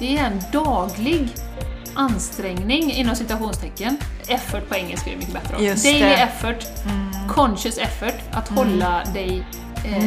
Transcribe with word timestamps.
Det 0.00 0.16
är 0.16 0.24
en 0.24 0.42
daglig 0.52 1.28
ansträngning 1.94 2.92
inom 2.92 3.16
citationstecken. 3.16 3.96
Effort 4.28 4.68
på 4.68 4.74
engelska 4.74 5.10
är 5.10 5.16
mycket 5.16 5.32
bättre. 5.32 5.56
Daily 5.56 6.00
det. 6.00 6.14
effort, 6.14 6.64
conscious 7.28 7.78
effort, 7.78 8.14
att 8.32 8.48
hålla 8.48 9.02
dig 9.14 9.46
eh, 9.84 10.04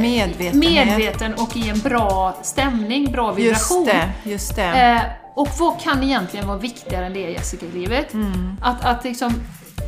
medveten 0.54 1.34
och 1.34 1.58
i 1.58 1.70
en 1.70 1.80
bra 1.80 2.38
stämning, 2.42 3.12
bra 3.12 3.32
vibration. 3.32 3.86
Just 3.86 3.92
det, 4.24 4.30
just 4.30 4.56
det. 4.56 4.64
Eh, 4.64 5.02
och 5.36 5.48
vad 5.60 5.82
kan 5.82 6.04
egentligen 6.04 6.48
vara 6.48 6.58
viktigare 6.58 7.06
än 7.06 7.14
det 7.14 7.20
Jessica 7.20 7.66
i 7.66 7.72
livet? 7.72 8.14
Mm. 8.14 8.58
Att, 8.62 8.86
att 8.86 9.04
liksom, 9.04 9.34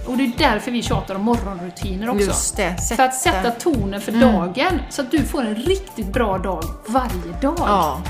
och 0.08 0.18
det 0.18 0.24
är 0.24 0.32
därför 0.38 0.72
vi 0.72 0.84
tjatar 0.84 1.16
om 1.16 1.22
morgonrutiner 1.22 2.10
också. 2.10 2.26
Just 2.26 2.58
det, 2.58 2.76
För 2.96 3.04
att 3.04 3.16
sätta 3.16 3.52
tonen 3.52 4.02
för 4.02 4.12
Mm. 4.12 4.34
dagen, 4.34 4.80
så 4.90 5.02
att 5.02 5.12
du 5.12 5.24
får 5.24 5.42
en 5.42 5.56
riktigt 5.56 6.14
bra 6.14 6.38
dag 6.38 6.64
varje 6.88 7.42
dag. 7.42 7.56
Ja. 7.58 8.02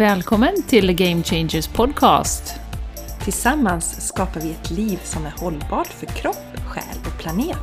Välkommen 0.00 0.62
till 0.62 0.92
Game 0.92 1.22
Changers 1.22 1.68
Podcast. 1.68 2.54
Tillsammans 3.24 4.06
skapar 4.08 4.40
vi 4.40 4.50
ett 4.50 4.70
liv 4.70 5.00
som 5.02 5.26
är 5.26 5.30
hållbart 5.30 5.86
för 5.86 6.06
kropp, 6.06 6.56
själ 6.66 6.98
och 7.06 7.18
planet. 7.18 7.58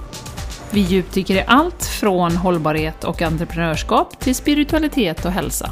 Vi 0.71 0.79
djupdyker 0.79 1.35
i 1.35 1.43
allt 1.47 1.85
från 1.85 2.31
hållbarhet 2.31 3.03
och 3.03 3.21
entreprenörskap 3.21 4.19
till 4.19 4.35
spiritualitet 4.35 5.25
och 5.25 5.31
hälsa. 5.31 5.71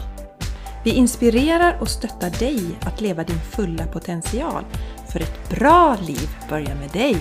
Vi 0.83 0.91
inspirerar 0.91 1.77
och 1.81 1.89
stöttar 1.89 2.39
dig 2.39 2.61
att 2.81 3.01
leva 3.01 3.23
din 3.23 3.39
fulla 3.39 3.85
potential. 3.85 4.63
För 5.11 5.19
ett 5.19 5.49
bra 5.49 5.97
liv 6.01 6.29
börjar 6.49 6.75
med 6.75 6.89
dig. 6.89 7.17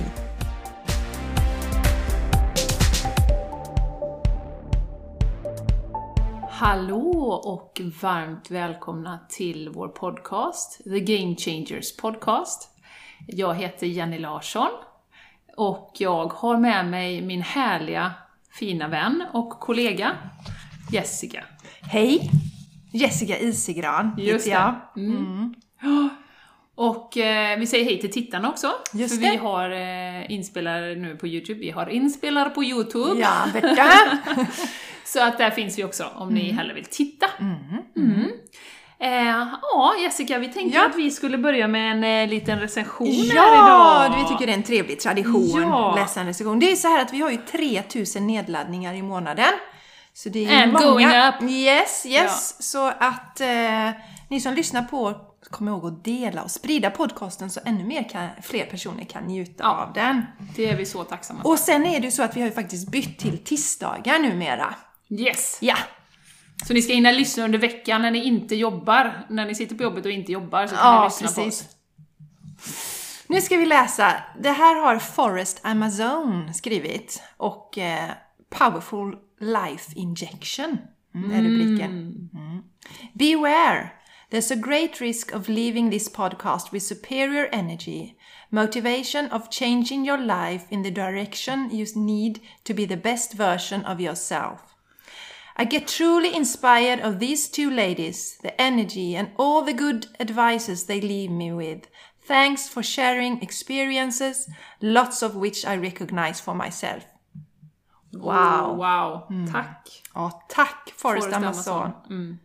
Hallå 6.64 7.42
och 7.44 7.80
varmt 8.02 8.50
välkomna 8.50 9.18
till 9.28 9.68
vår 9.68 9.88
podcast, 9.88 10.80
The 10.84 11.00
Game 11.00 11.36
Changers 11.36 11.96
Podcast. 11.96 12.68
Jag 13.26 13.54
heter 13.54 13.86
Jenny 13.86 14.18
Larsson 14.18 14.68
och 15.56 15.92
jag 15.98 16.32
har 16.32 16.56
med 16.56 16.86
mig 16.86 17.22
min 17.22 17.42
härliga, 17.42 18.12
fina 18.58 18.88
vän 18.88 19.24
och 19.32 19.50
kollega 19.50 20.12
Jessica. 20.92 21.44
Hej! 21.80 22.30
Jessica 22.92 23.38
Isigran 23.38 24.14
Just 24.18 24.46
heter 24.46 24.58
jag. 24.60 24.74
det. 24.94 25.00
Mm. 25.00 25.54
Ja. 25.82 26.08
Och 26.74 27.16
eh, 27.16 27.58
vi 27.58 27.66
säger 27.66 27.84
hej 27.84 28.00
till 28.00 28.12
tittarna 28.12 28.50
också, 28.50 28.72
Just 28.92 29.14
för 29.14 29.22
det. 29.22 29.30
vi 29.30 29.36
har 29.36 29.70
eh, 29.70 30.30
inspelare 30.30 30.94
nu 30.94 31.16
på 31.16 31.26
Youtube. 31.26 31.60
Vi 31.60 31.70
har 31.70 31.86
inspelare 31.86 32.50
på 32.50 32.64
Youtube. 32.64 33.20
Ja, 33.20 33.48
Berta! 33.52 34.18
Så 35.04 35.22
att 35.22 35.38
där 35.38 35.50
finns 35.50 35.78
vi 35.78 35.84
också 35.84 36.04
om 36.14 36.34
ni 36.34 36.52
hellre 36.52 36.74
vill 36.74 36.84
titta. 36.84 37.26
Mm. 37.40 37.54
Mm. 37.96 38.30
Eh, 38.98 39.46
ja, 39.62 39.94
Jessica, 40.02 40.38
vi 40.38 40.48
tänkte 40.52 40.78
Ja. 40.78 40.86
att 40.86 40.96
vi 40.96 41.10
skulle 41.10 41.38
börja 41.38 41.68
med 41.68 41.90
en 41.92 42.04
eh, 42.04 42.28
liten 42.30 42.60
recension 42.60 43.06
här 43.08 43.34
Ja, 43.36 44.06
idag. 44.06 44.18
vi 44.22 44.28
tycker 44.28 44.46
det 44.46 44.52
är 44.52 44.56
en 44.56 44.62
trevlig 44.62 45.00
tradition. 45.00 45.60
Ja. 45.62 45.94
Läsa 45.96 46.20
en 46.20 46.26
recension. 46.26 46.58
Det 46.58 46.72
är 46.72 46.76
så 46.76 46.88
här 46.88 47.02
att 47.02 47.12
vi 47.12 47.20
har 47.20 47.30
ju 47.30 47.36
3000 47.36 48.26
nedladdningar 48.26 48.94
i 48.94 49.02
månaden. 49.02 49.52
Så 50.12 50.28
det 50.28 50.44
är 50.46 50.62
And 50.62 50.72
många. 50.72 50.84
going 50.86 51.06
up. 51.08 51.50
Yes, 51.50 52.06
yes. 52.06 52.70
Så 52.72 52.86
att 52.98 53.40
eh, 53.40 53.90
ni 54.28 54.40
som 54.40 54.54
lyssnar 54.54 54.82
på 54.82 55.14
Kom 55.50 55.68
ihåg 55.68 55.86
att 55.86 56.04
dela 56.04 56.42
och 56.42 56.50
sprida 56.50 56.90
podcasten 56.90 57.50
så 57.50 57.60
ännu 57.64 57.84
mer 57.84 58.08
kan, 58.08 58.28
fler 58.42 58.64
personer 58.66 59.04
kan 59.04 59.22
njuta 59.24 59.64
Ja. 59.64 59.70
av 59.86 59.92
den. 59.92 60.22
Det 60.56 60.70
är 60.70 60.76
vi 60.76 60.86
så 60.86 61.04
tacksamma 61.04 61.42
för. 61.42 61.48
Och 61.48 61.58
sen 61.58 61.86
är 61.86 62.00
det 62.00 62.04
ju 62.06 62.10
så 62.10 62.22
att 62.22 62.36
vi 62.36 62.40
har 62.40 62.48
ju 62.48 62.54
faktiskt 62.54 62.90
bytt 62.90 63.18
till 63.18 63.38
tisdagar 63.44 64.18
numera. 64.18 64.74
Yes! 65.18 65.58
Ja, 65.60 65.76
Så 66.66 66.74
ni 66.74 66.82
ska 66.82 66.92
hinna 66.92 67.10
lyssna 67.10 67.44
under 67.44 67.58
veckan 67.58 68.02
när 68.02 68.10
ni 68.10 68.24
inte 68.24 68.56
jobbar. 68.56 69.26
När 69.28 69.46
ni 69.46 69.54
sitter 69.54 69.76
på 69.76 69.82
jobbet 69.82 70.04
och 70.04 70.10
inte 70.10 70.32
jobbar 70.32 70.66
så 70.66 70.76
kan 70.76 70.92
ni 70.92 70.98
ja 70.98 71.04
lyssna 71.04 71.28
på 71.28 71.34
precis. 71.34 71.60
oss. 71.60 71.76
Nu 73.26 73.40
ska 73.40 73.56
vi 73.56 73.66
läsa. 73.66 74.14
Det 74.38 74.50
här 74.50 74.74
har 74.74 74.98
Forrest 74.98 75.60
Amazon 75.62 76.54
skrivit 76.54 77.22
och 77.36 77.78
eh, 77.78 78.10
Powerful 78.50 79.16
Life 79.40 79.92
Injection 79.94 80.78
mm, 81.14 81.30
är 81.30 81.42
rubriken. 81.42 81.90
Mm. 82.34 82.62
Beware! 83.12 83.90
There's 84.30 84.52
a 84.52 84.56
great 84.56 85.00
risk 85.00 85.34
of 85.34 85.48
leaving 85.48 85.90
this 85.90 86.12
podcast 86.12 86.72
with 86.72 86.84
superior 86.84 87.48
energy, 87.52 88.16
motivation 88.50 89.32
of 89.32 89.50
changing 89.50 90.08
your 90.08 90.18
life 90.18 90.64
in 90.70 90.82
the 90.82 90.90
direction 90.90 91.70
you 91.72 91.86
need 91.94 92.40
to 92.64 92.74
be 92.74 92.86
the 92.86 92.96
best 92.96 93.34
version 93.34 93.84
of 93.84 94.00
yourself. 94.00 94.73
I 95.56 95.64
get 95.64 95.86
truly 95.86 96.34
inspired 96.34 97.00
of 97.00 97.18
these 97.18 97.48
two 97.48 97.70
ladies, 97.70 98.38
the 98.42 98.60
energy 98.60 99.16
and 99.16 99.28
all 99.38 99.62
the 99.62 99.72
good 99.72 100.06
advices 100.18 100.86
they 100.86 101.00
leave 101.00 101.30
me 101.30 101.52
with. 101.52 101.86
Thanks 102.26 102.68
for 102.68 102.82
sharing 102.82 103.42
experiences, 103.42 104.48
lots 104.80 105.22
of 105.22 105.36
which 105.36 105.64
I 105.64 105.76
recognize 105.76 106.40
for 106.40 106.54
myself. 106.54 107.04
Wow! 108.12 108.74
Wow, 108.74 109.28
tack! 109.52 109.88
Ja, 110.14 110.30
tack 110.48 110.92
Forrest, 110.96 111.26
Forrest 111.26 111.36
Amazon. 111.36 111.82
Amazon. 111.82 111.92
Mm. 112.10 112.38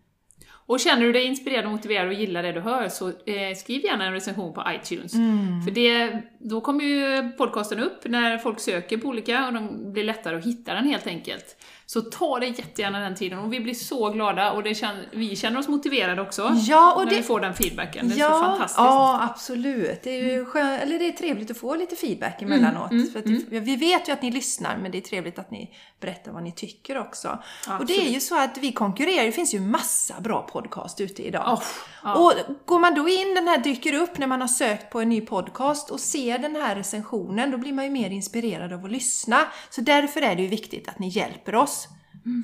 Och 0.69 0.79
känner 0.79 1.01
du 1.01 1.11
dig 1.11 1.25
inspirerad, 1.25 1.65
och 1.65 1.71
motiverad 1.71 2.07
och 2.07 2.13
gillar 2.13 2.43
det 2.43 2.51
du 2.51 2.59
hör 2.59 2.89
så 2.89 3.07
eh, 3.07 3.55
skriv 3.57 3.85
gärna 3.85 4.05
en 4.05 4.13
recension 4.13 4.53
på 4.53 4.63
iTunes. 4.67 5.13
Mm. 5.13 5.61
För 5.61 5.71
det, 5.71 6.21
då 6.39 6.61
kommer 6.61 6.83
ju 6.83 7.31
podcasten 7.31 7.79
upp 7.79 8.01
när 8.05 8.37
folk 8.37 8.59
söker 8.59 8.97
på 8.97 9.07
olika 9.07 9.47
och 9.47 9.53
de 9.53 9.93
blir 9.93 10.03
lättare 10.03 10.37
att 10.37 10.45
hitta 10.45 10.73
den 10.73 10.85
helt 10.85 11.07
enkelt. 11.07 11.55
Så 11.91 12.01
ta 12.01 12.39
det 12.39 12.45
jättegärna 12.47 12.99
den 12.99 13.15
tiden 13.15 13.39
och 13.39 13.53
vi 13.53 13.59
blir 13.59 13.73
så 13.73 14.09
glada 14.09 14.51
och 14.51 14.63
det 14.63 14.75
känner, 14.75 15.05
vi 15.11 15.35
känner 15.35 15.59
oss 15.59 15.67
motiverade 15.67 16.21
också 16.21 16.51
Ja, 16.67 16.93
och 16.95 17.03
när 17.05 17.11
det- 17.11 17.17
vi 17.17 17.23
får 17.23 17.39
den 17.39 17.53
feedbacken. 17.53 18.07
Det 18.07 18.13
är 18.13 18.15
så 18.15 18.21
Ja, 18.21 18.29
fantastiskt. 18.39 18.77
ja, 18.77 19.19
absolut. 19.31 19.99
Det 20.03 20.09
är 20.09 20.23
ju 20.23 20.45
skö- 20.45 20.77
eller 20.79 20.99
det 20.99 21.07
är 21.07 21.11
trevligt 21.11 21.51
att 21.51 21.57
få 21.57 21.75
lite 21.75 21.95
feedback 21.95 22.41
emellanåt. 22.41 22.91
Mm, 22.91 23.07
för 23.11 23.19
att 23.19 23.25
det, 23.25 23.59
Vi 23.59 23.75
vet 23.75 24.07
ju 24.09 24.13
att 24.13 24.21
ni 24.21 24.31
lyssnar, 24.31 24.77
men 24.77 24.91
det 24.91 24.97
är 24.97 25.01
trevligt 25.01 25.39
att 25.39 25.51
ni 25.51 25.71
berättar 25.99 26.31
vad 26.31 26.43
ni 26.43 26.51
tycker 26.51 26.97
också. 26.97 27.27
Och 27.29 27.35
det 27.67 27.73
Absolut. 27.73 28.01
är 28.07 28.09
ju 28.13 28.19
så 28.19 28.39
att 28.43 28.57
vi 28.57 28.71
konkurrerar, 28.71 29.25
det 29.25 29.31
finns 29.31 29.53
ju 29.53 29.59
massa 29.59 30.21
bra 30.21 30.41
podcast 30.41 31.01
ute 31.01 31.27
idag. 31.27 31.53
Oh, 31.53 31.63
ja. 32.03 32.13
Och 32.15 32.33
går 32.65 32.79
man 32.79 32.93
då 32.95 33.09
in, 33.09 33.35
den 33.35 33.47
här 33.47 33.57
dyker 33.57 33.93
upp 33.93 34.17
när 34.17 34.27
man 34.27 34.41
har 34.41 34.47
sökt 34.47 34.89
på 34.91 34.99
en 35.01 35.09
ny 35.09 35.21
podcast 35.21 35.89
och 35.91 35.99
ser 35.99 36.37
den 36.39 36.55
här 36.55 36.75
recensionen, 36.75 37.51
då 37.51 37.57
blir 37.57 37.73
man 37.73 37.85
ju 37.85 37.91
mer 37.91 38.09
inspirerad 38.09 38.73
av 38.73 38.85
att 38.85 38.91
lyssna. 38.91 39.37
Så 39.69 39.81
därför 39.81 40.21
är 40.21 40.35
det 40.35 40.41
ju 40.41 40.47
viktigt 40.47 40.89
att 40.89 40.99
ni 40.99 41.07
hjälper 41.09 41.55
oss 41.55 41.78
Mm. 41.78 41.78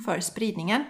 För 0.06 0.19
spridningen. 0.19 0.84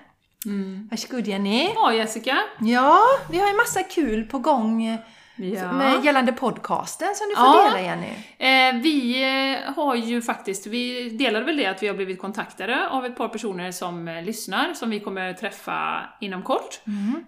Varsågod 0.91 1.28
Jenny. 1.28 1.72
Ja, 1.75 1.94
Jessica. 1.94 2.38
Ja, 2.59 3.01
vi 3.29 3.39
har 3.39 3.47
ju 3.47 3.56
massa 3.57 3.83
kul 3.83 4.23
på 4.23 4.39
gång 4.39 4.97
Ja. 5.38 5.72
med 5.72 6.06
gällande 6.06 6.31
podcasten 6.34 7.07
som 7.16 7.28
du 7.29 7.35
får 7.35 7.46
Ja. 7.46 7.63
dela 7.66 7.81
Jenny. 7.81 8.07
Eh, 8.38 8.81
vi 8.81 9.23
eh, 9.68 9.73
har 9.73 9.96
ju 9.96 10.22
faktiskt, 10.22 10.68
vi 10.68 11.09
delade 11.09 11.46
väl 11.46 11.57
det 11.57 11.66
att 11.66 11.84
vi 11.84 11.88
har 11.88 11.96
blivit 11.96 12.19
kontaktade 12.22 12.90
av 12.90 13.06
ett 13.06 13.16
par 13.18 13.28
personer 13.28 13.72
som 13.72 14.07
eh, 14.07 14.23
lyssnar, 14.23 14.73
som 14.73 14.90
vi 14.90 15.00
kommer 15.00 15.34
träffa 15.34 16.01
inom 16.22 16.44
kort 16.44 16.79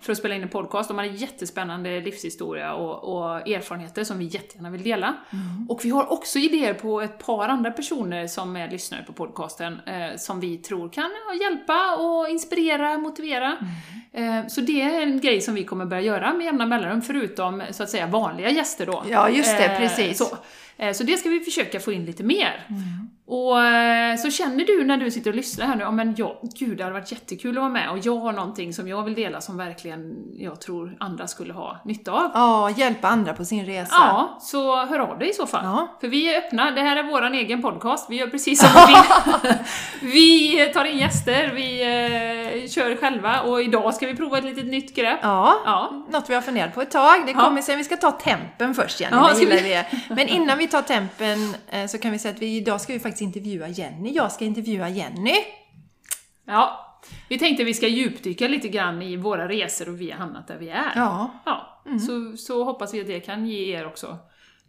för 0.01 0.11
att 0.11 0.17
spela 0.17 0.35
in 0.35 0.41
en 0.43 0.49
podcast. 0.49 0.87
De 0.87 0.97
har 0.97 1.05
en 1.05 1.15
jättespännande 1.15 2.01
livshistoria 2.01 2.73
och, 2.73 3.17
och 3.17 3.47
erfarenheter 3.49 4.03
som 4.03 4.19
vi 4.19 4.25
jättegärna 4.25 4.69
vill 4.69 4.83
dela. 4.83 5.13
Och 5.69 5.79
vi 5.85 5.89
har 5.89 6.11
också 6.11 6.39
idéer 6.39 6.73
på 6.73 7.01
ett 7.01 7.25
par 7.25 7.49
andra 7.49 7.71
personer 7.71 8.27
som 8.27 8.55
är 8.55 8.71
lyssnare 8.71 9.03
på 9.03 9.13
podcasten 9.13 9.79
eh, 9.85 10.17
som 10.17 10.39
vi 10.39 10.57
tror 10.57 10.89
kan 10.89 11.09
hjälpa 11.41 11.95
och 11.95 12.29
inspirera, 12.29 12.97
motivera. 12.97 13.57
Eh, 14.13 14.47
så 14.47 14.61
det 14.61 14.81
är 14.81 15.01
en 15.01 15.19
grej 15.21 15.41
som 15.41 15.55
vi 15.55 15.63
kommer 15.63 15.85
börja 15.85 16.01
göra 16.01 16.33
med 16.33 16.45
jämna 16.45 16.65
mellanrum, 16.65 17.01
förutom 17.01 17.63
så 17.71 17.83
att 17.83 17.89
säga 17.89 17.96
vanliga 18.05 18.49
gäster 18.49 18.85
då. 18.85 19.03
Ja, 19.09 19.29
just 19.29 19.57
det, 19.57 19.65
Eh, 19.65 19.77
precis. 19.79 20.17
Så. 20.17 20.37
Eh, 20.77 20.93
Så 20.93 21.03
det 21.03 21.17
ska 21.17 21.29
vi 21.29 21.39
försöka 21.39 21.79
få 21.79 21.91
in 21.91 22.05
lite 22.05 22.23
mer. 22.23 22.65
Mm. 22.69 23.09
Och 23.29 23.61
eh, 23.65 24.15
så 24.17 24.31
känner 24.31 24.65
du 24.65 24.83
när 24.85 24.97
du 24.97 25.11
sitter 25.11 25.29
och 25.31 25.35
lyssnar 25.35 25.65
här 25.67 25.75
nu, 25.75 25.81
ja 25.83 25.91
men 25.91 26.15
jag, 26.17 26.35
gud 26.55 26.77
det 26.77 26.83
hade 26.83 26.93
varit 26.93 27.11
jättekul 27.11 27.57
att 27.57 27.61
vara 27.61 27.69
med 27.69 27.89
och 27.89 27.97
jag 28.03 28.15
har 28.19 28.31
någonting 28.33 28.73
som 28.73 28.87
jag 28.87 29.03
vill 29.03 29.15
dela 29.15 29.41
som 29.41 29.57
verkligen 29.57 30.15
jag 30.37 30.61
tror 30.61 30.97
andra 30.99 31.27
skulle 31.27 31.53
ha 31.53 31.77
nytta 31.85 32.11
av. 32.11 32.31
Ja, 32.33 32.69
hjälpa 32.69 33.07
andra 33.07 33.33
på 33.33 33.45
sin 33.45 33.65
resa. 33.65 33.95
Ja, 33.95 34.37
så 34.41 34.85
hör 34.85 34.99
av 34.99 35.19
dig 35.19 35.29
i 35.29 35.33
så 35.33 35.47
fall. 35.47 35.65
Ja. 35.65 35.87
För 36.01 36.07
vi 36.07 36.33
är 36.35 36.37
öppna, 36.37 36.71
det 36.71 36.81
här 36.81 36.95
är 36.95 37.03
våran 37.03 37.33
egen 37.33 37.61
podcast, 37.61 38.09
vi 38.09 38.15
gör 38.15 38.27
precis 38.27 38.59
som 38.59 38.69
vi 38.87 38.93
vill. 38.93 39.53
vi 40.13 40.71
tar 40.73 40.85
in 40.85 40.97
gäster, 40.97 41.51
vi 41.55 41.81
eh, 42.63 42.69
kör 42.69 42.95
själva 42.95 43.41
och 43.41 43.61
idag 43.61 43.93
ska 43.95 44.07
vi 44.07 44.15
prova 44.15 44.37
ett 44.37 44.43
litet 44.45 44.65
nytt 44.65 44.95
grepp. 44.95 45.19
Ja, 45.21 45.55
Ja. 45.65 46.05
något 46.09 46.29
vi 46.29 46.33
har 46.33 46.41
funderat 46.41 46.73
på 46.75 46.81
ett 46.81 46.91
tag. 46.91 47.25
Det 47.25 47.31
Ja. 47.31 47.39
kommer 47.41 47.61
sen. 47.61 47.77
Vi 47.77 47.83
ska 47.83 47.97
ta 47.97 48.11
tempen 48.11 48.73
först 48.75 48.99
Jenny, 49.01 49.15
Ja, 49.17 49.31
det 49.39 49.45
vi. 49.45 49.83
Men 50.15 50.27
innan 50.27 50.57
vi 50.57 50.67
tar 50.67 50.81
tempen 50.81 51.53
eh, 51.69 51.87
så 51.87 51.97
kan 51.97 52.11
vi 52.11 52.19
säga 52.19 52.33
att 52.33 52.41
vi 52.41 52.57
idag 52.57 52.81
ska 52.81 52.93
vi 52.93 52.99
faktiskt 52.99 53.16
intervjua 53.23 53.67
Jenny. 53.67 54.11
Jag 54.13 54.31
ska 54.31 54.45
intervjua 54.45 54.89
Jenny. 54.89 55.35
Ja, 56.45 56.83
vi 57.29 57.39
tänkte 57.39 57.63
vi 57.63 57.73
ska 57.73 57.87
djupdyka 57.87 58.47
lite 58.47 58.67
grann 58.67 59.01
i 59.01 59.15
våra 59.17 59.47
resor 59.49 59.89
och 59.89 60.01
vi 60.01 60.11
har 60.11 60.17
hamnat 60.17 60.47
där 60.47 60.57
vi 60.57 60.69
är. 60.69 60.91
Ja, 60.95 61.31
Ja, 61.45 61.83
så, 62.07 62.37
så 62.37 62.63
hoppas 62.63 62.93
vi 62.93 63.01
att 63.01 63.07
det 63.07 63.19
kan 63.19 63.47
ge 63.47 63.75
er 63.77 63.85
också 63.87 64.17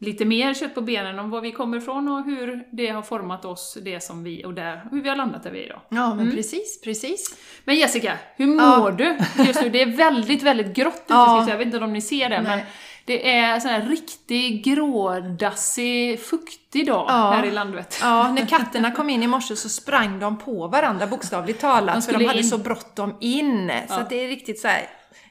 lite 0.00 0.24
mer 0.24 0.54
kött 0.54 0.74
på 0.74 0.80
benen 0.80 1.18
om 1.18 1.30
var 1.30 1.40
vi 1.40 1.52
kommer 1.52 1.76
ifrån 1.78 2.08
och 2.08 2.24
hur 2.24 2.64
det 2.72 2.88
har 2.88 3.02
format 3.02 3.44
oss, 3.44 3.78
det 3.82 4.00
som 4.00 4.24
vi, 4.24 4.44
och 4.44 4.54
där, 4.54 4.88
hur 4.90 5.02
vi 5.02 5.08
har 5.08 5.16
landat 5.16 5.42
där 5.42 5.50
vi 5.50 5.58
är 5.60 5.64
idag. 5.64 5.80
Ja, 5.88 6.14
men 6.14 6.30
precis, 6.32 6.80
precis. 6.80 7.36
Men 7.64 7.76
Jessica, 7.76 8.18
hur 8.36 8.46
mår 8.46 8.90
du 8.92 9.18
just 9.46 9.62
nu? 9.62 9.68
Det 9.68 9.82
är 9.82 9.96
väldigt, 9.96 10.42
väldigt 10.42 10.74
grått 10.76 10.94
ute, 11.04 11.04
Ja. 11.14 11.46
jag 11.48 11.58
vet 11.58 11.66
inte 11.66 11.78
om 11.78 11.92
ni 11.92 12.00
ser 12.00 12.28
det, 12.28 12.42
men 12.42 12.58
Nej. 12.58 12.66
Det 13.08 13.30
är 13.38 13.60
sån 13.60 13.70
här 13.70 13.82
riktig 13.82 14.64
grådassig, 14.64 16.20
fuktig 16.20 16.86
dag 16.86 17.04
Ja. 17.08 17.30
här 17.30 17.44
i 17.46 17.50
Landvetter. 17.50 18.06
Ja, 18.06 18.32
när 18.32 18.46
katterna 18.46 18.90
kom 18.90 19.10
in 19.10 19.22
i 19.22 19.26
morse 19.26 19.56
så 19.56 19.68
sprang 19.68 20.18
de 20.18 20.38
på 20.38 20.66
varandra 20.68 21.06
bokstavligt 21.06 21.60
talat, 21.60 21.94
De 21.94 22.02
för 22.02 22.18
de 22.18 22.24
hade 22.24 22.38
in. 22.38 22.44
så 22.44 22.58
bråttom 22.58 23.14
in. 23.20 23.72
Så 23.88 23.94
Ja. 23.94 24.00
att 24.00 24.10
det 24.10 24.24
är 24.24 24.28
riktigt 24.28 24.60
så 24.60 24.68
här. 24.68 24.82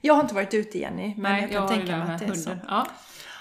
Jag 0.02 0.14
har 0.14 0.22
inte 0.22 0.36
varit 0.36 0.54
ute 0.54 0.78
Jenny, 0.80 1.14
men 1.18 1.32
Nej, 1.32 1.50
jag 1.52 1.68
kan 1.70 1.80
ju 1.80 1.86
tänka 1.86 1.98
mig 2.06 2.16
att 2.16 2.20
det 2.20 2.26
är 2.26 2.34
så. 2.34 2.50
hunden. 2.50 2.66
Ja. 2.70 2.88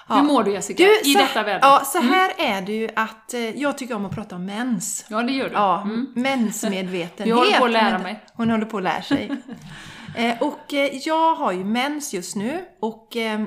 Ja. 0.08 0.14
Hur 0.14 0.22
mår 0.22 0.44
du 0.44 0.52
Jessica, 0.52 0.82
Du, 0.82 1.00
i 1.10 1.12
så, 1.12 1.18
detta 1.18 1.42
väder? 1.42 1.60
Ja, 1.62 1.82
så 1.84 2.00
här 2.00 2.32
är 2.38 2.62
det 2.62 2.72
ju 2.72 2.88
att 2.96 3.34
eh, 3.34 3.40
jag 3.60 3.78
tycker 3.78 3.94
om 3.94 4.06
att 4.06 4.14
prata 4.14 4.36
om 4.36 4.44
mens. 4.46 5.04
Ja, 5.08 5.22
det 5.22 5.32
gör 5.32 5.48
du. 5.48 5.54
Ja, 5.54 5.80
Mm. 5.82 6.06
mensmedvetenhet. 6.14 7.12
Jag 7.28 7.36
håller 7.36 7.58
på 7.58 7.64
att 7.64 7.70
lära 7.70 7.98
mig. 7.98 8.20
Hon 8.34 8.50
håller 8.50 8.64
på 8.66 8.76
att 8.76 8.82
lära 8.82 9.02
sig. 9.02 9.30
eh, 10.16 10.42
och 10.42 10.74
eh, 10.74 10.90
jag 10.96 11.34
har 11.34 11.52
ju 11.52 11.64
mens 11.64 12.14
just 12.14 12.36
nu 12.36 12.64
och 12.80 13.16
eh, 13.16 13.40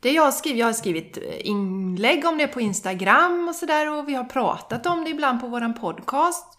det 0.00 0.12
jag 0.12 0.22
har 0.22 0.32
skrivit, 0.32 0.58
jag 0.58 0.66
har 0.66 0.72
skrivit 0.72 1.16
eh, 1.16 1.46
inlägg 1.46 2.24
om 2.24 2.38
det 2.38 2.46
på 2.46 2.60
Instagram 2.60 3.48
och 3.48 3.54
sådär 3.54 3.92
och 3.92 4.08
vi 4.08 4.14
har 4.14 4.24
pratat 4.24 4.86
om 4.86 5.04
det 5.04 5.10
ibland 5.10 5.40
på 5.40 5.46
våran 5.46 5.74
podcast. 5.74 6.58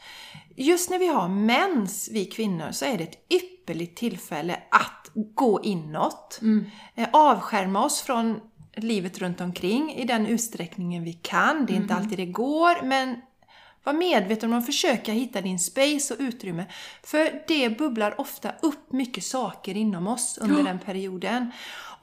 Just 0.56 0.90
när 0.90 1.00
vi 1.00 1.08
har 1.08 1.28
mens, 1.28 2.10
vi 2.12 2.26
kvinnor, 2.26 2.72
så 2.72 2.86
är 2.86 2.98
det 2.98 3.04
ett 3.04 3.34
ypperligt 3.34 3.98
tillfälle 3.98 4.60
att 4.72 5.12
gå 5.14 5.64
inåt. 5.64 6.40
Eh, 6.96 7.08
avskärma 7.14 7.86
oss 7.86 8.02
från 8.02 8.40
livet 8.76 9.20
runt 9.20 9.42
omkring 9.42 9.94
i 9.94 10.06
den 10.06 10.28
utsträckningen 10.28 11.04
vi 11.04 11.14
kan. 11.14 11.66
Det 11.66 11.74
är 11.74 11.78
inte 11.78 11.96
alltid 11.96 12.18
det 12.18 12.26
går, 12.26 12.86
men 12.86 13.16
var 13.84 13.94
medveten 13.94 14.54
om 14.54 14.60
att 14.60 14.66
försöka 14.66 15.12
hitta 15.12 15.42
din 15.42 15.60
space 15.60 16.14
och 16.14 16.20
utrymme. 16.20 16.66
För 17.04 17.44
det 17.48 17.78
bubblar 17.78 18.22
ofta 18.22 18.52
upp 18.62 18.92
mycket 18.92 19.24
saker 19.24 19.78
inom 19.78 20.08
oss 20.08 20.38
under 20.42 20.64
den 20.64 20.80
perioden. 20.80 21.52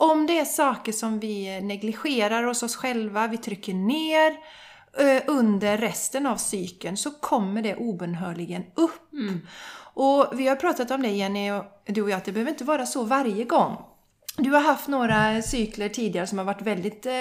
Om 0.00 0.27
det 0.27 0.39
är 0.39 0.45
saker 0.45 0.93
som 0.93 1.21
vi 1.21 1.61
negligerar 1.61 2.43
hos 2.43 2.62
oss 2.62 2.77
själva, 2.77 3.27
vi 3.27 3.37
trycker 3.37 3.75
ner 3.75 4.31
eh, 4.99 5.23
under 5.27 5.79
resten 5.79 6.27
av 6.27 6.37
cykeln 6.37 6.97
så 6.97 7.11
kommer 7.11 7.62
det 7.62 7.77
obönhörligen 7.77 8.65
upp. 8.75 9.11
Och 9.95 10.41
vi 10.41 10.49
har 10.49 10.56
pratat 10.56 10.91
om 10.91 11.03
det 11.03 11.09
Jenny, 11.09 11.50
och 11.50 11.65
du 11.87 12.03
och 12.03 12.11
jag, 12.11 12.17
att 12.17 12.25
det 12.25 12.33
behöver 12.33 12.50
inte 12.50 12.65
vara 12.65 12.87
så 12.87 13.05
varje 13.05 13.45
gång. 13.45 13.77
Du 14.37 14.50
har 14.50 14.61
haft 14.61 14.89
några 14.89 15.43
cykler 15.43 15.89
tidigare 15.89 16.27
som 16.27 16.39
har 16.39 16.45
varit 16.45 16.62
väldigt 16.62 17.06
eh, 17.06 17.12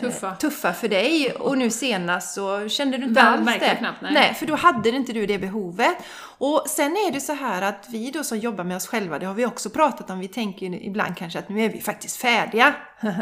Tuffa. 0.00 0.26
eh, 0.28 0.36
tuffa 0.36 0.72
för 0.72 0.88
dig 0.88 1.32
och 1.32 1.58
nu 1.58 1.70
senast 1.70 2.34
så 2.34 2.68
kände 2.68 2.96
du 2.96 3.02
inte 3.04 3.20
Väl 3.22 3.26
alls 3.48 3.60
det. 3.60 3.76
knappt, 3.78 4.02
nej. 4.02 4.34
för 4.34 4.46
då 4.46 4.54
hade 4.54 4.88
inte 4.88 5.12
du 5.12 5.26
det 5.26 5.38
behovet. 5.38 5.96
Och 6.38 6.64
sen 6.68 6.92
är 6.92 7.12
det 7.12 7.20
så 7.20 7.32
här 7.32 7.62
att 7.62 7.86
vi 7.90 8.10
då 8.10 8.24
som 8.24 8.38
jobbar 8.38 8.64
med 8.64 8.76
oss 8.76 8.86
själva, 8.86 9.18
det 9.18 9.26
har 9.26 9.34
vi 9.34 9.46
också 9.46 9.70
pratat 9.70 10.10
om, 10.10 10.18
vi 10.18 10.28
tänker 10.28 10.66
ibland 10.66 11.16
kanske 11.16 11.38
att 11.38 11.48
nu 11.48 11.64
är 11.64 11.68
vi 11.68 11.80
faktiskt 11.80 12.16
färdiga. 12.16 12.74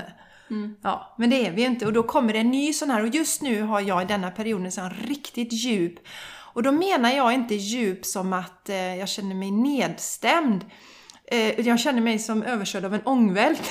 Mm. 0.51 0.77
Ja, 0.83 1.15
men 1.19 1.31
det 1.31 1.47
är 1.47 1.51
vi 1.51 1.61
ju 1.61 1.67
inte 1.67 1.87
och 1.87 1.93
då 1.93 2.03
kommer 2.03 2.33
det 2.33 2.39
en 2.39 2.51
ny 2.51 2.73
sån 2.73 2.91
här 2.91 3.03
och 3.03 3.09
just 3.09 3.43
nu 3.43 3.63
har 3.63 3.81
jag 3.81 4.03
i 4.03 4.05
denna 4.05 4.31
perioden 4.31 4.73
så 4.73 4.81
en 4.81 4.91
riktigt 4.91 5.53
djup 5.53 5.95
och 6.55 6.63
då 6.63 6.73
menar 6.73 7.11
jag 7.11 7.33
inte 7.33 7.55
djup 7.55 8.07
som 8.07 8.33
att 8.33 8.69
eh, 8.69 8.97
jag 8.97 9.09
känner 9.09 9.35
mig 9.35 9.51
nedstämd. 9.51 10.65
Eh, 11.31 11.61
jag 11.61 11.81
känner 11.81 12.01
mig 12.01 12.19
som 12.19 12.43
överkörd 12.43 12.85
av 12.85 12.95
en 12.95 13.03
ångvält. 13.05 13.63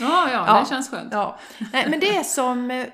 Ja, 0.00 0.28
ja, 0.32 0.44
Ja. 0.46 0.60
det 0.60 0.68
känns 0.68 0.90
skönt. 0.90 1.12
Ja. 1.12 1.38
Nej, 1.72 1.86
men 1.90 2.00
det 2.00 2.16
är 2.16 2.22
som 2.22 2.70
eh, 2.70 2.86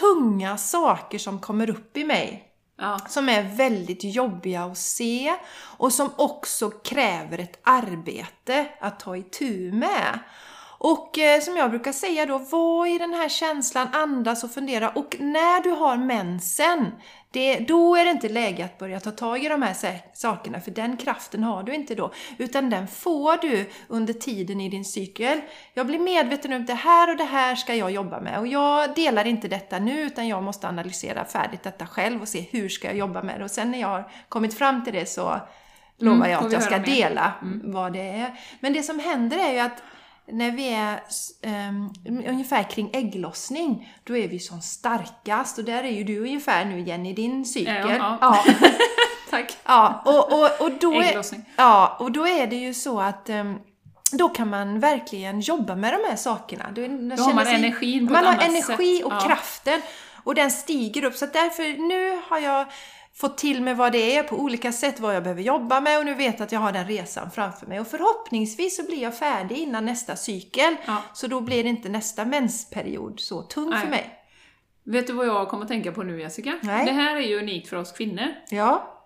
tunga 0.00 0.58
saker 0.58 1.18
som 1.18 1.40
kommer 1.40 1.70
upp 1.70 1.96
i 1.96 2.04
mig. 2.04 2.48
Ja. 2.80 2.98
Som 3.08 3.28
är 3.28 3.42
väldigt 3.56 4.04
jobbiga 4.04 4.62
att 4.64 4.78
se 4.78 5.34
och 5.78 5.92
som 5.92 6.10
också 6.16 6.70
kräver 6.70 7.38
ett 7.38 7.60
arbete 7.62 8.66
att 8.80 9.00
ta 9.00 9.16
itu 9.16 9.72
med. 9.72 10.18
Och 10.78 11.18
eh, 11.18 11.40
som 11.40 11.56
jag 11.56 11.70
brukar 11.70 11.92
säga 11.92 12.26
då, 12.26 12.38
var 12.38 12.86
i 12.86 12.98
den 12.98 13.14
här 13.14 13.28
känslan, 13.28 13.88
andas 13.92 14.44
och 14.44 14.50
fundera. 14.50 14.88
Och 14.88 15.16
när 15.20 15.62
du 15.62 15.70
har 15.70 15.96
mensen, 15.96 16.86
det, 17.32 17.58
då 17.58 17.96
är 17.96 18.04
det 18.04 18.10
inte 18.10 18.28
läge 18.28 18.64
att 18.64 18.78
börja 18.78 19.00
ta 19.00 19.10
tag 19.10 19.44
i 19.44 19.48
de 19.48 19.62
här 19.62 19.76
sakerna, 20.12 20.60
för 20.60 20.70
den 20.70 20.96
kraften 20.96 21.42
har 21.44 21.62
du 21.62 21.74
inte 21.74 21.94
då. 21.94 22.12
Utan 22.38 22.70
den 22.70 22.88
får 22.88 23.36
du 23.36 23.70
under 23.88 24.12
tiden 24.12 24.60
i 24.60 24.68
din 24.68 24.84
cykel. 24.84 25.40
Jag 25.74 25.86
blir 25.86 25.98
medveten 25.98 26.52
om 26.52 26.66
det 26.66 26.74
här 26.74 27.10
och 27.10 27.16
det 27.16 27.24
här 27.24 27.56
ska 27.56 27.74
jag 27.74 27.90
jobba 27.90 28.20
med. 28.20 28.38
Och 28.38 28.46
jag 28.46 28.94
delar 28.94 29.24
inte 29.24 29.48
detta 29.48 29.78
nu, 29.78 30.00
utan 30.00 30.28
jag 30.28 30.42
måste 30.42 30.68
analysera 30.68 31.24
färdigt 31.24 31.62
detta 31.62 31.86
själv 31.86 32.22
och 32.22 32.28
se 32.28 32.46
hur 32.50 32.68
ska 32.68 32.88
jag 32.88 32.96
jobba 32.96 33.22
med 33.22 33.40
det. 33.40 33.44
Och 33.44 33.50
sen 33.50 33.70
när 33.70 33.80
jag 33.80 33.88
har 33.88 34.10
kommit 34.28 34.54
fram 34.58 34.84
till 34.84 34.92
det 34.92 35.06
så 35.06 35.40
lovar 35.98 36.16
Mm, 36.16 36.30
jag 36.30 36.44
att 36.44 36.52
jag 36.52 36.62
ska 36.62 36.78
dela 36.78 37.32
vad 37.62 37.92
det 37.92 38.08
är. 38.08 38.40
Men 38.60 38.72
det 38.72 38.82
som 38.82 38.98
händer 38.98 39.38
är 39.38 39.52
ju 39.52 39.58
att 39.58 39.82
när 40.26 40.50
vi 40.50 40.68
är 40.68 41.00
um, 41.68 41.92
ungefär 42.28 42.62
kring 42.62 42.90
ägglossning, 42.92 43.92
då 44.04 44.16
är 44.16 44.28
vi 44.28 44.38
som 44.38 44.60
starkast. 44.60 45.58
Och 45.58 45.64
där 45.64 45.84
är 45.84 45.90
ju 45.90 46.04
du 46.04 46.18
ungefär 46.20 46.64
nu 46.64 46.80
Jenny, 46.80 47.10
i 47.10 47.12
din 47.12 47.44
cykel. 47.44 47.74
Ja, 47.88 48.18
ja. 48.20 48.42
ja. 48.46 48.54
Tack. 49.30 49.56
ja 49.64 50.02
och, 50.04 50.32
och, 50.32 50.66
och, 50.66 50.72
då 50.80 50.92
är, 50.92 51.24
ja, 51.56 51.96
och 52.00 52.12
då 52.12 52.26
är 52.28 52.46
det 52.46 52.56
ju 52.56 52.74
så 52.74 53.00
att 53.00 53.28
ehm, 53.28 53.58
då 54.12 54.28
kan 54.28 54.50
man 54.50 54.80
verkligen 54.80 55.40
jobba 55.40 55.74
med 55.74 55.92
de 55.94 56.08
här 56.08 56.16
sakerna. 56.16 56.70
Då, 56.70 56.80
Då 57.16 57.22
har 57.22 57.34
man 57.34 57.46
energin 57.46 58.06
på 58.06 58.12
Man 58.12 58.24
har 58.24 58.32
energi 58.32 58.96
sätt. 58.96 59.04
och 59.04 59.12
Ja. 59.12 59.20
kraften. 59.20 59.82
Och 60.24 60.34
den 60.34 60.50
stiger 60.50 61.04
upp. 61.04 61.14
Så 61.14 61.26
därför, 61.26 61.88
nu 61.88 62.22
har 62.28 62.38
jag 62.38 62.66
fått 63.14 63.38
till 63.38 63.62
mig 63.62 63.74
vad 63.74 63.92
det 63.92 64.16
är 64.16 64.22
på 64.22 64.36
olika 64.36 64.72
sätt, 64.72 65.00
vad 65.00 65.16
jag 65.16 65.22
behöver 65.22 65.42
jobba 65.42 65.80
med 65.80 65.98
och 65.98 66.04
nu 66.04 66.14
vet 66.14 66.38
jag 66.38 66.46
att 66.46 66.52
jag 66.52 66.60
har 66.60 66.72
den 66.72 66.86
resan 66.86 67.30
framför 67.30 67.66
mig. 67.66 67.80
Och 67.80 67.86
förhoppningsvis 67.86 68.76
så 68.76 68.82
blir 68.86 69.02
jag 69.02 69.18
färdig 69.18 69.58
innan 69.58 69.84
nästa 69.84 70.16
cykel. 70.16 70.76
Ja. 70.86 71.02
Så 71.14 71.26
då 71.26 71.40
blir 71.40 71.66
inte 71.66 71.88
nästa 71.88 72.24
mensperiod 72.24 73.20
så 73.20 73.42
tung 73.42 73.70
Nej. 73.70 73.80
för 73.80 73.88
mig. 73.88 74.18
Vet 74.84 75.06
du 75.06 75.12
vad 75.12 75.26
jag 75.26 75.48
kommer 75.48 75.62
att 75.62 75.68
tänka 75.68 75.92
på 75.92 76.02
nu 76.02 76.20
Jessica? 76.20 76.54
Nej. 76.62 76.86
Det 76.86 76.92
här 76.92 77.16
är 77.16 77.20
ju 77.20 77.38
unikt 77.38 77.68
för 77.68 77.76
oss 77.76 77.92
kvinnor. 77.92 78.26
Ja, 78.50 78.98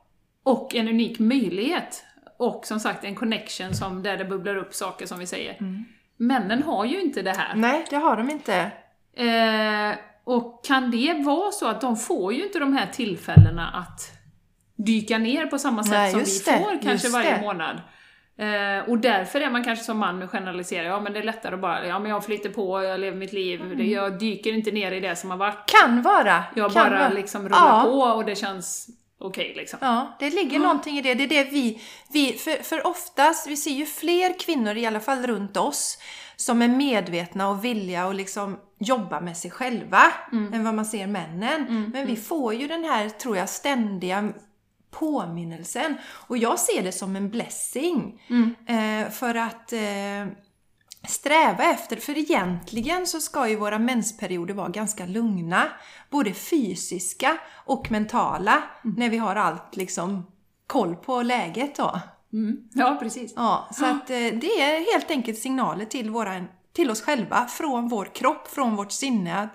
Och 0.43 0.75
en 0.75 0.89
unik 0.89 1.19
möjlighet. 1.19 2.05
Och 2.39 2.67
som 2.67 2.81
sagt 2.81 3.05
en 3.05 3.15
connection 3.15 3.75
som, 3.75 4.03
där 4.03 4.17
det 4.17 4.25
bubblar 4.25 4.57
upp 4.57 4.75
saker 4.75 5.07
som 5.07 5.19
vi 5.19 5.27
säger. 5.27 5.57
Mm. 5.61 5.85
Männen 6.17 6.63
har 6.63 6.85
ju 6.85 7.01
inte 7.03 7.23
det 7.23 7.33
här. 7.33 7.55
nej 7.55 7.85
det 7.91 7.97
har 7.97 8.17
de 8.17 8.31
inte. 8.31 8.71
Eh, 9.17 9.99
och 10.27 10.65
kan 10.65 10.91
det 10.91 11.23
vara 11.25 11.53
så 11.53 11.67
att 11.69 11.81
de 11.81 11.97
får 11.97 12.33
ju 12.35 12.45
inte 12.47 12.59
de 12.59 12.73
här 12.73 12.87
tillfällena 12.87 13.69
att 13.71 14.01
dyka 14.77 15.19
ner 15.19 15.47
på 15.47 15.59
samma 15.59 15.83
sätt 15.85 15.93
Nej, 15.93 16.11
som 16.11 16.21
vi 16.21 16.39
det, 16.45 16.59
får 16.65 16.83
kanske 16.83 17.09
varje 17.09 17.35
det. 17.37 17.41
månad? 17.41 17.81
Eh, 18.39 18.89
och 18.91 18.99
därför 18.99 19.41
är 19.41 19.51
man 19.51 19.65
kanske 19.65 19.85
som 19.85 19.99
man 19.99 20.19
med 20.19 20.31
generaliserar, 20.31 20.85
ja 20.85 21.01
men 21.01 21.13
det 21.13 21.19
är 21.19 21.23
lättare 21.23 21.55
att 21.55 21.61
bara, 21.61 21.87
ja 21.87 21.99
men 21.99 22.11
jag 22.11 22.25
flyter 22.25 22.51
på, 22.51 22.83
jag 22.83 23.01
lever 23.01 23.17
mitt 23.17 23.33
liv, 23.33 23.61
Mm. 23.61 23.91
jag 23.91 24.19
dyker 24.19 24.53
inte 24.53 24.71
ner 24.71 24.93
i 24.93 25.01
det 25.01 25.17
som 25.17 25.31
har 25.31 25.37
varit. 25.37 25.71
Kan 25.83 26.03
vara. 26.03 26.45
Jag 26.55 26.73
kan 26.73 26.91
bara 26.91 26.99
vara. 26.99 27.09
liksom 27.09 27.43
rullar 27.49 27.59
Ja. 27.59 27.83
på 27.85 27.99
och 28.01 28.25
det 28.25 28.35
känns 28.35 28.87
okej 29.21 29.53
liksom. 29.57 29.79
Ja, 29.83 30.17
det 30.19 30.31
ligger 30.31 30.59
någonting 30.59 30.99
i 30.99 31.03
det. 31.03 31.15
Det 31.15 31.25
är 31.25 31.29
det 31.29 31.45
vi, 31.51 31.81
vi 32.13 32.33
för, 32.33 32.63
för 32.63 32.87
oftast, 32.87 33.47
vi 33.47 33.57
ser 33.57 33.71
ju 33.71 33.87
fler 33.87 34.39
kvinnor 34.39 34.77
i 34.77 34.87
alla 34.87 35.01
fall 35.01 35.27
runt 35.27 35.57
oss 35.57 35.99
som 36.37 36.63
är 36.63 36.69
medvetna 36.69 37.49
och 37.49 37.65
villiga 37.65 38.05
att 38.05 38.17
liksom 38.17 38.59
jobba 38.79 39.21
med 39.21 39.37
sig 39.37 39.51
själva 39.51 40.03
än 40.53 40.65
vad 40.65 40.75
man 40.75 40.87
ser 40.87 41.07
männen. 41.07 41.91
Men 41.93 42.07
vi 42.07 42.17
får 42.17 42.55
ju 42.55 42.69
den 42.69 42.85
här, 42.85 43.09
tror 43.09 43.37
jag, 43.37 43.49
ständiga 43.49 44.33
påminnelsen. 44.91 45.97
Och 46.09 46.39
jag 46.39 46.59
ser 46.59 46.83
det 46.83 46.93
som 46.93 47.17
en 47.17 47.31
blessing. 47.31 48.23
Eh, 48.67 49.11
för 49.11 49.35
att 49.35 49.73
eh, 49.73 50.27
sträva 51.09 51.65
efter, 51.65 51.97
för 51.97 52.19
egentligen 52.19 53.07
så 53.07 53.21
ska 53.21 53.49
ju 53.49 53.57
våra 53.57 53.79
mensperioder 53.79 54.55
vara 54.55 54.69
ganska 54.69 55.07
lugna. 55.07 55.63
Både 56.11 56.33
fysiska 56.33 57.39
och 57.65 57.91
mentala. 57.91 58.63
När 58.83 59.11
vi 59.11 59.19
har 59.19 59.37
allt 59.37 59.77
liksom 59.77 60.27
koll 60.67 60.97
på 60.97 61.23
läget 61.23 61.77
då. 61.77 62.01
Mm. 62.33 62.57
Ja, 62.73 62.97
precis. 63.01 63.33
Ja, 63.37 63.69
så 63.73 63.85
att 63.85 64.11
eh, 64.11 64.17
det 64.17 64.61
är 64.61 64.93
helt 64.93 65.11
enkelt 65.11 65.39
signaler 65.39 65.85
till, 65.85 66.11
våran, 66.11 66.49
till 66.77 66.91
oss 66.91 67.03
själva, 67.03 67.47
från 67.47 67.89
vår 67.89 68.05
kropp, 68.15 68.49
från 68.49 68.77
vårt 68.77 68.93
sinne. 68.93 69.41
att 69.41 69.51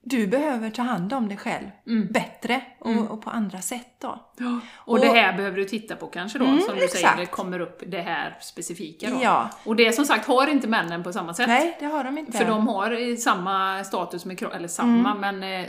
Du 0.00 0.26
behöver 0.26 0.70
ta 0.70 0.82
hand 0.82 1.12
om 1.12 1.28
dig 1.28 1.36
själv 1.36 1.66
bättre 2.10 2.60
och, 2.80 3.10
och 3.10 3.22
på 3.22 3.30
andra 3.30 3.60
sätt 3.60 3.94
då. 4.00 4.32
Ja. 4.36 4.60
Och, 4.74 5.00
det 5.00 5.06
här 5.06 5.36
behöver 5.36 5.56
du 5.56 5.64
titta 5.64 5.96
på 5.96 6.06
kanske 6.06 6.38
då, 6.38 6.44
Mm, 6.44 6.60
som 6.60 6.74
du 6.74 6.80
säger, 6.80 6.84
exakt. 6.84 7.18
det 7.18 7.26
kommer 7.26 7.60
upp 7.60 7.82
det 7.86 8.00
här 8.00 8.36
specifika 8.40 9.10
då. 9.10 9.18
Ja. 9.22 9.50
Och 9.64 9.76
det 9.76 9.92
som 9.92 10.04
sagt 10.04 10.26
har 10.26 10.46
inte 10.46 10.68
männen 10.68 11.02
på 11.02 11.12
samma 11.12 11.34
sätt. 11.34 11.48
Nej, 11.48 11.76
det 11.80 11.86
har 11.86 12.04
de 12.04 12.18
inte. 12.18 12.38
För 12.38 12.44
de 12.44 12.68
har 12.68 13.16
samma 13.16 13.84
status 13.84 14.24
med 14.24 14.38
kroppen, 14.38 14.58
eller 14.58 14.68
samma, 14.68 15.14
men 15.14 15.42
eh, 15.42 15.66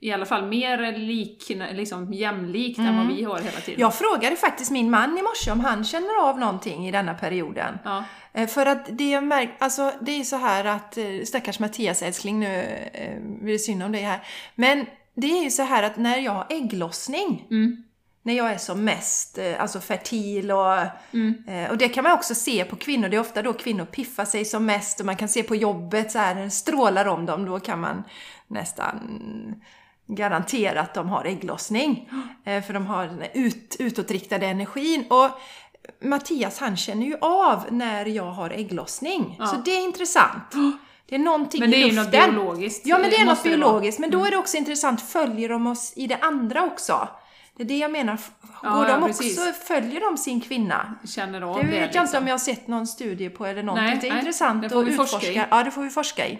i 0.00 0.12
alla 0.12 0.26
fall 0.26 0.46
mer 0.48 0.92
lik, 0.98 1.50
liksom 1.72 2.12
jämlikt 2.12 2.78
än 2.78 2.96
vad 2.96 3.06
vi 3.16 3.24
har 3.24 3.38
hela 3.38 3.60
tiden. 3.60 3.80
Jag 3.80 3.94
frågade 3.94 4.36
faktiskt 4.36 4.70
min 4.70 4.90
man 4.90 5.18
i 5.18 5.22
morse 5.22 5.50
om 5.50 5.60
han 5.60 5.84
känner 5.84 6.28
av 6.28 6.38
någonting 6.38 6.88
i 6.88 6.92
denna 6.92 7.14
perioden. 7.14 7.78
Ja. 7.84 8.04
Eh, 8.32 8.46
För 8.48 8.66
att 8.66 8.86
det 8.98 9.10
jag 9.10 9.24
märk, 9.24 9.50
alltså 9.58 9.92
det 10.00 10.20
är 10.20 10.24
så 10.24 10.36
här 10.36 10.64
att, 10.64 10.98
eh, 10.98 11.04
stackars 11.26 11.58
Mattias 11.58 12.02
älskling 12.02 12.40
nu, 12.40 12.60
eh, 12.92 13.20
blir 13.42 13.52
det 13.52 13.58
synd 13.58 13.82
om 13.82 13.92
dig 13.92 14.02
här. 14.02 14.22
Men 14.54 14.86
det 15.14 15.26
är 15.38 15.44
ju 15.44 15.50
så 15.50 15.62
här 15.62 15.82
att 15.82 15.96
när 15.96 16.18
jag 16.18 16.32
har 16.32 16.46
ägglossning, 16.50 17.46
Mm. 17.50 17.84
när 18.22 18.34
jag 18.34 18.52
är 18.52 18.58
som 18.58 18.84
mest 18.84 19.38
alltså 19.58 19.80
fertil 19.80 20.50
och, 20.52 20.78
Mm. 21.12 21.70
och 21.70 21.78
det 21.78 21.88
kan 21.88 22.04
man 22.04 22.12
också 22.12 22.34
se 22.34 22.64
på 22.64 22.76
kvinnor. 22.76 23.08
Det 23.08 23.16
är 23.16 23.20
ofta 23.20 23.42
då 23.42 23.52
kvinnor 23.52 23.84
piffar 23.84 24.24
sig 24.24 24.44
som 24.44 24.66
mest 24.66 25.00
och 25.00 25.06
man 25.06 25.16
kan 25.16 25.28
se 25.28 25.42
på 25.42 25.56
jobbet 25.56 26.12
så 26.12 26.18
här, 26.18 26.34
när 26.34 26.44
det 26.44 26.50
strålar 26.50 27.06
om 27.08 27.26
dem. 27.26 27.44
Då 27.44 27.60
kan 27.60 27.80
man 27.80 28.04
nästan 28.46 29.00
garantera 30.08 30.80
att 30.80 30.94
de 30.94 31.08
har 31.08 31.24
ägglossning. 31.24 32.08
Eh, 32.44 32.62
För 32.62 32.74
de 32.74 32.86
har 32.86 33.06
den 33.06 33.22
ut, 33.34 33.76
utåtriktade 33.78 34.46
energin. 34.46 35.04
Och 35.10 35.28
Mattias 36.08 36.58
han 36.58 36.76
känner 36.76 37.06
ju 37.06 37.16
av 37.20 37.64
när 37.70 38.06
jag 38.06 38.30
har 38.30 38.50
ägglossning. 38.50 39.36
Ja. 39.38 39.46
Så 39.46 39.56
det 39.56 39.70
är 39.70 39.84
intressant. 39.84 40.54
Det 41.08 41.14
är 41.14 41.18
någonting 41.18 41.60
Men 41.60 41.70
det 41.70 41.76
i 41.76 41.82
är 41.82 41.86
ju 41.88 41.92
luften. 41.92 42.20
något 42.20 42.34
biologiskt. 42.34 42.86
Ja, 42.86 42.98
men 42.98 43.10
det 43.10 43.16
är 43.16 43.24
något 43.24 43.42
biologiskt. 43.42 43.98
Men 44.00 44.10
då 44.10 44.24
är 44.24 44.30
det 44.30 44.36
också 44.36 44.56
intressant, 44.56 45.02
följer 45.02 45.48
de 45.48 45.66
oss 45.66 45.92
i 45.96 46.06
det 46.06 46.16
andra 46.20 46.62
också? 46.64 47.08
Det 47.56 47.62
är 47.62 47.66
det 47.68 47.78
jag 47.78 47.90
menar. 47.90 48.14
F- 48.14 48.30
Ja, 48.62 48.70
Går 48.74 48.84
de 48.86 49.02
också, 49.02 49.22
precis. 49.22 49.58
följer 49.68 50.00
de 50.00 50.16
sin 50.18 50.40
kvinna? 50.40 50.94
Känner 51.08 51.40
av 51.42 51.56
Det 51.56 51.62
det. 51.62 51.66
vet 51.68 51.74
jag 51.78 51.82
liksom. 51.86 52.02
inte 52.04 52.18
om 52.18 52.26
jag 52.26 52.34
har 52.34 52.38
sett 52.38 52.68
någon 52.68 52.86
studie 52.86 53.28
på 53.30 53.46
eller 53.46 53.62
någonting. 53.62 53.86
Nej, 53.86 53.98
det 54.00 54.06
är 54.06 54.10
nej, 54.10 54.18
intressant 54.18 54.62
det 54.70 54.78
att 54.78 54.88
utforska. 54.88 55.46
Ja, 55.50 55.64
det 55.64 55.70
får 55.70 55.82
vi 55.82 55.90
forska 55.90 56.26
i. 56.28 56.38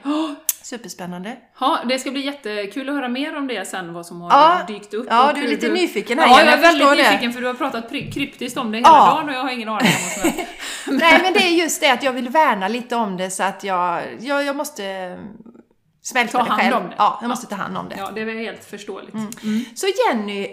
Superspännande. 0.70 1.36
Ja, 1.60 1.78
det 1.88 1.98
ska 1.98 2.10
bli 2.10 2.24
jättekul 2.26 2.88
att 2.88 2.94
höra 2.94 3.08
mer 3.08 3.36
om 3.36 3.46
det 3.46 3.68
sen, 3.68 3.92
vad 3.94 4.06
som 4.06 4.20
har 4.20 4.30
Ja. 4.30 4.64
dykt 4.68 4.94
upp. 4.94 5.06
Ja, 5.10 5.32
du 5.34 5.44
är 5.44 5.48
lite 5.48 5.68
nyfiken 5.68 6.18
här, 6.18 6.26
Ja, 6.26 6.38
jag 6.44 6.52
är 6.52 6.56
väldigt 6.62 6.88
det. 6.88 6.94
nyfiken 7.10 7.32
för 7.32 7.40
du 7.40 7.46
har 7.46 7.54
pratat 7.54 7.90
kryptiskt 7.90 8.58
om 8.58 8.72
det 8.72 8.78
hela 8.78 8.88
Ja. 8.88 9.14
dagen 9.16 9.28
och 9.28 9.34
jag 9.34 9.40
har 9.42 9.50
ingen 9.50 9.68
aning 9.68 9.88
om 9.88 10.02
vad 10.24 10.32
som 10.32 10.40
är. 10.40 10.46
Nej, 11.00 11.20
men 11.22 11.32
det 11.32 11.38
är 11.42 11.50
just 11.50 11.80
det 11.80 11.90
att 11.90 12.02
jag 12.02 12.12
vill 12.12 12.28
värna 12.28 12.68
lite 12.68 12.96
om 12.96 13.16
det 13.16 13.30
så 13.30 13.42
att 13.42 13.64
jag, 13.64 14.02
jag, 14.20 14.44
jag 14.44 14.56
måste 14.56 15.18
smälta 16.02 16.38
Ta 16.38 16.44
det 16.44 16.50
hand 16.50 16.62
själv. 16.62 16.76
om 16.76 16.82
det. 16.90 16.94
Ja, 16.98 17.18
jag 17.20 17.28
måste 17.28 17.46
ta 17.46 17.54
hand 17.54 17.76
om 17.76 17.88
det. 17.88 17.96
Ja, 17.98 18.10
det 18.14 18.20
är 18.20 18.24
väl 18.24 18.36
helt 18.38 18.64
förståeligt. 18.64 19.16
Så 19.74 19.86
Jenny, 19.86 20.48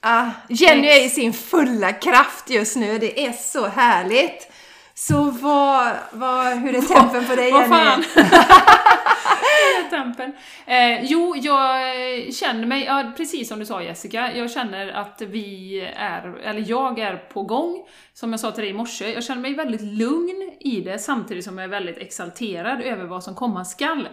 ah, 0.00 0.26
Jenny 0.48 0.88
är 0.88 1.04
i 1.06 1.08
sin 1.08 1.32
fulla 1.32 1.92
kraft 1.92 2.50
just 2.50 2.76
nu. 2.76 2.98
Det 2.98 3.26
är 3.26 3.32
så 3.32 3.66
härligt. 3.66 4.51
Så 4.94 5.30
vad, 5.30 5.96
vad, 6.12 6.58
hur 6.58 6.74
är 6.74 6.80
tempen 6.80 7.26
på 7.26 7.34
dig 7.34 7.52
Vad 7.52 7.62
Jenny? 7.62 7.74
fan? 7.74 8.04
Tempen. 9.90 10.32
Eh, 10.66 11.04
jo, 11.04 11.36
jag 11.36 12.34
känner 12.34 12.66
mig, 12.66 12.84
ja, 12.84 13.12
precis 13.16 13.48
som 13.48 13.58
du 13.58 13.66
sa 13.66 13.82
Jessica, 13.82 14.36
jag 14.36 14.50
känner 14.50 14.88
att 14.88 15.20
vi 15.20 15.80
är, 15.96 16.38
eller 16.42 16.64
jag 16.70 16.98
är 16.98 17.16
på 17.16 17.42
gång. 17.42 17.86
Som 18.14 18.30
jag 18.30 18.40
sa 18.40 18.50
till 18.50 18.62
dig 18.62 18.70
i 18.70 18.74
morse, 18.74 19.12
jag 19.12 19.24
känner 19.24 19.42
mig 19.42 19.54
väldigt 19.54 19.80
lugn 19.80 20.50
i 20.60 20.80
det 20.80 20.98
samtidigt 20.98 21.44
som 21.44 21.58
jag 21.58 21.64
är 21.64 21.68
väldigt 21.68 21.98
exalterad 21.98 22.82
över 22.82 23.04
vad 23.04 23.24
som 23.24 23.34
komma 23.34 23.64
skall. 23.64 24.08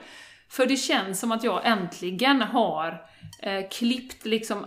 För 0.50 0.66
det 0.66 0.78
känns 0.78 1.20
som 1.20 1.32
att 1.32 1.44
jag 1.44 1.66
äntligen 1.66 2.42
har 2.42 3.02
eh, 3.40 3.70
klippt 3.72 4.26
liksom 4.26 4.66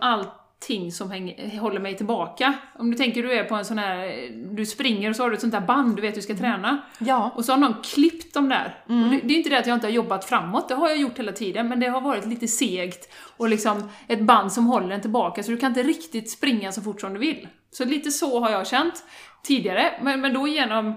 allting 0.62 0.92
som 0.92 1.10
hänger, 1.10 1.60
håller 1.60 1.80
mig 1.80 1.96
tillbaka. 1.96 2.54
Om 2.78 2.90
du 2.90 2.96
tänker 2.96 3.22
du 3.22 3.32
är 3.32 3.44
på 3.44 3.54
en 3.54 3.64
sån 3.64 3.78
här, 3.78 4.28
du 4.54 4.66
springer 4.66 5.10
och 5.10 5.16
så 5.16 5.22
har 5.22 5.30
du 5.30 5.34
ett 5.34 5.40
sånt 5.40 5.52
där 5.52 5.60
band 5.60 5.96
du 5.96 6.02
vet 6.02 6.14
du 6.14 6.22
ska 6.22 6.34
träna. 6.34 6.82
Ja. 6.98 7.32
Och 7.36 7.44
så 7.44 7.52
har 7.52 7.58
någon 7.58 7.82
klippt 7.82 8.34
dem 8.34 8.48
där. 8.48 8.78
Och 8.86 9.10
det, 9.10 9.20
det 9.24 9.34
är 9.34 9.38
inte 9.38 9.50
det 9.50 9.58
att 9.58 9.66
jag 9.66 9.76
inte 9.76 9.86
har 9.86 9.92
jobbat 9.92 10.24
framåt, 10.24 10.68
det 10.68 10.74
har 10.74 10.88
jag 10.88 10.98
gjort 10.98 11.18
hela 11.18 11.32
tiden, 11.32 11.68
men 11.68 11.80
det 11.80 11.86
har 11.86 12.00
varit 12.00 12.26
lite 12.26 12.48
segt 12.48 13.12
och 13.36 13.48
liksom 13.48 13.90
ett 14.08 14.20
band 14.20 14.52
som 14.52 14.66
håller 14.66 14.94
en 14.94 15.00
tillbaka, 15.00 15.42
så 15.42 15.50
du 15.50 15.56
kan 15.56 15.68
inte 15.70 15.82
riktigt 15.82 16.30
springa 16.30 16.72
så 16.72 16.82
fort 16.82 17.00
som 17.00 17.12
du 17.14 17.18
vill. 17.20 17.48
Så 17.70 17.84
lite 17.84 18.10
så 18.10 18.40
har 18.40 18.50
jag 18.50 18.66
känt 18.66 19.04
tidigare, 19.42 19.92
men, 20.02 20.20
men 20.20 20.34
då 20.34 20.48
genom 20.48 20.94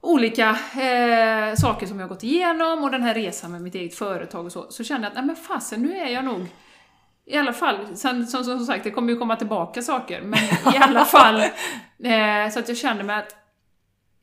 olika 0.00 0.50
eh, 0.80 1.54
saker 1.54 1.86
som 1.86 1.98
jag 1.98 2.04
har 2.04 2.14
gått 2.14 2.24
igenom 2.24 2.84
och 2.84 2.90
den 2.90 3.02
här 3.02 3.14
resan 3.14 3.52
med 3.52 3.62
mitt 3.62 3.74
eget 3.74 3.94
företag 3.94 4.46
och 4.46 4.52
så, 4.52 4.66
så 4.70 4.84
kände 4.84 5.06
jag 5.06 5.10
att 5.10 5.14
nej 5.14 5.24
men 5.26 5.36
fasen, 5.36 5.82
nu 5.82 5.96
är 5.96 6.08
jag 6.08 6.24
nog 6.24 6.46
i 7.28 7.36
alla 7.36 7.52
fall, 7.52 7.96
sen, 7.96 8.26
som, 8.26 8.44
som 8.44 8.66
sagt, 8.66 8.84
det 8.84 8.90
kommer 8.90 9.12
ju 9.12 9.18
komma 9.18 9.36
tillbaka 9.36 9.82
saker, 9.82 10.20
men 10.22 10.38
i 10.74 10.76
alla 10.78 11.04
fall 11.04 11.40
eh, 12.04 12.50
så 12.52 12.58
att 12.58 12.68
jag 12.68 12.76
kände 12.76 13.04
mig 13.04 13.16
att 13.16 13.36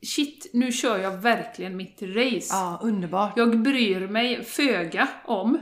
shit, 0.06 0.50
nu 0.52 0.72
kör 0.72 0.98
jag 0.98 1.10
verkligen 1.10 1.76
mitt 1.76 2.02
race. 2.02 2.48
Ja, 2.50 2.80
underbart. 2.82 3.32
Jag 3.36 3.58
bryr 3.58 4.08
mig 4.08 4.44
föga 4.44 5.08
om 5.24 5.58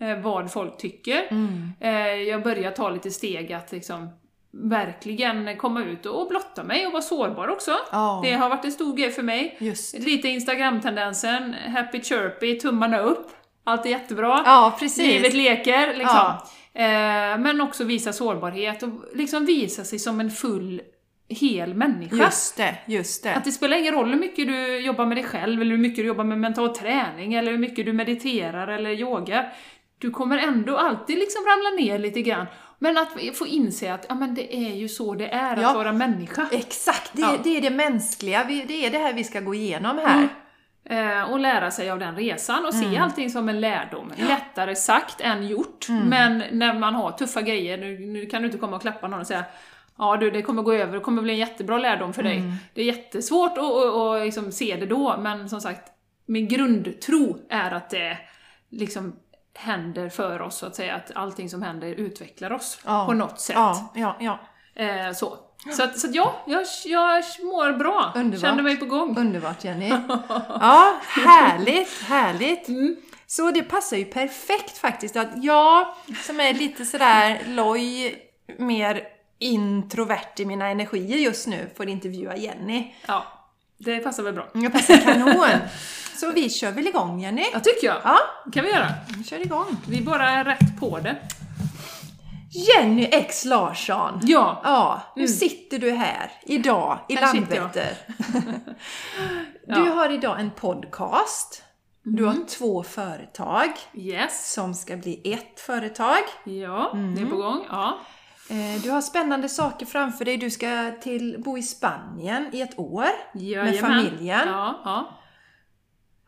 eh, 0.00 0.18
vad 0.18 0.52
folk 0.52 0.78
tycker. 0.78 1.26
Mm. 1.30 1.72
Eh, 1.80 2.14
jag 2.14 2.42
börjar 2.42 2.70
ta 2.70 2.90
lite 2.90 3.10
steg 3.10 3.52
att 3.52 3.72
liksom 3.72 4.08
verkligen 4.52 5.56
komma 5.56 5.84
ut 5.84 6.06
och 6.06 6.28
blotta 6.28 6.64
mig 6.64 6.86
och 6.86 6.92
vara 6.92 7.02
sårbar 7.02 7.48
också. 7.48 7.76
Ja. 7.92 8.20
Det 8.24 8.32
har 8.32 8.48
varit 8.48 8.64
en 8.64 8.72
stor 8.72 8.96
grej 8.96 9.10
för 9.10 9.22
mig. 9.22 9.56
Just. 9.58 9.98
Lite 9.98 10.28
Instagram-tendensen, 10.28 11.54
happy 11.76 12.02
chirpy, 12.02 12.58
tummarna 12.60 12.98
upp. 12.98 13.30
Allt 13.64 13.86
är 13.86 13.90
jättebra. 13.90 14.42
Ja, 14.44 14.76
precis. 14.78 15.06
Livet 15.06 15.34
leker, 15.34 15.86
liksom. 15.86 16.16
Ja. 16.16 16.46
Eh, 16.74 17.38
men 17.40 17.60
också 17.60 17.84
visa 17.84 18.12
sårbarhet 18.12 18.82
och 18.82 18.90
liksom 19.14 19.46
visa 19.46 19.84
sig 19.84 19.98
som 19.98 20.20
en 20.20 20.30
full, 20.30 20.82
hel 21.28 21.74
människa. 21.74 22.16
Just 22.16 22.56
det, 22.56 22.74
just 22.86 23.22
det. 23.22 23.34
Att 23.34 23.44
det 23.44 23.52
spelar 23.52 23.76
ingen 23.76 23.94
roll 23.94 24.10
hur 24.10 24.18
mycket 24.20 24.46
du 24.48 24.78
jobbar 24.78 25.06
med 25.06 25.16
dig 25.16 25.24
själv, 25.24 25.60
eller 25.60 25.70
hur 25.70 25.82
mycket 25.82 25.96
du 25.96 26.06
jobbar 26.06 26.24
med 26.24 26.38
mental 26.38 26.74
träning, 26.76 27.34
eller 27.34 27.50
hur 27.52 27.58
mycket 27.58 27.84
du 27.86 27.92
mediterar 27.92 28.68
eller 28.68 28.90
yogar. 28.90 29.52
Du 29.98 30.10
kommer 30.10 30.38
ändå 30.38 30.76
alltid 30.76 31.18
liksom 31.18 31.42
ramla 31.44 31.82
ner 31.84 31.98
lite 31.98 32.22
grann. 32.22 32.46
Men 32.78 32.98
att 32.98 33.08
få 33.34 33.46
inse 33.46 33.94
att 33.94 34.06
ja, 34.08 34.14
men 34.14 34.34
det 34.34 34.56
är 34.56 34.74
ju 34.74 34.88
så 34.88 35.14
det 35.14 35.28
är 35.28 35.52
att 35.56 35.62
Ja. 35.62 35.72
vara 35.72 35.92
människa. 35.92 36.46
Exakt, 36.52 37.10
det, 37.12 37.20
Ja. 37.22 37.36
det 37.44 37.56
är 37.56 37.60
det 37.60 37.70
mänskliga. 37.70 38.44
Det 38.44 38.86
är 38.86 38.90
det 38.90 38.98
här 38.98 39.12
vi 39.12 39.24
ska 39.24 39.40
gå 39.40 39.54
igenom 39.54 39.98
här. 39.98 40.28
Eh, 40.84 41.22
och 41.32 41.38
lära 41.40 41.70
sig 41.70 41.90
av 41.90 41.98
den 41.98 42.16
resan 42.16 42.66
och 42.66 42.74
Mm. 42.74 42.90
se 42.92 42.98
allting 42.98 43.30
som 43.30 43.48
en 43.48 43.60
lärdom. 43.60 44.12
Lättare 44.16 44.76
sagt 44.76 45.20
än 45.20 45.46
gjort. 45.48 45.88
Mm. 45.88 46.08
Men 46.08 46.42
när 46.58 46.74
man 46.78 46.94
har 46.94 47.10
tuffa 47.12 47.42
grejer, 47.42 47.78
nu, 47.78 47.98
nu 47.98 48.26
kan 48.26 48.42
du 48.42 48.46
inte 48.46 48.58
komma 48.58 48.76
och 48.76 48.82
klappa 48.82 49.08
någon 49.08 49.20
och 49.20 49.26
säga 49.26 49.44
Ja 49.98 50.16
du, 50.16 50.30
det 50.30 50.42
kommer 50.42 50.62
gå 50.62 50.72
över, 50.72 50.92
det 50.92 51.00
kommer 51.00 51.22
bli 51.22 51.32
en 51.32 51.38
jättebra 51.38 51.78
lärdom 51.78 52.12
för 52.12 52.22
dig. 52.22 52.36
Mm. 52.36 52.52
Det 52.74 52.80
är 52.80 52.84
jättesvårt 52.86 53.58
att, 53.58 53.64
att, 53.64 53.94
att 53.96 54.20
liksom 54.24 54.52
se 54.52 54.76
det 54.76 54.86
då, 54.86 55.16
men 55.18 55.48
som 55.48 55.60
sagt, 55.60 55.92
min 56.26 56.48
grundtro 56.48 57.38
är 57.50 57.70
att 57.70 57.90
det 57.90 58.18
liksom 58.70 59.16
händer 59.54 60.08
för 60.08 60.42
oss, 60.42 60.56
så 60.56 60.66
att 60.66 60.76
säga, 60.76 60.94
att 60.94 61.10
allting 61.14 61.48
som 61.50 61.62
händer 61.62 61.88
utvecklar 61.88 62.52
oss 62.52 62.80
Ja. 62.86 63.06
på 63.06 63.12
något 63.12 63.40
sätt. 63.40 63.56
Ja, 63.56 63.92
ja, 63.94 64.16
ja. 64.20 64.38
Eh, 64.84 65.12
så. 65.12 65.38
Så, 65.76 65.82
att, 65.82 65.98
så 65.98 66.06
att 66.06 66.14
ja, 66.14 66.42
jag, 66.46 66.66
jag 66.84 67.24
mår 67.42 67.72
bra. 67.72 68.12
Underbart. 68.16 68.40
Kände 68.40 68.62
mig 68.62 68.76
på 68.76 68.84
gång. 68.84 69.18
Underbart 69.18 69.64
Jenny. 69.64 69.88
Ja, 70.48 71.00
härligt, 71.08 72.02
härligt. 72.02 72.68
Mm. 72.68 72.96
Så 73.26 73.50
det 73.50 73.62
passar 73.62 73.96
ju 73.96 74.04
perfekt 74.04 74.78
faktiskt 74.78 75.16
att 75.16 75.28
jag 75.44 75.86
som 76.22 76.40
är 76.40 76.54
lite 76.54 76.84
sådär 76.84 77.42
loj, 77.46 78.16
mer 78.58 79.02
introvert 79.38 80.40
i 80.40 80.44
mina 80.44 80.68
energier 80.68 81.16
just 81.16 81.46
nu 81.46 81.70
får 81.76 81.88
intervjua 81.88 82.36
Jenny. 82.36 82.94
Ja, 83.06 83.24
det 83.78 83.98
passar 83.98 84.22
väl 84.22 84.34
bra. 84.34 84.48
Jag 84.54 84.72
passar 84.72 84.96
kanon. 84.96 85.46
Så 86.16 86.30
vi 86.32 86.50
kör 86.50 86.70
väl 86.70 86.86
igång 86.86 87.20
Jenny? 87.20 87.44
Ja, 87.52 87.60
tycker 87.60 87.86
jag. 87.86 87.96
Ja, 88.04 88.18
kan 88.52 88.64
vi 88.64 88.70
göra. 88.70 88.88
vi 89.18 89.24
kör 89.24 89.40
igång. 89.40 89.76
Vi 89.88 90.00
bara 90.00 90.30
är 90.30 90.44
rätt 90.44 90.80
på 90.80 90.98
det. 90.98 91.16
Jenny 92.52 93.08
X 93.12 93.44
Larsson. 93.44 94.20
Ja. 94.22 94.60
Ja, 94.64 95.00
nu 95.16 95.28
sitter 95.28 95.78
du 95.78 95.90
här 95.90 96.30
idag 96.42 96.98
i 97.08 97.14
Här. 97.14 97.34
Landvetter. 97.34 97.88
Ja. 99.66 99.74
Mm. 99.76 99.84
Du 99.84 99.90
har 99.90 100.10
idag 100.12 100.40
en 100.40 100.50
podcast. 100.50 101.62
Du 102.02 102.24
har 102.24 102.34
två 102.48 102.82
företag 102.82 103.68
Yes. 103.94 104.52
som 104.52 104.74
ska 104.74 104.96
bli 104.96 105.32
ett 105.32 105.60
företag. 105.60 106.18
Ja, 106.44 106.90
det 106.92 106.98
är 106.98 107.16
Mm. 107.24 107.30
på 107.30 107.36
gång. 107.36 107.64
Ja. 107.70 107.98
Eh, 108.50 108.82
Du 108.82 108.90
har 108.90 109.00
spännande 109.00 109.48
saker 109.48 109.86
framför 109.86 110.24
dig. 110.24 110.36
Du 110.36 110.50
ska 110.50 110.90
till, 111.02 111.42
bo 111.44 111.58
i 111.58 111.62
Spanien 111.62 112.46
i 112.52 112.60
ett 112.60 112.78
år 112.78 113.04
Jajamän. 113.34 113.70
med 113.70 113.80
familjen. 113.80 114.48
Ja, 114.48 114.80
ja. 114.84 115.19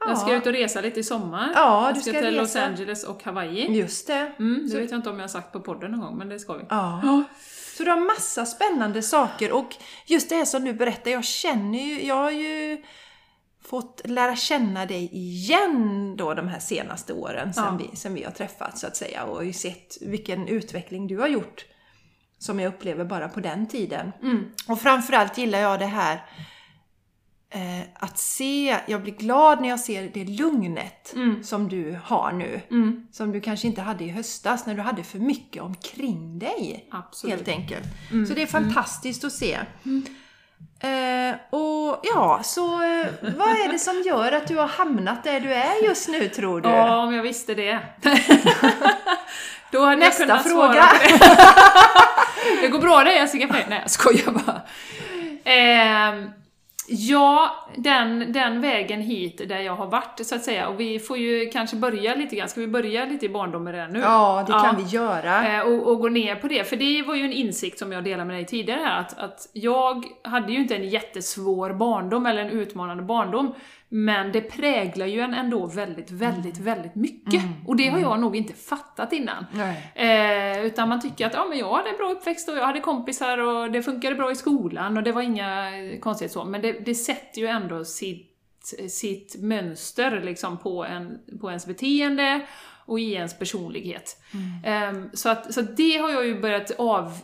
Jag 0.07 0.13
Ja. 0.13 0.17
ska 0.17 0.35
ut 0.35 0.47
och 0.47 0.53
resa 0.53 0.81
lite 0.81 1.01
i 1.01 1.03
sommar. 1.03 1.53
Ja, 1.55 1.87
jag 1.89 1.97
ska, 2.03 2.11
ska 2.11 2.21
till 2.21 2.37
Los 2.37 2.55
resa. 2.57 2.67
Angeles 2.67 3.05
och 3.05 3.25
Hawaii. 3.25 3.77
Just 3.79 4.07
det. 4.07 4.33
Mm, 4.39 4.61
det 4.65 4.69
Så- 4.71 4.79
vet 4.79 4.91
jag 4.91 4.99
inte 4.99 5.11
om 5.11 5.17
jag 5.17 5.23
har 5.23 5.29
sagt 5.29 5.53
på 5.53 5.61
podden 5.61 5.91
någon 5.91 6.01
gång, 6.01 6.19
men 6.19 6.29
det 6.29 6.39
ska 6.39 6.55
vi. 6.55 6.65
Ja. 6.69 7.23
Så 7.77 7.85
du 7.85 7.91
har 7.91 8.01
massa 8.01 8.47
spännande 8.47 9.03
saker 9.03 9.53
och 9.53 9.77
just 10.07 10.29
det 10.29 10.35
här 10.37 10.45
som 10.45 10.65
du 10.65 10.73
berättar, 10.73 11.11
jag 11.11 11.25
känner 11.25 11.79
ju, 11.79 12.07
jag 12.07 12.15
har 12.15 12.31
ju 12.31 12.83
fått 13.65 14.01
lära 14.05 14.37
känna 14.37 14.87
dig 14.87 15.09
igen 15.13 16.15
då 16.17 16.35
de 16.35 16.49
här 16.49 16.59
senaste 16.59 17.13
åren 17.13 17.55
sen, 17.55 17.65
Ja. 17.65 17.79
vi, 17.91 17.97
sen 17.97 18.15
vi 18.15 18.25
har 18.25 18.31
träffats 18.33 18.81
så 18.81 18.87
att 18.87 18.97
säga 18.97 19.25
och 19.25 19.45
ju 19.45 19.53
sett 19.53 19.97
vilken 20.01 20.49
utveckling 20.49 21.07
du 21.07 21.19
har 21.19 21.29
gjort 21.29 21.65
som 22.39 22.61
jag 22.61 22.69
upplever 22.75 23.05
bara 23.05 23.29
på 23.29 23.41
den 23.41 23.67
tiden. 23.69 24.13
Mm. 24.23 24.45
Och 24.69 24.81
framförallt 24.81 25.39
gillar 25.39 25.59
jag 25.59 25.79
det 25.79 25.87
här 25.87 26.23
eh, 27.55 27.81
att 27.95 28.19
se, 28.19 28.77
jag 28.87 29.03
blir 29.03 29.13
glad 29.13 29.61
när 29.61 29.69
jag 29.69 29.81
ser 29.81 30.11
det 30.15 30.25
lugnet 30.25 31.13
Mm. 31.15 31.45
som 31.45 31.69
du 31.69 31.99
har 32.05 32.33
nu. 32.33 32.61
Mm. 32.71 33.07
Som 33.13 33.33
du 33.33 33.41
kanske 33.41 33.67
inte 33.67 33.81
hade 33.81 34.05
i 34.05 34.09
höstas 34.09 34.67
när 34.67 34.75
du 34.75 34.83
hade 34.83 35.05
för 35.05 35.19
mycket 35.19 35.63
omkring 35.63 36.39
dig. 36.39 36.89
Absolut. 36.91 37.37
Helt 37.37 37.49
enkelt. 37.49 37.85
Mm. 38.13 38.27
Så 38.27 38.35
det 38.35 38.43
är 38.43 38.47
fantastiskt 38.47 39.25
att 39.25 39.33
se. 39.33 39.59
Eh, 40.81 41.35
och 41.51 42.01
ja, 42.03 42.41
så 42.45 42.75
eh, 42.83 43.07
vad 43.37 43.49
är 43.49 43.73
det 43.73 43.79
som 43.79 44.03
gör 44.07 44.33
att 44.33 44.47
du 44.49 44.57
har 44.57 44.67
hamnat 44.69 45.25
där 45.25 45.41
du 45.41 45.53
är 45.55 45.85
just 45.85 46.09
nu 46.09 46.29
tror 46.29 46.61
du? 46.61 46.69
Ja, 46.69 46.97
om 46.97 47.15
jag 47.15 47.23
visste 47.23 47.55
det. 47.55 47.81
Då 49.73 49.85
hade 49.85 49.97
Nästa 49.97 50.23
jag 50.23 50.29
kunnat 50.29 50.43
fråga. 50.53 50.73
svara 50.73 51.19
på 51.19 51.35
det. 51.35 52.61
det 52.63 52.69
går 52.69 52.79
bra 52.79 53.05
det 53.05 53.13
Jessica. 53.15 53.47
Nej, 53.69 53.79
jag 53.83 53.91
skojar 53.91 54.33
bara. 54.47 54.61
Ehm, 55.45 56.31
ja, 56.93 57.51
den, 57.77 58.33
den 58.33 58.61
vägen 58.61 59.01
hit 59.01 59.49
där 59.49 59.59
jag 59.59 59.77
har 59.77 59.87
varit, 59.87 60.27
så 60.27 60.35
att 60.35 60.43
säga. 60.43 60.69
Och 60.69 60.81
vi 60.81 60.99
får 60.99 61.19
ju 61.19 61.51
kanske 61.51 61.77
börja 61.77 62.15
lite 62.15 62.37
grann. 62.37 62.49
Ska 62.49 62.61
vi 62.61 62.67
börja 62.67 63.05
lite 63.05 63.27
i 63.27 63.29
barndomen 63.29 63.73
redan 63.73 63.91
nu? 63.91 63.99
Ja, 63.99 64.45
det 64.47 64.53
kan 64.53 64.77
vi 64.77 64.83
göra. 64.83 65.57
Eh, 65.57 65.61
och, 65.61 65.89
och 65.89 66.01
gå 66.01 66.09
ner 66.09 66.37
på 66.37 66.49
det, 66.49 66.65
för 66.65 66.77
det 66.77 67.03
var 67.03 67.15
ju 67.15 67.25
en 67.25 67.33
insikt 67.33 67.79
som 67.79 67.93
jag 67.93 68.05
delade 68.05 68.25
med 68.25 68.37
dig 68.37 68.47
tidigare 68.47 68.93
att, 68.93 69.19
att 69.19 69.49
jag 69.53 70.05
hade 70.25 70.53
ju 70.53 70.59
inte 70.59 70.77
en 70.77 70.89
jättesvår 70.89 71.73
barndom, 71.73 72.27
eller 72.27 72.43
en 72.43 72.51
utmanande 72.51 73.03
barndom, 73.03 73.55
men 73.95 74.33
det 74.33 74.41
präglar 74.41 75.07
ju 75.07 75.21
en 75.21 75.35
ändå 75.35 75.67
väldigt, 75.67 76.11
väldigt, 76.11 76.59
väldigt 76.59 76.95
mycket. 76.95 77.43
Och 77.67 77.77
det 77.77 77.89
har 77.89 77.99
jag 77.99 78.21
nog 78.21 78.37
inte 78.37 78.53
fattat 78.53 79.13
innan. 79.13 79.47
Eh, 79.95 80.67
utan 80.67 80.89
man 80.89 81.01
tycker 81.01 81.27
att 81.27 81.35
ja, 81.35 81.47
men 81.49 81.59
jag 81.59 81.75
hade 81.75 81.91
en 81.91 81.97
bra 81.97 82.11
uppväxt 82.11 82.49
och 82.49 82.57
jag 82.57 82.67
hade 82.67 82.81
kompisar 82.81 83.39
och 83.39 83.71
det 83.71 83.83
funkade 83.83 84.17
bra 84.17 84.33
i 84.33 84.37
skolan 84.37 84.97
och 84.97 85.03
det 85.03 85.13
var 85.13 85.23
inga 85.23 85.71
konstigheter 86.01 86.33
så, 86.33 86.45
men 86.45 86.63
det, 86.63 86.73
det 86.73 86.95
sätter 86.95 87.41
ju 87.41 87.47
ändå 87.47 87.85
sitt, 87.85 88.75
sitt 88.89 89.37
mönster 89.43 90.21
liksom 90.25 90.59
på, 90.59 90.85
en, 90.85 91.19
på 91.41 91.49
ens 91.49 91.67
beteende 91.67 92.47
och 92.87 93.01
i 93.01 93.13
ens 93.13 93.39
personlighet. 93.39 94.17
Ehm, 94.65 95.11
så, 95.13 95.29
att, 95.29 95.55
så 95.55 95.63
det 95.63 95.97
har 95.97 96.11
jag 96.11 96.27
ju 96.27 96.41
börjat 96.41 96.71
av 96.71 97.19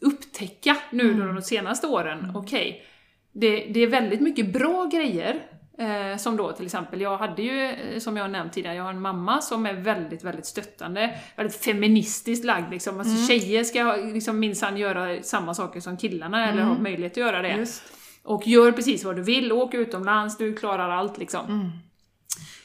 upptäcka 0.00 0.76
nu 0.90 1.14
då 1.14 1.26
de 1.26 1.42
senaste 1.42 1.86
åren. 1.86 2.32
Okej, 2.34 2.84
det, 3.32 3.66
det 3.74 3.80
är 3.80 3.86
väldigt 3.86 4.20
mycket 4.20 4.52
bra 4.52 4.86
grejer. 4.92 5.42
Eh, 5.78 6.16
som 6.18 6.36
då 6.36 6.52
till 6.52 6.64
exempel, 6.64 7.00
jag 7.00 7.16
hade 7.16 7.42
ju, 7.42 7.64
eh, 7.64 7.98
som 7.98 8.16
jag 8.16 8.30
nämnt 8.30 8.52
tidigare, 8.52 8.76
jag 8.76 8.84
har 8.84 8.90
en 8.90 9.00
mamma 9.00 9.40
som 9.40 9.66
är 9.66 9.72
väldigt, 9.74 10.24
väldigt 10.24 10.46
stöttande, 10.46 11.14
väldigt 11.36 11.56
feministiskt 11.56 12.44
lagd 12.44 12.70
liksom. 12.70 13.00
Alltså 13.00 13.26
tjejer 13.26 13.64
ska 13.64 13.96
liksom 14.12 14.38
minsann 14.38 14.76
göra 14.76 15.22
samma 15.22 15.54
saker 15.54 15.80
som 15.80 15.96
killarna, 15.96 16.48
eller 16.48 16.62
ha 16.62 16.78
möjlighet 16.78 17.12
att 17.12 17.16
göra 17.16 17.42
det. 17.42 17.56
Just. 17.56 17.82
Och 18.22 18.46
gör 18.46 18.72
precis 18.72 19.04
vad 19.04 19.16
du 19.16 19.22
vill, 19.22 19.52
åk 19.52 19.74
utomlands, 19.74 20.38
du 20.38 20.56
klarar 20.56 20.90
allt 20.90 21.18
liksom. 21.18 21.72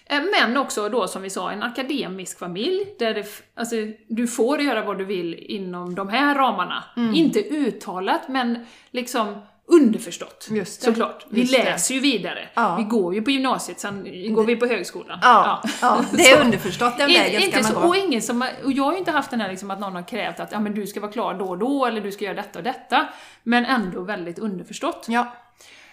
Eh, 0.05 0.21
Men 0.31 0.57
också 0.57 0.89
då 0.89 1.07
som 1.07 1.21
vi 1.21 1.29
sa, 1.29 1.51
en 1.51 1.63
akademisk 1.63 2.39
familj 2.39 2.95
där 2.99 3.13
det, 3.13 3.25
alltså, 3.55 3.75
du 4.07 4.27
får 4.27 4.61
göra 4.61 4.85
vad 4.85 4.97
du 4.97 5.05
vill 5.05 5.33
inom 5.33 5.95
de 5.95 6.09
här 6.09 6.35
ramarna. 6.35 6.83
Inte 7.13 7.39
uttalat, 7.39 8.27
men 8.27 8.65
liksom 8.91 9.35
underförstått. 9.67 10.47
Just 10.51 10.81
det. 10.81 10.85
Såklart. 10.85 11.25
Vi 11.29 11.41
Just 11.41 11.53
läser 11.53 11.93
ju 11.95 11.99
vidare. 11.99 12.49
Ja. 12.53 12.75
Vi 12.75 12.83
går 12.83 13.15
ju 13.15 13.21
på 13.21 13.31
gymnasiet, 13.31 13.79
sen 13.79 14.03
går 14.33 14.43
vi 14.43 14.55
på 14.55 14.65
högskolan. 14.65 15.19
Ja, 15.21 15.63
ja. 15.81 16.05
det 16.11 16.29
är 16.29 16.45
underförstått 16.45 16.97
den 16.97 17.07
vägen 17.13 17.41
ska 17.41 17.45
inte 17.45 17.57
man 17.61 17.71
så, 17.71 17.79
gå. 17.79 17.87
och, 17.87 17.95
ingen 17.95 18.21
som, 18.21 18.45
och 18.63 18.71
jag 18.71 18.83
har 18.83 18.91
ju 18.91 18.97
inte 18.97 19.11
haft 19.11 19.31
den 19.31 19.41
här 19.41 19.49
liksom 19.49 19.71
att 19.71 19.79
någon 19.79 19.95
har 19.95 20.07
krävt 20.07 20.39
att 20.39 20.51
ja, 20.51 20.59
men 20.59 20.75
du 20.75 20.87
ska 20.87 20.99
vara 20.99 21.11
klar 21.11 21.33
då 21.33 21.45
och 21.45 21.57
då, 21.57 21.85
eller 21.85 22.01
du 22.01 22.11
ska 22.11 22.25
göra 22.25 22.35
detta 22.35 22.59
och 22.59 22.63
detta. 22.63 23.07
Men 23.43 23.65
ändå 23.65 24.01
väldigt 24.01 24.39
underförstått. 24.39 25.05
Ja. 25.09 25.35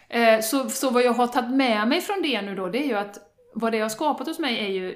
Eh, 0.09 0.41
Så, 0.41 0.71
så 0.71 0.91
vad 0.91 1.03
jag 1.03 1.13
har 1.13 1.27
tagit 1.27 1.51
med 1.51 1.89
mig 1.89 2.01
från 2.01 2.23
det 2.23 2.43
nu 2.43 2.55
då, 2.55 2.69
det 2.69 2.79
är 2.79 2.87
ju 2.87 2.95
att 2.95 3.19
vad 3.55 3.73
det 3.73 3.81
har 3.81 3.89
skapat 3.89 4.27
hos 4.27 4.39
mig 4.39 4.59
är 4.59 4.69
ju 4.69 4.95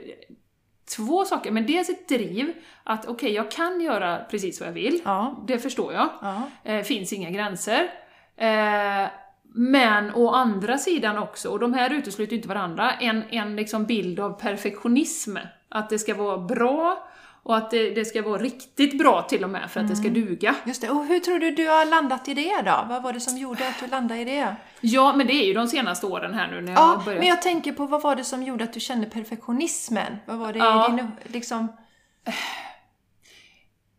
två 0.97 1.25
saker. 1.25 1.51
Men 1.51 1.67
dels 1.67 1.89
ett 1.89 2.09
driv, 2.09 2.53
att 2.85 3.07
okej, 3.07 3.33
jag 3.33 3.51
kan 3.51 3.81
göra 3.81 4.19
precis 4.31 4.61
vad 4.61 4.69
jag 4.69 4.75
vill. 4.75 5.01
Ja. 5.05 5.45
Det 5.49 5.59
förstår 5.59 5.93
jag. 5.93 6.09
Ja. 6.21 6.43
Eh, 6.65 6.83
finns 6.83 7.13
inga 7.13 7.31
gränser. 7.31 7.91
Eh, 8.39 9.09
men 9.55 10.15
å 10.15 10.31
andra 10.31 10.79
sidan 10.79 11.19
också, 11.19 11.49
och 11.49 11.59
de 11.59 11.75
här 11.75 11.91
utesluter 11.93 12.37
inte 12.37 12.49
varandra, 12.49 12.93
en, 12.93 13.23
en 13.31 13.57
liksom 13.57 13.85
bild 13.85 14.21
av 14.21 14.41
perfektionism. 14.41 15.37
Att 15.69 15.91
det 15.91 15.99
ska 15.99 16.15
vara 16.15 16.39
bra 16.39 17.09
och 17.43 17.57
att 17.57 17.71
det, 17.71 17.91
det 17.91 18.05
ska 18.05 18.23
vara 18.23 18.39
riktigt 18.43 18.99
bra 18.99 19.23
till 19.23 19.45
och 19.45 19.51
med 19.51 19.71
för 19.71 19.81
att 19.81 19.89
det 19.89 19.97
ska 19.97 20.09
duga. 20.09 20.55
Just 20.65 20.83
det. 20.83 20.91
Och 20.91 21.05
hur 21.07 21.21
tror 21.21 21.39
du 21.39 21.51
du 21.51 21.69
har 21.69 21.85
landat 21.87 22.29
i 22.29 22.35
det 22.35 22.63
då? 22.65 22.85
Vad 22.89 23.03
var 23.03 23.13
det 23.13 23.21
som 23.21 23.39
gjorde 23.39 23.69
att 23.69 23.81
du 23.81 23.87
landade 23.87 24.21
i 24.21 24.25
det? 24.25 24.57
Ja, 24.81 25.15
men 25.17 25.27
det 25.27 25.33
är 25.33 25.47
ju 25.47 25.55
de 25.55 25.67
senaste 25.69 26.07
åren 26.07 26.35
här 26.35 26.49
nu 26.51 26.61
när 26.61 26.73
jag 26.73 26.81
Ja, 26.81 27.03
börjat. 27.05 27.19
men 27.21 27.29
jag 27.29 27.43
tänker 27.43 27.73
på 27.73 27.87
vad 27.87 28.03
var 28.03 28.17
det 28.17 28.25
som 28.25 28.43
gjorde 28.43 28.65
att 28.65 28.73
du 28.73 28.81
kände 28.81 29.07
perfektionismen? 29.07 30.17
Vad 30.27 30.39
var 30.39 30.53
det 30.53 30.59
Ja. 30.59 30.89
i 30.93 30.97
din, 30.97 31.11
liksom... 31.27 31.69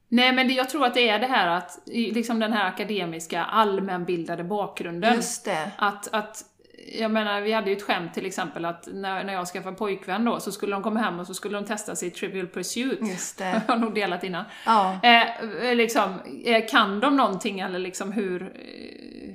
Nej, 0.10 0.34
men 0.34 0.48
det, 0.48 0.54
jag 0.54 0.70
tror 0.70 0.86
att 0.86 0.94
det 0.94 1.10
är 1.10 1.20
det 1.20 1.28
här 1.28 1.48
att, 1.48 1.80
liksom 1.86 2.40
den 2.40 2.54
här 2.54 2.68
akademiska, 2.68 3.44
allmänbildade 3.44 4.44
bakgrunden. 4.44 5.16
Just 5.16 5.46
det. 5.46 5.72
Att, 5.78 6.14
att, 6.14 6.44
jag 6.88 7.12
menar, 7.12 7.42
vi 7.42 7.52
hade 7.52 7.70
ju 7.70 7.76
ett 7.76 7.84
skämt 7.84 8.14
till 8.14 8.26
exempel 8.26 8.66
att 8.66 8.88
när, 8.94 9.24
när 9.24 9.34
jag 9.34 9.48
skaffade 9.48 9.76
pojkvän 9.76 10.26
då, 10.26 10.40
så 10.40 10.52
skulle 10.52 10.76
de 10.76 10.84
komma 10.84 11.00
hem 11.00 11.20
och 11.20 11.28
så 11.28 11.34
skulle 11.34 11.58
de 11.58 11.66
testa 11.66 11.96
sig 11.96 12.08
i 12.08 12.12
Trivial 12.12 12.48
Pursuit. 12.48 13.00
Just 13.08 13.38
det. 13.38 13.62
Jag 13.68 13.74
har 13.74 13.80
nog 13.80 13.96
delat 13.96 14.24
innan. 14.24 14.46
Ja. 14.66 15.00
Eh, 15.04 15.76
liksom, 15.76 16.14
eh, 16.46 16.66
kan 16.72 17.00
de 17.00 17.18
någonting 17.18 17.60
eller 17.60 17.80
liksom 17.80 18.12
hur, 18.12 18.42
eh, 18.42 18.50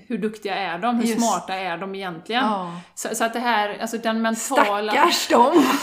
hur 0.09 0.19
duktiga 0.19 0.55
är 0.55 0.79
de? 0.79 0.97
Hur 0.97 1.05
Just. 1.05 1.19
smarta 1.19 1.55
är 1.55 1.77
de 1.79 1.95
egentligen? 1.95 2.45
Ja. 2.45 2.81
Så, 2.95 3.15
så 3.15 3.25
att 3.25 3.33
det 3.33 3.41
här, 3.41 3.79
alltså 3.81 3.99
den 3.99 4.23
mentala... 4.23 4.93
Stackars 4.93 5.29
dem! 5.29 5.65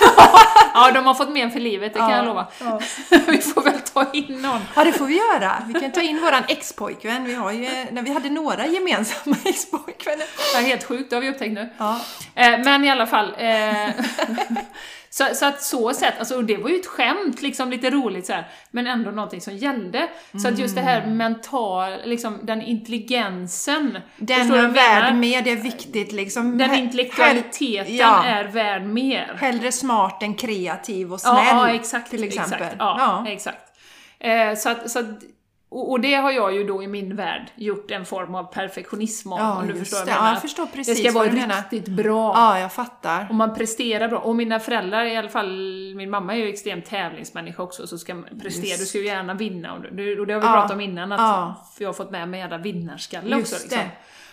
Ja, 0.73 0.91
de 0.91 1.05
har 1.05 1.13
fått 1.13 1.29
men 1.29 1.51
för 1.51 1.59
livet, 1.59 1.93
det 1.93 1.99
kan 1.99 2.09
Ja. 2.09 2.15
jag 2.17 2.25
lova. 2.25 2.47
Ja. 2.59 2.79
vi 3.27 3.37
får 3.37 3.61
väl 3.61 3.79
ta 3.79 4.11
in 4.13 4.41
någon. 4.41 4.59
Ja, 4.75 4.83
det 4.83 4.91
får 4.91 5.05
vi 5.05 5.17
göra. 5.17 5.63
Vi 5.67 5.79
kan 5.79 5.91
ta 5.91 6.01
in 6.01 6.21
våran 6.21 6.43
ex-pojkvän. 6.47 7.23
Vi 7.23 7.33
har 7.33 7.51
ju, 7.51 7.69
när 7.91 8.01
vi 8.01 8.13
hade 8.13 8.29
några 8.29 8.67
gemensamma 8.67 9.35
ex-pojkvänner. 9.45 10.25
Är 10.57 10.61
helt 10.61 10.83
sjukt, 10.83 11.09
det 11.09 11.15
har 11.15 11.21
vi 11.21 11.29
upptäckt 11.29 11.50
nu. 11.51 11.69
Ja. 11.77 12.01
Eh, 12.35 12.59
men 12.59 12.85
i 12.85 12.89
alla 12.89 13.07
fall. 13.07 13.33
Eh, 13.37 13.89
så, 15.09 15.25
så 15.33 15.45
att 15.45 15.61
så 15.61 15.93
sett, 15.93 16.19
alltså, 16.19 16.35
och 16.35 16.43
det 16.43 16.57
var 16.57 16.69
ju 16.69 16.75
ett 16.75 16.85
skämt, 16.85 17.41
liksom 17.41 17.69
lite 17.69 17.89
roligt 17.89 18.25
så 18.25 18.33
här, 18.33 18.47
men 18.71 18.87
ändå 18.87 19.11
någonting 19.11 19.41
som 19.41 19.57
gällde. 19.57 20.07
Så 20.41 20.47
att 20.47 20.59
just 20.59 20.75
det 20.75 20.81
här 20.81 21.05
mental, 21.05 21.91
liksom 22.05 22.39
den 22.43 22.61
intelligensen. 22.61 23.97
Den 24.17 24.51
är 24.51 24.67
värd 24.67 25.15
mer, 25.15 25.41
det 25.41 25.51
är 25.51 25.55
viktigt 25.55 26.11
liksom. 26.11 26.57
Den 26.57 26.73
intellektualiteten 26.73 27.95
ja. 27.95 28.23
är 28.23 28.43
värd 28.43 28.83
mer. 28.83 29.37
Hellre 29.39 29.71
smart 29.71 30.23
än 30.23 30.35
kreativ 30.35 31.13
och 31.13 31.21
snäll. 31.21 31.35
Ja, 31.35 31.67
ja 31.69 31.75
exakt. 31.75 32.09
till 32.09 32.23
exempel. 32.23 32.61
Exakt, 32.61 32.75
ja, 32.79 33.25
exakt. 33.27 33.71
Eh, 34.19 34.55
så 34.55 34.69
att, 34.69 34.91
så 34.91 34.99
att, 34.99 35.05
och, 35.71 35.91
och 35.91 35.99
det 35.99 36.13
har 36.15 36.31
jag 36.31 36.53
ju 36.53 36.63
då 36.63 36.83
i 36.83 36.87
min 36.87 37.15
värld 37.15 37.51
gjort 37.55 37.91
en 37.91 38.05
form 38.05 38.35
av 38.35 38.43
perfektionism 38.53 39.33
av, 39.33 39.39
Ja, 39.39 39.59
om 39.61 39.67
du 39.67 39.75
förstår 39.75 39.97
det. 39.97 40.03
vad 40.05 40.09
jag 40.11 40.17
Ja, 40.17 40.21
menar. 40.21 40.33
jag 40.33 40.41
förstår 40.41 40.65
det 40.65 40.71
precis 40.71 40.99
ska 40.99 41.11
vara 41.19 41.27
du 41.29 41.35
menar. 41.35 41.55
riktigt 41.55 41.87
bra. 41.87 42.33
Ja, 42.35 42.59
jag 42.59 42.73
fattar. 42.73 43.27
Och 43.29 43.35
man 43.35 43.53
presterar 43.55 44.07
bra. 44.07 44.19
Och 44.19 44.35
mina 44.35 44.59
föräldrar, 44.59 45.05
i 45.05 45.17
alla 45.17 45.29
fall 45.29 45.49
min 45.95 46.09
mamma 46.09 46.33
är 46.33 46.37
ju 46.37 46.49
extremt 46.49 46.85
tävlingsmänniska 46.85 47.63
också, 47.63 47.87
så 47.87 47.97
ska 47.97 48.13
man 48.15 48.23
prestera, 48.41 48.65
Just. 48.65 48.79
du 48.79 48.85
ska 48.85 48.97
ju 48.97 49.05
gärna 49.05 49.33
vinna. 49.33 49.73
Och 49.73 49.81
det, 49.81 50.19
och 50.19 50.27
det 50.27 50.33
har 50.33 50.41
vi 50.41 50.47
Ja. 50.47 50.53
pratat 50.53 50.71
om 50.71 50.81
innan, 50.81 51.11
att 51.11 51.19
Ja. 51.19 51.65
jag 51.79 51.87
har 51.87 51.93
fått 51.93 52.11
med 52.11 52.29
mig 52.29 52.39
jävla 52.39 52.57
vinnarskalle 52.57 53.35
Just 53.37 53.53
också. 53.53 53.63
Liksom. 53.63 53.79
det. 53.79 53.89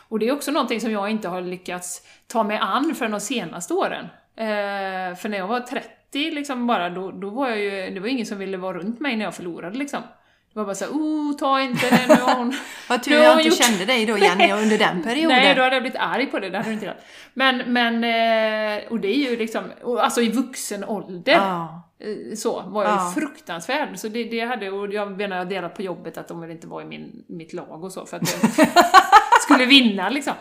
Och 0.09 0.19
det 0.19 0.29
är 0.29 0.33
också 0.33 0.51
någonting 0.51 0.81
som 0.81 0.91
jag 0.93 1.11
inte 1.11 1.29
har 1.29 1.41
lyckats 1.41 2.03
ta 2.27 2.43
mig 2.43 2.59
an 2.59 2.95
för 2.95 3.09
de 3.09 3.21
senaste 3.21 3.75
åren. 3.75 4.05
Eh, 4.37 5.17
för 5.17 5.29
när 5.29 5.39
jag 5.39 5.47
var 5.47 5.61
30 5.61 6.31
liksom 6.31 6.67
bara, 6.67 6.91
då, 6.91 7.11
då 7.11 7.31
var 7.31 7.49
jag 7.49 7.59
ju, 7.59 7.91
det 7.95 8.01
var 8.01 8.09
ingen 8.09 8.27
som 8.27 8.39
ville 8.39 8.57
vara 8.57 8.79
runt 8.79 9.01
mig 9.01 9.17
när 9.17 9.25
jag 9.25 9.35
förlorade 9.35 9.79
liksom. 9.79 10.03
Det 10.53 10.59
var 10.59 10.65
bara 10.65 10.75
såhär, 10.75 10.93
oh, 10.93 11.37
ta 11.37 11.61
inte 11.61 11.91
det, 11.91 12.07
nu 12.09 12.15
har 12.23 12.35
hon... 12.35 12.55
Vad 12.89 13.03
tur 13.03 13.13
jag 13.23 13.33
inte 13.41 13.49
gjort- 13.49 13.65
kände 13.65 13.85
dig 13.85 14.07
då 14.07 14.19
Jenny 14.19 14.53
under 14.53 14.79
den 14.79 15.03
perioden. 15.03 15.37
Nej, 15.39 15.55
då 15.55 15.63
hade 15.63 15.77
jag 15.77 15.83
blivit 15.83 15.99
arg 16.01 16.27
på 16.27 16.39
det, 16.39 16.51
det 16.51 16.57
hade 16.57 16.69
du 16.71 16.75
inte 16.75 16.87
gjort. 16.87 16.97
Men, 17.35 17.59
men, 17.73 17.95
eh, 18.05 18.85
och 18.91 19.01
det 19.01 19.09
är 19.09 19.31
ju 19.31 19.37
liksom, 19.37 19.65
alltså 20.01 20.21
i 20.21 20.29
vuxen 20.29 20.85
ålder, 20.85 21.33
Ja. 21.33 21.83
eh, 22.01 22.37
så, 22.37 22.61
var 22.67 22.85
jag 22.85 22.93
Ja. 22.93 23.09
ju 23.15 23.21
fruktansvärd. 23.21 23.99
Så 23.99 24.09
det, 24.09 24.25
det 24.25 24.41
hade, 24.41 24.71
och 24.71 24.93
jag 24.93 25.17
menar, 25.17 25.37
jag 25.37 25.49
delat 25.49 25.75
på 25.77 25.83
jobbet 25.83 26.19
att 26.19 26.29
de 26.29 26.41
ville 26.41 26.53
inte 26.53 26.67
vara 26.67 26.83
i 26.83 26.87
min, 26.87 27.25
mitt 27.29 27.53
lag 27.53 27.85
och 27.85 27.93
så, 27.93 28.07
för 28.07 28.17
att 28.17 28.23
jag 28.57 28.67
skulle 29.43 29.65
vinna 29.67 30.09
liksom. 30.09 30.33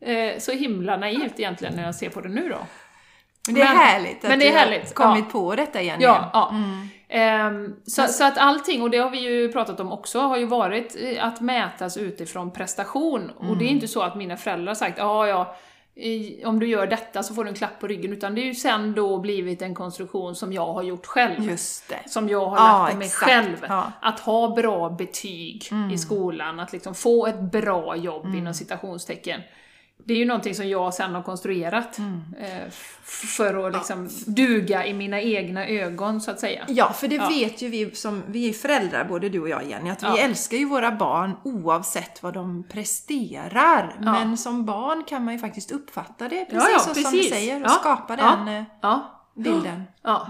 Eh, 0.00 0.38
Så 0.38 0.52
himla 0.52 0.96
naivt 0.96 1.40
egentligen 1.40 1.74
när 1.76 1.82
jag 1.84 1.94
ser 1.94 2.08
på 2.10 2.20
det 2.20 2.28
nu 2.28 2.48
då. 2.48 2.58
Men 3.46 3.54
det 3.54 3.60
är 3.60 3.64
Men- 3.68 3.76
härligt 3.76 4.24
att 4.24 4.30
men 4.30 4.38
det 4.38 4.48
är 4.48 4.70
du 4.70 4.78
har 4.78 4.94
kommit 4.94 5.24
ja. 5.24 5.30
på 5.32 5.54
detta 5.54 5.82
Jenny. 5.82 6.04
Ja, 6.04 6.30
ja. 6.32 6.50
Mm. 6.50 6.88
Ehm, 7.14 7.76
så, 7.86 8.02
så 8.02 8.24
att 8.24 8.38
allting, 8.38 8.82
och 8.82 8.90
det 8.90 8.98
har 8.98 9.10
vi 9.10 9.18
ju 9.20 9.52
pratat 9.52 9.80
om 9.80 9.92
också, 9.92 10.18
har 10.20 10.36
ju 10.36 10.46
varit 10.46 10.96
att 11.20 11.40
mätas 11.40 11.96
utifrån 11.96 12.50
prestation. 12.52 13.30
Och 13.36 13.44
Mm. 13.44 13.58
det 13.58 13.64
är 13.64 13.68
inte 13.68 13.88
så 13.88 14.02
att 14.02 14.16
mina 14.16 14.36
föräldrar 14.36 14.66
har 14.66 14.74
sagt 14.74 14.98
ja, 14.98 15.26
ja, 15.26 15.56
i- 15.94 16.44
om 16.44 16.58
du 16.58 16.66
gör 16.66 16.86
detta 16.86 17.22
så 17.22 17.34
får 17.34 17.44
du 17.44 17.50
en 17.50 17.56
klapp 17.56 17.80
på 17.80 17.86
ryggen, 17.86 18.12
utan 18.12 18.34
det 18.34 18.40
är 18.40 18.44
ju 18.46 18.54
sen 18.54 18.92
då 18.94 19.18
blivit 19.18 19.62
en 19.62 19.74
konstruktion 19.74 20.34
som 20.34 20.52
jag 20.52 20.72
har 20.72 20.82
gjort 20.82 21.06
själv. 21.06 21.56
Som 22.06 22.28
jag 22.28 22.46
har 22.46 22.56
Ja, 22.56 22.78
lagt 22.82 22.92
på 22.92 22.98
mig 22.98 23.06
exakt. 23.06 23.30
själv. 23.32 23.56
Ja. 23.68 23.80
Mm. 23.80 23.92
Att 24.02 24.20
ha 24.20 24.54
bra 24.54 24.88
betyg 24.90 25.70
i 25.92 25.98
skolan, 25.98 26.60
att 26.60 26.72
liksom 26.72 26.94
få 26.94 27.26
ett 27.26 27.40
bra 27.40 27.96
jobb 27.96 28.26
inom 28.34 28.54
citationstecken. 28.54 29.40
Det 30.04 30.14
är 30.14 30.18
ju 30.18 30.24
någonting 30.24 30.54
som 30.54 30.68
jag 30.68 30.94
sen 30.94 31.14
har 31.14 31.22
konstruerat 31.22 31.98
Mm. 31.98 32.22
eh, 32.40 32.70
för 33.04 33.66
att 33.66 33.72
liksom 33.74 34.08
duga 34.26 34.86
i 34.86 34.94
mina 34.94 35.20
egna 35.20 35.66
ögon, 35.68 36.20
så 36.20 36.30
att 36.30 36.40
säga. 36.40 36.64
Ja, 36.68 36.92
för 36.92 37.08
det 37.08 37.14
Ja. 37.16 37.28
vet 37.28 37.62
ju 37.62 37.68
vi 37.68 37.94
som, 37.94 38.22
vi 38.26 38.48
är 38.48 38.52
föräldrar 38.52 39.04
både 39.04 39.28
du 39.28 39.40
och 39.40 39.48
jag 39.48 39.64
Jenny, 39.64 39.90
att 39.90 40.02
vi 40.02 40.06
Ja. 40.06 40.18
älskar 40.18 40.56
ju 40.56 40.64
våra 40.64 40.92
barn 40.92 41.32
oavsett 41.44 42.22
vad 42.22 42.34
de 42.34 42.64
presterar. 42.68 43.94
Ja. 44.00 44.12
Men 44.12 44.36
som 44.36 44.64
barn 44.64 45.04
kan 45.04 45.24
man 45.24 45.34
ju 45.34 45.40
faktiskt 45.40 45.72
uppfatta 45.72 46.28
det 46.28 46.44
precis 46.44 46.68
Ja, 46.68 46.72
ja, 46.72 46.78
så 46.78 46.84
som 46.84 46.94
du 46.94 47.02
precis. 47.02 47.30
säger 47.30 47.56
och 47.60 47.66
Ja. 47.66 47.70
skapa 47.70 48.16
Ja. 48.18 48.36
den 48.44 48.48
eh, 48.56 48.64
Ja. 48.82 49.20
bilden. 49.34 49.82
ja. 50.02 50.26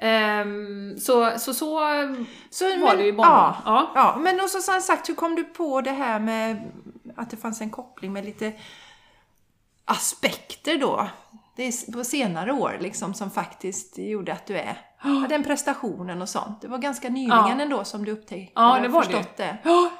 Ehm, 0.00 0.98
så, 0.98 1.30
så 1.38 1.54
så 1.54 1.54
Så, 2.50 2.64
var 2.80 2.96
det 2.96 3.02
ju 3.02 3.08
i 3.08 3.14
ja, 3.18 3.56
Ja. 3.64 3.90
ja. 3.94 4.16
men 4.20 4.40
och 4.40 4.50
så 4.50 4.60
som 4.60 4.80
sagt, 4.80 5.08
hur 5.08 5.14
kom 5.14 5.34
du 5.34 5.44
på 5.44 5.80
det 5.80 5.90
här 5.90 6.20
med 6.20 6.72
att 7.18 7.30
det 7.30 7.36
fanns 7.36 7.60
en 7.60 7.70
koppling 7.70 8.12
med 8.12 8.24
lite 8.24 8.52
aspekter 9.84 10.78
då? 10.78 11.08
Det 11.56 11.62
är 11.64 11.92
på 11.92 12.04
senare 12.04 12.52
år 12.52 12.76
liksom 12.80 13.14
som 13.14 13.30
faktiskt 13.30 13.98
gjorde 13.98 14.32
att 14.32 14.46
du 14.46 14.58
är, 14.58 14.80
den 15.28 15.44
prestationen 15.44 16.22
och 16.22 16.28
sånt. 16.28 16.60
Det 16.60 16.68
var 16.68 16.78
ganska 16.78 17.08
nyligen 17.08 17.30
Ja. 17.58 17.60
ändå 17.62 17.84
som 17.84 18.04
du 18.04 18.12
upptäckte, 18.12 18.52
Ja, 18.54 18.78
det 18.82 18.88
var 18.88 19.00
det. 19.04 19.06
förstått 19.06 19.36
det. 19.36 19.56
Ja. 19.64 19.90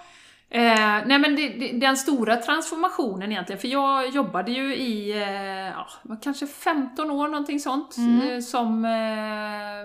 Eh, 0.51 0.61
nej 1.07 1.19
men 1.19 1.37
det, 1.37 1.49
det, 1.49 1.73
den 1.73 1.97
stora 1.97 2.37
transformationen 2.37 3.33
egentligen, 3.33 3.61
för 3.61 3.69
jag 3.69 4.09
jobbade 4.09 4.53
ju 4.53 4.75
i 4.77 5.11
eh, 5.23 5.69
ja, 5.69 5.87
kanske 6.23 6.47
15 6.47 7.11
år, 7.11 7.29
någonting 7.29 7.61
sånt, 7.61 7.97
Mm. 7.99 8.31
eh, 8.31 8.41
som 8.41 8.85
eh, 8.85 9.81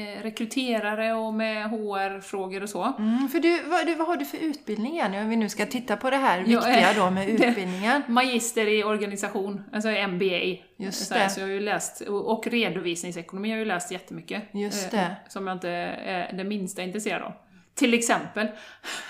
eh, 0.00 0.22
rekryterare 0.22 1.12
och 1.12 1.34
med 1.34 1.70
HR-frågor 1.70 2.62
och 2.62 2.68
så. 2.68 2.92
Mm, 2.98 3.28
för 3.28 3.38
du 3.40 3.62
vad, 3.62 3.86
du, 3.86 3.94
vad 3.94 4.06
har 4.06 4.16
du 4.16 4.24
för 4.24 4.38
utbildning 4.38 4.92
igen? 4.92 5.14
Om 5.14 5.28
vi 5.28 5.36
nu 5.36 5.48
ska 5.48 5.66
titta 5.66 5.96
på 5.96 6.10
det 6.10 6.16
här 6.16 6.38
Ja, 6.46 6.60
viktiga 6.60 6.90
eh, 6.90 6.96
då 6.96 7.10
med 7.10 7.28
utbildningen. 7.40 8.02
Magister 8.08 8.66
i 8.66 8.84
organisation, 8.84 9.62
alltså 9.72 9.88
MBA. 9.88 10.56
Just 10.76 11.12
det. 11.12 11.30
så 11.30 11.40
jag 11.40 11.46
har 11.46 11.52
ju 11.52 11.60
läst, 11.60 12.00
och 12.08 12.46
redovisningsekonomi 12.46 13.48
har 13.48 13.56
jag 13.56 13.64
ju 13.64 13.68
läst 13.68 13.90
jättemycket. 13.92 14.42
Just 14.52 14.92
eh, 14.94 15.00
det. 15.00 15.16
Som 15.28 15.46
jag 15.46 15.56
inte 15.56 15.68
är 15.70 16.32
det 16.32 16.44
minsta 16.44 16.82
intresserad 16.82 17.22
av. 17.22 17.32
Till 17.78 17.94
exempel. 17.94 18.46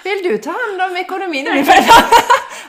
Vill 0.05 0.23
du 0.23 0.39
ta 0.39 0.51
hand 0.51 0.91
om 0.91 0.97
ekonomin 0.97 1.47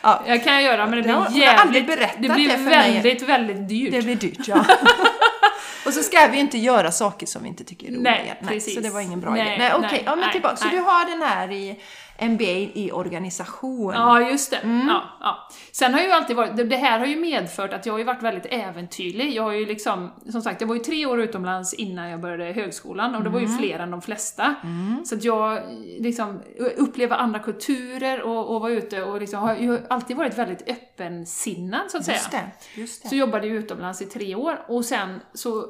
ja, 0.01 0.23
Jag 0.27 0.43
kan 0.43 0.63
göra, 0.63 0.85
men 0.87 0.97
det 0.97 1.03
blir 1.03 1.13
hon 1.13 1.35
jävligt... 1.35 1.87
berättat 1.87 2.21
Det 2.21 2.29
blir 2.29 2.47
det 2.49 2.57
för 2.57 2.63
mig. 2.63 2.93
väldigt, 2.93 3.21
väldigt 3.21 3.69
dyrt. 3.69 3.91
Det 3.91 4.01
blir 4.01 4.15
dyrt 4.15 4.47
ja. 4.47 4.65
Och 5.85 5.93
så 5.93 6.03
ska 6.03 6.27
vi 6.27 6.39
inte 6.39 6.57
göra 6.57 6.91
saker 6.91 7.25
som 7.25 7.43
vi 7.43 7.47
inte 7.47 7.63
tycker 7.63 7.87
är 7.87 7.91
roliga. 7.91 8.11
Nej, 8.11 8.37
precis. 8.47 8.75
Så 8.75 8.81
det 8.81 8.89
var 8.89 9.01
ingen 9.01 9.19
bra 9.21 9.31
Nej, 9.31 9.41
idé. 9.41 9.55
Nej, 9.57 9.73
okej. 9.73 9.89
nej, 9.91 10.03
ja, 10.05 10.11
men 10.15 10.19
nej, 10.19 10.31
tillbaka. 10.31 10.55
Så 10.55 10.65
nej. 10.65 10.75
du 10.75 10.81
har 10.81 11.05
den 11.09 11.21
här 11.21 11.51
i 11.51 11.79
MBA 12.21 12.71
i 12.73 12.91
organisation. 12.93 13.93
Ja, 13.93 14.29
just 14.29 14.51
det. 14.51 14.57
Mm. 14.57 14.87
Ja, 14.87 15.03
ja. 15.19 15.49
Sen 15.71 15.93
har 15.93 16.01
ju 16.01 16.11
alltid 16.11 16.35
varit, 16.35 16.69
det, 16.69 16.75
här 16.75 16.99
har 16.99 17.05
ju 17.05 17.15
medfört 17.15 17.73
att 17.73 17.85
jag 17.85 17.93
har 17.93 17.97
ju 17.99 18.03
varit 18.03 18.23
väldigt 18.23 18.45
äventyrlig. 18.49 19.33
Jag 19.35 19.43
har 19.43 19.51
ju 19.51 19.65
liksom, 19.65 20.11
som 20.31 20.41
sagt, 20.41 20.61
jag 20.61 20.67
var 20.67 20.75
ju 20.75 20.81
tre 20.81 21.05
år 21.05 21.21
utomlands 21.21 21.73
innan 21.73 22.09
jag 22.09 22.19
började 22.21 22.43
högskolan 22.53 23.15
och 23.15 23.23
det 23.23 23.29
var 23.29 23.39
ju 23.39 23.45
Mm. 23.45 23.57
fler 23.57 23.79
än 23.79 23.91
de 23.91 24.01
flesta. 24.01 24.55
Så 25.05 25.15
att 25.15 25.23
jag 25.23 25.61
liksom 25.99 26.39
upplever 26.77 27.15
andra 27.15 27.39
kulturer 27.39 28.21
och, 28.21 28.55
och 28.55 28.61
var 28.61 28.69
ute 28.69 29.03
och 29.03 29.19
liksom 29.19 29.39
har 29.39 29.55
ju 29.55 29.79
alltid 29.89 30.17
varit 30.17 30.37
väldigt 30.37 30.69
öppensinnad 30.69 31.91
så 31.91 31.97
att 31.97 32.05
säga. 32.05 32.17
Just 32.17 32.31
det. 32.31 32.51
Just 32.81 33.03
det. 33.03 33.09
Så 33.09 33.15
jobbade 33.15 33.47
jag 33.47 33.55
utomlands 33.55 34.01
i 34.01 34.05
tre 34.05 34.35
år 34.35 34.59
och 34.67 34.85
sen 34.85 35.19
så, 35.33 35.65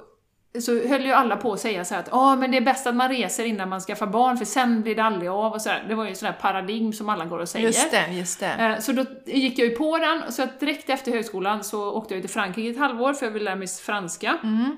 så 0.59 0.87
höll 0.87 1.05
ju 1.05 1.11
alla 1.11 1.37
på 1.37 1.53
att 1.53 1.59
säga 1.59 1.85
så 1.85 1.95
att 1.95 2.13
ah, 2.13 2.35
men 2.35 2.51
det 2.51 2.57
är 2.57 2.61
bäst 2.61 2.87
att 2.87 2.95
man 2.95 3.09
reser 3.09 3.45
innan 3.45 3.69
man 3.69 3.79
skaffar 3.81 4.07
barn 4.07 4.37
för 4.37 4.45
sen 4.45 4.81
blir 4.81 4.95
det 4.95 5.03
aldrig 5.03 5.29
av 5.29 5.53
och 5.53 5.61
så 5.61 5.69
här. 5.69 5.85
Det 5.87 5.95
var 5.95 6.05
ju 6.05 6.15
sån 6.15 6.25
här 6.25 6.33
paradigm 6.41 6.93
som 6.93 7.09
alla 7.09 7.25
går 7.25 7.39
och 7.39 7.49
säger. 7.49 7.65
Just 7.65 7.91
det, 7.91 8.07
just 8.07 8.39
det. 8.39 8.53
Eh, 8.53 8.79
Så 8.79 8.91
då 8.91 9.05
gick 9.25 9.59
jag 9.59 9.67
ju 9.67 9.75
på 9.75 9.97
den, 9.97 10.31
så 10.31 10.43
att 10.43 10.59
direkt 10.59 10.89
efter 10.89 11.11
högskolan 11.11 11.63
så 11.63 11.91
åkte 11.91 12.13
jag 12.13 12.23
till 12.23 12.29
Frankrike 12.29 12.69
ett 12.69 12.77
halvår 12.77 13.13
för 13.13 13.25
jag 13.25 13.31
ville 13.33 13.45
lära 13.45 13.55
mig 13.55 13.67
franska. 13.67 14.37
Mm. 14.43 14.77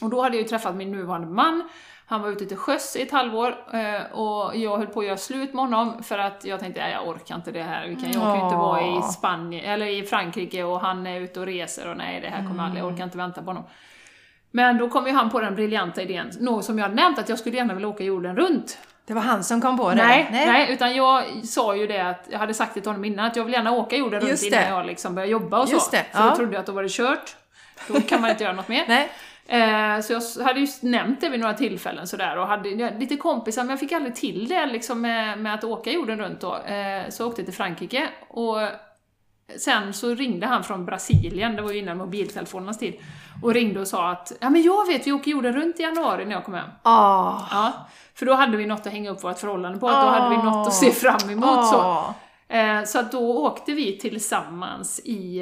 Och 0.00 0.10
då 0.10 0.22
hade 0.22 0.36
jag 0.36 0.42
ju 0.42 0.48
träffat 0.48 0.74
min 0.76 0.92
nuvarande 0.92 1.26
man, 1.26 1.68
han 2.06 2.22
var 2.22 2.28
ute 2.28 2.46
till 2.46 2.56
sjöss 2.56 2.96
i 2.96 3.02
ett 3.02 3.12
halvår 3.12 3.56
eh, 3.72 4.18
och 4.18 4.56
jag 4.56 4.78
höll 4.78 4.86
på 4.86 5.00
att 5.00 5.06
göra 5.06 5.16
slut 5.16 5.54
med 5.54 5.64
honom 5.64 6.02
för 6.02 6.18
att 6.18 6.44
jag 6.44 6.60
tänkte 6.60 6.84
att 6.84 6.90
jag 6.90 7.08
orkar 7.08 7.34
inte 7.34 7.50
det 7.52 7.62
här, 7.62 7.88
vi 7.88 7.94
kan, 7.94 8.04
jag 8.04 8.22
kan 8.22 8.38
ju 8.38 8.44
inte 8.44 8.56
vara 8.56 8.80
i. 8.80 9.02
Spanien, 9.02 9.64
eller 9.64 9.86
i 9.86 10.02
Frankrike 10.02 10.64
och 10.64 10.80
han 10.80 11.06
är 11.06 11.20
ute 11.20 11.40
och 11.40 11.46
reser 11.46 11.90
och 11.90 11.96
nej 11.96 12.20
det 12.20 12.28
här 12.28 12.48
kommer 12.48 12.64
aldrig, 12.64 12.82
jag 12.84 12.92
orkar 12.92 13.04
inte 13.04 13.18
vänta 13.18 13.40
på 13.40 13.46
honom. 13.46 13.64
Men 14.54 14.78
då 14.78 14.88
kom 14.88 15.06
ju 15.06 15.12
han 15.12 15.30
på 15.30 15.40
den 15.40 15.54
briljanta 15.54 16.02
idén, 16.02 16.30
något 16.40 16.64
som 16.64 16.78
jag 16.78 16.94
nämnt 16.94 17.18
att 17.18 17.28
jag 17.28 17.38
skulle 17.38 17.56
gärna 17.56 17.74
vilja 17.74 17.88
åka 17.88 18.04
jorden 18.04 18.36
runt. 18.36 18.78
Det 19.06 19.14
var 19.14 19.22
han 19.22 19.44
som 19.44 19.60
kom 19.60 19.78
på 19.78 19.90
det? 19.90 19.94
Nej, 19.94 20.28
nej. 20.30 20.72
utan 20.72 20.96
jag 20.96 21.24
sa 21.44 21.76
ju 21.76 21.86
det 21.86 22.00
att, 22.00 22.26
jag 22.30 22.38
hade 22.38 22.54
sagt 22.54 22.74
det 22.74 22.80
till 22.80 22.90
honom 22.90 23.04
innan, 23.04 23.26
att 23.26 23.36
jag 23.36 23.44
vill 23.44 23.52
gärna 23.52 23.72
åka 23.72 23.96
jorden 23.96 24.20
runt 24.20 24.42
innan 24.42 24.68
jag 24.68 24.86
liksom 24.86 25.14
börjar 25.14 25.28
jobba 25.28 25.62
och 25.62 25.68
Just 25.68 25.84
så. 25.84 25.90
det, 25.90 26.04
För 26.12 26.20
ja. 26.20 26.30
då 26.30 26.36
trodde 26.36 26.52
jag 26.52 26.60
att 26.60 26.66
då 26.66 26.72
var 26.72 26.82
det 26.82 26.92
kört. 26.92 27.36
Då 27.88 28.00
kan 28.00 28.20
man 28.20 28.30
inte 28.30 28.44
göra 28.44 28.54
något 28.54 28.68
mer. 28.68 28.84
Nej. 28.88 29.10
Eh, 29.46 30.00
så 30.00 30.12
jag 30.12 30.44
hade 30.44 30.60
ju 30.60 30.66
nämnt 30.80 31.20
det 31.20 31.28
vid 31.28 31.40
några 31.40 31.54
tillfällen 31.54 32.06
sådär 32.06 32.38
och 32.38 32.46
hade 32.46 32.90
lite 32.98 33.16
kompisar 33.16 33.62
men 33.62 33.70
jag 33.70 33.80
fick 33.80 33.92
aldrig 33.92 34.14
till 34.14 34.48
det 34.48 34.66
liksom 34.66 35.00
med, 35.00 35.38
med 35.38 35.54
att 35.54 35.64
åka 35.64 35.90
jorden 35.90 36.18
runt 36.20 36.40
då. 36.40 36.56
Eh, 36.56 37.08
så 37.08 37.22
jag 37.22 37.28
åkte 37.28 37.44
till 37.44 37.54
Frankrike 37.54 38.08
och 38.28 38.56
sen 39.58 39.92
så 39.92 40.14
ringde 40.14 40.46
han 40.46 40.64
från 40.64 40.84
Brasilien, 40.84 41.56
det 41.56 41.62
var 41.62 41.72
ju 41.72 41.78
innan 41.78 41.98
mobiltelefonernas 41.98 42.78
tid, 42.78 42.94
och 43.42 43.54
ringde 43.54 43.80
och 43.80 43.88
sa 43.88 44.10
att 44.10 44.32
ja 44.40 44.50
men 44.50 44.62
jag 44.62 44.86
vet, 44.86 45.06
vi 45.06 45.12
åker 45.12 45.30
jorden 45.30 45.52
runt 45.52 45.80
i 45.80 45.82
januari 45.82 46.24
när 46.24 46.32
jag 46.32 46.44
kommer 46.44 46.58
hem. 46.58 46.70
Åh. 46.84 47.48
Ja, 47.50 47.72
för 48.14 48.26
då 48.26 48.34
hade 48.34 48.56
vi 48.56 48.66
något 48.66 48.86
att 48.86 48.92
hänga 48.92 49.10
upp 49.10 49.24
vårt 49.24 49.38
förhållande 49.38 49.78
på, 49.78 49.88
att 49.88 50.02
då 50.02 50.08
hade 50.10 50.36
vi 50.36 50.42
något 50.42 50.66
att 50.66 50.74
se 50.74 50.90
fram 50.90 51.30
emot 51.30 51.66
så. 51.68 52.14
Eh, 52.52 52.84
så 52.84 52.98
att 52.98 53.12
då 53.12 53.46
åkte 53.46 53.72
vi 53.72 53.98
tillsammans 53.98 55.00
i 55.04 55.40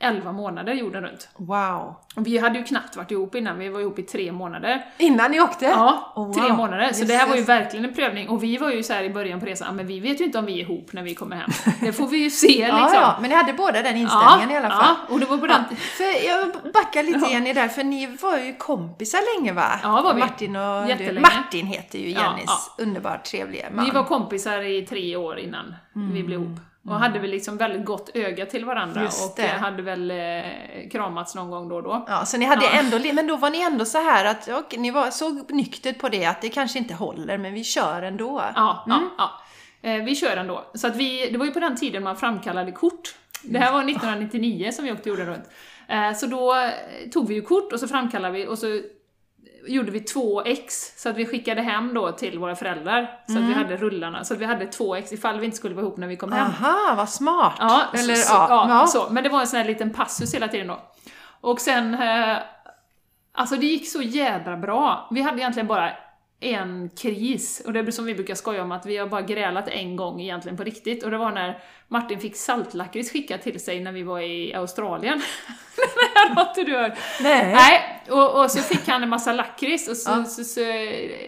eh, 0.00 0.08
11 0.08 0.32
månader 0.32 0.72
jorden 0.72 1.02
runt. 1.02 1.28
Wow. 1.36 1.94
Vi 2.16 2.38
hade 2.38 2.58
ju 2.58 2.64
knappt 2.64 2.96
varit 2.96 3.10
ihop 3.10 3.34
innan, 3.34 3.58
vi 3.58 3.68
var 3.68 3.80
ihop 3.80 3.98
i 3.98 4.02
tre 4.02 4.32
månader. 4.32 4.84
Innan 4.98 5.30
ni 5.30 5.40
åkte? 5.40 5.64
Ja, 5.64 6.12
Oh, 6.16 6.26
wow. 6.26 6.34
tre 6.34 6.52
månader. 6.52 6.92
Så 6.92 7.04
det 7.04 7.14
här 7.14 7.28
var 7.28 7.36
ju 7.36 7.42
verkligen 7.42 7.84
en 7.84 7.94
prövning. 7.94 8.28
Och 8.28 8.42
vi 8.42 8.56
var 8.56 8.70
ju 8.70 8.82
så 8.82 8.92
här 8.92 9.04
i 9.04 9.10
början 9.10 9.40
på 9.40 9.46
resan, 9.46 9.68
ah, 9.68 9.72
men 9.72 9.86
vi 9.86 10.00
vet 10.00 10.20
ju 10.20 10.24
inte 10.24 10.38
om 10.38 10.46
vi 10.46 10.52
är 10.52 10.58
ihop 10.64 10.92
när 10.92 11.02
vi 11.02 11.14
kommer 11.14 11.36
hem. 11.36 11.50
Det 11.80 11.92
får 11.92 12.06
vi 12.06 12.18
ju 12.18 12.30
se 12.30 12.46
liksom. 12.48 12.68
Ja, 12.78 12.94
ja, 12.94 13.16
men 13.20 13.30
ni 13.30 13.36
hade 13.36 13.52
båda 13.52 13.82
den 13.82 13.96
inställningen 13.96 14.50
i 14.50 14.56
alla 14.56 14.68
fall. 14.68 14.94
Ja, 15.08 15.14
och 15.14 15.20
det 15.20 15.26
var 15.26 15.38
på 15.38 15.46
den... 15.46 15.62
Ja, 15.70 15.76
för 15.76 16.26
jag 16.28 16.72
backar 16.72 17.02
lite 17.02 17.26
igen 17.26 17.46
i 17.46 17.52
där, 17.52 17.68
för 17.68 17.84
ni 17.84 18.06
var 18.06 18.38
ju 18.38 18.54
kompisar 18.54 19.38
länge 19.38 19.52
va? 19.52 19.80
Ja, 19.82 20.02
var 20.02 20.14
vi. 20.14 20.20
Martin 20.20 20.56
och 20.56 20.82
du. 20.82 20.88
Jättelänge. 20.88 21.20
Martin 21.20 21.66
heter 21.66 21.98
ju 21.98 22.10
Ja, 22.10 22.20
Jennys 22.20 22.70
underbart 22.78 23.24
trevliga 23.24 23.66
man. 23.70 23.84
Vi 23.84 23.90
var 23.90 24.04
kompisar 24.04 24.62
i 24.62 24.86
tre 24.86 25.16
år 25.16 25.38
innan 25.38 25.74
vi 25.92 26.22
blev 26.22 26.40
ihop. 26.42 26.58
Och 26.88 26.94
hade 26.94 27.18
väl 27.18 27.30
liksom 27.30 27.56
väldigt 27.56 27.84
gott 27.84 28.10
öga 28.14 28.46
till 28.46 28.64
varandra 28.64 28.94
Mm. 28.94 29.04
Just 29.04 29.30
och 29.30 29.36
det. 29.36 29.42
eh, 29.48 29.58
hade 29.58 29.82
väl 29.82 30.10
eh, 30.10 30.88
kramats 30.92 31.34
någon 31.34 31.50
gång 31.50 31.68
då 31.68 31.76
och 31.76 31.82
då. 31.82 32.04
Ja, 32.08 32.24
så 32.24 32.38
ni 32.38 32.44
hade 32.44 32.64
Ja. 32.64 32.70
ändå, 32.70 32.98
men 33.14 33.26
då 33.26 33.36
var 33.36 33.50
ni 33.50 33.60
ändå 33.62 33.84
så 33.84 33.98
här 33.98 34.24
att 34.24 34.48
och, 34.48 34.78
ni 34.78 34.90
var 34.90 35.10
så 35.10 35.28
nyktert 35.48 35.98
på 35.98 36.08
det 36.08 36.24
att 36.26 36.42
det 36.42 36.48
kanske 36.48 36.78
inte 36.78 36.94
håller, 36.94 37.38
men 37.38 37.54
vi 37.54 37.64
kör 37.64 38.02
ändå. 38.02 38.42
Ja, 38.56 38.84
Mm. 38.86 38.98
ja, 39.18 39.30
ja. 39.82 39.90
Eh, 39.90 40.04
vi 40.04 40.16
kör 40.16 40.36
ändå. 40.36 40.64
Så 40.74 40.86
att 40.86 40.96
vi, 40.96 41.30
det 41.30 41.38
var 41.38 41.46
ju 41.46 41.52
på 41.52 41.60
den 41.60 41.76
tiden 41.76 42.02
man 42.02 42.16
framkallade 42.16 42.72
kort. 42.72 43.14
Det 43.42 43.58
här 43.58 43.72
var 43.72 43.80
1999 43.80 44.70
som 44.72 44.84
vi 44.84 44.92
åkte 44.92 45.08
jorden 45.08 45.26
runt. 45.26 45.44
Eh, 45.88 46.12
så 46.14 46.26
då 46.26 46.54
tog 47.12 47.28
vi 47.28 47.34
ju 47.34 47.42
kort 47.42 47.72
och 47.72 47.80
så 47.80 47.88
framkallade 47.88 48.34
vi 48.34 48.46
och 48.46 48.58
så 48.58 48.80
gjorde 49.66 49.90
vi 49.90 50.00
två 50.00 50.42
ex, 50.42 50.92
så 51.02 51.08
att 51.08 51.16
vi 51.16 51.26
skickade 51.26 51.62
hem 51.62 51.94
då 51.94 52.12
till 52.12 52.38
våra 52.38 52.56
föräldrar, 52.56 53.10
så 53.26 53.32
Mm. 53.32 53.44
att 53.44 53.50
vi 53.50 53.54
hade 53.54 53.76
rullarna, 53.76 54.24
så 54.24 54.34
att 54.34 54.40
vi 54.40 54.44
hade 54.44 54.66
två 54.66 54.94
ex 54.96 55.12
ifall 55.12 55.38
vi 55.40 55.44
inte 55.44 55.56
skulle 55.56 55.74
vara 55.74 55.86
ihop 55.86 55.96
när 55.96 56.06
vi 56.06 56.16
kom 56.16 56.32
hem. 56.32 56.46
Aha, 56.46 56.94
vad 56.96 57.08
smart! 57.08 57.54
Ja, 57.58 57.82
Eller, 57.94 58.14
så, 58.14 58.34
ja, 58.34 58.66
ja. 58.68 58.86
Så. 58.86 59.06
Men 59.10 59.22
det 59.24 59.28
var 59.30 59.40
en 59.40 59.46
sån 59.46 59.58
här 59.58 59.66
liten 59.66 59.90
passus 59.92 60.34
hela 60.34 60.48
tiden 60.48 60.66
då. 60.66 60.80
Och 61.40 61.60
sen, 61.60 61.94
eh, 61.94 62.36
alltså 63.32 63.56
det 63.56 63.66
gick 63.66 63.88
så 63.90 64.02
jädra 64.02 64.56
bra. 64.56 65.08
Vi 65.10 65.22
hade 65.22 65.38
egentligen 65.38 65.66
bara 65.66 65.90
en 66.40 66.90
kris, 66.98 67.62
och 67.66 67.72
det 67.72 67.80
är 67.80 67.90
som 67.90 68.04
vi 68.04 68.14
brukar 68.14 68.34
skoja 68.34 68.62
om 68.62 68.72
att 68.72 68.86
vi 68.86 68.96
har 68.96 69.06
bara 69.06 69.22
grälat 69.22 69.68
en 69.68 69.96
gång 69.96 70.20
egentligen 70.20 70.56
på 70.56 70.64
riktigt, 70.64 71.04
och 71.04 71.10
det 71.10 71.18
var 71.18 71.30
när 71.30 71.62
Martin 71.88 72.20
fick 72.20 72.36
saltlakrits 72.36 73.12
skickat 73.12 73.42
till 73.42 73.60
sig 73.60 73.80
när 73.80 73.92
vi 73.92 74.02
var 74.02 74.20
i 74.20 74.54
Australien. 74.54 75.18
det 75.76 76.18
här 76.36 76.48
inte 76.48 76.62
du 76.62 76.78
hört. 76.78 76.98
Nej. 77.20 77.54
Nej, 77.54 78.02
och, 78.10 78.42
och 78.42 78.50
så 78.50 78.58
fick 78.62 78.88
han 78.88 79.02
en 79.02 79.08
massa 79.08 79.32
lakrits 79.32 79.88
och 79.88 79.96
så, 79.96 80.10
Ja. 80.10 80.24
så, 80.24 80.44
så, 80.44 80.60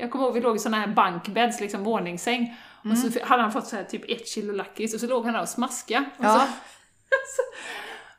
jag 0.00 0.10
kommer 0.10 0.24
ihåg 0.24 0.34
vi 0.34 0.40
låg 0.40 0.56
i 0.56 0.58
såna 0.58 0.80
här 0.80 0.86
bankbädds, 0.86 1.60
liksom 1.60 1.84
våningssäng, 1.84 2.56
och 2.90 2.98
så 2.98 3.24
hade 3.24 3.42
han 3.42 3.52
fått 3.52 3.66
så 3.66 3.76
här 3.76 3.84
typ 3.84 4.10
ett 4.10 4.28
kilo 4.28 4.52
lakrits 4.52 4.94
och 4.94 5.00
så 5.00 5.06
låg 5.06 5.24
han 5.24 5.34
där 5.34 5.42
och 5.42 5.48
smaska. 5.48 6.04
Och, 6.18 6.24
Ja. 6.24 6.38
så, 7.36 7.42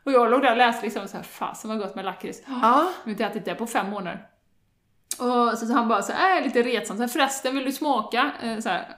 och 0.03 0.11
jag 0.11 0.31
låg 0.31 0.41
där 0.41 0.51
och 0.51 0.57
läste 0.57 0.85
liksom 0.85 1.07
så 1.07 1.17
här, 1.17 1.23
fasen 1.23 1.69
vad 1.69 1.79
gott 1.79 1.95
med 1.95 2.05
lakrits. 2.05 2.41
Ja. 2.45 2.53
Jag 2.53 2.69
har 3.03 3.11
inte 3.11 3.25
ätit 3.25 3.45
det 3.45 3.55
på 3.55 3.67
fem 3.67 3.89
månader. 3.89 4.27
Och 5.17 5.57
så, 5.57 5.65
så 5.65 5.73
han 5.73 5.87
bara 5.87 6.01
så 6.01 6.11
här, 6.13 6.37
äh, 6.39 6.43
lite 6.45 6.61
retsam, 6.63 6.97
så 6.97 7.03
här, 7.03 7.07
förresten 7.09 7.55
vill 7.55 7.65
du 7.65 7.71
smaka? 7.71 8.31
Eh, 8.43 8.59
Så 8.59 8.69
här. 8.69 8.87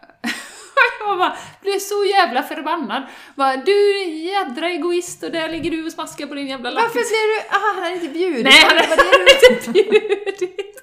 Jag 1.07 1.17
bara 1.17 1.37
blev 1.61 1.79
så 1.79 2.05
jävla 2.05 2.43
förbannad. 2.43 3.03
Bara, 3.35 3.55
du 3.57 4.03
jädra 4.09 4.69
egoist 4.69 5.23
och 5.23 5.31
där 5.31 5.49
ligger 5.49 5.71
du 5.71 5.85
och 5.85 5.91
smaskar 5.91 6.27
på 6.27 6.35
din 6.35 6.47
jävla 6.47 6.71
Varför 6.71 6.87
lakrits. 6.87 7.09
blev 7.09 7.21
du... 7.21 7.55
Aha, 7.55 7.73
han 7.75 7.83
hade 7.83 7.95
inte 7.95 8.07
bjudit 8.19 8.43
Nej, 8.43 8.53
han 8.63 8.77
hade 8.77 9.53
inte 9.53 9.71
bjudit. 9.71 10.81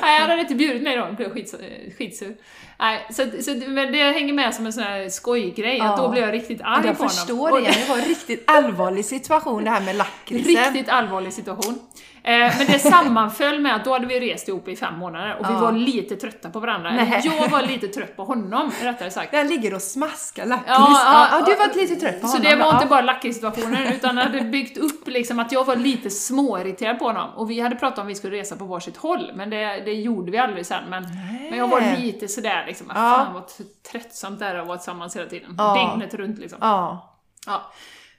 Nej, 0.00 0.20
han 0.20 0.30
hade 0.30 0.40
inte 0.42 0.54
bjudit 0.54 0.82
mig 0.82 0.96
då, 0.96 1.02
jag 1.02 1.16
blev 1.16 1.30
skits, 1.34 1.54
skitsur. 1.98 2.36
Nej, 2.78 3.06
så, 3.10 3.22
så, 3.42 3.54
men 3.66 3.92
det 3.92 3.98
hänger 4.02 4.32
med 4.34 4.54
som 4.54 4.66
en 4.66 4.72
sån 4.72 4.82
här 4.82 5.08
skojgrej, 5.08 5.80
att 5.80 5.86
Ja. 5.86 5.96
då 5.96 6.08
blir 6.08 6.22
jag 6.22 6.32
riktigt 6.34 6.60
arg 6.64 6.86
Jag 6.86 6.98
på 6.98 7.08
förstår 7.08 7.48
honom. 7.50 7.64
det, 7.64 7.70
det 7.70 7.88
var 7.88 7.98
en 7.98 8.04
riktigt 8.04 8.44
allvarlig 8.46 9.04
situation 9.04 9.64
det 9.64 9.70
här 9.70 9.80
med 9.80 9.96
lakritsen. 9.96 10.64
Riktigt 10.64 10.88
allvarlig 10.88 11.32
situation. 11.32 11.78
Eh, 12.26 12.32
men 12.58 12.66
det 12.66 12.78
sammanföll 12.78 13.60
med 13.60 13.74
att 13.76 13.84
då 13.84 13.92
hade 13.92 14.06
vi 14.06 14.20
rest 14.32 14.48
ihop 14.48 14.68
i 14.68 14.76
fem 14.76 14.98
månader 14.98 15.36
och 15.40 15.50
vi 15.50 15.54
var 15.54 15.72
lite 15.72 16.16
trötta 16.16 16.50
på 16.50 16.60
varandra. 16.60 16.90
Nej. 16.92 17.20
Jag 17.24 17.48
var 17.48 17.62
lite 17.62 17.88
trött 17.88 18.16
på 18.16 18.24
honom, 18.24 18.70
rättare 18.82 19.10
sagt. 19.10 19.30
Den 19.32 19.48
ligger 19.48 19.74
och 19.74 19.82
smaskar 19.82 20.46
lakrits. 20.46 20.68
Ja, 20.68 21.00
Ja, 21.04 21.28
ja, 21.38 21.44
du 21.46 21.54
var 21.54 21.74
lite 21.82 21.96
trött 21.96 22.20
på 22.20 22.26
Så 22.26 22.36
honom. 22.36 22.50
det 22.50 22.56
var 22.64 22.74
inte 22.74 22.86
bara 22.86 23.00
lakritssituationen, 23.00 23.92
utan 23.92 24.16
det 24.16 24.22
hade 24.22 24.40
byggt 24.40 24.78
upp 24.78 25.08
liksom 25.08 25.38
att 25.38 25.52
jag 25.52 25.64
var 25.64 25.76
lite 25.76 26.10
småirriterad 26.10 26.98
på 26.98 27.04
honom. 27.04 27.30
Och 27.36 27.50
vi 27.50 27.60
hade 27.60 27.76
pratat 27.76 27.98
om 27.98 28.04
att 28.04 28.10
vi 28.10 28.14
skulle 28.14 28.36
resa 28.36 28.56
på 28.56 28.64
varsitt 28.64 28.96
håll, 28.96 29.32
men 29.34 29.50
det, 29.50 29.82
det 29.84 29.92
gjorde 29.92 30.30
vi 30.32 30.38
aldrig 30.38 30.66
sen. 30.66 30.84
Men, 30.88 31.02
men 31.50 31.58
jag 31.58 31.68
var 31.68 31.96
lite 32.00 32.28
sådär 32.28 32.64
liksom, 32.66 32.86
Ja. 32.88 32.94
fan 32.94 33.34
vad 33.34 33.44
tröttsamt 33.92 34.38
det 34.38 34.46
är 34.46 34.54
att 34.54 34.66
vara 34.66 34.78
tillsammans 34.78 35.16
hela 35.16 35.26
tiden. 35.26 35.54
Ja. 35.58 35.90
Dygnet 35.92 36.14
runt 36.14 36.38
liksom. 36.38 36.58
Ja. 36.62 37.10
Ja. 37.46 37.72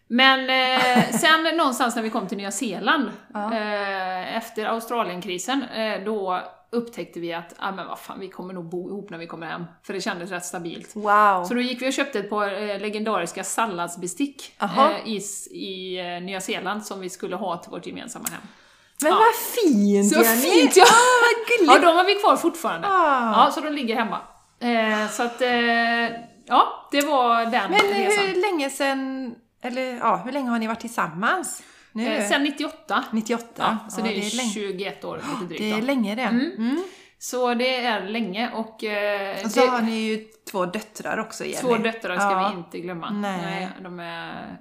Men 0.07 0.39
eh, 0.49 1.11
sen 1.11 1.43
någonstans 1.57 1.95
när 1.95 2.03
vi 2.03 2.09
kom 2.09 2.27
till 2.27 2.37
Nya 2.37 2.51
Zeeland, 2.51 3.11
Ja. 3.33 3.53
eh, 3.53 4.37
efter 4.37 4.65
Australienkrisen, 4.65 5.63
eh, 5.63 6.03
då 6.05 6.41
upptäckte 6.71 7.19
vi 7.19 7.33
att, 7.33 7.53
ah, 7.57 7.71
men 7.71 7.87
vad 7.87 7.99
fan, 7.99 8.19
vi 8.19 8.27
kommer 8.29 8.53
nog 8.53 8.69
bo 8.69 8.89
ihop 8.89 9.09
när 9.09 9.17
vi 9.17 9.27
kommer 9.27 9.47
hem. 9.47 9.65
För 9.83 9.93
det 9.93 10.01
kändes 10.01 10.31
rätt 10.31 10.45
stabilt. 10.45 10.95
Wow. 10.95 11.43
Så 11.47 11.53
då 11.53 11.61
gick 11.61 11.81
vi 11.81 11.89
och 11.89 11.93
köpte 11.93 12.19
ett 12.19 12.29
par 12.29 12.69
eh, 12.69 12.79
legendariska 12.79 13.43
salladsbestick 13.43 14.53
eh, 14.61 14.91
i, 15.05 15.21
i 15.51 15.99
eh, 15.99 16.21
Nya 16.23 16.41
Zeeland 16.41 16.85
som 16.85 16.99
vi 16.99 17.09
skulle 17.09 17.35
ha 17.35 17.57
till 17.57 17.71
vårt 17.71 17.85
gemensamma 17.87 18.25
hem. 18.31 18.41
Men 19.01 19.11
Ja. 19.11 19.17
vad 19.17 19.35
fint 19.35 20.13
Så 20.13 20.21
Jenny! 20.21 20.41
fint! 20.41 20.75
Ja. 20.77 20.85
vad 21.21 21.47
gulligt! 21.47 21.83
ja, 21.83 21.89
de 21.91 21.97
har 21.97 22.03
vi 22.05 22.13
kvar 22.15 22.35
fortfarande. 22.35 22.87
Ah. 22.87 23.45
Ja, 23.45 23.51
så 23.51 23.61
de 23.61 23.69
ligger 23.73 23.95
hemma. 23.95 24.17
Eh, 24.59 25.09
så 25.11 25.23
att, 25.23 25.41
ja, 26.47 26.87
det 26.91 27.01
var 27.01 27.41
den 27.45 27.71
Men 27.71 27.79
resan. 27.79 28.25
hur 28.25 28.41
länge 28.41 28.69
sen, 28.69 29.35
eller 29.65 29.97
ja, 29.97 30.15
hur 30.25 30.31
länge 30.31 30.49
har 30.49 30.59
ni 30.59 30.67
varit 30.67 30.79
tillsammans? 30.79 31.63
Nu? 31.91 32.07
Eh, 32.13 32.27
sen 32.29 32.43
98. 32.43 33.03
98? 33.11 33.47
Ja, 33.83 33.89
så 33.89 34.01
det 34.01 34.07
är, 34.09 34.11
är 34.11 34.37
länge. 34.37 34.49
21 34.49 35.03
år 35.05 35.17
lite 35.17 35.45
drygt 35.45 35.61
Det 35.61 35.71
är 35.71 35.79
då. 35.81 35.85
länge 35.85 36.15
det. 36.15 36.21
Mm. 36.21 36.51
Mm. 36.57 36.83
Så 37.19 37.53
det 37.53 37.75
är 37.85 38.01
länge 38.07 38.51
och... 38.51 38.83
Eh, 38.83 39.45
Och 39.45 39.51
så 39.51 39.59
det, 39.59 39.67
har 39.67 39.81
ni 39.81 39.91
ju 39.91 40.25
två 40.51 40.65
döttrar 40.65 41.17
också 41.19 41.43
Jenny. 41.45 41.55
två 41.61 41.75
döttrar 41.77 42.15
ska 42.15 42.31
Ja. 42.31 42.49
vi 42.53 42.57
inte 42.59 42.79
glömma. 42.79 43.09
Nej. 43.09 43.69
de 43.83 43.99
är 43.99 44.57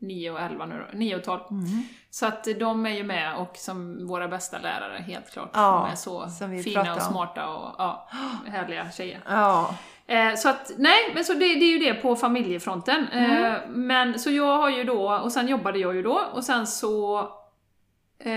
9 0.00 0.30
och 0.30 0.40
11 0.40 0.66
nu 0.66 0.86
då. 0.92 0.98
9 0.98 1.16
och 1.16 1.24
12. 1.24 1.40
Mm. 1.50 1.82
Så 2.10 2.26
att 2.26 2.44
de 2.60 2.86
är 2.86 2.90
ju 2.90 3.04
med 3.04 3.36
och 3.36 3.56
som 3.56 4.06
våra 4.06 4.28
bästa 4.28 4.58
lärare, 4.58 4.98
helt 5.06 5.30
klart. 5.32 5.50
Ja, 5.54 5.84
de 5.86 5.92
är 5.92 5.96
så 5.96 6.28
fina 6.64 6.94
och 6.94 7.02
smarta 7.02 7.48
och 7.48 7.74
ja, 7.78 8.08
härliga 8.46 8.90
tjejer. 8.90 9.20
Ja. 9.28 9.74
Eh, 10.06 10.34
så 10.34 10.48
att, 10.48 10.70
nej, 10.78 11.12
men 11.14 11.24
så 11.24 11.32
det, 11.32 11.38
det 11.38 11.64
är 11.64 11.72
ju 11.72 11.78
det 11.78 11.94
på 11.94 12.16
familjefronten. 12.16 13.06
Mm. 13.12 13.44
Eh, 13.44 13.58
men 13.68 14.18
så 14.18 14.30
jag 14.30 14.58
har 14.58 14.70
ju 14.70 14.84
då, 14.84 15.20
och 15.24 15.32
sen 15.32 15.48
jobbade 15.48 15.78
jag 15.78 15.96
ju 15.96 16.02
då, 16.02 16.20
och 16.32 16.44
sen 16.44 16.66
så 16.66 17.28
eh, 18.24 18.32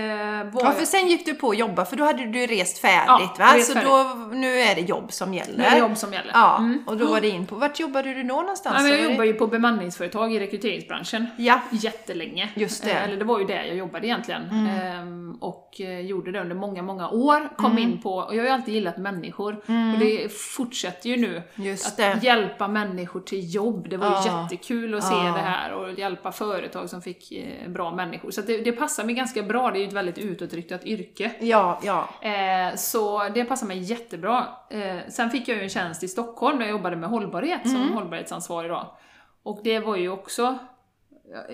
ja, 0.64 0.72
för 0.78 0.84
sen 0.84 1.06
gick 1.08 1.26
du 1.26 1.34
på 1.34 1.50
att 1.50 1.58
jobba 1.58 1.84
för 1.84 1.96
då 1.96 2.04
hade 2.04 2.26
du 2.26 2.46
rest 2.46 2.78
färdigt 2.78 3.30
Ja, 3.38 3.44
va? 3.44 3.54
rest 3.56 3.66
så 3.66 3.72
färdigt. 3.72 3.88
då, 3.90 4.36
nu 4.36 4.58
är 4.60 4.74
det 4.74 4.80
jobb 4.80 5.12
som 5.12 5.34
gäller. 5.34 5.58
Nu 5.58 5.64
är 5.64 5.70
det 5.70 5.78
jobb 5.78 5.96
som 5.96 6.12
gäller. 6.12 6.30
Ja, 6.34 6.56
Mm. 6.58 6.82
och 6.86 6.96
då 6.96 7.06
var 7.06 7.20
det 7.20 7.28
in 7.28 7.46
på, 7.46 7.54
vart 7.56 7.80
jobbade 7.80 8.14
du 8.14 8.22
då 8.22 8.34
någonstans? 8.34 8.76
Ja, 8.82 8.88
jag 8.88 9.10
jobbar 9.10 9.24
ju 9.24 9.32
på 9.34 9.46
bemanningsföretag 9.46 10.32
i 10.34 10.40
rekryteringsbranschen 10.40 11.26
Ja, 11.38 11.60
jättelänge. 11.70 12.48
Just 12.54 12.84
det. 12.84 12.90
Mm. 12.90 13.02
Eh, 13.02 13.08
Eller 13.08 13.16
det 13.16 13.24
var 13.24 13.38
ju 13.38 13.44
där 13.44 13.64
jag 13.64 13.76
jobbade 13.76 14.06
egentligen. 14.06 14.42
Ehm, 14.68 15.38
och 15.40 15.80
eh, 15.80 16.00
gjorde 16.00 16.32
det 16.32 16.40
under 16.40 16.56
många, 16.56 16.82
många 16.82 17.08
år. 17.10 17.56
Kom 17.56 17.70
Mm. 17.70 17.82
in 17.82 18.02
på, 18.02 18.14
och 18.16 18.34
jag 18.34 18.40
har 18.42 18.46
ju 18.46 18.52
alltid 18.54 18.74
gillat 18.74 18.96
människor. 18.98 19.52
Och 19.92 19.98
det 19.98 20.32
fortsätter 20.56 21.08
ju 21.10 21.16
nu. 21.16 21.42
just 21.54 21.86
Att 21.86 21.96
det. 21.96 22.18
hjälpa 22.22 22.68
människor 22.68 23.20
till 23.20 23.54
jobb, 23.54 23.88
det 23.88 23.96
var 23.96 24.06
ju 24.06 24.12
Ja. 24.14 24.42
jättekul 24.42 24.94
att 24.94 25.04
se 25.04 25.14
det 25.14 25.20
här 25.44 25.72
och 25.72 25.92
hjälpa 25.98 26.32
företag 26.32 26.90
som 26.90 27.02
fick 27.02 27.32
eh, 27.32 27.68
bra 27.70 27.90
människor. 27.94 28.30
Så 28.30 28.40
det, 28.40 28.58
det 28.58 28.72
passar 28.72 29.04
mig 29.04 29.14
ganska 29.14 29.42
bra, 29.42 29.70
det 29.76 29.82
ju 29.82 29.88
ett 29.88 29.92
väldigt 29.94 30.18
utåtriktat 30.18 30.84
yrke. 30.84 31.30
Ja, 31.40 31.80
ja. 31.82 32.08
Eh, 32.28 32.74
så 32.76 33.28
det 33.28 33.44
passar 33.44 33.66
mig 33.66 33.78
jättebra. 33.78 34.46
Eh, 34.70 34.96
sen 35.08 35.30
fick 35.30 35.48
jag 35.48 35.56
ju 35.56 35.62
en 35.62 35.68
tjänst 35.68 36.02
i 36.02 36.08
Stockholm 36.08 36.58
där 36.58 36.64
jag 36.64 36.70
jobbade 36.72 36.96
med 36.96 37.08
hållbarhet 37.10 37.64
Mm. 37.64 37.76
som 37.86 37.94
hållbarhetsansvarig 37.94 38.70
då. 38.70 38.96
Och 39.42 39.60
det 39.64 39.78
var 39.78 39.96
ju 39.96 40.08
också 40.10 40.58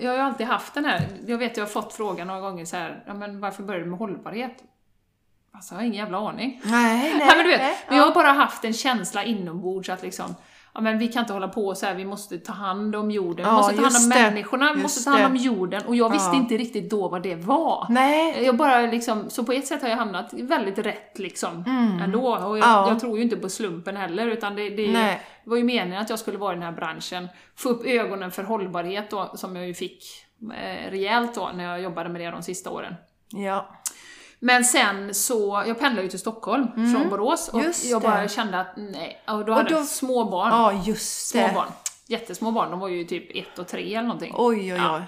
jag 0.01 0.09
har 0.09 0.15
ju 0.17 0.21
alltid 0.23 0.47
haft 0.47 0.73
den 0.73 0.85
här, 0.85 1.01
jag 1.27 1.37
vet 1.37 1.57
jag 1.57 1.63
har 1.65 1.69
fått 1.69 1.93
frågan 1.93 2.27
några 2.27 2.41
gånger 2.41 2.65
så 2.65 2.75
här, 2.77 3.03
ja 3.07 3.13
men 3.13 3.39
varför 3.39 3.63
började 3.63 3.85
du 3.85 3.89
med 3.89 3.99
hållbarhet? 3.99 4.63
Alltså 5.51 5.73
jag 5.73 5.79
har 5.79 5.85
ingen 5.85 5.97
jävla 5.97 6.17
aning. 6.17 6.61
Nej, 6.63 6.97
nej. 7.17 7.17
Nej, 7.17 7.37
men 7.37 7.45
du 7.45 7.51
vet, 7.51 7.61
nej, 7.61 7.77
men 7.87 7.97
jag 7.97 8.05
har 8.05 8.13
bara 8.13 8.31
haft 8.31 8.65
en 8.65 8.73
känsla 8.73 9.23
inombords 9.23 9.89
att 9.89 10.03
liksom, 10.03 10.35
ja 10.75 10.81
men 10.81 10.97
vi 10.97 11.07
kan 11.07 11.19
inte 11.19 11.33
hålla 11.33 11.47
på 11.47 11.75
så 11.75 11.85
här, 11.85 11.95
vi 11.95 12.05
måste 12.05 12.37
ta 12.37 12.53
hand 12.53 12.95
om 12.95 13.11
jorden, 13.11 13.35
vi 13.45 13.51
Ja, 13.51 13.57
måste 13.57 13.75
ta 13.75 13.81
hand 13.81 13.95
om 13.95 14.09
det. 14.09 14.21
människorna, 14.21 14.73
vi 14.75 14.81
måste 14.81 15.03
ta 15.03 15.09
hand 15.11 15.25
om 15.25 15.35
jorden. 15.35 15.81
Och 15.87 15.95
jag 15.95 16.09
visste 16.11 16.29
Ja. 16.29 16.35
inte 16.35 16.57
riktigt 16.57 16.89
då 16.89 17.07
vad 17.09 17.23
det 17.23 17.35
var. 17.35 17.85
Nej. 17.89 18.43
Jag 18.45 18.57
bara 18.57 18.81
liksom, 18.81 19.29
så 19.29 19.43
på 19.43 19.51
ett 19.51 19.67
sätt 19.67 19.81
har 19.81 19.89
jag 19.89 19.97
hamnat 19.97 20.33
väldigt 20.33 20.77
rätt 20.77 21.19
liksom 21.19 21.63
ändå. 22.03 22.27
Och 22.27 22.37
jag, 22.39 22.49
Mm. 22.49 22.59
Ja. 22.69 22.87
jag 22.89 22.99
tror 22.99 23.17
ju 23.17 23.23
inte 23.23 23.35
på 23.35 23.49
slumpen 23.49 23.97
heller, 23.97 24.27
utan 24.27 24.55
det, 24.55 24.69
det, 24.69 24.87
det 24.87 25.19
var 25.43 25.57
ju 25.57 25.63
meningen 25.63 26.01
att 26.01 26.09
jag 26.09 26.19
skulle 26.19 26.37
vara 26.37 26.51
i 26.51 26.55
den 26.55 26.63
här 26.63 26.71
branschen, 26.71 27.27
få 27.55 27.69
upp 27.69 27.85
ögonen 27.85 28.31
för 28.31 28.43
hållbarhet 28.43 29.09
då, 29.09 29.31
som 29.35 29.55
jag 29.55 29.67
ju 29.67 29.73
fick 29.73 30.03
eh, 30.41 30.91
rejält 30.91 31.35
då 31.35 31.49
när 31.55 31.63
jag 31.63 31.81
jobbade 31.81 32.09
med 32.09 32.21
det 32.21 32.31
de 32.31 32.41
sista 32.43 32.69
åren. 32.69 32.95
Ja. 33.29 33.69
Men 34.45 34.63
sen 34.63 35.13
så, 35.13 35.63
jag 35.67 35.79
pendlade 35.79 36.03
ju 36.03 36.09
till 36.09 36.19
Stockholm 36.19 36.67
från 36.93 37.09
Borås 37.09 37.47
och 37.47 37.53
Mm. 37.53 37.67
Just 37.67 37.85
jag 37.85 38.01
bara 38.01 38.21
det. 38.21 38.29
kände 38.29 38.59
att 38.59 38.67
nej, 38.77 39.21
och 39.27 39.45
då 39.45 39.53
hade 39.53 39.69
då- 39.69 39.75
jag 39.75 39.85
små 39.85 40.25
barn. 40.25 40.49
Ja, 40.51 40.83
just 40.85 41.27
små 41.27 41.41
det. 41.47 41.51
barn. 41.53 41.67
Jättesmå 42.07 42.51
barn, 42.51 42.71
de 42.71 42.79
var 42.79 42.87
ju 42.87 43.03
typ 43.03 43.35
ett 43.47 43.59
och 43.59 43.67
tre 43.67 43.95
eller 43.95 44.07
någonting. 44.07 44.33
Oj, 44.37 44.57
oj, 44.57 44.73
oj. 44.73 44.77
Ja. 44.79 45.01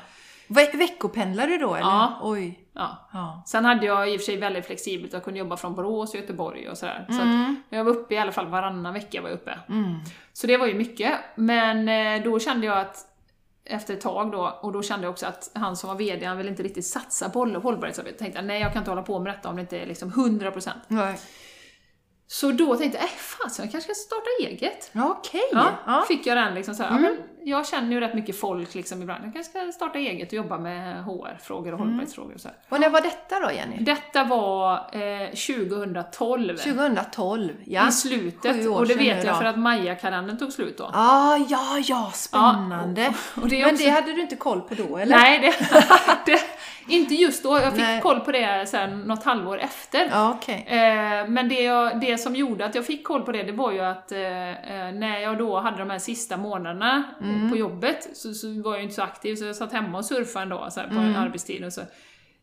Ve- 0.48 0.72
veckopendlar 0.78 1.48
du 1.48 1.58
då 1.58 1.76
eller? 1.76 1.86
Ja. 1.90 2.20
Oj. 2.24 2.60
Ja. 2.74 3.10
Ja. 3.14 3.44
Sen 3.46 3.66
hade 3.66 3.86
jag 3.86 4.10
i 4.14 4.16
och 4.16 4.20
för 4.20 4.26
sig 4.26 4.38
väldigt 4.38 4.66
flexibelt, 4.66 5.14
jag 5.14 5.24
kunde 5.24 5.40
jobba 5.40 5.58
från 5.58 5.76
Borås 5.76 6.10
och 6.14 6.20
Göteborg 6.20 6.70
och 6.70 6.78
sådär. 6.78 7.06
Så 7.10 7.22
Mm. 7.22 7.52
att 7.70 7.78
jag 7.78 7.84
var 7.84 7.92
uppe 7.92 8.16
i 8.16 8.18
alla 8.18 8.32
fall 8.32 8.48
varannan 8.48 8.94
vecka 8.94 9.22
var 9.22 9.30
jag 9.30 9.36
uppe. 9.36 9.60
Så 10.34 10.48
det 10.48 10.58
var 10.58 10.68
ju 10.68 10.74
mycket. 10.74 11.14
Men 11.36 11.90
eh, 11.90 12.24
då 12.24 12.40
kände 12.40 12.66
jag 12.66 12.78
att 12.78 12.98
efter 13.66 13.94
ett 13.94 14.02
tag 14.02 14.32
då, 14.32 14.60
och 14.62 14.72
då 14.72 14.84
kände 14.84 15.06
jag 15.06 15.12
också 15.12 15.26
att 15.26 15.52
han 15.54 15.78
som 15.78 15.88
var 15.88 15.96
VD, 15.96 16.26
han 16.26 16.38
ville 16.38 16.50
inte 16.50 16.64
riktigt 16.64 16.86
satsa 16.86 17.30
på 17.30 17.40
hållbarhetsarbetet. 17.40 17.64
hållbarhetsarbete. 17.64 18.18
tänkte 18.18 18.40
jag, 18.40 18.46
nej 18.46 18.62
jag 18.62 18.74
kan 18.74 18.82
inte 18.82 18.92
hålla 18.92 19.04
på 19.04 19.20
med 19.20 19.34
detta 19.34 19.50
om 19.50 19.56
det 19.56 19.62
inte 19.62 19.78
är 19.80 19.86
liksom 19.86 20.12
100%. 20.12 20.70
Nej. 20.88 21.20
Så 22.28 22.52
då 22.52 22.76
tänkte 22.76 22.98
jag, 22.98 23.06
äh 23.06 23.12
fasen 23.18 23.66
jag 23.66 23.72
kanske 23.72 23.94
ska 23.96 24.04
starta 24.04 24.26
eget. 24.50 24.92
Okej. 24.96 25.42
Ja, 25.52 25.66
Ja. 25.86 26.06
fick 26.08 26.26
jag 26.26 26.38
den 26.38 26.54
liksom 26.56 26.76
så 26.76 26.84
här, 26.84 26.98
Mm. 26.98 27.16
jag 27.44 27.68
känner 27.68 27.92
ju 27.92 28.00
rätt 28.00 28.14
mycket 28.16 28.40
folk 28.40 28.76
liksom 28.76 29.02
ibland, 29.02 29.26
jag 29.26 29.34
kanske 29.34 29.52
ska 29.60 29.72
starta 29.72 30.00
eget 30.00 30.28
och 30.28 30.34
jobba 30.34 30.58
med 30.58 31.04
HR-frågor 31.04 31.74
och 31.74 31.80
Mm. 31.80 31.80
hållbarhetsfrågor 31.80 32.34
och 32.34 32.42
så 32.42 32.48
här. 32.48 32.58
Och 32.70 32.80
när 32.80 32.90
var 32.90 33.02
detta 33.02 33.40
då 33.40 33.52
Jenny? 33.52 33.78
Detta 33.80 34.24
var 34.24 34.74
eh, 34.76 35.30
2012. 35.30 36.58
2012, 36.58 37.50
ja. 37.66 37.88
I 37.88 37.92
slutet, 37.92 38.68
och 38.68 38.88
det 38.88 38.96
vet 38.96 39.24
jag 39.24 39.38
för 39.38 39.46
att 39.46 39.60
Maja-kalendern 39.60 40.38
tog 40.38 40.52
slut 40.54 40.78
då. 40.78 40.92
Ah, 40.94 41.38
ja, 41.50 41.78
ja, 41.86 42.12
spännande. 42.14 43.02
Ja, 43.02 43.14
och- 43.36 43.44
och 43.44 43.50
det 43.50 43.62
är 43.62 43.66
Men 43.66 43.74
också- 43.74 43.86
det 43.86 43.90
hade 43.92 44.14
du 44.14 44.22
inte 44.22 44.36
koll 44.36 44.62
på 44.62 44.74
då, 44.76 44.98
eller? 44.98 45.18
Nej, 45.18 45.40
det, 45.40 45.54
det, 46.26 46.40
inte 46.88 47.16
just 47.16 47.44
då. 47.44 47.60
Jag 47.60 47.72
fick 47.74 47.82
Nej. 47.82 48.02
koll 48.02 48.20
på 48.20 48.32
det 48.32 48.40
här, 48.46 48.88
något 49.06 49.24
halvår 49.24 49.58
efter. 49.60 50.08
Ja, 50.12 50.34
okej. 50.42 50.66
Eh, 50.68 51.28
men 51.28 51.50
det, 51.50 51.64
jag, 51.64 52.02
det 52.02 52.18
som 52.18 52.36
gjorde 52.36 52.66
att 52.66 52.76
jag 52.76 52.86
fick 52.86 53.04
koll 53.04 53.22
på 53.22 53.32
det, 53.32 53.44
det 53.44 53.52
var 53.52 53.72
ju 53.72 53.80
att 53.82 54.12
eh, 54.12 54.20
eh, 54.50 54.92
när 54.94 55.20
jag 55.20 55.38
då 55.38 55.60
hade 55.60 55.78
de 55.78 55.90
här 55.90 56.00
sista 56.00 56.38
månaderna 56.38 57.04
Mm. 57.22 57.50
på 57.52 57.58
jobbet 57.58 58.10
så, 58.14 58.34
så 58.34 58.62
var 58.62 58.74
jag 58.74 58.84
inte 58.84 58.96
så 58.96 59.02
aktiv, 59.02 59.36
så 59.36 59.46
jag 59.46 59.56
satt 59.56 59.72
hemma 59.74 59.98
och 59.98 60.06
surfade 60.06 60.44
en 60.44 60.50
dag 60.50 60.74
så 60.74 60.80
här, 60.80 60.88
på 60.88 60.94
Mm. 60.94 61.06
en 61.06 61.16
arbetstid 61.16 61.64
och 61.66 61.74
så 61.74 61.82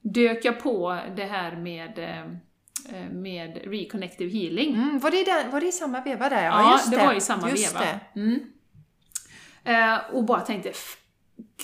dök 0.01 0.45
jag 0.45 0.61
på 0.61 0.99
det 1.17 1.25
här 1.25 1.57
med, 1.57 1.99
eh, 1.99 3.11
med 3.11 3.59
reconnective 3.65 4.31
healing. 4.39 4.75
Mm, 4.75 4.99
var, 4.99 5.11
det 5.11 5.25
där, 5.25 5.49
var 5.51 5.61
det 5.61 5.67
i 5.67 5.73
samma 5.73 6.01
veva 6.01 6.29
där? 6.29 6.45
Ja, 6.45 6.51
Ja, 6.63 6.73
just 6.73 6.91
det 6.91 6.97
det 6.97 7.07
var 7.07 7.15
i 7.15 7.21
samma 7.21 7.51
just 7.51 7.75
veva. 7.75 7.87
Mm. 8.17 8.41
Eh, 9.65 9.99
och 10.13 10.25
bara 10.25 10.41
tänkte, 10.41 10.73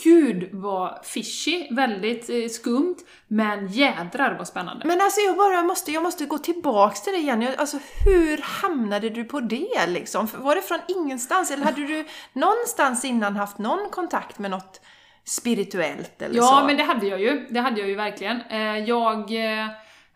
gud 0.04 0.48
vad 0.52 0.98
fishy, 1.06 1.66
väldigt 1.70 2.30
eh, 2.30 2.48
skumt, 2.48 2.96
men 3.28 3.68
jädrar 3.68 4.34
vad 4.38 4.48
spännande. 4.48 4.86
Men 4.86 5.00
alltså 5.00 5.20
jag 5.20 5.36
bara 5.36 5.62
måste, 5.62 5.92
jag 5.92 6.02
måste 6.02 6.24
gå 6.26 6.38
tillbaks 6.38 7.02
till 7.02 7.12
det 7.12 7.18
igen. 7.18 7.42
Jag- 7.42 7.54
Alltså 7.56 7.78
hur 8.04 8.38
hamnade 8.42 9.08
du 9.10 9.24
på 9.24 9.40
det 9.40 9.86
liksom? 9.86 10.28
Var 10.36 10.54
det 10.54 10.62
från 10.62 10.78
ingenstans? 10.88 11.50
Eller 11.50 11.64
hade 11.64 11.86
du 11.86 12.04
någonstans 12.32 13.04
innan 13.04 13.36
haft 13.36 13.58
någon 13.58 13.90
kontakt 13.90 14.38
med 14.38 14.50
något 14.50 14.80
spirituellt 15.24 16.22
eller 16.22 16.36
ja, 16.36 16.58
så? 16.60 16.66
men 16.66 16.76
det 16.76 16.82
hade 16.82 17.06
jag 17.06 17.20
ju. 17.20 17.46
Det 17.50 17.60
hade 17.60 17.80
jag 17.80 17.88
ju 17.88 17.94
verkligen. 17.94 18.40
Eh, 18.50 18.78
jag 18.78 19.18
eh, 19.18 19.66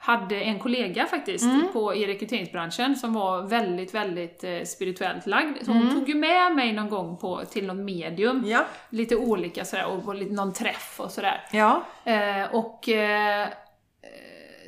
hade 0.04 0.40
en 0.40 0.58
kollega 0.58 1.06
faktiskt 1.06 1.44
Mm. 1.44 1.68
på, 1.72 1.94
i 1.94 2.06
rekryteringsbranschen 2.06 2.96
som 2.96 3.12
var 3.12 3.42
väldigt, 3.42 3.94
väldigt 3.94 4.44
eh, 4.44 4.62
spirituellt 4.62 5.26
lagd. 5.26 5.56
Så 5.64 5.70
Mm. 5.70 5.82
hon 5.86 5.94
tog 5.98 6.08
ju 6.08 6.14
med 6.14 6.52
mig 6.54 6.72
någon 6.72 6.88
gång 6.90 7.16
på, 7.16 7.42
till 7.50 7.66
någon 7.66 7.84
medium. 7.84 8.42
Ja. 8.46 8.64
Lite 8.90 9.16
olika 9.16 9.64
sådär, 9.64 9.86
och 10.06 10.14
lite- 10.14 10.32
någon 10.32 10.52
träff 10.52 11.00
och 11.00 11.10
sådär. 11.10 11.40
Ja. 11.52 11.82
Eh, 12.04 12.54
och 12.54 12.88
eh, 12.88 13.48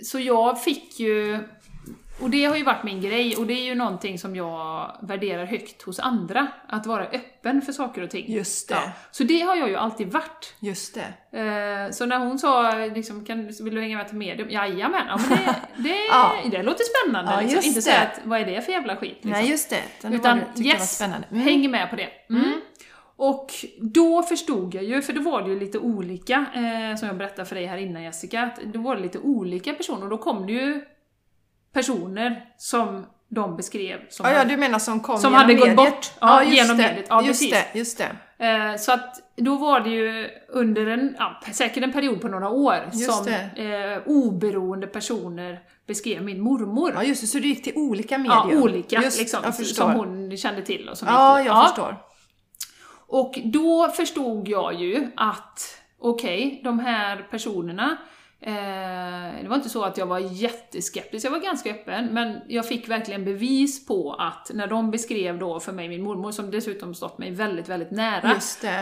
så 0.03 0.18
jag 0.20 0.62
fick 0.62 1.01
ju 1.01 1.38
och 2.20 2.31
det 2.31 2.44
har 2.44 2.57
ju 2.57 2.64
varit 2.64 2.83
min 2.85 3.00
grej 3.00 3.37
och 3.37 3.46
det 3.46 3.53
är 3.55 3.64
ju 3.64 3.74
någonting 3.74 4.18
som 4.18 4.37
jag 4.37 4.96
värderar 5.03 5.44
högt 5.44 5.83
hos 5.83 5.98
andra. 6.00 6.46
Att 6.68 6.87
vara 6.87 7.05
öppen 7.05 7.62
för 7.62 7.72
saker 7.72 8.03
och 8.03 8.11
ting. 8.11 8.33
Just 8.33 8.68
det. 8.68 8.74
Ja. 8.74 8.92
Så 9.11 9.24
det 9.24 9.40
har 9.40 9.57
jag 9.57 9.68
ju 9.68 9.77
alltid 9.77 10.12
varit. 10.12 10.55
Just 10.61 10.94
det. 10.94 11.38
Eh, 11.40 11.90
Så 11.90 12.07
när 12.07 12.18
hon 12.18 12.38
sa 12.38 12.74
liksom, 12.74 13.24
kan, 13.24 13.46
vill 13.46 13.74
du 13.74 13.81
hänga 13.81 13.96
med 13.98 14.09
till 14.09 14.16
medium? 14.16 14.50
Jajamän, 14.50 15.03
ja, 15.09 15.18
men 15.29 15.38
det, 15.38 15.55
det, 15.88 16.05
Ja. 16.11 16.33
det 16.50 16.62
låter 16.62 16.85
spännande. 16.85 17.33
Ja, 17.33 17.40
liksom. 17.40 17.61
Inte 17.64 17.79
det. 17.79 17.83
säga 17.83 18.00
att 18.00 18.20
vad 18.24 18.40
är 18.40 18.46
det 18.46 18.62
för 18.62 18.72
jävla 18.72 18.96
skit? 18.96 19.11
Liksom. 19.12 19.31
Nej, 19.31 19.50
just 19.50 19.70
det. 19.70 19.83
Utan, 19.98 20.11
det 20.11 20.16
Utan 20.16 20.38
var 20.38 20.62
yes, 20.66 20.96
spännande. 20.96 21.27
Mm. 21.31 21.42
häng 21.42 21.70
med 21.70 21.90
på 21.90 21.96
det. 21.96 22.09
Mm. 22.31 22.61
Och 23.16 23.50
då 23.79 24.22
förstod 24.22 24.74
jag 24.74 24.85
ju, 24.85 25.03
för 25.03 25.12
då 25.12 25.20
var 25.20 25.42
det 25.42 25.50
ju 25.50 25.61
lite 25.61 25.79
olika, 25.79 26.46
eh, 26.55 26.96
som 26.96 27.09
jag 27.09 27.16
berättade 27.16 27.48
för 27.48 27.55
dig 27.55 27.66
här 27.66 27.77
innan 27.77 28.03
Jessica, 28.03 28.42
att 28.42 28.61
då 28.64 28.79
var 28.81 28.96
det 28.96 29.03
lite 29.03 29.18
olika 29.18 29.72
personer 29.74 30.03
och 30.03 30.11
då 30.11 30.18
kom 30.18 30.46
det 30.46 30.53
ju 30.53 30.85
personer 31.74 32.44
som 32.56 33.06
de 33.28 33.56
beskrev 33.56 33.98
som 34.08 34.26
Ja, 34.26 34.32
ja, 34.32 34.44
du 34.44 34.56
menar 34.56 34.78
som 34.78 35.00
kom 35.00 35.18
Som 35.18 35.34
hade 35.34 35.54
gått 35.54 35.68
mediet. 35.68 35.76
bort. 35.76 36.12
Ja, 36.20 36.42
just 36.42 36.56
genom 36.56 36.76
det. 36.76 36.82
mediet. 36.82 37.06
Ja, 37.08 37.22
just 37.22 37.40
precis. 37.42 37.50
det, 37.72 37.78
just 37.78 37.98
det. 37.98 38.16
Eh, 38.46 38.76
Så 38.76 38.92
att 38.92 39.20
då 39.37 39.56
var 39.56 39.80
det 39.80 39.90
ju 39.90 40.28
under 40.48 40.87
en, 40.87 41.16
ja, 41.18 41.40
säkert 41.52 41.84
en 41.84 41.92
period 41.92 42.20
på 42.20 42.28
några 42.28 42.48
år 42.48 42.90
Just 42.92 43.12
som 43.12 43.28
eh, 43.28 43.98
oberoende 44.06 44.87
personer 44.87 45.58
beskrev 45.87 46.22
min 46.22 46.40
mormor. 46.40 46.92
Ja, 46.94 47.02
just 47.02 47.20
det. 47.20 47.26
Så 47.26 47.38
du 47.38 47.48
gick 47.48 47.64
till 47.64 47.72
olika 47.76 48.14
Ja, 48.14 48.44
medier? 48.44 48.62
olika 48.62 49.02
just, 49.02 49.18
liksom, 49.18 49.52
som 49.52 49.92
hon 49.92 50.37
kände 50.37 50.62
till 50.62 50.88
och 50.88 50.98
som 50.98 51.08
Ja, 51.08 51.42
jag 51.42 51.66
förstår. 51.68 51.96
Och 53.06 53.38
då 53.44 53.88
förstod 53.88 54.48
jag 54.48 54.74
ju 54.74 55.06
att, 55.16 55.60
okej, 56.00 56.60
de 56.64 56.78
här 56.78 57.26
personerna, 57.30 57.96
eh, 58.40 58.53
det 59.42 59.49
var 59.49 59.57
inte 59.57 59.68
så 59.68 59.85
att 59.85 59.99
jag 59.99 60.07
var 60.07 60.18
jätteskeptisk, 60.18 61.27
jag 61.27 61.31
var 61.31 61.38
ganska 61.38 61.70
öppen, 61.70 62.07
men 62.07 62.40
jag 62.49 62.68
fick 62.68 62.88
verkligen 62.88 63.25
bevis 63.25 63.87
på 63.87 64.12
att 64.18 64.51
när 64.55 64.66
de 64.66 64.90
beskrev 64.90 65.38
då 65.38 65.61
för 65.61 65.73
mig 65.73 65.88
min 65.88 66.03
mormor, 66.03 66.33
som 66.33 66.51
dessutom 66.51 66.94
stått 66.94 67.18
mig 67.18 67.31
väldigt, 67.31 67.68
väldigt 67.68 67.90
nära, 67.90 68.29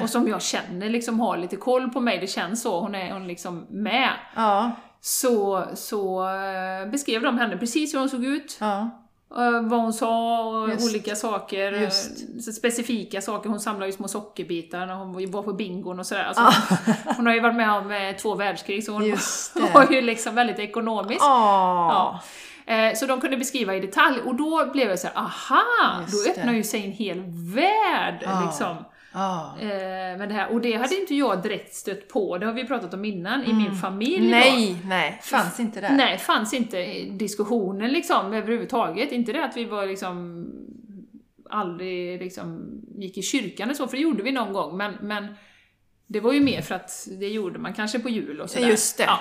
och 0.02 0.10
som 0.10 0.28
jag 0.28 0.42
känner 0.42 0.90
liksom 0.90 1.20
har 1.20 1.36
lite 1.36 1.56
koll 1.56 1.90
på 1.90 2.00
mig, 2.00 2.18
det 2.18 2.26
känns 2.26 2.62
så, 2.62 2.80
hon 2.80 2.94
är 2.94 3.12
hon 3.12 3.26
liksom 3.26 3.66
med, 3.70 4.10
Ja, 4.36 4.70
så, 5.00 5.64
så 5.74 6.28
eh, 6.28 6.90
beskrev 6.90 7.22
de 7.22 7.38
henne 7.38 7.56
precis 7.56 7.94
hur 7.94 7.98
hon 7.98 8.08
såg 8.08 8.24
ut, 8.24 8.56
ja. 8.60 9.01
Eh, 9.36 9.60
vad 9.62 9.80
hon 9.80 9.92
sa 9.92 10.38
och 10.44 10.68
Just. 10.68 10.90
olika 10.90 11.16
saker. 11.16 11.72
Just. 11.72 12.10
Specifika 12.54 13.20
saker. 13.20 13.50
Hon 13.50 13.60
samlade 13.60 13.86
ju 13.86 13.92
små 13.92 14.08
sockerbitar 14.08 14.86
när 14.86 14.94
hon 14.94 15.30
var 15.30 15.42
på 15.42 15.52
bingon 15.52 15.98
och 16.00 16.06
sådär. 16.06 16.24
Alltså, 16.24 16.42
Ah. 16.42 16.76
hon, 16.86 16.94
hon 17.16 17.26
har 17.26 17.34
ju 17.34 17.40
varit 17.40 17.56
med 17.56 17.70
om 17.72 17.90
eh, 17.90 18.16
två 18.16 18.34
världskrig 18.34 18.84
så 18.84 18.92
hon 18.92 19.02
var 19.74 19.92
ju 19.92 20.00
liksom 20.00 20.34
väldigt 20.34 20.58
ekonomisk. 20.58 21.20
Ja. 21.20 22.20
Eh, 22.66 22.94
Så 22.94 23.06
de 23.06 23.20
kunde 23.20 23.36
beskriva 23.36 23.74
i 23.76 23.80
detalj 23.80 24.20
och 24.24 24.34
då 24.34 24.70
blev 24.72 24.88
jag 24.88 24.98
så 24.98 25.06
här: 25.06 25.16
aha! 25.16 26.00
Just 26.00 26.24
då 26.26 26.30
öppnar 26.32 26.52
ju 26.52 26.62
sig 26.64 26.84
en 26.84 26.92
hel 26.92 27.22
värld 27.54 28.18
Ja. 28.22 28.42
liksom. 28.46 28.76
Ja. 29.12 29.56
Eh, 29.60 30.18
med 30.18 30.28
det 30.28 30.34
här. 30.34 30.52
Och 30.52 30.60
det 30.60 30.72
hade 30.72 31.00
inte 31.00 31.14
jag 31.14 31.42
direkt 31.42 31.74
stött 31.74 32.08
på, 32.08 32.38
det 32.38 32.46
har 32.46 32.52
vi 32.52 32.66
pratat 32.66 32.94
om 32.94 33.04
innan, 33.04 33.44
i 33.44 33.52
min 33.52 33.74
familj. 33.74 34.18
då. 34.18 34.24
Mm. 34.24 34.30
Nej, 34.30 34.76
nej. 34.84 35.20
Fanns 35.22 35.60
inte 35.60 35.80
där. 35.80 35.90
Nej, 35.90 36.18
fanns 36.18 36.54
inte 36.54 36.84
diskussionen 37.10 37.90
liksom 37.92 38.32
överhuvudtaget. 38.32 39.12
Inte 39.12 39.32
det 39.32 39.44
att 39.44 39.56
vi 39.56 39.64
var 39.64 39.86
liksom 39.86 40.46
aldrig 41.50 42.20
liksom 42.20 42.70
gick 42.98 43.18
i 43.18 43.22
kyrkan 43.22 43.70
och 43.70 43.76
så, 43.76 43.86
för 43.86 43.96
det 43.96 44.02
gjorde 44.02 44.22
vi 44.22 44.32
någon 44.32 44.52
gång, 44.52 44.76
men, 44.76 44.94
men 45.00 45.34
det 46.06 46.20
var 46.20 46.32
ju 46.32 46.40
mer 46.40 46.60
för 46.60 46.74
att 46.74 47.08
det 47.20 47.28
gjorde 47.28 47.58
man 47.58 47.74
kanske 47.74 47.98
på 47.98 48.08
jul 48.08 48.40
och 48.40 48.50
sådär. 48.50 48.68
Just 48.68 48.98
det. 48.98 49.04
Ja. 49.04 49.18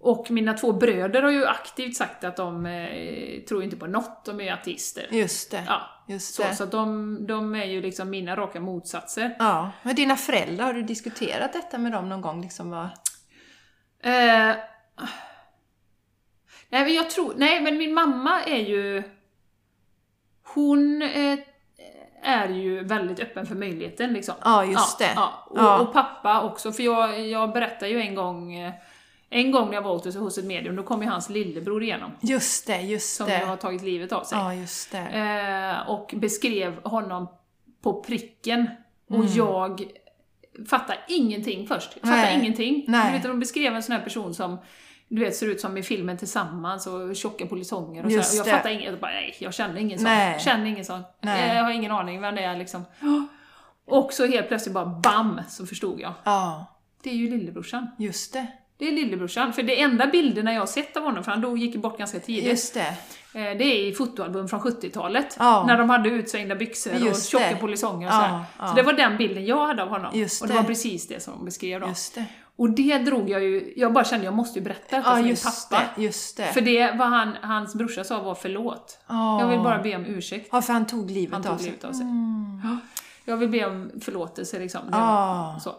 Och 0.00 0.30
mina 0.30 0.54
två 0.54 0.72
bröder 0.72 1.22
har 1.22 1.30
ju 1.30 1.46
aktivt 1.46 1.96
sagt 1.96 2.24
att 2.24 2.36
de 2.36 2.66
eh, 2.66 3.40
tror 3.40 3.62
inte 3.62 3.76
på 3.76 3.86
något, 3.86 4.24
de 4.24 4.40
är 4.40 4.52
ateister. 4.52 5.06
Just 5.10 5.50
det. 5.50 5.64
Ja, 5.66 5.80
Just 6.08 6.34
så, 6.34 6.42
det. 6.42 6.54
så 6.54 6.64
de, 6.64 7.16
de 7.26 7.54
är 7.54 7.64
ju 7.64 7.82
liksom 7.82 8.10
mina 8.10 8.36
raka 8.36 8.60
motsatser. 8.60 9.36
Ja. 9.38 9.70
Men 9.82 9.94
dina 9.94 10.16
föräldrar, 10.16 10.64
har 10.66 10.72
du 10.72 10.82
diskuterat 10.82 11.52
detta 11.52 11.78
med 11.78 11.92
dem 11.92 12.08
någon 12.08 12.20
gång? 12.20 12.42
Liksom, 12.42 12.70
vad... 12.70 12.84
Eh, 14.02 14.56
nej, 16.68 16.84
men 16.84 16.94
jag 16.94 17.10
tror... 17.10 17.34
Nej, 17.36 17.60
men 17.60 17.76
min 17.78 17.94
mamma 17.94 18.42
är 18.42 18.60
ju... 18.60 19.02
Hon 20.54 21.02
eh, 21.02 21.38
är 22.22 22.48
ju 22.48 22.84
väldigt 22.84 23.20
öppen 23.20 23.46
för 23.46 23.54
möjligheten 23.54 24.12
liksom. 24.12 24.34
Ja, 24.44 24.64
just 24.64 24.98
det. 24.98 25.12
Ja. 25.16 25.46
Och, 25.46 25.58
Ja. 25.58 25.78
och 25.78 25.92
pappa 25.92 26.42
också, 26.42 26.72
för 26.72 26.82
jag, 26.82 27.20
jag 27.20 27.52
berättade 27.52 27.88
ju 27.90 28.00
en 28.00 28.14
gång... 28.14 28.54
eh, 29.30 29.40
En 29.40 29.50
gång 29.50 29.66
när 29.66 29.74
jag 29.74 29.82
var 29.82 29.92
hos, 29.92 30.16
hos 30.16 30.38
ett 30.38 30.44
medium, 30.44 30.76
då 30.76 30.82
kom 30.82 31.02
ju 31.02 31.08
hans 31.08 31.28
lillebror 31.30 31.82
igenom. 31.82 32.10
Just 32.20 32.66
det, 32.66 32.80
just 32.80 33.16
Som 33.16 33.26
det. 33.26 33.38
ju 33.38 33.44
har 33.44 33.56
tagit 33.56 33.82
livet 33.82 34.12
av 34.12 34.24
sig. 34.24 34.38
Ja, 34.38 34.54
just 34.54 34.92
det. 34.92 34.98
Eh, 34.98 35.88
och 35.90 36.14
beskrev 36.16 36.82
honom 36.84 37.28
på 37.82 38.02
pricken. 38.02 38.70
Och 39.08 39.16
Mm. 39.16 39.28
jag 39.34 39.82
fattade 40.68 40.98
ingenting 41.08 41.66
först. 41.66 41.90
Jag 41.94 42.02
fattade 42.02 42.22
Nej. 42.22 42.38
ingenting. 42.40 42.84
Nej. 42.88 43.06
Du 43.06 43.12
vet, 43.12 43.22
de 43.22 43.40
beskrev 43.40 43.74
en 43.74 43.82
sån 43.82 43.96
här 43.96 44.02
person 44.02 44.34
som 44.34 44.58
du 45.10 45.20
vet, 45.24 45.36
ser 45.36 45.46
ut 45.46 45.60
som 45.60 45.76
i 45.76 45.82
filmen 45.82 46.18
Tillsammans 46.18 46.86
och 46.86 47.16
tjocka 47.16 47.46
polisonger 47.46 48.04
och, 48.04 48.10
så 48.10 48.16
Just 48.16 48.32
här. 48.34 48.40
och 48.42 48.48
jag 48.48 48.54
fattade 48.56 48.74
inget. 48.74 48.90
Jag 48.90 49.00
bara, 49.00 49.10
nej, 49.10 49.36
jag 49.40 49.54
känner 49.54 49.80
ingen 49.80 49.98
sån. 49.98 50.04
Nej. 50.04 50.40
Känner 50.40 50.66
ingen 50.66 50.84
sån. 50.84 51.02
Nej. 51.20 51.56
Jag 51.56 51.64
har 51.64 51.70
ingen 51.70 51.92
aning 51.92 52.20
vem 52.20 52.34
det 52.34 52.42
är 52.42 52.56
liksom. 52.56 52.84
Och 53.86 54.12
så 54.12 54.26
helt 54.26 54.48
plötsligt 54.48 54.74
bara 54.74 54.86
BAM! 54.86 55.40
Så 55.48 55.66
förstod 55.66 56.00
jag. 56.00 56.12
Ja, 56.24 56.64
Det 57.02 57.10
är 57.10 57.14
ju 57.14 57.30
lillebrorsan. 57.30 57.86
just 57.98 58.32
det. 58.32 58.46
Det 58.78 58.88
är 58.88 58.92
lillebrorsan. 58.92 59.52
För 59.52 59.62
det 59.62 59.80
enda 59.80 60.06
bilderna 60.06 60.52
jag 60.52 60.60
har 60.60 60.66
sett 60.66 60.96
av 60.96 61.02
honom, 61.02 61.24
för 61.24 61.30
han 61.30 61.40
dog, 61.40 61.58
gick 61.58 61.76
bort 61.76 61.98
ganska 61.98 62.20
tidigt. 62.20 62.44
Just 62.48 62.74
det. 62.74 62.86
Eh, 63.32 63.58
Det 63.58 63.64
är 63.64 63.86
i 63.88 63.92
fotoalbum 63.92 64.48
från 64.48 64.60
70-talet. 64.60 65.36
Ja. 65.38 65.64
När 65.66 65.78
de 65.78 65.90
hade 65.90 66.08
utsvängda 66.08 66.54
byxor 66.54 66.94
och 66.94 67.00
Just 67.00 67.28
tjocka 67.30 67.48
det. 67.50 67.56
polisonger 67.56 68.06
och 68.08 68.14
Ja, 68.14 68.20
sådär. 68.28 68.44
ja. 68.58 68.68
Så 68.68 68.74
det 68.74 68.82
var 68.82 68.92
den 68.92 69.16
bilden 69.16 69.46
jag 69.46 69.66
hade 69.66 69.82
av 69.82 69.88
honom. 69.88 70.10
Just 70.14 70.42
och 70.42 70.48
det, 70.48 70.54
var 70.54 70.62
precis 70.62 71.08
det 71.08 71.22
som 71.22 71.32
de 71.34 71.44
beskrev 71.44 71.80
då. 71.80 71.88
Och 72.56 72.70
det 72.70 72.98
drog 72.98 73.30
jag 73.30 73.42
ju, 73.42 73.72
jag 73.76 73.92
bara 73.92 74.04
kände 74.04 74.24
jag 74.24 74.34
måste 74.34 74.58
ju 74.58 74.64
berätta 74.64 74.96
detta 74.96 75.10
Ja, 75.10 75.16
för 75.16 75.22
min 75.22 75.36
pappa. 75.70 75.82
det. 75.96 76.02
Just 76.02 76.36
det. 76.36 76.46
För 76.46 76.60
det 76.60 76.92
vad 76.98 77.08
han, 77.08 77.36
hans 77.42 77.74
brorsa 77.74 78.04
sa 78.04 78.22
var 78.22 78.34
förlåt. 78.34 78.98
Ja. 79.06 79.40
Jag 79.40 79.48
vill 79.48 79.58
bara 79.60 79.82
be 79.82 79.96
om 79.96 80.04
ursäkt. 80.06 80.48
Ja, 80.52 80.62
för 80.62 80.72
han 80.72 80.86
tog 80.86 81.10
livet 81.10 81.32
Han 81.32 81.42
av 81.46 81.48
tog 81.50 81.58
sig. 81.60 81.66
livet 81.70 81.84
av 81.84 81.92
sig. 81.92 82.02
Mm. 82.02 82.60
Ja. 82.64 82.76
Jag 83.24 83.36
vill 83.36 83.48
be 83.48 83.66
om 83.66 83.90
förlåtelse 84.00 84.58
liksom. 84.58 84.80
Var, 84.90 85.58
så. 85.58 85.74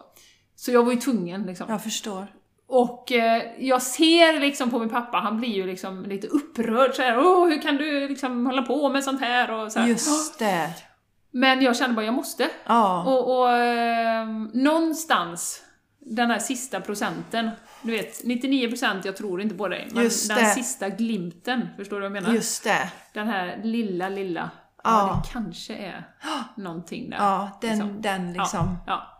så 0.56 0.70
jag 0.72 0.84
var 0.84 0.92
ju 0.92 1.00
tvungen 1.00 1.42
liksom. 1.42 1.66
Jag 1.68 1.82
förstår. 1.82 2.26
Och 2.72 3.12
eh, 3.12 3.42
jag 3.58 3.82
ser 3.82 4.40
liksom 4.40 4.70
på 4.70 4.78
min 4.78 4.88
pappa, 4.88 5.18
han 5.18 5.36
blir 5.40 5.48
ju 5.48 5.66
liksom 5.66 6.04
lite 6.04 6.26
upprörd 6.26 6.94
så 6.94 7.02
här, 7.02 7.18
Åh, 7.18 7.48
hur 7.48 7.62
kan 7.62 7.76
du 7.76 8.08
liksom 8.08 8.46
hålla 8.46 8.62
på 8.62 8.88
med 8.88 9.04
sånt 9.04 9.20
här? 9.20 9.50
Och 9.50 9.72
så 9.72 9.80
här. 9.80 9.88
Just 9.88 10.38
det. 10.38 10.70
Men 11.30 11.62
jag 11.62 11.76
kände 11.76 11.96
bara, 11.96 12.04
jag 12.04 12.14
måste. 12.14 12.48
Ja. 12.66 13.04
Och, 13.04 13.38
och 13.40 13.52
eh, 13.52 14.26
någonstans, 14.52 15.62
den 15.98 16.30
här 16.30 16.38
sista 16.38 16.80
procenten, 16.80 17.50
du 17.82 17.92
vet, 17.92 18.24
99% 18.24 19.00
jag 19.04 19.16
tror 19.16 19.40
inte 19.40 19.54
på 19.54 19.68
dig, 19.68 19.88
men 19.92 20.02
Just 20.04 20.28
den 20.28 20.38
det. 20.38 20.50
sista 20.50 20.88
glimten, 20.88 21.68
förstår 21.76 21.96
du 21.96 22.08
vad 22.08 22.16
jag 22.16 22.22
menar? 22.22 22.34
Just 22.34 22.64
det. 22.64 22.92
Den 23.14 23.28
här 23.28 23.60
lilla, 23.62 24.08
lilla, 24.08 24.50
ja, 24.84 24.90
Ja. 24.90 25.22
det 25.24 25.32
kanske 25.32 25.74
är 25.74 26.04
någonting 26.56 27.10
där. 27.10 27.16
Ja, 27.16 27.58
den 27.60 27.70
liksom. 27.70 28.02
den 28.02 28.32
liksom. 28.32 28.76
Ja, 28.86 28.92
ja. 28.92 29.19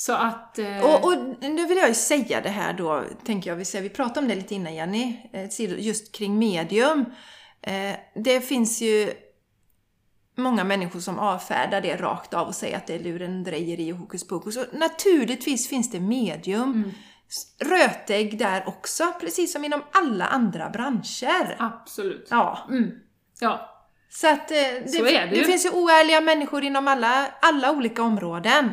Så 0.00 0.12
att... 0.12 0.58
Eh, 0.58 0.80
Och, 0.84 1.04
och 1.04 1.14
nu 1.40 1.66
vill 1.66 1.78
jag 1.78 1.88
ju 1.88 1.94
säga 1.94 2.40
det 2.40 2.48
här 2.48 2.72
då, 2.72 3.04
tänker 3.24 3.50
jag, 3.50 3.56
vi, 3.56 3.64
säger, 3.64 3.82
vi 3.82 3.88
pratade 3.90 4.20
om 4.20 4.28
det 4.28 4.34
lite 4.34 4.54
innan 4.54 4.74
Jenny, 4.74 5.16
eh, 5.32 5.80
just 5.80 6.12
kring 6.14 6.38
medium. 6.38 7.04
Eh, 7.62 7.96
Det 8.14 8.40
finns 8.40 8.80
ju 8.80 9.12
många 10.36 10.64
människor 10.64 11.00
som 11.00 11.18
avfärdar 11.18 11.80
det 11.80 11.96
rakt 11.96 12.34
av 12.34 12.46
och 12.46 12.54
säger 12.54 12.76
att 12.76 12.86
det 12.86 12.94
är 12.94 12.98
lurendrejeri 12.98 13.92
och 13.92 13.96
hokus 13.96 14.26
pokus. 14.26 14.56
Och 14.56 14.64
naturligtvis 14.72 15.68
finns 15.68 15.90
det 15.90 16.00
medium, 16.00 16.62
Mm. 16.72 16.90
rötägg 17.70 18.38
där 18.38 18.68
också, 18.68 19.12
precis 19.20 19.52
som 19.52 19.64
inom 19.64 19.82
alla 19.92 20.26
andra 20.26 20.70
branscher. 20.70 21.56
Absolut. 21.58 22.26
Ja, 22.30 22.58
Mm. 22.70 22.90
Ja. 23.40 23.84
så 24.10 24.28
att 24.32 24.50
eh, 24.50 24.56
det, 24.56 24.88
Så 24.88 25.06
är 25.06 25.26
det 25.26 25.36
ju. 25.36 25.44
finns 25.44 25.66
ju 25.66 25.70
oärliga 25.70 26.20
människor 26.20 26.64
inom 26.64 26.88
alla, 26.88 27.26
alla 27.42 27.72
olika 27.72 28.02
områden. 28.02 28.70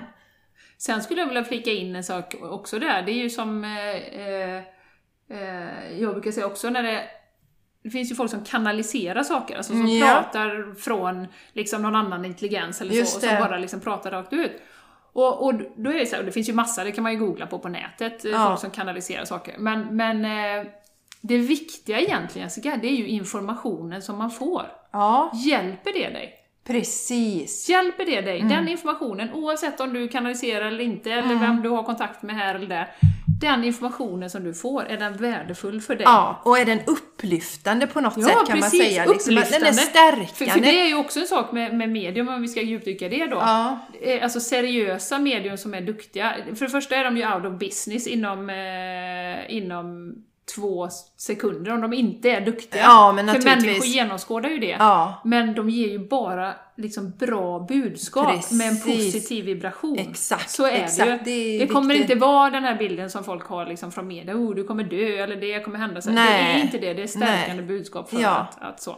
Sen 0.77 1.03
skulle 1.03 1.21
jag 1.21 1.27
vilja 1.27 1.43
flika 1.43 1.71
in 1.71 1.95
en 1.95 2.03
sak 2.03 2.35
också 2.41 2.79
där. 2.79 3.01
Det 3.01 3.11
är 3.11 3.23
ju 3.23 3.29
som 3.29 3.63
eh, 3.63 3.95
eh, 4.19 4.63
eh, 5.29 5.99
jag 6.01 6.13
brukar 6.13 6.31
säga 6.31 6.45
också 6.45 6.69
när 6.69 6.83
det 6.83 7.03
det 7.83 7.89
finns 7.91 8.11
ju 8.11 8.15
folk 8.15 8.31
som 8.31 8.43
kanaliserar 8.43 9.23
saker, 9.23 9.55
alltså 9.57 9.71
som 9.73 9.81
Mm, 9.81 9.97
ja. 9.97 10.05
pratar 10.05 10.75
från 10.79 11.27
liksom 11.53 11.81
någon 11.81 11.95
annan 11.95 12.25
intelligens 12.25 12.81
eller 12.81 12.93
Just 12.93 13.11
så, 13.11 13.17
och 13.17 13.23
som 13.23 13.39
bara 13.39 13.57
liksom 13.57 13.79
pratar 13.79 14.11
rakt 14.11 14.33
ut. 14.33 14.51
Och, 15.13 15.45
och 15.45 15.53
då 15.77 15.89
är 15.89 15.93
det 15.99 16.05
så 16.05 16.15
här, 16.15 16.19
och 16.19 16.25
det 16.25 16.31
finns 16.31 16.49
ju 16.49 16.53
massa, 16.53 16.83
det 16.83 16.91
kan 16.91 17.03
man 17.03 17.11
ju 17.13 17.19
googla 17.19 17.47
på 17.47 17.59
på 17.59 17.69
nätet, 17.69 18.25
eh, 18.25 18.31
Ja. 18.31 18.47
folk 18.47 18.59
som 18.59 18.71
kanaliserar 18.71 19.25
saker. 19.25 19.55
Men, 19.57 19.95
men 19.95 20.25
eh, 20.25 20.71
det 21.21 21.38
viktiga 21.38 22.00
egentligen 22.00 22.45
Jessica, 22.45 22.77
det 22.81 22.87
är 22.87 22.95
ju 22.95 23.08
informationen 23.08 24.02
som 24.02 24.17
man 24.17 24.31
får. 24.31 24.65
Ja, 24.91 25.31
Hjälper 25.45 25.93
det 25.93 26.10
dig? 26.10 26.33
Precis. 26.67 27.69
Hjälper 27.69 28.05
det 28.05 28.21
dig? 28.21 28.39
Mm. 28.39 28.49
Den 28.49 28.67
informationen, 28.67 29.33
oavsett 29.33 29.79
om 29.79 29.93
du 29.93 30.07
kanaliserar 30.07 30.65
eller 30.65 30.83
inte, 30.83 31.11
eller 31.11 31.35
vem 31.35 31.61
du 31.61 31.69
har 31.69 31.83
kontakt 31.83 32.21
med 32.23 32.35
här 32.35 32.55
eller 32.55 32.67
där. 32.67 32.87
den 33.41 33.63
informationen 33.63 34.29
som 34.29 34.43
du 34.43 34.53
får, 34.53 34.83
är 34.85 34.97
den 34.97 35.17
värdefull 35.17 35.81
för 35.81 35.95
dig? 35.95 36.03
Ja, 36.05 36.41
och 36.43 36.57
är 36.59 36.65
den 36.65 36.79
upplyftande 36.87 37.87
på 37.87 38.01
något 38.01 38.13
Ja, 38.17 38.23
sätt 38.27 38.47
kan 38.47 38.61
precis. 38.61 38.79
man 38.79 38.87
säga. 38.87 39.05
Liksom, 39.05 39.37
att 39.37 39.49
den 39.51 39.63
är 39.63 39.67
Upplyftande. 39.71 39.73
stärkande. 39.81 40.27
För, 40.33 40.45
för 40.45 40.59
det 40.59 40.81
är 40.81 40.87
ju 40.87 40.95
också 40.95 41.19
en 41.19 41.27
sak 41.27 41.51
med, 41.51 41.73
med 41.77 41.89
medium, 41.89 42.27
om 42.29 42.41
vi 42.41 42.47
ska 42.47 42.61
djupdyka 42.61 43.09
det 43.09 43.25
då. 43.25 43.35
Ja. 43.37 43.79
Eh, 44.01 44.23
Alltså 44.23 44.39
seriösa 44.39 45.19
medium 45.19 45.57
som 45.57 45.73
är 45.73 45.81
duktiga. 45.81 46.35
För 46.55 46.65
det 46.65 46.71
första 46.71 46.95
är 46.95 47.03
de 47.03 47.17
ju 47.17 47.33
out 47.33 47.45
of 47.45 47.59
business 47.59 48.07
inom, 48.07 48.49
eh, 48.49 49.55
inom 49.55 50.15
två 50.56 50.87
sekunder 51.17 51.73
om 51.73 51.81
de 51.81 51.93
inte 51.93 52.29
är 52.31 52.41
duktiga. 52.41 52.81
Ja, 52.81 53.12
men 53.15 53.27
För 53.27 53.41
människor 53.41 53.85
genomskådar 53.85 54.50
ju 54.50 54.58
det. 54.60 54.75
Ja. 54.79 55.21
Men 55.23 55.56
de 55.56 55.69
ger 55.69 55.87
ju 55.87 56.00
bara 56.00 56.54
liksom 56.77 57.13
bra 57.19 57.60
budskap 57.60 58.27
Precis. 58.35 58.58
med 58.58 58.67
en 58.67 58.81
positiv 58.81 59.46
vibration. 59.46 60.00
Exakt, 60.00 60.50
Så 60.50 60.65
är 60.65 60.71
exakt. 60.83 61.25
det 61.25 61.31
ju. 61.31 61.60
Det 61.60 61.65
Det, 61.65 61.73
kommer 61.73 61.93
viktigt. 61.93 62.10
inte 62.12 62.25
vara 62.25 62.50
den 62.50 62.63
här 62.63 62.75
bilden 62.75 63.10
som 63.10 63.23
folk 63.23 63.43
har 63.48 63.65
liksom 63.65 63.91
från 63.91 64.08
media, 64.08 64.35
oh 64.35 64.56
du 64.56 64.63
kommer 64.63 64.83
dö 64.83 65.23
eller 65.23 65.35
det 65.35 65.60
kommer 65.63 65.79
hända. 65.79 66.02
Så. 66.02 66.10
Det 66.10 66.15
Nej. 66.15 66.54
är 66.60 66.62
inte 66.63 66.77
det, 66.77 66.93
det 66.93 67.04
är 67.04 67.08
stärkande 67.08 67.63
Nej. 67.63 67.65
budskap 67.65 68.10
för, 68.10 68.21
Ja. 68.21 68.29
att, 68.29 68.62
att 68.62 68.81
så. 68.81 68.98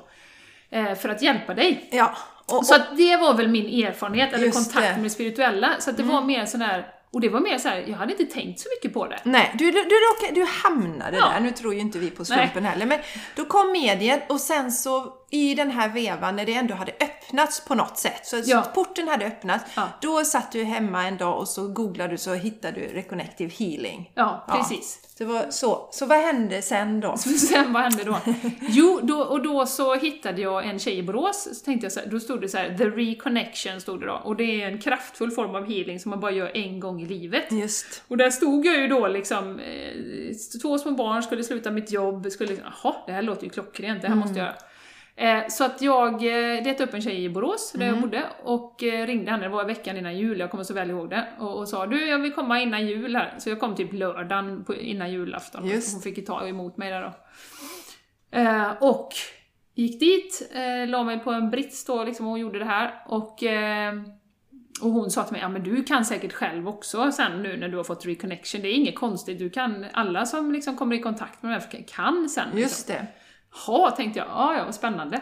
Eh, 0.69 0.95
för 0.95 1.09
att 1.09 1.21
hjälpa 1.21 1.53
dig. 1.53 1.89
Ja. 1.91 2.13
Och, 2.45 2.65
Så 2.65 2.75
att 2.75 2.97
det 2.97 3.17
var 3.17 3.33
väl 3.33 3.47
min 3.47 3.85
erfarenhet, 3.85 4.33
eller 4.33 4.51
kontakt 4.51 4.75
det. 4.75 4.85
Mm. 4.87 4.95
med 4.95 5.05
det 5.05 5.09
spirituella. 5.09 5.69
Så 5.79 5.89
att 5.89 5.97
det 5.97 6.03
var 6.03 6.21
mer 6.21 6.45
sån 6.45 6.61
här, 6.61 6.87
och 7.13 7.21
det 7.21 7.29
var 7.29 7.39
mer 7.39 7.57
så 7.57 7.67
här, 7.69 7.85
jag 7.87 7.97
hade 7.97 8.11
inte 8.11 8.25
tänkt 8.25 8.59
så 8.59 8.69
mycket 8.75 8.93
på 8.93 9.07
det. 9.07 9.19
Nej, 9.23 9.51
du, 9.57 9.71
du, 9.71 9.83
du, 9.83 10.33
du 10.35 10.43
hamnade 10.63 11.17
Ja. 11.17 11.29
där. 11.29 11.39
Nu 11.39 11.51
tror 11.51 11.73
ju 11.73 11.79
inte 11.79 11.99
vi 11.99 12.09
på 12.09 12.25
slumpen 12.25 12.65
heller. 12.65 12.85
Men 12.85 12.99
då 13.35 13.45
kom 13.45 13.71
mediet 13.71 14.31
och 14.31 14.41
sen 14.41 14.71
så 14.71 15.13
i 15.29 15.55
den 15.55 15.71
här 15.71 15.89
vevan 15.89 16.35
när 16.35 16.45
det 16.45 16.53
ändå 16.53 16.73
hade 16.73 16.91
öppnats 16.91 17.65
på 17.65 17.75
något 17.75 17.97
sätt. 17.97 18.25
Så, 18.25 18.41
Ja. 18.45 18.63
så 18.63 18.69
porten 18.69 19.07
hade 19.07 19.25
öppnats. 19.25 19.65
Ja. 19.75 19.87
Då 20.01 20.23
satt 20.25 20.51
du 20.51 20.63
hemma 20.63 21.07
en 21.07 21.17
dag 21.17 21.37
och 21.39 21.47
så 21.47 21.67
googlade 21.67 22.13
du 22.13 22.17
så 22.17 22.33
hittade 22.33 22.79
du 22.79 22.87
Reconnective 22.87 23.51
Healing. 23.59 24.11
Ja, 24.15 24.45
precis. 24.49 24.99
Det 25.17 25.25
var 25.25 25.45
så. 25.49 25.89
Så 25.91 26.05
vad 26.05 26.17
hände 26.17 26.61
sen 26.61 26.99
då? 26.99 27.17
Så 27.17 27.29
sen 27.29 27.73
vad 27.73 27.83
hände 27.83 28.03
då? 28.03 28.17
Jo, 28.61 28.99
då, 29.03 29.19
och 29.21 29.41
då 29.43 29.65
så 29.65 29.95
hittade 29.95 30.41
jag 30.41 30.65
en 30.65 30.79
tjej 30.79 30.97
i 30.97 31.03
Borås, 31.03 31.47
så 31.59 31.65
tänkte 31.65 31.85
jag 31.85 31.91
så 31.91 31.99
här, 31.99 32.07
då 32.07 32.19
stod 32.19 32.41
det 32.41 32.49
så 32.49 32.57
här, 32.57 32.77
the 32.77 32.85
reconnection 32.85 33.81
stod 33.81 33.99
det 33.99 34.05
då. 34.05 34.21
Och 34.23 34.35
det 34.35 34.61
är 34.61 34.67
en 34.67 34.79
kraftfull 34.81 35.31
form 35.31 35.55
av 35.55 35.65
healing 35.69 35.99
som 35.99 36.09
man 36.09 36.19
bara 36.19 36.31
gör 36.31 36.51
en 36.57 36.79
gång 36.79 37.01
i 37.01 37.05
livet. 37.05 37.51
Just. 37.51 38.03
Och 38.07 38.17
där 38.17 38.29
stod 38.29 38.65
jag 38.65 38.77
ju 38.77 38.87
då 38.87 39.07
liksom, 39.07 39.59
eh, 39.59 40.59
två 40.61 40.77
små 40.77 40.91
barn, 40.91 41.23
skulle 41.23 41.43
sluta 41.43 41.71
mitt 41.71 41.91
jobb, 41.91 42.31
skulle 42.31 42.49
liksom, 42.49 42.67
jaha, 42.83 42.95
det 43.07 43.11
här 43.13 43.21
låter 43.21 43.43
ju 43.43 43.49
klockrent, 43.49 44.01
det 44.01 44.07
här 44.07 44.15
måste 44.15 44.39
jag 44.39 44.45
göra. 44.45 44.55
Eh, 45.19 45.47
så 45.49 45.63
att 45.63 45.81
jag 45.81 46.13
eh, 46.13 46.63
letade 46.63 46.83
upp 46.83 46.93
en 46.93 47.01
tjej 47.01 47.23
i 47.23 47.29
Borås, 47.29 47.71
där 47.75 47.85
jag 47.85 48.01
bodde, 48.01 48.23
och 48.43 48.83
eh, 48.83 49.07
ringde 49.07 49.31
henne, 49.31 49.43
det 49.43 49.49
var 49.49 49.65
veckan 49.65 49.97
innan 49.97 50.17
jul, 50.17 50.39
jag 50.39 50.51
kommer 50.51 50.63
så 50.63 50.73
väl 50.73 50.89
ihåg 50.89 51.09
det, 51.09 51.27
och, 51.39 51.57
och 51.57 51.67
sa 51.67 51.85
du, 51.85 52.07
jag 52.07 52.19
vill 52.19 52.33
komma 52.33 52.61
innan 52.61 52.87
jul 52.87 53.15
här. 53.15 53.35
Så 53.37 53.49
jag 53.49 53.59
kom 53.59 53.75
typ 53.75 53.93
lördagen 53.93 54.63
på, 54.65 54.75
innan 54.75 55.11
julafton, 55.11 55.67
Just. 55.67 55.93
hon 55.93 56.01
fick 56.01 56.17
ju 56.17 56.23
ta 56.23 56.47
emot 56.47 56.77
mig 56.77 56.91
där 56.91 57.01
då. 57.01 57.13
Eh, 58.39 58.71
och 58.79 59.09
gick 59.75 59.99
dit, 59.99 60.51
eh, 60.53 60.89
la 60.89 61.03
mig 61.03 61.19
på 61.19 61.31
en 61.31 61.49
brits 61.49 61.85
då 61.85 62.03
liksom 62.03 62.27
och 62.27 62.39
gjorde 62.39 62.59
det 62.59 62.65
här, 62.65 62.93
och 63.05 63.43
eh, 63.43 63.93
och 64.81 64.91
hon 64.91 65.11
sa 65.11 65.23
till 65.23 65.31
mig, 65.31 65.41
ja 65.41 65.49
men 65.49 65.63
du 65.63 65.83
kan 65.83 66.05
säkert 66.05 66.33
själv 66.33 66.67
också 66.67 67.11
sen 67.11 67.43
nu 67.43 67.57
när 67.57 67.69
du 67.69 67.77
har 67.77 67.83
fått 67.83 68.05
reconnection, 68.05 68.61
det 68.61 68.67
är 68.67 68.73
inget 68.73 68.95
konstigt, 68.95 69.39
du 69.39 69.49
kan, 69.49 69.85
alla 69.93 70.25
som 70.25 70.51
liksom 70.51 70.75
kommer 70.75 70.95
i 70.95 70.99
kontakt 70.99 71.43
med 71.43 71.49
människor 71.49 71.87
kan 71.87 72.29
sen. 72.29 72.43
Liksom. 72.45 72.59
Just 72.59 72.87
det. 72.87 73.07
Jaha, 73.67 73.91
tänkte 73.91 74.19
jag, 74.19 74.27
ja 74.27 74.55
ja, 74.57 74.63
vad 74.65 74.75
spännande. 74.75 75.21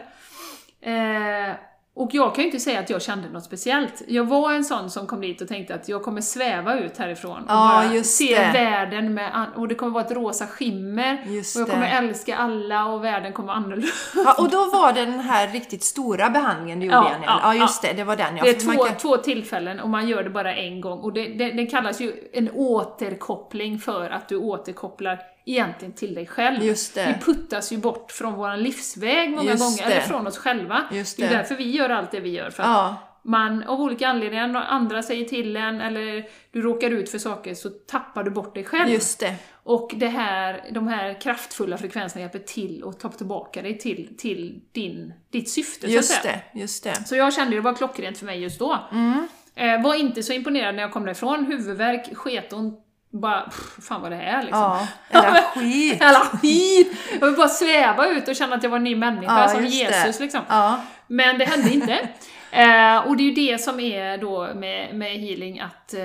Eh, 0.81 1.55
och 1.97 2.09
jag 2.13 2.35
kan 2.35 2.41
ju 2.43 2.47
inte 2.49 2.59
säga 2.59 2.79
att 2.79 2.89
jag 2.89 3.01
kände 3.01 3.29
något 3.29 3.43
speciellt. 3.43 4.01
Jag 4.07 4.23
var 4.23 4.53
en 4.53 4.63
sån 4.63 4.89
som 4.89 5.07
kom 5.07 5.21
dit 5.21 5.41
och 5.41 5.47
tänkte 5.47 5.75
att 5.75 5.89
jag 5.89 6.03
kommer 6.03 6.21
sväva 6.21 6.79
ut 6.79 6.97
härifrån 6.97 7.37
och 7.43 7.49
Ja, 7.49 7.83
bara 7.91 8.03
se 8.03 8.39
det. 8.39 8.51
världen 8.53 9.13
med, 9.13 9.45
och 9.55 9.67
det 9.67 9.75
kommer 9.75 9.91
vara 9.91 10.03
ett 10.05 10.11
rosa 10.11 10.47
skimmer, 10.47 11.23
Just 11.27 11.55
och 11.55 11.59
jag 11.61 11.67
det. 11.67 11.71
kommer 11.73 11.87
älska 11.97 12.37
alla 12.37 12.85
och 12.85 13.03
världen 13.03 13.33
kommer 13.33 13.47
vara 13.47 13.57
annorlunda. 13.57 13.87
Ja, 14.15 14.35
och 14.39 14.49
då 14.49 14.57
var 14.57 14.93
det 14.93 15.05
den 15.05 15.19
här 15.19 15.47
riktigt 15.47 15.83
stora 15.83 16.29
behandlingen 16.29 16.79
du 16.79 16.85
gjorde 16.85 16.97
Ja, 16.97 17.11
ja, 17.25 17.39
Ja, 17.43 17.55
just 17.55 17.81
det. 17.81 17.93
Det 17.93 18.03
var 18.03 18.15
den 18.15 18.37
ja. 18.37 18.43
Det 18.43 18.49
är 18.49 18.73
två, 18.75 18.83
kan- 18.83 18.97
två 18.97 19.17
tillfällen 19.17 19.79
och 19.79 19.89
man 19.89 20.07
gör 20.07 20.23
det 20.23 20.29
bara 20.29 20.55
en 20.55 20.81
gång. 20.81 20.99
Och 20.99 21.13
det, 21.13 21.27
det, 21.27 21.51
det 21.51 21.65
kallas 21.65 22.01
ju 22.01 22.13
en 22.33 22.49
återkoppling 22.53 23.79
för 23.79 24.09
att 24.09 24.29
du 24.29 24.37
återkopplar 24.37 25.19
egentligen 25.45 25.93
till 25.93 26.13
dig 26.15 26.27
själv. 26.27 26.63
Just 26.63 26.95
det. 26.95 27.05
Vi 27.17 27.33
puttas 27.33 27.71
ju 27.71 27.77
bort 27.77 28.11
från 28.11 28.33
vår 28.33 28.57
livsväg 28.57 29.29
många 29.31 29.51
Just 29.51 29.63
gånger, 29.63 29.77
det. 29.89 29.95
eller 29.95 30.07
från 30.07 30.27
oss 30.27 30.37
själva. 30.37 30.83
Just 30.91 31.17
det 31.17 31.23
är 31.23 31.29
det. 31.29 31.35
därför 31.35 31.55
vi 31.55 31.71
gör 31.71 31.89
allt 31.89 32.11
det 32.11 32.19
vi 32.19 32.29
gör. 32.29 32.49
För 32.49 32.63
att 32.63 32.69
Ja. 32.69 32.95
man 33.23 33.63
av 33.63 33.81
olika 33.81 34.07
anledningar, 34.07 34.55
andra 34.55 35.03
säger 35.03 35.25
till 35.25 35.57
en 35.57 35.81
eller 35.81 36.25
du 36.51 36.61
råkar 36.61 36.91
ut 36.91 37.09
för 37.09 37.17
saker 37.17 37.53
så 37.53 37.69
tappar 37.69 38.23
du 38.23 38.31
bort 38.31 38.55
dig 38.55 38.63
själv. 38.63 38.89
Just 38.91 39.19
det. 39.19 39.35
Och 39.63 39.91
det 39.95 40.07
här, 40.07 40.61
de 40.71 40.87
här 40.87 41.21
kraftfulla 41.21 41.77
frekvenserna 41.77 42.21
hjälper 42.21 42.39
till 42.39 42.83
att 42.87 42.99
ta 42.99 43.09
tillbaka 43.09 43.61
dig 43.61 43.77
till, 43.77 44.17
till 44.17 44.61
din, 44.71 45.13
ditt 45.31 45.49
syfte 45.49 45.79
så 45.81 45.87
att 45.87 45.93
Just 45.93 46.21
säga. 46.21 46.39
det. 46.53 46.59
Just 46.59 46.83
det. 46.83 46.95
Så 47.07 47.15
jag 47.15 47.33
kände 47.33 47.55
det 47.55 47.61
var 47.61 47.73
klockrent 47.75 48.17
för 48.17 48.25
mig 48.25 48.39
just 48.41 48.59
då. 48.59 48.79
Mm. 48.91 49.27
Eh, 49.55 49.81
var 49.83 49.95
inte 49.95 50.23
så 50.23 50.33
imponerad 50.33 50.75
när 50.75 50.81
jag 50.81 50.91
kom 50.91 51.05
därifrån. 51.05 51.45
Huvudvärk, 51.45 52.15
sketont, 52.15 52.84
bara 53.19 53.41
pff, 53.41 53.85
fan 53.87 54.01
vad 54.01 54.11
det 54.11 54.17
är 54.21 54.41
liksom. 54.43 54.59
Ja. 54.61 54.87
Eller 55.19 55.41
skit. 55.41 56.01
Jävla 56.01 56.19
skit! 56.19 56.97
Jag 57.19 57.27
vill 57.27 57.35
bara 57.35 57.47
sväva 57.49 58.07
ut 58.07 58.27
och 58.27 58.35
känna 58.35 58.55
att 58.55 58.63
jag 58.63 58.69
var 58.69 58.77
en 58.77 58.83
ny 58.83 58.95
människa 58.95 59.41
Ja, 59.41 59.47
som 59.47 59.65
Jesus 59.65 60.17
det. 60.17 60.23
liksom. 60.23 60.41
Ja. 60.49 60.81
Men 61.07 61.37
det 61.37 61.45
hände 61.45 61.73
inte. 61.73 61.93
eh, 62.51 62.97
och 63.07 63.17
det 63.17 63.23
är 63.23 63.27
ju 63.29 63.33
det 63.51 63.57
som 63.61 63.79
är 63.79 64.17
då 64.17 64.53
med, 64.55 64.95
med 64.95 65.11
healing 65.19 65.59
att 65.59 65.93
eh, 65.93 65.99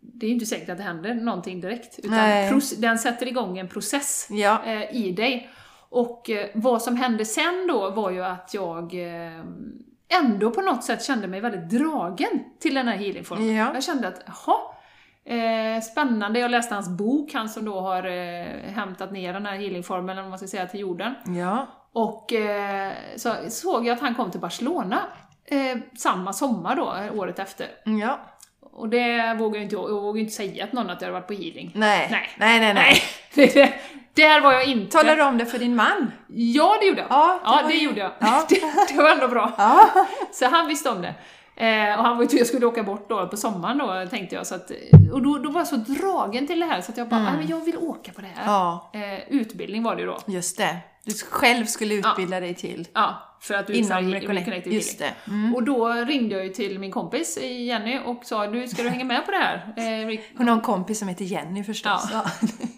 det 0.00 0.26
är 0.26 0.28
ju 0.28 0.34
inte 0.34 0.46
säkert 0.46 0.68
att 0.68 0.76
det 0.78 0.82
händer 0.84 1.14
någonting 1.14 1.60
direkt. 1.60 1.98
Utan 1.98 2.18
pros- 2.18 2.74
den 2.80 2.98
sätter 2.98 3.26
igång 3.28 3.58
en 3.58 3.68
process 3.68 4.26
Ja. 4.30 4.58
eh, 4.66 4.96
i 4.96 5.12
dig. 5.12 5.50
Och 5.88 6.30
eh, 6.30 6.46
vad 6.54 6.82
som 6.82 6.96
hände 6.96 7.24
sen 7.24 7.66
då 7.68 7.90
var 7.90 8.10
ju 8.10 8.24
att 8.24 8.50
jag 8.54 8.94
eh, 8.94 9.40
ändå 10.20 10.50
på 10.50 10.60
något 10.60 10.84
sätt 10.84 11.04
kände 11.04 11.28
mig 11.28 11.40
väldigt 11.40 11.70
dragen 11.70 12.44
till 12.60 12.74
den 12.74 12.88
här 12.88 12.96
healingformen. 12.96 13.54
Ja. 13.56 13.70
Jag 13.74 13.82
kände 13.82 14.08
att, 14.08 14.22
jaha, 14.26 14.58
eh, 15.26 15.82
spännande. 15.82 16.38
Jag 16.40 16.50
läste 16.50 16.74
hans 16.74 16.88
bok, 16.88 17.32
han 17.34 17.48
som 17.48 17.64
då 17.64 17.80
har 17.80 18.04
eh, 18.06 18.72
hämtat 18.74 19.12
ner 19.12 19.32
den 19.32 19.46
här 19.46 19.56
healingformeln, 19.56 20.18
vad 20.20 20.28
man 20.30 20.38
ska 20.38 20.48
säga, 20.48 20.66
till 20.66 20.80
jorden. 20.80 21.14
Ja. 21.26 21.66
Och 21.92 22.32
eh, 22.32 22.92
så 23.16 23.32
såg 23.48 23.86
jag 23.86 23.94
att 23.94 24.00
han 24.00 24.14
kom 24.14 24.30
till 24.30 24.40
Barcelona 24.40 24.98
eh, 25.46 25.76
samma 25.98 26.32
sommar 26.32 26.76
då, 26.76 26.94
eh, 26.94 27.18
året 27.18 27.38
efter. 27.38 27.66
Ja. 27.84 28.20
Och 28.72 28.88
det 28.88 29.34
vågar 29.38 29.56
jag 29.56 29.62
inte, 29.64 29.74
jag 29.74 29.88
vågar 30.00 30.20
inte 30.20 30.32
säga 30.32 30.66
till 30.66 30.74
någon 30.74 30.90
att 30.90 31.00
jag 31.00 31.08
hade 31.08 31.20
varit 31.20 31.26
på 31.26 31.32
healing. 31.34 31.72
Nej. 31.74 32.08
Nej. 32.10 32.28
Nej, 32.38 32.60
nej, 32.60 32.74
nej. 32.74 33.02
Det- 33.54 33.74
Där 34.14 34.40
var 34.40 34.52
jag 34.52 34.64
inte. 34.64 34.92
Talar 34.98 35.16
du 35.16 35.22
om 35.22 35.38
det 35.38 35.46
för 35.46 35.58
din 35.58 35.76
man? 35.76 36.12
Ja, 36.28 36.76
det 36.80 36.86
gjorde 36.86 37.00
jag. 37.00 37.06
Ja, 37.10 37.40
det 37.44 37.50
ja, 37.50 37.62
det 37.68 37.74
ju- 37.74 37.84
gjorde 37.84 38.00
jag. 38.00 38.10
Ja. 38.18 38.46
Det, 38.48 38.60
det 38.94 39.02
var 39.02 39.10
ändå 39.10 39.28
bra. 39.28 39.52
Ja. 39.58 39.88
Så 40.32 40.46
han 40.46 40.66
visste 40.66 40.90
om 40.90 41.02
det. 41.02 41.14
Eh, 41.60 41.98
och 41.98 42.04
han 42.04 42.16
var 42.16 42.24
ju 42.30 42.38
jag 42.38 42.46
skulle 42.46 42.66
åka 42.66 42.82
bort 42.82 43.08
då 43.08 43.28
på 43.28 43.36
sommaren 43.36 43.78
då, 43.78 44.06
tänkte 44.10 44.34
jag. 44.34 44.46
Så 44.46 44.54
att, 44.54 44.70
och 45.12 45.22
då, 45.22 45.38
då 45.38 45.50
var 45.50 45.60
jag 45.60 45.68
så 45.68 45.76
dragen 45.76 46.46
till 46.46 46.60
det 46.60 46.66
här 46.66 46.80
så 46.80 46.92
att 46.92 46.98
jag 46.98 47.08
bara, 47.08 47.20
"Ah, 47.28 47.32
men 47.32 47.46
jag 47.48 47.64
vill 47.64 47.76
åka 47.76 48.12
på 48.12 48.20
det 48.20 48.26
här. 48.34 48.42
Mm. 48.42 48.54
Ja. 48.54 48.90
Eh, 48.94 49.34
utbildning 49.40 49.82
var 49.82 49.94
det 49.96 50.00
ju 50.02 50.06
då. 50.08 50.18
Just 50.26 50.58
det. 50.58 50.76
Du 51.04 51.12
själv 51.14 51.64
skulle 51.66 51.94
utbilda 51.94 52.40
dig 52.40 52.54
till. 52.54 52.88
Ja, 52.94 53.14
för 53.40 53.54
att 53.54 53.70
utföra 53.70 54.00
Inom 54.00 54.12
he- 54.14 54.20
Reconnect- 54.28 54.68
Just 54.68 54.98
det. 54.98 55.10
Mm. 55.28 55.54
Och 55.54 55.62
då 55.62 55.88
ringde 55.88 56.34
jag 56.34 56.44
ju 56.44 56.50
till 56.52 56.78
min 56.78 56.90
kompis 56.92 57.38
Jenny 57.42 57.98
och 58.04 58.24
sa 58.24 58.46
du, 58.46 58.68
ska 58.68 58.82
du 58.82 58.88
hänga 58.88 59.04
med 59.04 59.26
på 59.26 59.30
det 59.32 59.36
här? 59.38 59.54
Eh, 59.76 60.20
Hon 60.36 60.48
har 60.48 60.54
en 60.56 60.60
kompis 60.62 60.98
som 60.98 61.08
heter 61.08 61.24
Jenny 61.24 61.64
förstås. 61.64 62.08
Ja. 62.12 62.24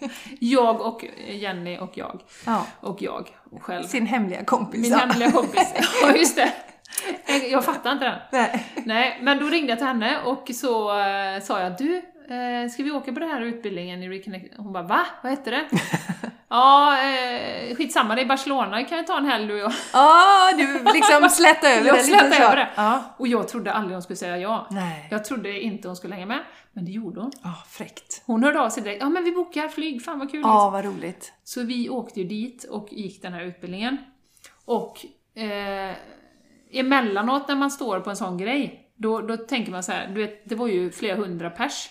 Ja. 0.01 0.07
jag 0.39 0.81
och 0.81 1.05
Jenny 1.29 1.77
och 1.77 1.91
jag. 1.97 2.21
Ja. 2.45 2.65
Och 2.79 3.01
jag 3.01 3.29
själv. 3.61 3.83
Sin 3.83 4.05
hemliga 4.07 4.43
kompis. 4.45 4.81
Min 4.81 4.91
ja. 4.91 4.97
hemliga 4.97 5.31
kompis. 5.31 5.73
Ja, 6.01 6.15
just 6.15 6.35
det. 6.35 6.51
Jag- 7.51 7.65
fattar 7.65 7.91
inte 7.91 8.05
den. 8.05 8.19
Nej. 8.31 8.65
Nej, 8.85 9.19
men 9.21 9.39
då 9.39 9.45
ringde 9.45 9.69
jag 9.71 9.77
till 9.79 9.87
henne 9.87 10.19
och 10.25 10.49
så 10.53 10.99
eh, 10.99 11.41
sa 11.41 11.59
jag 11.59 11.77
du, 11.77 11.95
eh, 12.35 12.69
ska 12.71 12.83
vi 12.83 12.91
åka 12.91 13.13
på 13.13 13.19
den 13.19 13.29
här 13.29 13.41
utbildningen 13.41 14.03
i 14.03 14.09
Reconnect? 14.09 14.53
Hon 14.57 14.73
bara 14.73 14.83
va? 14.83 15.05
Vad 15.23 15.31
hette 15.31 15.51
det? 15.51 15.65
ja, 16.49 16.97
eh, 17.03 17.75
skitsamma, 17.75 18.15
det 18.15 18.21
är 18.21 18.25
Barcelona, 18.25 18.83
kan 18.83 18.97
vi 18.97 19.03
ta 19.03 19.17
en 19.17 19.25
helg 19.25 19.47
du 19.47 19.53
och 19.53 19.59
jag? 19.59 19.73
Ja, 19.93 20.51
du 20.57 20.83
liksom 20.93 21.29
släta 21.29 21.69
över 21.71 21.87
Jag 21.87 21.95
det 21.97 22.11
lite 22.11 22.31
så. 22.31 22.43
över 22.43 22.55
det. 22.55 22.69
Ja. 22.75 23.03
Och 23.17 23.27
jag 23.27 23.47
trodde 23.47 23.73
aldrig 23.73 23.95
hon 23.95 24.01
skulle 24.03 24.17
säga 24.17 24.37
ja. 24.37 24.67
Nej. 24.71 25.07
Jag 25.11 25.25
trodde 25.25 25.59
inte 25.61 25.87
hon 25.87 25.95
skulle 25.95 26.13
hänga 26.15 26.25
med, 26.25 26.39
men 26.73 26.85
det 26.85 26.91
gjorde 26.91 27.21
hon. 27.21 27.31
Ja, 27.43 27.63
fräckt. 27.69 28.23
Hon 28.25 28.43
hörde 28.43 28.61
av 28.61 28.69
sig 28.69 28.83
direkt, 28.83 29.01
ja 29.01 29.09
men 29.09 29.23
vi 29.23 29.31
bokar 29.31 29.67
flyg, 29.67 30.03
fan 30.05 30.19
vad 30.19 30.31
kul. 30.31 30.41
Ja, 30.43 30.69
vad 30.69 30.85
roligt. 30.85 31.33
Så 31.43 31.63
vi 31.63 31.89
åkte 31.89 32.19
ju 32.21 32.27
dit 32.27 32.63
och 32.63 32.87
gick 32.91 33.21
den 33.21 33.33
här 33.33 33.41
utbildningen. 33.41 33.97
Och 34.65 35.05
eh, 35.35 35.95
emellanåt 36.73 37.47
när 37.47 37.55
man 37.55 37.71
står 37.71 37.99
på 37.99 38.09
en 38.09 38.15
sån 38.15 38.37
grej, 38.37 38.79
då, 38.95 39.21
då 39.21 39.37
tänker 39.37 39.71
man 39.71 39.83
så 39.83 39.91
här, 39.91 40.07
du 40.07 40.21
vet, 40.21 40.49
det 40.49 40.55
var 40.55 40.67
ju 40.67 40.91
flera 40.91 41.15
hundra 41.15 41.49
pers 41.49 41.89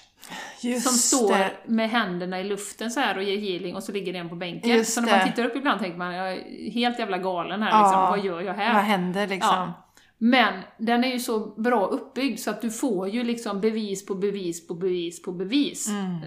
Just 0.60 0.88
som 0.88 1.18
står 1.18 1.32
det. 1.38 1.50
med 1.66 1.90
händerna 1.90 2.40
i 2.40 2.44
luften 2.44 2.90
så 2.90 3.00
här 3.00 3.16
och 3.16 3.22
ger 3.22 3.38
healing 3.38 3.76
och 3.76 3.82
så 3.82 3.92
ligger 3.92 4.14
en 4.14 4.28
på 4.28 4.34
bänken. 4.34 4.70
Just 4.70 4.92
så 4.92 5.00
när 5.00 5.18
man 5.18 5.28
tittar 5.28 5.44
upp 5.44 5.56
ibland 5.56 5.80
tänker 5.80 5.98
man, 5.98 6.14
jag 6.14 6.32
är 6.32 6.70
helt 6.70 6.98
jävla 6.98 7.18
galen 7.18 7.62
här 7.62 7.70
Ja. 7.70 7.82
liksom, 7.82 8.00
vad 8.00 8.24
gör 8.24 8.40
jag 8.40 8.54
här? 8.54 8.74
Vad 8.74 8.82
händer 8.82 9.26
liksom? 9.26 9.50
Ja. 9.56 9.88
Men 10.18 10.60
den 10.78 11.04
är 11.04 11.08
ju 11.08 11.18
så 11.18 11.38
bra 11.60 11.86
uppbyggd 11.86 12.38
så 12.38 12.50
att 12.50 12.62
du 12.62 12.70
får 12.70 13.08
ju 13.08 13.24
liksom 13.24 13.60
bevis 13.60 14.06
på 14.06 14.14
bevis 14.14 14.66
på 14.66 14.74
bevis 14.74 15.22
på 15.22 15.32
bevis. 15.32 15.88
Mm. 15.88 16.18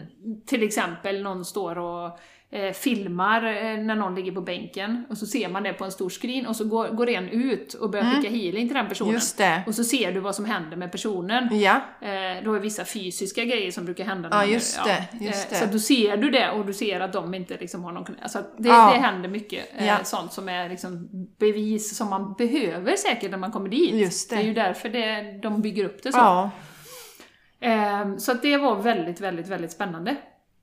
Till 0.46 0.64
exempel 0.64 1.22
någon 1.22 1.46
står 1.46 1.78
och 1.78 2.20
eh, 2.56 2.72
filmar 2.72 3.44
eh, 3.46 3.78
när 3.78 3.96
någon 3.96 4.16
ligger 4.16 4.32
på 4.32 4.42
bänken 4.42 5.06
och 5.10 5.18
så 5.18 5.26
ser 5.26 5.50
man 5.50 5.64
det 5.64 5.74
på 5.74 5.86
en 5.86 5.92
stor 5.92 6.10
screen 6.10 6.48
och 6.48 6.56
så 6.56 6.66
går, 6.66 6.88
går 6.88 7.10
en 7.10 7.30
ut 7.30 7.74
och 7.74 7.90
börjar 7.90 8.06
skicka 8.06 8.30
healing 8.30 8.68
till 8.68 8.76
den 8.78 8.88
personen. 8.90 9.10
Mm. 9.16 9.22
Det. 9.38 9.64
Och 9.68 9.76
så 9.76 9.84
ser 9.84 10.12
du 10.12 10.20
vad 10.20 10.36
som 10.36 10.46
händer 10.46 10.78
med 10.78 10.92
personen. 10.92 11.60
Ja. 11.60 11.76
Eh, 12.02 12.44
då 12.44 12.54
är 12.54 12.60
vissa 12.60 12.86
fysiska 12.86 13.46
grejer 13.46 13.72
som 13.72 13.86
brukar 13.86 14.06
hända. 14.06 14.30
Ja, 14.32 14.46
just 14.46 14.84
det, 14.84 15.06
just 15.26 15.52
Eh, 15.52 15.60
det. 15.60 15.66
Så 15.66 15.74
då 15.74 15.80
ser 15.80 16.18
du 16.18 16.32
det 16.32 16.50
och 16.52 16.66
du 16.66 16.74
ser 16.74 17.00
att 17.00 17.14
de 17.14 17.34
inte 17.34 17.58
liksom 17.60 17.84
har 17.84 17.92
någon... 17.92 18.16
Alltså 18.22 18.44
det, 18.58 18.70
Ja. 18.70 18.92
det 18.94 19.00
händer 19.00 19.30
mycket 19.30 19.66
eh, 19.78 19.88
Ja. 19.88 19.98
sånt 20.04 20.34
som 20.34 20.50
är 20.50 20.70
liksom 20.70 21.10
bevis 21.40 21.98
som 21.98 22.10
man 22.10 22.34
behöver 22.34 22.96
säkert 22.96 23.32
när 23.32 23.38
man 23.38 23.52
kommer 23.52 23.70
dit. 23.70 23.94
Just 23.94 24.30
det. 24.30 24.36
det 24.36 24.42
är 24.42 24.46
ju 24.46 24.54
därför 24.54 24.90
det, 24.90 25.40
de 25.42 25.62
bygger 25.62 25.86
upp 25.86 26.04
det 26.04 26.12
så. 26.12 26.18
Ja. 26.18 26.52
Eh, 27.60 28.18
så 28.18 28.34
det 28.34 28.58
var 28.58 28.76
väldigt, 28.76 29.22
väldigt, 29.22 29.48
väldigt 29.48 29.72
spännande. 29.72 30.16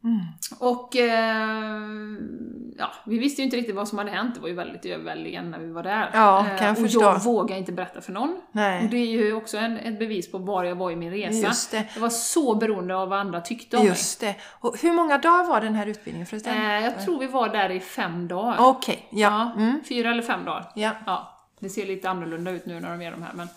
Mm. 0.05 0.21
Och 0.59 0.97
eh, 0.97 1.73
ja, 2.79 2.93
vi 3.07 3.19
visste 3.19 3.43
ju 3.43 3.45
inte 3.45 3.57
riktigt 3.57 3.75
vad 3.75 3.89
som 3.89 3.99
hade 3.99 4.11
hänt, 4.11 4.35
det 4.35 4.41
var 4.41 4.49
ju 4.49 4.55
väldigt 4.55 4.85
överväldigande 4.87 5.51
när 5.51 5.59
vi 5.59 5.73
var 5.73 5.83
där. 5.83 6.11
Ja, 6.13 6.47
kan 6.59 6.67
jag 6.67 6.77
och 6.77 6.83
förstå. 6.83 7.03
jag 7.03 7.23
vågade 7.25 7.59
inte 7.59 7.73
berätta 7.73 8.01
för 8.01 8.13
någon. 8.13 8.41
Nej. 8.53 8.85
Och 8.85 8.91
det 8.91 8.97
är 8.97 9.07
ju 9.07 9.33
också 9.35 9.59
en, 9.59 9.77
ett 9.77 9.99
bevis 9.99 10.31
på 10.33 10.39
var 10.39 10.65
jag 10.65 10.77
var 10.77 10.91
i 10.91 10.97
min 10.97 11.11
resa. 11.11 11.47
Just 11.47 11.71
det. 11.71 11.85
Jag 11.95 12.01
var 12.01 12.09
så 12.09 12.55
beroende 12.55 12.97
av 12.97 13.09
vad 13.09 13.19
andra 13.19 13.41
tyckte 13.41 13.77
om 13.77 13.87
Just 13.87 14.21
det. 14.21 14.35
Och 14.61 14.79
hur 14.83 14.93
många 14.93 15.19
dagar 15.19 15.45
var 15.45 15.61
den 15.61 15.75
här 15.75 15.87
utbildningen 15.87 16.27
förresten? 16.27 16.59
mig. 16.59 16.79
Eh, 16.79 16.85
jag 16.85 17.05
tror 17.05 17.19
vi 17.19 17.27
var 17.27 17.49
där 17.49 17.71
i 17.71 17.81
fem 17.81 18.29
dagar. 18.29 18.57
Okej, 18.59 19.09
ja. 19.11 19.53
Ja, 19.57 19.63
Mm. 19.63 19.81
Fyra 19.89 20.11
eller 20.11 20.23
fem 20.23 20.45
dagar. 20.45 20.73
Ja. 20.75 20.91
Ja, 21.07 21.39
det 21.59 21.69
ser 21.69 21.87
lite 21.87 22.11
annorlunda 22.11 22.51
ut 22.51 22.67
nu 22.67 22.81
när 22.81 22.91
de 22.91 23.03
gör 23.03 23.11
de 23.11 23.23
här, 23.23 23.33
men 23.35 23.49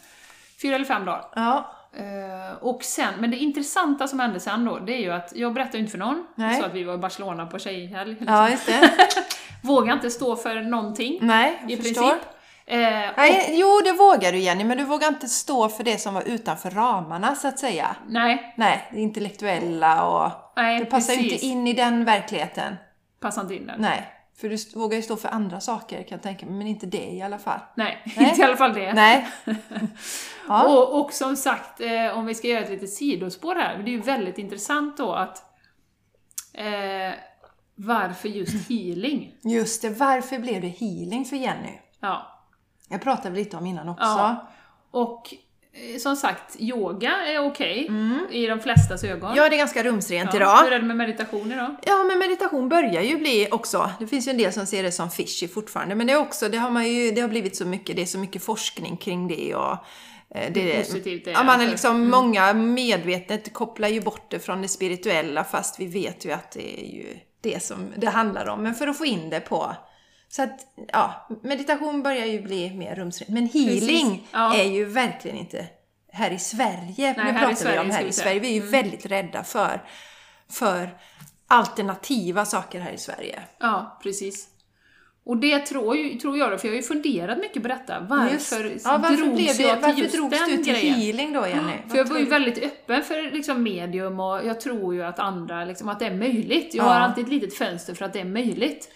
fyra 0.62 0.76
eller 0.76 0.86
fem 0.86 1.06
dagar. 1.06 1.26
Ja. 1.36 1.72
Eh, 1.98 2.58
och 2.62 2.84
sen, 2.84 3.14
men 3.20 3.32
det 3.32 3.38
intressanta 3.38 4.08
som 4.08 4.20
hände 4.20 4.40
sen 4.40 4.66
då, 4.66 4.80
det 4.80 4.94
är 4.94 5.00
ju 5.00 5.12
att 5.12 5.32
jag 5.36 5.54
berättade 5.54 5.78
inte 5.78 5.92
för 5.92 5.98
någon. 5.98 6.26
Nej. 6.36 6.60
Så 6.60 6.66
att 6.66 6.74
vi 6.74 6.84
var 6.84 6.94
i 6.94 6.98
Barcelona 6.98 7.46
på 7.46 7.60
tjejhelg. 7.60 8.10
liksom. 8.10 8.28
ja, 8.28 8.50
just 8.50 8.66
det. 8.66 8.92
Vågade 9.64 9.94
inte 9.94 10.10
stå 10.12 10.36
för 10.36 10.56
någonting. 10.56 11.18
Nej, 11.22 11.60
jag 11.62 11.72
I 11.72 11.78
förstår. 11.78 12.02
princip. 12.02 12.22
Eh, 12.68 13.10
och, 13.10 13.18
Nej, 13.18 13.48
jo, 13.60 13.82
det 13.86 13.92
vågar 13.92 14.32
du 14.32 14.38
Jenny, 14.40 14.64
men 14.64 14.78
du 14.78 14.84
vågar 14.84 15.08
inte 15.08 15.28
stå 15.28 15.70
för 15.70 15.84
det 15.84 15.98
som 15.98 16.14
var 16.14 16.22
utanför 16.22 16.70
ramarna 16.70 17.36
så 17.36 17.48
att 17.48 17.60
säga. 17.60 17.96
nej, 18.08 18.54
Nej, 18.58 18.88
det 18.92 19.00
intellektuella 19.02 20.04
och... 20.08 20.32
nej, 20.56 20.80
Det 20.80 20.86
passar 20.86 21.14
ju 21.14 21.20
inte 21.30 21.46
in 21.46 21.68
i 21.68 21.74
den 21.74 22.06
verkligheten. 22.06 22.76
Passar 23.20 23.42
inte 23.42 23.56
in 23.56 23.68
där. 23.68 23.76
Nej, 23.78 24.08
för 24.38 24.50
du 24.50 24.80
vågar 24.80 24.98
ju 24.98 25.02
stå 25.04 25.16
för 25.18 25.30
andra 25.30 25.60
saker 25.60 25.98
kan 25.98 26.16
jag 26.16 26.22
tänka 26.22 26.46
mig, 26.46 26.56
men 26.56 26.68
inte 26.68 26.86
det 26.86 27.12
i 27.12 27.22
alla 27.22 27.40
fall. 27.40 27.60
Nej, 27.76 28.04
Nej. 28.18 28.30
inte 28.30 28.42
i 28.42 28.44
alla 28.44 28.58
fall 28.58 28.74
det. 28.74 28.94
Nej. 28.94 29.28
Ja. 30.48 30.68
Och, 30.68 31.02
och 31.02 31.14
som 31.14 31.36
sagt, 31.36 31.82
eh, 31.82 32.18
om 32.18 32.26
vi 32.26 32.36
ska 32.36 32.48
göra 32.48 32.64
ett 32.64 32.70
litet 32.70 32.90
sidospår 32.94 33.56
här, 33.56 33.78
det 33.78 33.90
är 33.90 33.92
ju 33.92 34.02
väldigt 34.02 34.38
intressant 34.38 34.98
då 34.98 35.14
att 35.14 35.38
eh, 36.54 37.14
varför 37.76 38.30
just 38.30 38.70
healing? 38.70 39.36
Just 39.44 39.82
det, 39.82 39.90
varför 39.90 40.40
blev 40.40 40.62
det 40.62 40.68
healing 40.68 41.26
för 41.26 41.36
Jenny? 41.36 41.80
Ja. 42.00 42.42
Jag 42.90 43.02
pratade 43.02 43.36
lite 43.36 43.58
om 43.58 43.66
innan 43.66 43.90
också. 43.90 44.04
ja. 44.04 44.48
Och 44.92 45.34
som 46.00 46.16
sagt, 46.16 46.56
yoga 46.60 47.12
är 47.28 47.40
okej 47.48 47.90
i 48.32 48.46
de 48.48 48.60
flestas 48.60 49.04
ögon. 49.04 49.36
Ja, 49.36 49.50
det 49.50 49.56
är 49.56 49.58
ganska 49.58 49.84
rumsrent 49.84 50.30
Ja. 50.34 50.38
idag. 50.38 50.58
Hur 50.64 50.72
är 50.72 50.80
det 50.80 50.86
med 50.86 50.98
meditation 50.98 51.52
idag? 51.52 51.76
Ja, 51.86 52.04
men 52.04 52.20
meditation 52.20 52.70
börjar 52.70 53.02
ju 53.02 53.18
bli 53.18 53.48
också, 53.52 53.90
det 54.00 54.08
finns 54.08 54.28
ju 54.28 54.30
en 54.32 54.38
del 54.38 54.54
som 54.54 54.66
ser 54.66 54.84
det 54.84 54.92
som 54.92 55.10
fishy 55.12 55.48
fortfarande, 55.48 55.96
men 55.96 56.08
det 56.08 56.14
är 56.14 56.18
också, 56.20 56.50
det 56.50 56.58
har 56.58 56.70
man 56.70 56.88
ju, 56.94 57.12
det 57.12 57.22
har 57.22 57.28
blivit 57.30 57.56
så 57.56 57.66
mycket, 57.66 57.96
det 57.96 58.02
är 58.02 58.06
så 58.06 58.18
mycket 58.20 58.44
forskning 58.44 58.98
kring 58.98 59.28
det 59.28 59.56
och 59.56 59.72
eh, 60.36 60.52
det 60.54 60.62
Hur 60.62 60.78
positivt 60.84 61.26
det 61.26 61.32
är 61.32 61.34
Ja, 61.34 61.44
man 61.44 61.60
är 61.60 61.64
för- 61.64 61.72
liksom, 61.72 62.10
många 62.10 62.54
medvetet 62.54 63.54
kopplar 63.54 63.88
ju 63.88 64.02
bort 64.02 64.32
det 64.32 64.40
från 64.40 64.62
det 64.62 64.68
spirituella 64.68 65.44
fast 65.44 65.80
vi 65.80 65.86
vet 65.88 66.26
ju 66.26 66.32
att 66.32 66.52
det 66.52 66.80
är 66.82 66.94
ju 66.94 67.06
det 67.42 67.64
som 67.64 67.78
det 67.98 68.08
handlar 68.10 68.48
om, 68.48 68.64
men 68.64 68.76
för 68.76 68.88
att 68.88 68.98
få 68.98 69.06
in 69.06 69.30
det 69.30 69.40
på 69.40 69.76
så 70.30 70.44
att, 70.44 70.60
ja, 70.92 71.28
meditation 71.44 72.04
börjar 72.04 72.26
ju 72.26 72.42
bli 72.42 72.74
mer 72.74 72.96
rumsrent. 72.96 73.30
Men 73.30 73.48
healing 73.50 74.28
ja. 74.32 74.56
är 74.56 74.64
ju 74.64 74.86
verkligen 74.86 75.38
inte 75.38 75.66
här 76.12 76.32
i 76.32 76.40
Sverige. 76.40 77.14
nu 77.18 77.24
här 77.24 77.30
i 77.30 77.34
pratar 77.34 77.50
vi 77.50 77.56
Sverige 77.56 77.80
om 77.80 77.90
här 77.90 78.04
i. 78.04 78.12
Sverige. 78.12 78.40
Vi 78.40 78.48
är 78.48 78.54
ju 78.54 78.68
väldigt 78.70 79.06
rädda 79.06 79.44
för, 79.44 79.84
för 80.50 80.98
alternativa 81.48 82.46
saker 82.46 82.80
här 82.80 82.92
i 82.92 82.98
Sverige. 82.98 83.42
Ja, 83.60 84.00
precis. 84.04 84.48
Och 85.26 85.38
det 85.38 85.60
tror, 85.60 85.98
ju, 85.98 86.20
tror 86.20 86.38
jag 86.38 86.52
då, 86.52 86.58
för 86.58 86.68
jag 86.68 86.74
har 86.74 86.78
ju 86.78 86.84
funderat 86.84 87.38
mycket 87.38 87.62
på 87.62 87.68
detta. 87.68 88.00
Varför, 88.00 88.64
Just- 88.64 88.86
ja, 88.86 88.98
varför, 88.98 89.18
drogs 89.18 89.36
blev 89.36 89.58
det, 89.58 89.64
jag 89.64 89.74
till 89.76 89.82
varför 89.82 90.02
just 90.02 90.16
drogs 90.16 90.40
den 90.40 90.50
du 90.50 90.64
till 90.64 90.74
grejen? 90.74 90.96
healing 90.96 91.34
då 91.34 91.48
Jenny? 91.48 91.74
För 91.90 91.98
jag 91.98 92.06
var 92.06 92.18
ju 92.18 92.26
väldigt 92.26 92.64
öppen 92.64 93.04
för 93.04 93.32
liksom 93.32 93.64
medium 93.64 94.20
och 94.20 94.46
jag 94.46 94.62
tror 94.62 94.94
ju 94.96 95.04
att 95.04 95.20
andra, 95.20 95.66
liksom, 95.66 95.90
att 95.90 96.00
det 96.00 96.06
är 96.06 96.16
möjligt. 96.16 96.74
Jag 96.74 96.86
Ja. 96.86 96.90
har 96.90 97.00
alltid 97.00 97.24
ett 97.24 97.30
litet 97.30 97.54
fönster 97.58 97.94
för 97.94 98.06
att 98.06 98.14
det 98.14 98.20
är 98.20 98.26
möjligt. 98.26 98.90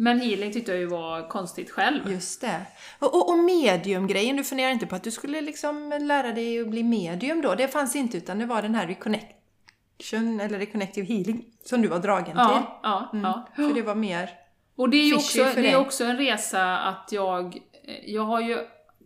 Men 0.00 0.20
healing 0.20 0.52
tyckte 0.52 0.70
jag 0.70 0.80
ju 0.80 0.86
var 0.86 1.28
konstigt 1.28 1.70
själv. 1.70 2.12
Just 2.12 2.40
det. 2.40 2.60
Och, 2.98 3.14
och, 3.14 3.30
och 3.30 3.38
mediumgrejen, 3.38 4.36
du 4.36 4.44
funderar 4.44 4.70
inte 4.70 4.86
på 4.86 4.96
att 4.96 5.02
du 5.02 5.10
skulle 5.10 5.40
liksom 5.40 5.98
lära 6.00 6.32
dig 6.32 6.60
att 6.60 6.68
bli 6.68 6.82
medium 6.82 7.40
då? 7.40 7.54
Det 7.54 7.68
fanns 7.68 7.96
inte 7.96 8.16
utan 8.16 8.38
det 8.38 8.46
var 8.46 8.62
den 8.62 8.74
här 8.74 8.86
reconnection, 8.86 10.40
eller 10.40 10.58
reconnective 10.58 11.06
healing, 11.06 11.44
som 11.64 11.82
du 11.82 11.88
var 11.88 11.98
dragen 11.98 12.24
till. 12.24 12.34
Ja, 12.36 12.80
ja, 12.82 13.10
ja. 13.22 13.48
För 13.56 13.74
det 13.74 13.82
var 13.82 13.94
mer... 13.94 14.30
Och 14.76 14.90
det 14.90 14.96
är 14.96 15.04
ju 15.04 15.14
också, 15.14 15.44
det 15.44 15.70
är 15.70 15.76
också 15.76 16.04
en 16.04 16.16
resa 16.16 16.78
att 16.78 17.12
jag, 17.12 17.56
eh, 17.84 18.10
jag 18.14 18.22
har 18.22 18.40
ju 18.40 18.58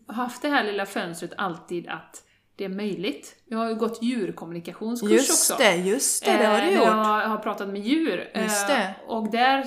haft 0.09 0.43
det 0.43 0.49
här 0.49 0.65
lilla 0.65 0.87
fönstret 0.87 1.33
alltid 1.37 1.89
att 1.89 2.23
det 2.57 2.65
är 2.65 2.69
möjligt. 2.69 3.37
Jag 3.45 3.59
har 3.59 3.69
ju 3.69 3.75
gått 3.75 4.03
djurkommunikationskurs 4.03 5.11
Just 5.11 5.51
också. 5.53 5.63
det, 5.63 5.77
just 5.77 6.25
det, 6.25 6.37
det 6.37 6.47
har 6.47 6.59
Eh, 6.59 6.65
du 6.65 6.71
där 6.71 6.77
gjort. 6.77 6.87
Jag 6.87 7.29
har 7.29 7.39
pratat 7.39 7.69
med 7.69 7.81
djur. 7.81 8.31
Just 8.35 8.69
Eh, 8.71 8.77
det. 8.77 8.95
Och 9.07 9.31
där 9.31 9.65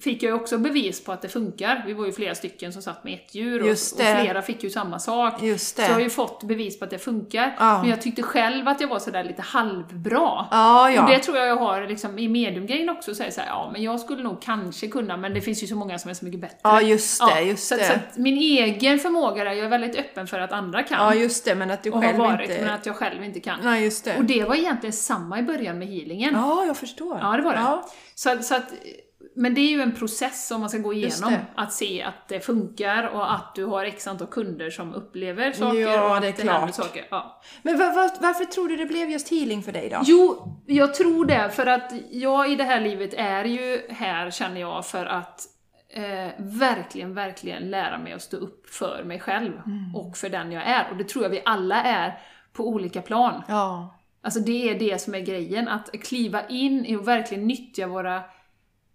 fick 0.00 0.22
jag 0.22 0.30
ju 0.30 0.34
också 0.34 0.58
bevis 0.58 1.04
på 1.04 1.12
att 1.12 1.22
det 1.22 1.28
funkar. 1.28 1.82
Vi 1.86 1.92
var 1.92 2.06
ju 2.06 2.12
flera 2.12 2.34
stycken 2.34 2.72
som 2.72 2.82
satt 2.82 3.04
med 3.04 3.14
ett 3.14 3.34
djur 3.34 3.62
och, 3.62 3.70
och 3.70 3.78
flera 3.98 4.42
fick 4.42 4.62
ju 4.62 4.70
samma 4.70 4.98
sak. 4.98 5.34
Så 5.58 5.82
jag 5.82 5.88
har 5.88 6.00
ju 6.00 6.10
fått 6.10 6.42
bevis 6.42 6.78
på 6.78 6.84
att 6.84 6.90
det 6.90 6.98
funkar. 6.98 7.56
Ja. 7.58 7.80
Men 7.80 7.90
jag 7.90 8.02
tyckte 8.02 8.22
själv 8.22 8.68
att 8.68 8.80
jag 8.80 8.88
var 8.88 8.98
sådär 8.98 9.24
lite 9.24 9.42
halvbra. 9.42 10.46
Ja, 10.50 10.90
ja. 10.90 11.02
Och 11.02 11.10
det 11.10 11.18
tror 11.18 11.36
jag 11.36 11.48
jag 11.48 11.56
har 11.56 11.86
liksom, 11.86 12.18
i 12.18 12.28
mediumgrejen 12.28 12.88
också, 12.88 13.10
det 13.10 13.32
så 13.32 13.40
här, 13.40 13.48
ja 13.48 13.70
men 13.72 13.82
jag 13.82 14.00
skulle 14.00 14.22
nog 14.22 14.42
kanske 14.42 14.88
kunna, 14.88 15.16
men 15.16 15.34
det 15.34 15.40
finns 15.40 15.62
ju 15.62 15.66
så 15.66 15.76
många 15.76 15.98
som 15.98 16.10
är 16.10 16.14
så 16.14 16.24
mycket 16.24 16.40
bättre. 16.40 16.58
Ja, 16.62 16.80
just 16.82 17.20
det, 17.20 17.26
Ja, 17.30 17.40
just 17.40 17.68
så, 17.68 17.76
det. 17.76 17.84
Så 17.84 17.92
att 17.92 18.16
min 18.16 18.36
egen 18.36 18.98
förmåga 18.98 19.44
där, 19.44 19.52
jag 19.52 19.64
är 19.64 19.68
väldigt 19.68 19.96
öppen 19.96 20.26
för 20.26 20.40
att 20.40 20.52
andra 20.52 20.82
kan. 20.82 21.04
Ja, 21.04 21.14
just 21.14 21.44
det, 21.44 21.54
men 21.54 21.70
att 21.70 21.82
du 21.82 21.90
och 21.90 21.96
har 21.96 22.02
själv 22.02 22.18
varit, 22.18 22.50
inte... 22.50 22.62
men 22.62 22.74
att 22.74 22.86
jag 22.86 22.96
själv 22.96 23.24
inte 23.24 23.40
kan. 23.40 23.58
Nej, 23.62 23.84
just 23.84 24.04
det. 24.04 24.16
Och 24.16 24.24
det 24.24 24.44
var 24.44 24.54
egentligen 24.54 24.92
samma 24.92 25.38
i 25.38 25.42
början 25.42 25.78
med 25.78 25.88
healingen. 25.88 26.34
Ja, 26.34 26.64
jag 26.64 26.76
förstår. 26.76 27.18
Ja, 27.22 27.36
det 27.36 27.42
var 27.42 27.52
det. 27.52 27.60
Ja, 27.60 27.88
Så, 28.14 28.42
så 28.42 28.54
att, 28.54 28.72
men 29.36 29.54
det 29.54 29.60
är 29.60 29.70
ju 29.70 29.80
en 29.80 29.92
process 29.94 30.46
som 30.48 30.60
man 30.60 30.70
ska 30.70 30.78
gå 30.78 30.92
igenom. 30.92 31.34
Att 31.54 31.72
se 31.72 32.02
att 32.02 32.28
det 32.28 32.40
funkar 32.40 33.06
och 33.08 33.32
att 33.32 33.54
du 33.54 33.64
har 33.64 33.84
x 33.84 34.06
antal 34.06 34.26
kunder 34.28 34.70
som 34.70 34.94
upplever 34.94 35.52
saker 35.52 35.78
Ja, 35.80 36.08
och 36.08 36.16
att 36.16 36.22
det 36.22 36.28
är 36.28 36.32
det 36.32 36.38
händer 36.52 36.58
klart. 36.72 36.74
saker. 36.74 37.06
Ja. 37.10 37.40
Men 37.62 37.78
var, 37.78 37.86
var, 37.94 38.10
varför 38.20 38.44
tror 38.44 38.68
du 38.68 38.76
det 38.76 38.86
blev 38.86 39.10
just 39.10 39.30
healing 39.30 39.62
för 39.62 39.72
dig 39.72 39.88
då? 39.88 40.00
Jo, 40.04 40.52
jag 40.66 40.94
tror 40.94 41.24
det, 41.26 41.50
för 41.50 41.66
att 41.66 41.92
jag 42.10 42.52
i 42.52 42.56
det 42.56 42.64
här 42.64 42.80
livet 42.80 43.14
är 43.14 43.44
ju 43.44 43.80
här, 43.90 44.30
känner 44.30 44.60
jag, 44.60 44.86
för 44.86 45.06
att 45.06 45.40
eh, 45.94 46.28
verkligen, 46.38 47.14
verkligen 47.14 47.70
lära 47.70 47.98
mig 47.98 48.12
att 48.12 48.22
stå 48.22 48.36
upp 48.36 48.70
för 48.70 49.04
mig 49.04 49.20
själv 49.20 49.52
Mm. 49.66 49.96
och 49.96 50.16
för 50.16 50.28
den 50.28 50.52
jag 50.52 50.62
är. 50.62 50.90
Och 50.90 50.96
det 50.96 51.04
tror 51.08 51.24
jag 51.24 51.30
vi 51.30 51.42
alla 51.44 51.82
är 51.82 52.18
på 52.52 52.68
olika 52.68 53.02
plan. 53.02 53.42
Ja. 53.48 53.98
Alltså 54.24 54.40
det 54.40 54.70
är 54.70 54.78
det 54.78 55.00
som 55.00 55.14
är 55.14 55.20
grejen, 55.20 55.68
att 55.68 55.92
kliva 55.92 56.46
in 56.48 56.96
och 56.98 57.08
verkligen 57.08 57.46
nyttja 57.46 57.86
våra, 57.86 58.22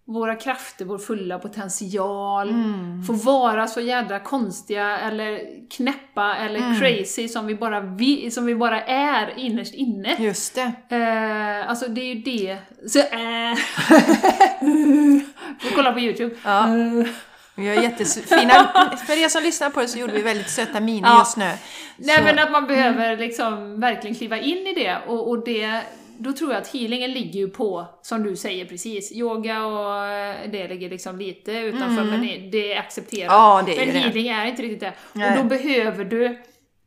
våra 0.08 0.34
krafter, 0.34 0.84
vår 0.84 0.98
fulla 0.98 1.38
potential, 1.38 2.48
Mm. 2.48 3.02
få 3.06 3.12
vara 3.12 3.66
så 3.66 3.80
jädra 3.80 4.20
konstiga 4.20 4.98
eller 4.98 5.40
knäppa 5.70 6.36
eller 6.36 6.58
Mm. 6.60 6.80
crazy 6.80 7.28
som 7.28 7.46
vi, 7.46 7.54
bara 7.54 7.80
vi, 7.80 8.30
som 8.30 8.46
vi 8.46 8.54
bara 8.54 8.82
är 8.84 9.38
innerst 9.38 9.74
inne. 9.74 10.16
Just 10.18 10.54
det. 10.54 10.72
Eh, 10.96 11.70
alltså 11.70 11.88
det 11.88 12.00
är 12.00 12.14
ju 12.14 12.20
det. 12.20 12.56
Så, 12.88 12.98
eh. 12.98 13.54
Får 15.60 15.74
kolla 15.76 15.92
på 15.92 16.00
YouTube. 16.00 16.34
Ja. 16.44 16.66
Vi 17.54 17.68
har 17.68 17.82
jättefina... 17.82 18.52
För 19.06 19.24
er 19.24 19.28
som 19.28 19.42
lyssnar 19.42 19.70
på 19.70 19.80
det 19.80 19.88
så 19.88 19.98
gjorde 19.98 20.12
vi 20.12 20.22
väldigt 20.22 20.50
söta 20.50 20.80
miner 20.80 21.08
Ja. 21.08 21.18
just 21.18 21.36
nu. 21.36 21.50
Nej 21.96 22.16
Så- 22.16 22.22
men 22.22 22.38
att 22.38 22.50
man 22.52 22.66
behöver 22.66 23.16
liksom 23.16 23.80
verkligen 23.80 24.16
kliva 24.16 24.38
in 24.38 24.66
i 24.66 24.74
det 24.74 24.98
och, 25.06 25.28
och 25.28 25.44
det 25.44 25.82
då 26.18 26.32
tror 26.32 26.52
jag 26.52 26.62
att 26.62 26.72
healingen 26.72 27.12
ligger 27.12 27.40
ju 27.40 27.48
på, 27.48 27.86
som 28.02 28.22
du 28.22 28.36
säger 28.36 28.64
precis, 28.64 29.12
yoga 29.12 29.66
och 29.66 30.04
eh, 30.04 30.50
det 30.50 30.68
ligger 30.68 30.90
liksom 30.90 31.18
lite 31.18 31.52
utanför 31.52 32.04
men 32.04 32.50
det, 32.50 32.72
är 32.72 32.78
accepterat. 32.78 33.32
Mm. 33.32 33.42
Ja, 33.42 33.62
det 33.66 33.72
är 33.72 33.76
men 33.76 33.86
ju 33.86 33.92
det. 33.92 33.98
healing 33.98 34.28
är 34.28 34.46
inte 34.46 34.62
riktigt 34.62 34.80
det. 34.80 34.92
Nej. 35.12 35.30
Och 35.30 35.44
då 35.44 35.48
behöver 35.48 36.04
du 36.04 36.38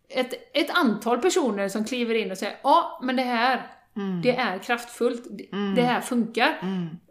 ett, 0.09 0.33
ett 0.53 0.69
antal 0.69 1.21
personer 1.21 1.69
som 1.69 1.85
kliver 1.85 2.15
in 2.15 2.31
och 2.31 2.37
säger 2.37 2.55
ja, 2.63 2.99
men 3.03 3.15
det 3.15 3.23
här, 3.23 3.67
Det 4.23 4.35
är 4.35 4.57
kraftfullt. 4.57 5.23
Det- 5.29 5.57
Det 5.75 5.81
här 5.81 6.01
funkar. 6.01 6.57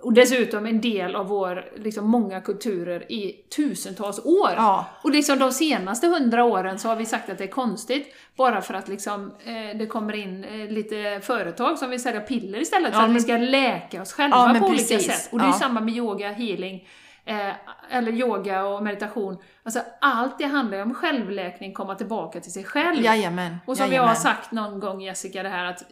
Och 0.02 0.12
dessutom 0.12 0.66
en 0.66 0.80
del 0.80 1.14
av 1.16 1.26
vår, 1.28 1.64
liksom 1.76 2.10
många 2.10 2.40
kulturer 2.40 3.12
i 3.12 3.32
tusentals 3.56 4.18
år. 4.24 4.50
Ja. 4.56 4.86
Och 5.04 5.10
liksom 5.10 5.38
de 5.38 5.52
senaste 5.52 6.06
hundra 6.06 6.44
åren 6.44 6.78
så 6.78 6.88
har 6.88 6.96
vi 6.96 7.06
sagt 7.06 7.30
att 7.30 7.38
det 7.38 7.44
är 7.44 7.48
konstigt, 7.48 8.14
bara 8.36 8.60
för 8.62 8.74
att 8.74 8.88
liksom, 8.88 9.32
eh, 9.44 9.78
det 9.78 9.86
kommer 9.86 10.12
in 10.16 10.44
eh, 10.44 10.70
lite 10.70 11.20
företag 11.22 11.78
som 11.78 11.90
vill 11.90 12.02
sälja 12.02 12.20
piller 12.20 12.60
istället 12.60 12.90
för 12.92 12.98
Ja, 12.98 13.02
att 13.04 13.10
vi 13.10 13.12
men- 13.12 13.22
ska 13.22 13.36
läka 13.36 14.02
oss 14.02 14.12
själva 14.12 14.36
Ja, 14.54 14.60
på 14.60 14.66
olika 14.66 14.82
precis. 14.82 15.06
sätt. 15.06 15.32
Och 15.32 15.38
det 15.38 15.44
är 15.44 15.48
Ja. 15.48 15.52
samma 15.52 15.80
med 15.80 15.94
yoga, 15.96 16.32
healing, 16.32 16.88
eh, 17.24 17.50
eller 17.90 18.12
yoga 18.12 18.64
och 18.64 18.82
meditation. 18.82 19.38
Alltså 19.62 19.80
allt 20.00 20.38
det 20.38 20.44
handlar 20.44 20.76
ju 20.76 20.82
om 20.82 20.94
självläkning, 20.94 21.72
komma 21.72 21.94
tillbaka 21.94 22.40
till 22.40 22.52
sig 22.52 22.64
själv. 22.64 23.04
Jajamän. 23.04 23.56
Och 23.66 23.76
som 23.76 23.84
jag 23.84 23.90
jajamän. 23.92 24.08
har 24.08 24.14
sagt 24.14 24.52
någon 24.52 24.80
gång 24.80 25.00
Jessica, 25.00 25.42
det 25.42 25.48
här 25.48 25.64
att 25.64 25.82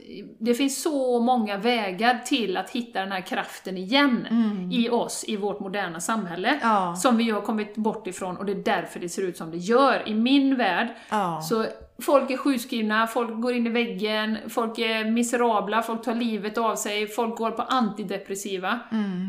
det 0.40 0.54
finns 0.54 0.82
så 0.82 1.20
många 1.20 1.56
vägar 1.56 2.18
till 2.24 2.56
att 2.56 2.70
hitta 2.70 3.00
den 3.00 3.12
här 3.12 3.20
kraften 3.20 3.76
igen 3.76 4.26
i 4.72 4.88
oss, 4.90 5.24
i 5.28 5.36
vårt 5.36 5.60
moderna 5.60 6.00
samhälle. 6.00 6.48
Mm. 6.48 6.60
Ja. 6.62 6.96
Som 6.96 7.16
vi 7.16 7.30
har 7.30 7.40
kommit 7.40 7.76
bort 7.76 8.06
ifrån 8.06 8.36
och 8.36 8.44
det 8.46 8.52
är 8.52 8.64
därför 8.64 9.00
det 9.00 9.08
ser 9.08 9.22
ut 9.22 9.36
som 9.36 9.50
det 9.50 9.56
gör. 9.56 10.08
I 10.08 10.14
min 10.14 10.56
värld, 10.56 10.88
Ja. 11.10 11.40
så 11.42 11.66
folk 12.02 12.30
är 12.30 12.36
sjukskrivna, 12.36 13.06
folk 13.06 13.40
går 13.40 13.52
in 13.54 13.66
i 13.66 13.70
väggen, 13.70 14.38
folk 14.48 14.78
är 14.78 15.04
miserabla, 15.10 15.82
folk 15.82 16.04
tar 16.04 16.14
livet 16.14 16.58
av 16.58 16.76
sig, 16.76 17.06
folk 17.08 17.36
går 17.36 17.50
på 17.50 17.62
antidepressiva. 17.62 18.78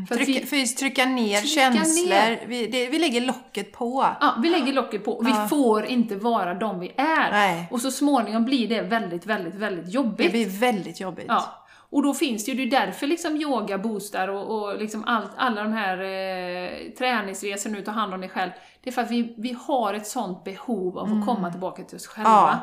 För 0.08 0.14
att 0.14 0.20
Trycka, 0.24 0.40
vi, 0.50 0.66
för 0.66 0.76
trycka 0.76 1.04
ner 1.04 1.40
Trycka 1.40 1.46
känslor. 1.62 2.08
ner. 2.08 2.44
Vi, 2.46 2.66
det, 2.66 2.88
vi 2.88 2.98
lägger 2.98 3.20
locket 3.20 3.72
på. 3.72 4.06
ja, 4.20 4.34
vi 4.42 4.48
lägger 4.50 4.72
locket 4.72 5.04
på. 5.04 5.22
Vi 5.24 5.48
får 5.48 5.84
inte 5.84 6.16
vara 6.16 6.54
de 6.54 6.80
vi 6.80 6.92
är. 6.96 7.30
Nej. 7.30 7.68
Och 7.70 7.80
så 7.80 7.90
småningom 7.90 8.44
blir 8.44 8.68
det 8.68 8.82
väldigt, 8.82 9.26
väldigt, 9.26 9.54
väldigt 9.54 9.94
jobbigt. 9.94 10.26
Det 10.26 10.30
blir 10.30 10.46
väldigt 10.60 11.00
jobbigt. 11.00 11.26
Ja. 11.28 11.59
Och 11.90 12.02
då 12.02 12.14
finns 12.14 12.44
det 12.44 12.52
ju, 12.52 12.66
det 12.66 12.76
är 12.76 12.86
därför 12.86 13.06
liksom 13.06 13.36
yoga 13.36 13.78
boostar 13.78 14.28
och, 14.28 14.62
och 14.62 14.78
liksom 14.78 15.04
allt, 15.04 15.30
alla 15.36 15.62
de 15.62 15.72
här 15.72 15.98
eh, 15.98 16.90
träningsresorna 16.98 17.78
och 17.86 17.92
hand 17.92 18.14
om 18.14 18.20
dig 18.20 18.30
själv. 18.30 18.50
Det 18.82 18.90
är 18.90 18.92
för 18.92 19.02
att 19.02 19.10
vi, 19.10 19.34
vi 19.38 19.56
har 19.66 19.94
ett 19.94 20.06
sånt 20.06 20.44
behov 20.44 20.98
av 20.98 21.04
att 21.04 21.26
komma 21.26 21.50
tillbaka 21.50 21.82
till 21.82 21.96
oss 21.96 22.06
själva. 22.06 22.60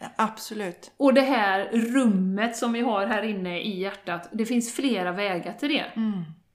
Ja, 0.00 0.06
absolut. 0.16 0.92
Och 0.96 1.14
det 1.14 1.20
här 1.20 1.68
rummet 1.72 2.56
som 2.56 2.72
vi 2.72 2.80
har 2.80 3.06
här 3.06 3.22
inne 3.22 3.60
i 3.60 3.80
hjärtat, 3.80 4.28
det 4.32 4.46
finns 4.46 4.74
flera 4.74 5.12
vägar 5.12 5.52
till 5.52 5.68
det. 5.68 5.84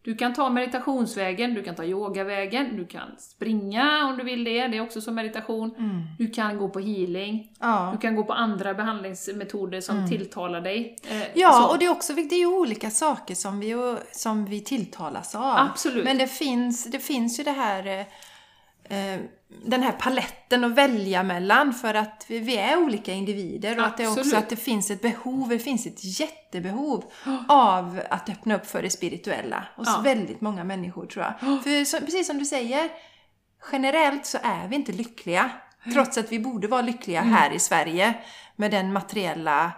Du 0.06 0.16
kan 0.16 0.34
ta 0.34 0.50
meditationsvägen, 0.50 1.54
du 1.54 1.64
kan 1.64 1.76
ta 1.76 1.84
yogavägen, 1.84 2.78
du 2.78 2.86
kan 2.88 3.08
springa 3.18 4.06
om 4.08 4.18
du 4.18 4.24
vill 4.24 4.44
det, 4.44 4.68
det 4.68 4.78
är 4.78 4.82
också 4.82 5.02
som 5.02 5.16
meditation. 5.16 5.72
Du 6.18 6.28
kan 6.28 6.58
gå 6.58 6.70
på 6.70 6.80
healing, 6.80 7.52
Ja. 7.60 7.90
du 7.94 8.00
kan 8.02 8.16
gå 8.16 8.24
på 8.24 8.34
andra 8.34 8.74
behandlingsmetoder 8.74 9.82
som 9.82 10.10
tilltalar 10.10 10.62
dig. 10.62 10.96
Eh, 11.10 11.24
Ja, 11.34 11.52
så. 11.52 11.72
och 11.74 11.80
det 11.80 11.86
är 11.86 11.90
också 11.92 12.14
det 12.14 12.36
är 12.36 12.46
olika 12.46 12.90
saker 12.90 13.36
som 13.36 13.60
vi, 13.60 13.96
som 14.12 14.46
vi 14.46 14.62
tilltalas 14.62 15.36
av. 15.36 15.58
Absolut. 15.58 16.06
Men 16.06 16.18
det 16.18 16.28
finns, 16.28 16.86
det 16.86 17.00
finns 17.00 17.40
ju 17.40 17.44
det 17.44 17.52
här 17.52 18.06
eh, 18.90 19.20
den 19.66 19.84
här 19.84 19.92
paletten 19.92 20.64
att 20.64 20.72
välja 20.72 21.24
mellan 21.24 21.74
för 21.74 21.94
att 21.94 22.26
vi, 22.28 22.40
vi 22.40 22.58
är 22.58 22.78
olika 22.78 23.14
individer 23.14 23.80
och 23.80 23.86
att 23.86 23.98
det 23.98 24.08
också 24.08 24.38
att 24.38 24.50
det 24.50 24.56
finns 24.56 24.92
ett 24.92 25.02
behov, 25.02 25.50
det 25.50 25.60
finns 25.60 25.86
ett 25.86 26.20
jättebehov 26.20 27.04
av 27.48 28.02
att 28.10 28.30
öppna 28.30 28.56
upp 28.56 28.66
för 28.66 28.82
det 28.82 28.90
spirituella 28.90 29.68
hos 29.76 29.88
Ja. 29.88 30.02
väldigt 30.04 30.42
många 30.42 30.64
människor 30.64 31.06
tror 31.06 31.26
jag. 31.26 31.40
För 31.64 31.86
så, 31.86 32.00
precis 32.00 32.28
som 32.28 32.38
du 32.38 32.46
säger, 32.46 32.90
generellt 33.72 34.26
så 34.26 34.38
är 34.44 34.68
vi 34.68 34.76
inte 34.76 34.92
lyckliga. 34.92 35.50
Trots 35.94 36.18
att 36.18 36.32
vi 36.32 36.40
borde 36.40 36.68
vara 36.68 36.82
lyckliga 36.82 37.22
Mm. 37.22 37.34
här 37.34 37.52
i 37.52 37.60
Sverige 37.60 38.14
med 38.56 38.72
den 38.72 38.94
materiella, 38.94 39.72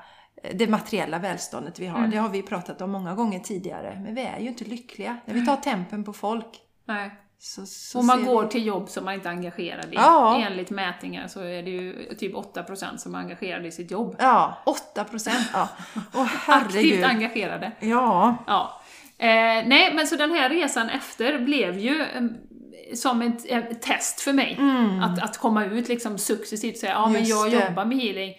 det 0.53 0.68
materiella 0.68 1.20
välståndet 1.20 1.80
vi 1.80 1.88
har. 1.88 1.99
Mm. 1.99 2.12
Det 2.12 2.18
har 2.18 2.30
vi 2.30 2.41
pratat 2.41 2.82
om 2.82 2.91
många 2.91 3.16
gånger 3.16 3.39
tidigare. 3.39 3.99
Men 4.03 4.16
vi 4.16 4.22
är 4.22 4.39
ju 4.39 4.47
inte 4.47 4.66
lyckliga. 4.66 5.18
När 5.26 5.34
vi 5.34 5.45
tar 5.45 5.55
tempen 5.55 6.03
på 6.03 6.14
folk 6.14 6.60
Nej. 6.86 7.12
Så, 7.39 7.65
så 7.65 7.99
Och 7.99 8.05
man 8.05 8.25
går 8.25 8.43
vi... 8.43 8.49
till 8.49 8.65
jobb 8.65 8.89
som 8.89 9.05
man 9.05 9.13
inte 9.13 9.29
är 9.29 9.33
engagerad 9.33 9.85
i. 9.85 9.95
Ja. 9.95 10.41
Enligt 10.47 10.69
mätningar 10.69 11.27
så 11.27 11.39
är 11.43 11.63
det 11.63 11.69
ju 11.69 12.13
typ 12.17 12.33
8% 12.35 12.97
som 12.97 13.15
är 13.15 13.19
engagerade 13.19 13.67
i 13.67 13.71
sitt 13.71 13.91
jobb. 13.91 14.15
Ja, 14.19 14.57
8 14.65 15.03
procent. 15.03 15.49
Ja. 15.53 15.69
Åh 16.13 16.27
Aktivt 16.49 17.05
engagerade. 17.05 17.71
Ja. 17.79 18.35
Ja. 18.47 18.81
Eh, 19.17 19.27
nej, 19.67 19.93
men 19.93 20.07
så 20.07 20.15
den 20.15 20.31
här 20.31 20.49
resan 20.49 20.89
efter 20.89 21.39
blev 21.39 21.79
ju 21.79 22.01
eh, 22.01 22.21
som 22.95 23.21
ett, 23.21 23.45
ett 23.45 23.81
test 23.81 24.21
för 24.21 24.33
mig. 24.33 24.59
Att, 25.03 25.23
att 25.23 25.38
komma 25.38 25.65
ut 25.65 25.88
liksom 25.88 26.17
successivt 26.17 26.73
och 26.73 26.79
säga, 26.79 26.91
ja 26.93 27.05
men 27.07 27.15
Mm. 27.15 27.27
Jag 27.29 27.51
det. 27.51 27.65
jobbar 27.67 27.85
med 27.85 27.97
healing. 27.97 28.33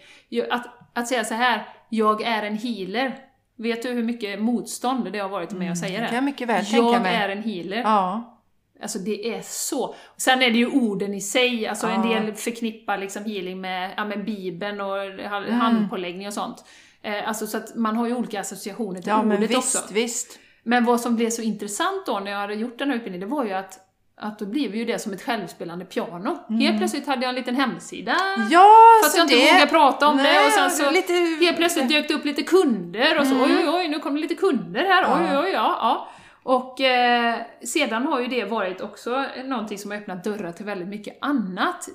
Att, 0.51 0.65
att 0.93 1.07
säga 1.07 1.23
så 1.23 1.33
här, 1.33 1.67
jag 1.89 2.21
är 2.21 2.43
en 2.43 2.57
healer. 2.57 3.17
Vet 3.57 3.83
du 3.83 3.89
hur 3.89 4.03
mycket 4.03 4.41
motstånd 4.41 5.11
det 5.11 5.19
har 5.19 5.29
varit 5.29 5.51
med 5.51 5.71
att 5.71 5.77
säga 5.77 5.91
det? 5.91 5.97
Mm, 5.97 6.07
kan 6.09 6.15
jag 6.15 6.23
mycket 6.23 6.47
väl 6.47 6.65
tänka 6.65 6.77
jag 6.93 7.01
mig. 7.01 7.15
är 7.15 7.29
en 7.29 7.43
healer. 7.43 7.77
Ja. 7.81 8.35
Alltså 8.81 8.99
det 8.99 9.33
är 9.35 9.41
så. 9.41 9.95
Sen 10.17 10.41
är 10.41 10.51
det 10.51 10.57
ju 10.57 10.67
orden 10.67 11.13
i 11.13 11.21
sig, 11.21 11.67
alltså 11.67 11.87
en 11.87 12.09
Ja. 12.11 12.19
del 12.19 12.33
förknippar 12.35 12.97
liksom 12.97 13.25
healing 13.25 13.61
med, 13.61 13.93
ja, 13.97 14.05
med 14.05 14.25
bibeln 14.25 14.81
och 14.81 15.03
Mm. 15.05 15.59
handpåläggning 15.59 16.27
och 16.27 16.33
sånt. 16.33 16.65
Eh, 17.01 17.27
alltså 17.27 17.47
så 17.47 17.57
att 17.57 17.75
man 17.75 17.95
har 17.97 18.07
ju 18.07 18.15
olika 18.15 18.39
associationer 18.39 19.01
till 19.01 19.09
Ja, 19.09 19.23
men 19.23 19.37
ordet 19.37 19.49
visst, 19.49 19.75
också. 19.83 19.93
visst. 19.93 20.39
Men 20.63 20.85
vad 20.85 21.01
som 21.01 21.15
blev 21.15 21.29
så 21.29 21.41
intressant 21.41 22.05
då 22.05 22.19
när 22.19 22.31
jag 22.31 22.39
hade 22.39 22.53
gjort 22.53 22.79
den 22.79 22.89
här 22.89 22.95
utbildningen, 22.95 23.29
det 23.29 23.35
var 23.35 23.45
ju 23.45 23.51
att 23.53 23.85
att 24.21 24.39
då 24.39 24.45
blev 24.45 24.75
ju 24.75 24.85
det 24.85 24.99
som 24.99 25.13
ett 25.13 25.21
självspelande 25.21 25.85
piano. 25.85 26.37
Helt 26.59 26.77
plötsligt 26.77 27.07
hade 27.07 27.21
jag 27.21 27.29
en 27.29 27.35
liten 27.35 27.55
hemsida. 27.55 28.15
Ja, 28.51 28.65
Fast 29.03 29.17
Mm. 29.17 29.27
så 29.29 29.33
jag 29.33 29.39
inte 29.41 29.45
det... 29.45 29.53
vågade 29.53 29.71
prata 29.71 30.07
om 30.07 30.17
det 30.17 30.23
Nej, 30.23 30.45
och 30.45 30.51
sen 30.51 30.71
så 30.71 30.91
lite... 30.91 31.13
helt 31.13 31.57
plötsligt 31.57 31.89
dök 31.89 32.07
det 32.07 32.13
upp 32.13 32.25
lite 32.25 32.43
kunder 32.43 33.19
och 33.19 33.27
så 33.27 33.33
oj 33.35 33.51
oj 33.59 33.69
oj, 33.69 33.87
nu 33.87 33.99
kommer 33.99 34.15
det 34.15 34.21
lite 34.21 34.35
kunder 34.35 34.85
här, 34.85 35.03
oj 35.03 35.37
oj 35.37 35.37
oj, 35.45 35.51
ja. 35.53 35.77
ja. 35.81 36.09
Och 36.49 36.81
eh, 36.81 37.35
sedan 37.63 38.05
har 38.07 38.19
ju 38.21 38.27
det 38.27 38.45
varit 38.45 38.81
också 38.81 39.25
någonting 39.45 39.77
som 39.77 39.91
har 39.91 39.97
öppnat 39.97 40.23
dörrar 40.23 40.51
till 40.51 40.65
väldigt 40.65 40.87
mycket 40.87 41.17
annat. 41.21 41.89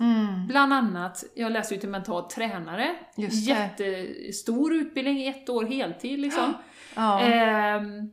Bland 0.48 0.72
annat, 0.72 1.24
jag 1.34 1.52
läser 1.52 1.74
ju 1.74 1.80
till 1.80 1.88
mental 1.88 2.22
tränare, 2.30 2.94
Just 3.16 3.48
det. 3.48 3.52
jättestor 3.52 4.74
utbildning 4.74 5.18
i 5.18 5.28
ett 5.28 5.48
år 5.48 5.64
heltid 5.64 6.18
liksom. 6.18 6.54
Ja, 6.96 7.20
Ehm, 7.20 8.10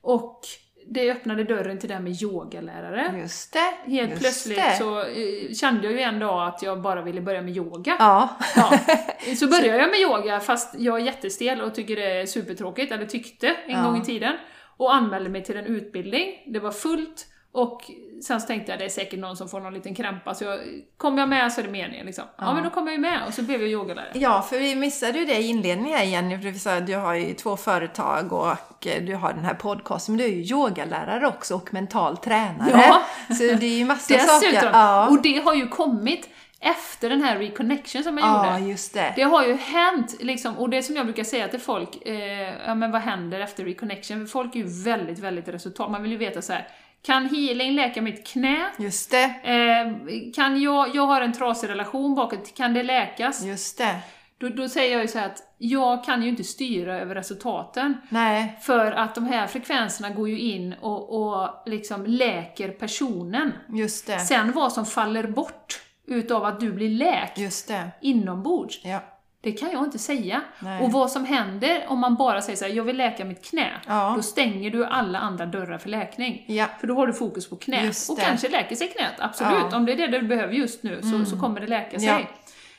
och 0.00 0.40
det 0.86 1.10
öppnade 1.10 1.44
dörren 1.44 1.78
till 1.78 1.88
det 1.88 1.94
här 1.94 2.02
med 2.02 2.22
yogalärare. 2.22 3.14
just 3.20 3.52
det. 3.52 3.90
Helt 3.90 4.10
just 4.10 4.20
plötsligt 4.22 4.56
det. 4.56 4.76
så 4.78 5.00
eh, 5.00 5.52
kände 5.54 5.84
jag 5.84 5.92
ju 5.92 6.00
en 6.00 6.18
dag 6.18 6.48
att 6.48 6.62
jag 6.62 6.80
bara 6.82 7.02
ville 7.02 7.20
börja 7.20 7.42
med 7.42 7.56
yoga. 7.56 7.96
Ja. 7.98 8.28
Ja. 8.56 8.72
Så 9.36 9.46
började 9.46 9.78
jag 9.78 9.90
med 9.90 10.00
yoga 10.00 10.40
fast 10.40 10.74
jag 10.78 11.00
är 11.00 11.04
jättestel 11.04 11.60
och 11.60 11.74
tycker 11.74 11.96
det 11.96 12.20
är 12.20 12.26
supertråkigt, 12.26 12.92
eller 12.92 13.06
tyckte 13.06 13.48
en 13.48 13.54
Ja. 13.70 13.82
gång 13.82 14.00
i 14.02 14.04
tiden. 14.04 14.36
Och 14.80 14.94
anmälde 14.94 15.30
mig 15.30 15.44
till 15.44 15.56
en 15.56 15.66
utbildning, 15.66 16.26
det 16.46 16.58
var 16.58 16.72
fullt. 16.72 17.26
Och 17.52 17.90
sen 18.22 18.40
så 18.40 18.46
tänkte 18.46 18.72
jag 18.72 18.78
det 18.78 18.84
är 18.84 18.88
säkert 18.88 19.18
någon 19.18 19.36
som 19.36 19.48
får 19.48 19.60
någon 19.60 19.74
liten 19.74 19.94
krämpa, 19.94 20.34
så 20.34 20.44
jag, 20.44 20.58
kommer 20.96 21.18
jag 21.18 21.28
med 21.28 21.52
så 21.52 21.60
är 21.60 21.64
det 21.64 21.70
meningen 21.70 22.06
liksom. 22.06 22.24
Ja, 22.38 22.54
men 22.54 22.64
då 22.64 22.70
kom 22.70 22.86
jag 22.86 22.94
ju 22.94 23.00
med 23.00 23.26
och 23.26 23.34
så 23.34 23.42
blev 23.42 23.60
jag 23.60 23.70
yogalärare. 23.70 24.12
Ja, 24.14 24.42
för 24.42 24.58
vi 24.58 24.74
missade 24.74 25.18
ju 25.18 25.24
det 25.24 25.36
i 25.36 25.46
inledningen 25.46 26.10
Jenny, 26.10 26.38
för 26.38 26.50
vi 26.50 26.58
sa 26.58 26.76
att 26.76 26.86
du 26.86 26.96
har 26.96 27.14
ju 27.14 27.34
två 27.34 27.56
företag 27.56 28.32
och 28.32 28.86
du 29.06 29.14
har 29.14 29.32
den 29.32 29.44
här 29.44 29.54
podcasten, 29.54 30.14
men 30.14 30.18
du 30.18 30.24
är 30.24 30.36
ju 30.36 30.42
yogalärare 30.42 31.26
också 31.26 31.54
och 31.54 31.74
mental 31.74 32.16
tränare. 32.16 32.70
Ja. 32.72 33.02
Så 33.34 33.42
det 33.42 33.66
är 33.66 33.78
ju 33.78 33.84
massa 33.84 34.14
Dessutom, 34.14 34.40
saker. 34.40 34.70
Ja, 34.72 35.08
och 35.08 35.22
det 35.22 35.38
har 35.44 35.54
ju 35.54 35.68
kommit 35.68 36.28
efter 36.60 37.10
den 37.10 37.22
här 37.22 37.38
reconnection 37.38 38.04
som 38.04 38.18
jag 38.18 38.26
ja 38.26 38.58
gjorde. 38.58 38.70
just 38.70 38.94
det. 38.94 39.12
Det 39.16 39.22
har 39.22 39.44
ju 39.44 39.54
hänt, 39.54 40.16
liksom, 40.20 40.58
och 40.58 40.70
det 40.70 40.82
som 40.82 40.96
jag 40.96 41.06
brukar 41.06 41.24
säga 41.24 41.48
till 41.48 41.60
folk, 41.60 42.06
eh, 42.06 42.54
ja 42.66 42.74
men 42.74 42.90
vad 42.90 43.00
händer 43.00 43.40
efter 43.40 43.64
reconnection? 43.64 44.26
Folk 44.26 44.54
är 44.54 44.60
ju 44.60 44.82
väldigt, 44.84 45.18
väldigt 45.18 45.48
resultat. 45.48 45.90
Man 45.90 46.02
vill 46.02 46.12
ju 46.12 46.18
veta 46.18 46.42
så 46.42 46.52
här. 46.52 46.68
kan 47.02 47.28
healing 47.28 47.74
läka 47.74 48.02
mitt 48.02 48.26
knä? 48.26 48.70
Just 48.78 49.10
det. 49.10 49.24
Eh, 49.24 49.92
kan 50.34 50.62
jag, 50.62 50.96
jag 50.96 51.06
har 51.06 51.20
en 51.20 51.32
trasig 51.32 51.68
relation 51.68 52.14
bakåt, 52.14 52.54
kan 52.56 52.74
det 52.74 52.82
läkas? 52.82 53.44
Just 53.44 53.78
det. 53.78 53.96
Då, 54.38 54.48
då 54.48 54.68
säger 54.68 54.92
jag 54.92 55.02
ju 55.02 55.08
så 55.08 55.18
här 55.18 55.26
att 55.26 55.42
jag 55.58 56.04
kan 56.04 56.22
ju 56.22 56.28
inte 56.28 56.44
styra 56.44 57.00
över 57.00 57.14
resultaten. 57.14 57.96
Nej. 58.08 58.58
För 58.62 58.92
att 58.92 59.14
de 59.14 59.26
här 59.26 59.46
frekvenserna 59.46 60.10
går 60.10 60.28
ju 60.28 60.38
in 60.38 60.74
och, 60.80 61.32
och 61.32 61.62
liksom 61.66 62.06
läker 62.06 62.68
personen. 62.68 63.52
Just 63.68 64.06
det. 64.06 64.18
Sen 64.18 64.52
vad 64.52 64.72
som 64.72 64.86
faller 64.86 65.26
bort 65.26 65.80
utav 66.06 66.44
att 66.44 66.60
du 66.60 66.72
blir 66.72 66.90
läkt 66.90 67.38
Just 67.38 67.68
det. 67.68 67.88
inombords, 68.00 68.80
Ja. 68.84 69.00
det 69.40 69.52
kan 69.52 69.70
jag 69.72 69.84
inte 69.84 69.98
säga. 69.98 70.40
Nej. 70.58 70.82
Och 70.82 70.92
vad 70.92 71.10
som 71.10 71.24
händer 71.24 71.84
om 71.88 71.98
man 71.98 72.14
bara 72.14 72.42
säger 72.42 72.56
så 72.56 72.64
här, 72.64 72.72
jag 72.72 72.84
vill 72.84 72.96
läka 72.96 73.24
mitt 73.24 73.44
knä, 73.44 73.70
Ja. 73.86 74.12
då 74.16 74.22
stänger 74.22 74.70
du 74.70 74.84
alla 74.84 75.18
andra 75.18 75.46
dörrar 75.46 75.78
för 75.78 75.88
läkning. 75.88 76.44
Ja. 76.48 76.66
För 76.80 76.86
då 76.86 76.94
har 76.94 77.06
du 77.06 77.12
fokus 77.12 77.50
på 77.50 77.56
knät. 77.56 77.96
Och 78.10 78.18
kanske 78.18 78.48
läker 78.48 78.76
sig 78.76 78.88
knät, 78.88 79.14
absolut. 79.18 79.52
Ja. 79.52 79.60
Mm. 79.66 79.74
Om 79.74 79.86
det 79.86 79.92
är 79.92 79.96
det 79.96 80.06
du 80.18 80.22
behöver 80.26 80.52
just 80.54 80.82
nu 80.82 81.00
så, 81.02 81.24
så 81.30 81.40
kommer 81.40 81.60
det 81.60 81.66
läka 81.66 81.98
sig. 81.98 82.28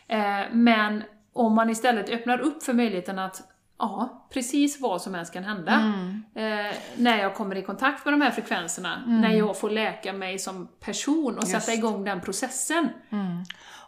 Eh, 0.08 0.40
men 0.52 1.04
om 1.34 1.56
man 1.56 1.70
istället 1.70 2.10
öppnar 2.10 2.40
upp 2.42 2.64
för 2.64 2.74
möjligheten 2.74 3.20
att 3.20 3.42
ja, 3.82 4.28
precis 4.34 4.82
vad 4.82 5.02
som 5.02 5.14
helst 5.14 5.34
kan 5.34 5.44
hända. 5.44 5.72
Mm. 5.72 6.24
Eh, 6.36 6.76
när 6.96 7.18
jag 7.22 7.36
kommer 7.36 7.56
i 7.56 7.62
kontakt 7.62 8.06
med 8.06 8.14
de 8.14 8.22
här 8.22 8.32
frekvenserna, 8.32 9.04
när 9.08 9.32
jag 9.32 9.60
får 9.60 9.70
läka 9.70 10.14
mig 10.14 10.40
som 10.40 10.68
person 10.80 11.38
och 11.38 11.44
sätta 11.44 11.58
Mm. 11.58 11.70
Just. 11.70 11.78
igång 11.78 12.04
den 12.04 12.22
processen. 12.22 12.90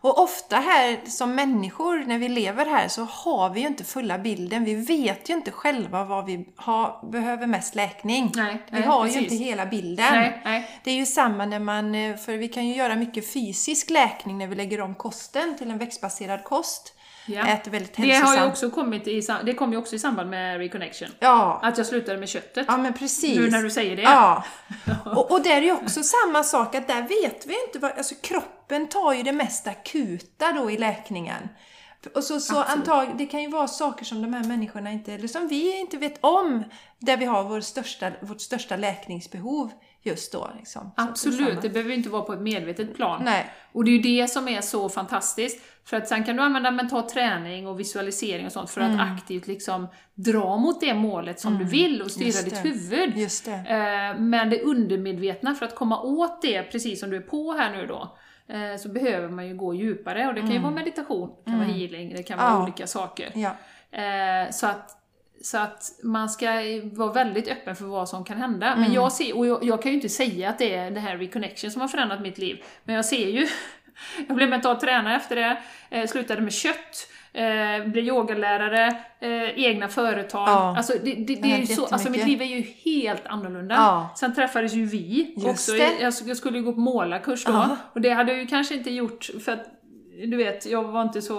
Och 0.04 0.20
ofta 0.24 0.56
här 0.56 1.10
som 1.10 1.36
människor, 1.36 2.06
när 2.06 2.18
vi 2.18 2.30
lever 2.30 2.66
här, 2.66 2.88
så 2.88 3.04
har 3.04 3.50
vi 3.50 3.62
ju 3.62 3.68
inte 3.68 3.84
fulla 3.84 4.20
bilden. 4.20 4.64
Vi 4.66 4.76
vet 4.76 5.30
ju 5.30 5.34
inte 5.34 5.52
själva 5.52 6.04
vad 6.06 6.26
vi 6.26 6.50
har, 6.56 7.12
behöver 7.12 7.48
mest 7.48 7.76
läkning. 7.76 8.32
Nej, 8.36 8.64
vi 8.70 8.80
nej, 8.80 8.88
har 8.88 9.06
ju 9.06 9.14
precis. 9.14 9.32
inte 9.32 9.44
hela 9.44 9.66
bilden. 9.66 10.06
Nej, 10.12 10.42
nej. 10.46 10.80
Det 10.84 10.92
är 10.92 10.96
ju 10.96 11.06
samma 11.06 11.46
när 11.46 11.60
man, 11.60 11.96
eh, 11.96 12.16
för 12.18 12.38
vi 12.38 12.48
kan 12.48 12.68
ju 12.68 12.76
göra 12.76 12.96
mycket 12.96 13.34
fysisk 13.34 13.90
läkning 13.90 14.38
när 14.38 14.48
vi 14.48 14.56
lägger 14.56 14.82
om 14.82 14.96
kosten 14.96 15.58
till 15.58 15.72
en 15.72 15.78
växtbaserad 15.78 16.44
kost. 16.44 16.94
Ja. 17.26 17.48
Äter 17.48 17.72
väldigt 17.72 17.94
Det 17.96 18.02
har 18.02 18.08
ju 18.08 18.14
hälsosamt. 18.14 18.52
också 18.52 18.70
kommit 18.70 19.08
i, 19.08 19.22
det 19.44 19.54
kom 19.54 19.72
ju 19.72 19.78
också 19.78 19.96
i 19.96 20.00
samband 20.00 20.30
med 20.30 20.58
Reconnection. 20.58 21.10
Ja, 21.20 21.60
Att 21.64 21.78
jag 21.78 21.88
slutade 21.88 22.18
med 22.18 22.30
köttet. 22.30 22.66
ja 22.68 22.78
men 22.78 22.94
precis. 22.94 23.40
Nu 23.40 23.50
när 23.50 23.64
du 23.64 23.70
säger 23.70 23.96
det. 23.96 24.02
Ja. 24.02 24.44
Och, 25.06 25.32
och 25.32 25.44
där 25.44 25.58
är 25.58 25.62
ju 25.62 25.72
också 25.72 26.04
samma 26.04 26.44
sak, 26.44 26.76
att 26.76 26.88
där 26.88 27.02
vet 27.02 27.46
vi 27.46 27.56
inte 27.68 27.80
vad, 27.80 27.92
alltså 27.92 28.16
kroppen 28.22 28.88
tar 28.88 29.14
ju 29.14 29.24
det 29.24 29.32
mest 29.32 29.68
akuta 29.68 30.52
då 30.52 30.72
i 30.72 30.78
läkningen. 30.78 31.50
Och 32.16 32.24
så, 32.24 32.40
så 32.40 32.64
antag, 32.64 33.12
det 33.18 33.26
kan 33.26 33.42
ju 33.42 33.48
vara 33.50 33.68
saker 33.68 34.06
som 34.06 34.22
de 34.22 34.34
här 34.34 34.44
människorna 34.44 34.92
inte, 34.92 35.14
eller 35.14 35.28
som 35.28 35.48
vi 35.48 35.80
inte 35.80 35.98
vet 35.98 36.18
om, 36.24 36.64
där 37.00 37.18
vi 37.18 37.26
har 37.26 37.44
vår 37.44 37.62
största, 37.62 38.12
vårt 38.22 38.42
största 38.42 38.76
läkningsbehov 38.76 39.72
just 40.04 40.32
då. 40.32 40.50
Liksom. 40.58 40.92
Absolut, 40.98 41.62
det 41.62 41.70
behöver 41.70 41.94
inte 41.94 42.10
vara 42.10 42.22
på 42.22 42.34
ett 42.34 42.40
medvetet 42.42 42.96
plan. 42.96 43.22
Nej. 43.26 43.46
Och 43.72 43.84
det 43.84 43.92
är 43.92 43.96
ju 43.96 44.02
det 44.22 44.28
som 44.28 44.48
är 44.48 44.62
så 44.62 44.90
fantastiskt. 44.90 45.62
För 45.86 45.98
att 45.98 46.08
sen 46.08 46.24
kan 46.24 46.36
du 46.36 46.42
använda 46.44 46.72
mental 46.72 47.04
träning 47.04 47.68
och 47.68 47.80
visualisering 47.80 48.46
och 48.46 48.52
sånt 48.52 48.70
för 48.70 48.82
Mm. 48.82 49.00
att 49.00 49.12
aktivt 49.12 49.48
liksom 49.48 49.88
dra 50.16 50.58
mot 50.58 50.82
det 50.82 50.94
målet 50.94 51.40
som 51.40 51.58
du 51.58 51.66
vill 51.66 52.02
och 52.02 52.12
styra 52.12 52.42
ditt 52.42 52.66
huvud. 52.66 53.18
Just 53.18 53.46
det. 53.46 53.52
Eh, 53.54 54.20
Men 54.22 54.50
det 54.50 54.62
undermedvetna, 54.62 55.56
för 55.56 55.66
att 55.66 55.76
komma 55.76 56.02
åt 56.02 56.42
det, 56.42 56.64
precis 56.64 57.00
som 57.00 57.10
du 57.10 57.16
är 57.18 57.22
på 57.22 57.54
här 57.54 57.72
nu 57.72 57.86
då, 57.88 58.18
eh, 58.48 58.78
så 58.80 58.90
behöver 58.90 59.30
man 59.30 59.48
ju 59.48 59.56
gå 59.56 59.74
djupare. 59.74 60.28
Och 60.28 60.34
det 60.34 60.40
kan 60.42 60.52
ju 60.52 60.60
vara 60.60 60.72
meditation, 60.72 61.30
det 61.46 61.52
kan 61.52 61.60
vara 61.60 61.68
healing, 61.70 62.14
det 62.16 62.24
kan 62.24 62.38
vara 62.38 62.48
Mm. 62.48 62.60
Ja. 62.60 62.64
olika 62.64 62.88
saker. 62.88 63.32
Ja. 63.36 63.52
Eh, 64.00 64.52
Så 64.52 64.68
att, 64.68 64.98
så 65.44 65.58
att 65.58 66.00
man 66.04 66.30
ska 66.30 66.48
vara 66.84 67.14
väldigt 67.14 67.48
öppen 67.48 67.76
för 67.76 67.86
vad 67.86 68.10
som 68.10 68.24
kan 68.24 68.38
hända. 68.38 68.68
Mm. 68.68 68.82
Men 68.82 68.94
jag 68.94 69.12
ser, 69.12 69.38
och 69.38 69.48
jag, 69.48 69.64
jag 69.64 69.82
kan 69.82 69.92
ju 69.92 69.96
inte 69.96 70.10
säga 70.10 70.50
att 70.50 70.58
det 70.58 70.76
är 70.76 70.92
det 70.92 71.00
här 71.00 71.18
reconnection 71.18 71.72
som 71.72 71.82
har 71.82 71.88
förändrat 71.88 72.22
mitt 72.22 72.38
liv, 72.38 72.64
men 72.84 72.96
jag 72.96 73.06
ser 73.06 73.28
ju 73.28 73.48
jag 74.28 74.36
blev 74.36 74.50
mental 74.50 74.80
tränare 74.80 75.16
efter 75.16 75.36
det, 75.36 75.58
eh, 75.90 76.08
slutade 76.08 76.42
med 76.42 76.54
kött, 76.54 77.08
eh, 77.34 77.86
blev 77.86 78.06
yogalärare, 78.06 78.88
eh, 79.20 79.66
egna 79.66 79.88
företag. 79.88 80.50
Ja. 80.50 80.78
Alltså, 80.78 80.94
det, 81.04 81.14
det, 81.14 81.36
det 81.36 81.52
är 81.52 81.58
ju 81.58 81.66
så, 81.66 81.86
alltså 81.86 82.10
mitt 82.10 82.28
liv 82.28 82.42
är 82.42 82.46
ju 82.46 82.62
helt 82.62 83.28
annorlunda. 83.28 83.76
Ja. 83.76 84.14
Sen 84.16 84.36
träffades 84.36 84.74
ju 84.74 84.86
vi 84.86 85.34
Just 85.36 85.48
också. 85.48 85.72
det. 85.72 86.02
Jag, 86.02 86.14
jag 86.26 86.38
skulle 86.38 86.58
ju 86.58 86.64
gå 86.64 86.74
på 86.74 86.80
målarkurs 86.80 87.46
då, 87.46 87.52
Ja. 87.52 87.78
och 87.94 88.02
det 88.02 88.10
hade 88.10 88.32
jag 88.32 88.42
ju 88.42 88.48
kanske 88.48 88.76
inte 88.76 88.92
gjort 88.92 89.30
för 89.46 89.52
att 89.52 89.83
du 90.28 90.38
vet, 90.38 90.66
jag 90.66 90.84
var 90.84 91.02
inte 91.02 91.22
så... 91.22 91.34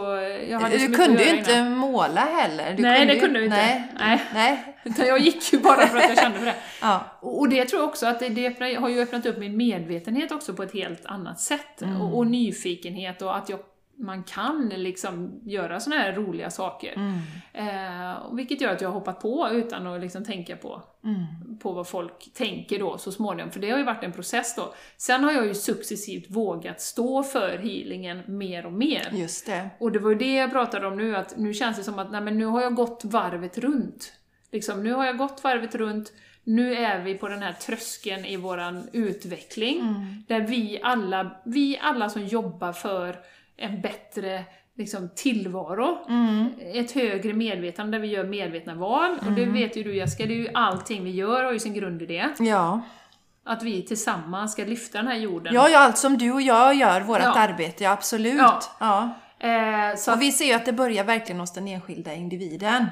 Jag 0.50 0.60
hade 0.60 0.78
Du 0.78 0.94
kunde 0.94 1.24
ju 1.24 1.38
inte 1.38 1.52
innan. 1.52 1.76
måla 1.76 2.20
heller. 2.20 2.74
Du 2.76 2.82
Nej, 2.82 3.06
det 3.06 3.14
ju- 3.14 3.20
kunde 3.20 3.38
du 3.38 3.44
inte. 3.44 3.56
Nej. 3.56 3.82
Nej. 3.98 4.20
Nej. 4.34 4.76
Utan 4.84 5.06
jag 5.06 5.18
gick 5.18 5.52
ju 5.52 5.58
bara 5.58 5.86
för 5.86 5.98
att 5.98 6.08
jag 6.08 6.18
kände 6.18 6.38
för 6.38 6.46
det. 6.46 6.54
Ja. 6.80 7.04
Och 7.20 7.48
det 7.48 7.64
tror 7.64 7.80
jag 7.82 7.88
också 7.88 8.06
att 8.06 8.18
det, 8.20 8.28
det 8.28 8.74
har 8.74 8.88
ju 8.88 9.02
öppnat 9.02 9.26
upp 9.26 9.38
min 9.38 9.56
medvetenhet 9.56 10.32
också 10.32 10.54
på 10.54 10.62
ett 10.62 10.72
helt 10.74 11.06
annat 11.06 11.40
sätt. 11.40 11.82
Och, 12.00 12.16
och 12.18 12.26
nyfikenhet 12.26 13.22
och 13.22 13.36
att 13.36 13.48
jag, 13.48 13.58
man 13.98 14.22
kan 14.24 14.68
liksom 14.68 15.40
göra 15.44 15.80
såna 15.80 15.96
här 15.96 16.12
roliga 16.12 16.50
saker. 16.50 16.98
Eh, 17.52 18.12
och 18.12 18.38
vilket 18.38 18.60
gör 18.60 18.72
att 18.72 18.80
jag 18.80 18.88
har 18.88 18.94
hoppat 18.94 19.20
på 19.20 19.48
utan 19.52 19.86
att 19.86 20.00
liksom 20.00 20.24
tänka 20.24 20.56
på, 20.56 20.82
på 21.62 21.72
vad 21.72 21.88
folk 21.88 22.34
tänker 22.34 22.78
då 22.78 22.98
så 22.98 23.12
småningom. 23.12 23.50
För 23.50 23.60
det 23.60 23.70
har 23.70 23.78
ju 23.78 23.84
varit 23.84 24.04
en 24.04 24.12
process 24.12 24.56
då. 24.56 24.74
Sen 24.96 25.24
har 25.24 25.32
jag 25.32 25.46
ju 25.46 25.54
successivt 25.54 26.30
vågat 26.30 26.80
stå 26.80 27.22
för 27.22 27.58
healingen 27.58 28.22
mer 28.26 28.66
och 28.66 28.72
mer. 28.72 29.08
Just 29.12 29.46
det. 29.46 29.70
Och 29.78 29.92
det 29.92 29.98
var 29.98 30.10
ju 30.10 30.16
det 30.16 30.34
jag 30.34 30.50
pratade 30.50 30.86
om 30.86 30.96
nu, 30.96 31.16
att 31.16 31.38
nu 31.38 31.54
känns 31.54 31.76
det 31.76 31.82
som 31.84 31.98
att 31.98 32.12
nej, 32.12 32.20
men 32.20 32.38
nu 32.38 32.44
har 32.44 32.62
jag 32.62 32.74
gått 32.74 33.04
varvet 33.04 33.58
runt. 33.58 34.12
Liksom, 34.52 34.82
nu 34.82 34.92
har 34.92 35.04
jag 35.04 35.18
gått 35.18 35.44
varvet 35.44 35.74
runt, 35.74 36.12
nu 36.44 36.74
är 36.74 37.02
vi 37.02 37.14
på 37.14 37.28
den 37.28 37.42
här 37.42 37.52
tröskeln 37.52 38.24
i 38.24 38.36
våran 38.36 38.88
utveckling, 38.92 39.80
där 40.28 40.40
vi 40.40 40.80
alla, 40.82 41.36
vi 41.44 41.78
alla 41.82 42.08
som 42.08 42.26
jobbar 42.26 42.72
för 42.72 43.16
en 43.56 43.80
bättre 43.80 44.44
liksom, 44.76 45.10
tillvaro, 45.16 45.98
ett 46.74 46.92
högre 46.92 47.32
medvetande 47.32 47.96
där 47.96 48.02
vi 48.02 48.08
gör 48.08 48.24
medvetna 48.24 48.74
val, 48.74 49.18
och 49.26 49.32
det 49.32 49.46
vet 49.46 49.76
ju 49.76 49.82
du 49.82 49.96
Jessica, 49.96 50.26
det 50.26 50.34
är 50.34 50.38
ju 50.38 50.48
allting 50.54 51.04
vi 51.04 51.10
gör 51.10 51.44
har 51.44 51.52
ju 51.52 51.58
sin 51.58 51.74
grund 51.74 52.02
i 52.02 52.06
det. 52.06 52.34
Ja. 52.38 52.80
Att 53.44 53.62
vi 53.62 53.82
tillsammans 53.82 54.52
ska 54.52 54.64
lyfta 54.64 54.98
den 54.98 55.06
här 55.06 55.16
jorden. 55.16 55.54
Ja, 55.54 55.68
ja, 55.68 55.78
allt 55.78 55.98
som 55.98 56.18
du 56.18 56.32
och 56.32 56.42
jag 56.42 56.74
gör, 56.74 57.00
vårt 57.00 57.18
Ja. 57.22 57.34
arbete, 57.38 57.84
ja 57.84 57.90
absolut. 57.90 58.38
Ja. 58.38 58.60
Ja. 58.80 59.14
Eh, 59.48 59.96
så 59.96 60.12
Och 60.12 60.22
vi 60.22 60.32
ser 60.32 60.44
ju 60.44 60.52
att 60.52 60.64
det 60.66 60.72
börjar 60.72 61.04
verkligen 61.04 61.40
hos 61.40 61.52
den 61.52 61.68
enskilda 61.68 62.14
individen. 62.14 62.86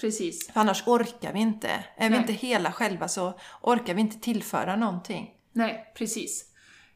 precis. 0.00 0.50
För 0.52 0.60
annars 0.60 0.82
orkar 0.88 1.32
vi 1.32 1.40
inte. 1.40 1.68
Är 1.96 2.04
vi 2.04 2.08
Nej. 2.10 2.18
inte 2.18 2.32
hela 2.32 2.72
själva 2.72 3.08
så 3.08 3.32
orkar 3.62 3.94
vi 3.94 4.00
inte 4.00 4.20
tillföra 4.20 4.76
någonting. 4.76 5.30
Nej, 5.52 5.92
precis. 5.96 6.44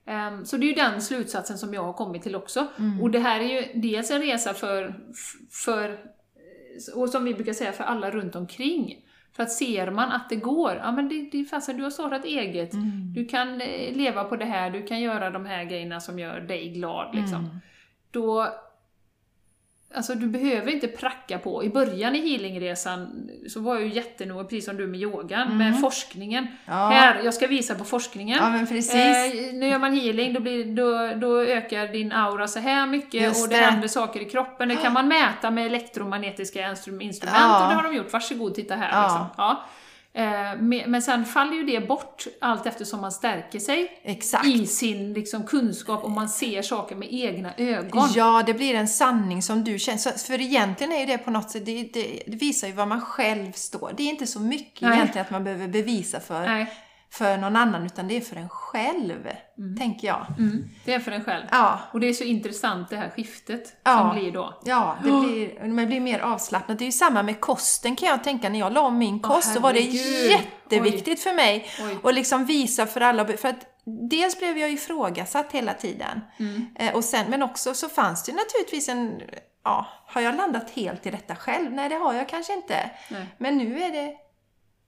Ehm, 0.06 0.44
så 0.44 0.56
det 0.56 0.66
är 0.66 0.68
ju 0.68 0.74
den 0.74 1.02
slutsatsen 1.02 1.58
som 1.58 1.74
jag 1.74 1.82
har 1.82 1.92
kommit 1.92 2.22
till 2.22 2.36
också. 2.36 2.66
Mm. 2.78 3.02
Och 3.02 3.10
det 3.10 3.18
här 3.18 3.40
är 3.40 3.44
ju 3.44 3.80
dels 3.80 4.10
en 4.10 4.22
resa 4.22 4.54
för, 4.54 4.94
för, 5.64 5.98
och 6.94 7.08
som 7.08 7.24
vi 7.24 7.34
brukar 7.34 7.52
säga, 7.52 7.72
för 7.72 7.84
alla 7.84 8.10
runt 8.10 8.36
omkring. 8.36 9.00
För 9.36 9.42
att 9.42 9.52
ser 9.52 9.90
man 9.90 10.12
att 10.12 10.28
det 10.28 10.36
går, 10.36 10.76
ja 10.82 10.92
men 10.92 11.08
det, 11.08 11.28
det 11.32 11.44
fasen, 11.44 11.76
du 11.76 11.82
har 11.82 11.90
startat 11.90 12.24
eget, 12.24 12.72
Mm. 12.72 13.12
du 13.14 13.26
kan 13.26 13.60
eh, 13.60 13.96
leva 13.96 14.24
på 14.24 14.36
det 14.36 14.44
här, 14.44 14.70
du 14.70 14.82
kan 14.82 15.00
göra 15.00 15.30
de 15.30 15.46
här 15.46 15.64
grejerna 15.64 16.00
som 16.00 16.18
gör 16.18 16.40
dig 16.40 16.68
glad 16.68 17.14
liksom. 17.16 17.44
Mm. 17.44 17.56
Då, 18.10 18.48
Alltså 19.96 20.14
du 20.14 20.26
behöver 20.26 20.72
inte 20.72 20.88
pracka 20.88 21.38
på. 21.38 21.64
I 21.64 21.68
början 21.68 22.16
i 22.16 22.30
healingresan 22.30 23.30
så 23.48 23.60
var 23.60 23.74
jag 23.74 23.82
ju 23.84 23.92
jättenoga, 23.94 24.44
precis 24.44 24.64
som 24.64 24.76
du 24.76 24.86
med 24.86 25.00
yogan, 25.00 25.58
med 25.58 25.80
forskningen. 25.80 26.44
Mm. 26.44 26.56
Ja. 26.66 26.88
Här, 26.88 27.20
jag 27.24 27.34
ska 27.34 27.46
visa 27.46 27.74
på 27.74 27.84
forskningen. 27.84 28.38
Ja, 28.42 28.50
men 28.50 28.66
precis. 28.66 28.94
Eh, 28.94 29.54
nu 29.54 29.68
gör 29.68 29.78
man 29.78 29.94
healing, 29.94 30.32
då, 30.32 30.40
blir, 30.40 30.64
då, 30.64 31.14
då 31.26 31.40
ökar 31.40 31.86
din 31.88 32.12
aura 32.12 32.48
så 32.48 32.58
här 32.58 32.86
mycket 32.86 33.22
Just 33.22 33.42
och 33.44 33.48
det, 33.48 33.56
det. 33.56 33.62
händer 33.64 33.88
saker 33.88 34.20
i 34.20 34.24
kroppen. 34.24 34.68
Det 34.68 34.76
kan 34.76 34.92
man 34.92 35.08
mäta 35.08 35.50
med 35.50 35.66
elektromagnetiska 35.66 36.60
instru- 36.60 37.02
instrument 37.02 37.38
Ja. 37.40 37.62
och 37.62 37.68
det 37.68 37.74
har 37.74 37.82
de 37.82 37.96
gjort. 37.96 38.12
Varsågod, 38.12 38.54
titta 38.54 38.74
här. 38.74 38.90
Ja. 38.92 39.02
Liksom. 39.02 39.26
Ja. 39.36 39.64
Eh, 40.16 40.22
me- 40.60 40.86
men 40.86 41.02
sen 41.02 41.24
faller 41.24 41.52
ju 41.52 41.64
det 41.64 41.80
bort 41.88 42.26
allt 42.40 42.66
eftersom 42.66 43.00
man 43.00 43.12
stärker 43.12 43.58
sig 43.58 44.00
Exakt. 44.02 44.46
i 44.46 44.66
sin 44.66 45.12
liksom, 45.12 45.42
kunskap 45.46 46.04
och 46.04 46.10
man 46.10 46.28
ser 46.28 46.62
saker 46.62 46.96
med 46.96 47.08
egna 47.10 47.54
ögon. 47.56 48.08
Ja, 48.14 48.42
det 48.46 48.54
blir 48.54 48.74
en 48.74 48.88
sanning 48.88 49.42
som 49.42 49.64
du 49.64 49.78
känner. 49.78 50.18
För 50.26 50.40
egentligen 50.40 50.92
är 50.92 51.00
ju 51.00 51.06
det 51.06 51.18
på 51.18 51.30
något 51.30 51.50
sätt, 51.50 51.66
det, 51.66 51.82
det, 51.92 52.22
det 52.26 52.36
visar 52.36 52.68
ju 52.68 52.74
var 52.74 52.86
man 52.86 53.00
själv 53.00 53.52
står. 53.52 53.92
Det 53.96 54.02
är 54.02 54.08
inte 54.08 54.26
så 54.26 54.40
mycket 54.40 54.80
Nej. 54.82 54.94
egentligen 54.94 55.24
att 55.24 55.30
man 55.30 55.44
behöver 55.44 55.68
bevisa 55.68 56.20
för, 56.20 56.46
Nej, 56.46 56.66
för 57.14 57.36
någon 57.36 57.56
annan, 57.56 57.86
utan 57.86 58.08
det 58.08 58.16
är 58.16 58.20
för 58.20 58.36
en 58.36 58.48
själv, 58.48 59.28
tänker 59.78 60.06
jag. 60.08 60.26
mm, 60.38 60.64
det 60.84 60.94
är 60.94 61.00
för 61.00 61.12
en 61.12 61.24
själv. 61.24 61.44
Ja, 61.50 61.78
Och 61.92 62.00
det 62.00 62.06
är 62.08 62.12
så 62.12 62.24
intressant 62.24 62.90
det 62.90 62.96
här 62.96 63.10
skiftet 63.10 63.76
Ja. 63.84 63.98
som 63.98 64.18
blir 64.18 64.32
då. 64.32 64.60
Ja, 64.64 64.96
det 65.04 65.10
blir, 65.10 65.68
man 65.68 65.86
blir 65.86 66.00
mer 66.00 66.18
avslappnad. 66.18 66.78
Det 66.78 66.84
är 66.84 66.86
ju 66.86 66.92
samma 66.92 67.22
med 67.22 67.40
kosten 67.40 67.96
kan 67.96 68.08
jag 68.08 68.24
tänka. 68.24 68.48
När 68.48 68.58
jag 68.58 68.72
la 68.72 68.80
om 68.80 68.98
min 68.98 69.20
kost 69.20 69.54
så 69.54 69.60
var 69.60 69.72
det 69.72 69.80
jätteviktigt 69.80 71.20
för 71.22 71.32
mig 71.34 71.66
Oj. 71.82 71.98
att 72.02 72.14
liksom 72.14 72.44
visa 72.44 72.86
för 72.86 73.00
alla. 73.00 73.26
För 73.26 73.48
att 73.48 73.66
dels 74.10 74.38
blev 74.38 74.58
jag 74.58 74.70
ifrågasatt 74.72 75.52
hela 75.52 75.74
tiden. 75.74 76.20
Mm. 76.38 76.66
Eh, 76.78 76.94
och 76.94 77.04
sen, 77.04 77.26
men 77.30 77.42
också 77.42 77.74
så 77.74 77.88
fanns 77.88 78.24
det 78.24 78.32
naturligtvis 78.32 78.88
en... 78.88 79.20
Ja, 79.64 79.86
har 80.06 80.20
jag 80.20 80.36
landat 80.36 80.70
helt 80.70 81.06
i 81.06 81.10
detta 81.10 81.36
själv? 81.36 81.72
Nej, 81.72 81.88
det 81.88 81.94
har 81.94 82.14
jag 82.14 82.28
kanske 82.28 82.52
inte. 82.52 82.90
Nej. 83.10 83.26
Men 83.38 83.58
nu 83.58 83.82
är 83.82 83.92
det, 83.92 84.14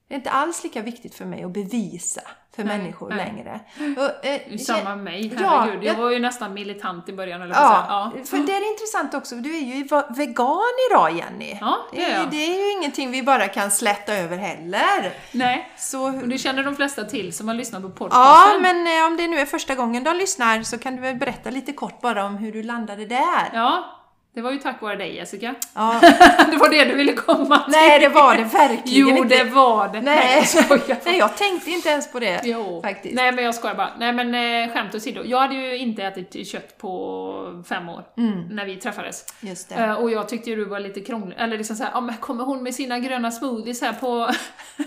det 0.08 0.14
är 0.14 0.16
inte 0.16 0.30
alls 0.30 0.64
lika 0.64 0.82
viktigt 0.82 1.14
för 1.14 1.24
mig 1.24 1.44
att 1.44 1.50
bevisa 1.50 2.20
för 2.56 2.64
Nej, 2.64 2.78
människor 2.78 3.08
nej. 3.08 3.18
längre. 3.18 3.60
Och, 3.96 4.26
eh, 4.26 4.56
Samma 4.58 4.96
med 4.96 5.04
mig, 5.04 5.34
Ja, 5.40 5.48
herregud. 5.60 5.84
jag 5.84 5.94
jag- 5.96 6.02
var 6.02 6.10
ju 6.10 6.18
nästan 6.18 6.54
militant 6.54 7.08
i 7.08 7.12
början, 7.12 7.42
eller 7.42 7.54
Ja, 7.54 7.86
ja. 7.88 8.24
för 8.24 8.36
det 8.36 8.52
är 8.52 8.70
intressant 8.72 9.14
också. 9.14 9.34
Du 9.34 9.56
är 9.56 9.60
ju 9.60 9.88
vegan 10.16 10.62
idag 10.90 11.16
Jenny. 11.16 11.58
Ja, 11.60 11.76
det 11.92 12.04
är 12.04 12.18
jag. 12.20 12.30
det 12.30 12.36
är 12.36 12.66
ju 12.66 12.72
ingenting 12.72 13.10
vi 13.10 13.22
bara 13.22 13.48
kan 13.48 13.70
släta 13.70 14.14
över 14.14 14.36
heller. 14.36 15.12
Nej, 15.32 15.72
Så, 15.76 16.02
och 16.06 16.28
det 16.28 16.38
känner 16.38 16.64
de 16.64 16.76
flesta 16.76 17.04
till 17.04 17.32
som 17.36 17.48
har 17.48 17.54
lyssnat 17.54 17.82
på 17.82 17.88
ja, 17.88 17.92
podcasten. 17.94 18.62
men 18.62 18.86
eh, 19.00 19.06
om 19.06 19.16
det 19.16 19.28
nu 19.28 19.38
är 19.38 19.46
första 19.46 19.74
gången 19.74 20.04
de 20.04 20.16
lyssnar 20.16 20.62
så 20.62 20.78
kan 20.78 20.96
du 20.96 21.02
väl 21.02 21.16
berätta 21.16 21.50
lite 21.50 21.72
kort 21.72 22.00
bara 22.00 22.24
om 22.24 22.36
hur 22.36 22.52
du 22.52 22.62
landade 22.62 23.06
där? 23.06 23.50
Ja, 23.52 23.84
Det 24.36 24.42
var 24.42 24.50
ju 24.52 24.58
tack 24.58 24.82
vare 24.82 24.96
dig 24.96 25.14
Jessica. 25.16 25.54
Ja. 25.74 26.00
det 26.50 26.56
var 26.56 26.68
det 26.70 26.84
du 26.84 26.94
ville 26.94 27.12
komma 27.12 27.58
till. 27.58 27.72
Nej, 27.72 28.00
det 28.00 28.08
var 28.08 28.34
det 28.36 28.44
verkligen 28.44 29.08
Jo, 29.08 29.16
inte. 29.16 29.36
det 29.38 29.44
var 29.44 29.88
det. 29.88 30.00
Nej. 30.00 30.36
jag 30.36 30.46
skojar. 30.64 30.98
Nej, 31.04 31.18
jag 31.18 31.36
tänkte 31.36 31.70
inte 31.70 31.88
ens 31.88 32.12
på 32.12 32.20
det. 32.20 32.40
Jo. 32.44 32.82
Faktiskt. 32.82 33.14
Nej 33.14 33.32
men 33.32 33.44
jag 33.44 33.54
skojar 33.54 33.74
bara. 33.74 33.90
Nej 33.98 34.12
men 34.12 34.34
eh, 34.68 34.72
skämt 34.72 34.94
åsido. 34.94 35.22
Jag 35.24 35.38
hade 35.40 35.54
ju 35.54 35.76
inte 35.78 36.02
ätit 36.02 36.48
kött 36.48 36.78
på 36.78 37.62
fem 37.68 37.88
år 37.88 38.04
när 38.50 38.64
vi 38.64 38.76
träffades. 38.76 39.24
Just 39.40 39.68
det. 39.68 39.74
Eh, 39.74 39.92
och 39.92 40.10
jag 40.10 40.28
tyckte 40.28 40.50
ju 40.50 40.56
du 40.56 40.64
var 40.64 40.80
lite 40.80 41.00
krånglig, 41.00 41.36
eller 41.38 41.58
liksom 41.58 41.76
såhär, 41.76 41.90
ja 41.94 42.00
men 42.00 42.16
kommer 42.16 42.44
hon 42.44 42.62
med 42.62 42.74
sina 42.74 42.98
gröna 42.98 43.30
smoothies 43.30 43.80
här 43.82 43.92
på, 43.92 44.30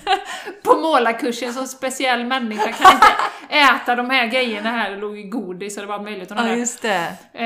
på 0.63 0.77
målarkursen 0.79 1.53
som 1.53 1.67
speciell 1.67 2.25
människa, 2.25 2.71
kan 2.71 2.91
inte 2.93 3.07
äta 3.49 3.95
de 3.95 4.09
här 4.09 4.27
grejerna 4.27 4.69
här, 4.71 4.91
det 4.91 4.97
låg 4.97 5.17
ju 5.17 5.23
godis 5.29 5.77
och 5.77 5.81
det 5.83 5.87
var 5.87 5.99
möjligt. 5.99 6.31
Och 6.31 6.37
Ja, 6.37 6.55
just 6.55 6.81
det. 6.81 7.13
eh, 7.33 7.45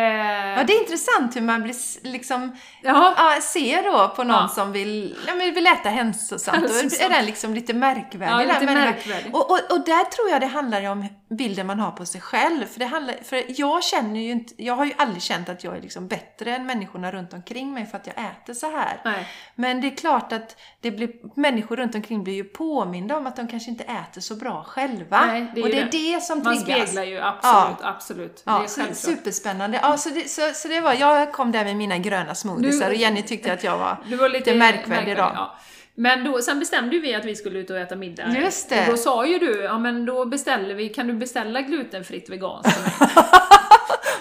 Ja, 0.57 0.63
det 0.67 0.73
är 0.73 0.79
intressant 0.81 1.35
hur 1.35 1.41
man 1.41 1.63
blir 1.63 1.73
liksom, 2.01 2.57
ja, 2.81 3.13
ja, 3.17 3.41
ser 3.41 3.83
då 3.83 4.07
på 4.15 4.23
någon 4.23 4.35
Ja. 4.41 4.47
som 4.47 4.71
vill, 4.71 5.15
ja, 5.27 5.35
men 5.35 5.53
vill 5.53 5.67
äta 5.67 5.89
hälsosamt. 5.89 6.61
Då 6.67 6.73
är 7.05 7.09
den 7.09 7.25
liksom 7.25 7.53
lite 7.53 7.73
märkvärdig. 7.73 8.49
Ja, 8.49 8.53
lite 8.59 8.73
märkvärdig. 8.73 9.35
Och, 9.35 9.51
och, 9.51 9.59
och 9.71 9.85
där 9.85 10.03
tror 10.03 10.29
jag 10.29 10.41
det 10.41 10.47
handlar 10.47 10.89
om 10.89 11.07
bilden 11.35 11.67
man 11.67 11.79
har 11.79 11.91
på 11.91 12.05
sig 12.05 12.21
själv. 12.21 12.65
För, 12.65 12.79
det 12.79 12.85
handlar, 12.85 13.15
för 13.23 13.43
jag 13.47 13.83
känner 13.83 14.19
ju 14.19 14.31
inte, 14.31 14.63
jag 14.63 14.73
har 14.73 14.85
ju 14.85 14.93
aldrig 14.97 15.21
känt 15.21 15.49
att 15.49 15.63
jag 15.63 15.77
är 15.77 15.81
liksom 15.81 16.07
bättre 16.07 16.55
än 16.55 16.65
människorna 16.65 17.11
runt 17.11 17.33
omkring 17.33 17.73
mig 17.73 17.85
för 17.85 17.97
att 17.97 18.07
jag 18.07 18.15
äter 18.25 18.53
så 18.53 18.71
här. 18.71 19.01
nej. 19.05 19.27
Men 19.55 19.81
det 19.81 19.87
är 19.87 19.95
klart 19.95 20.31
att 20.33 20.57
det 20.81 20.91
blir, 20.91 21.39
människor 21.39 21.77
runt 21.77 21.95
omkring 21.95 22.23
blir 22.23 22.33
ju 22.33 22.43
påminda 22.43 23.17
om 23.17 23.27
att 23.27 23.35
de 23.35 23.47
kanske 23.47 23.69
inte 23.71 23.83
äter 23.83 24.21
så 24.21 24.35
bra 24.35 24.63
själva. 24.63 25.25
Nej, 25.25 25.51
det 25.55 25.61
och 25.61 25.69
det 25.69 25.79
är 25.79 25.85
det. 25.85 26.13
det 26.13 26.21
som 26.21 26.43
Man 26.43 26.63
triggas. 26.63 26.81
speglar 26.89 27.03
ju 27.03 27.19
absolut, 27.21 27.77
absolut. 27.81 28.43
Ja, 28.45 28.65
det 28.87 28.95
superspännande. 28.95 29.79
Ja, 29.81 29.97
så, 29.97 30.09
det, 30.09 30.29
så, 30.29 30.41
så 30.53 30.67
det 30.67 30.81
var, 30.81 30.93
jag 30.93 31.33
kom 31.33 31.51
där 31.51 31.63
med 31.63 31.75
mina 31.75 31.97
gröna 31.97 32.35
smoothiesar 32.35 32.89
och 32.89 32.95
Jenny 32.95 33.21
tyckte 33.21 33.53
att 33.53 33.63
jag 33.63 33.77
var 33.77 33.97
Du 34.09 34.15
var 34.15 34.29
lite, 34.29 34.39
lite 34.39 34.57
märkvärdig 34.57 35.15
då. 35.15 35.31
Ja. 35.35 35.57
Men 35.95 36.23
då, 36.23 36.41
sen 36.41 36.59
bestämde 36.59 36.95
ju 36.95 37.01
vi 37.01 37.15
att 37.15 37.25
vi 37.25 37.35
skulle 37.35 37.59
ut 37.59 37.69
och 37.69 37.77
äta 37.77 37.95
middag. 37.95 38.27
Just 38.37 38.69
det. 38.69 38.81
Och 38.85 38.91
då 38.91 38.97
sa 38.97 39.25
ju 39.25 39.39
du, 39.39 39.61
ja 39.63 39.79
men 39.79 40.05
då 40.05 40.25
beställer 40.25 40.75
vi, 40.75 40.89
kan 40.89 41.07
du 41.07 41.13
beställa 41.13 41.61
glutenfritt 41.61 42.29
veganskt 42.29 42.73
till 42.73 42.81
mig? 42.83 43.09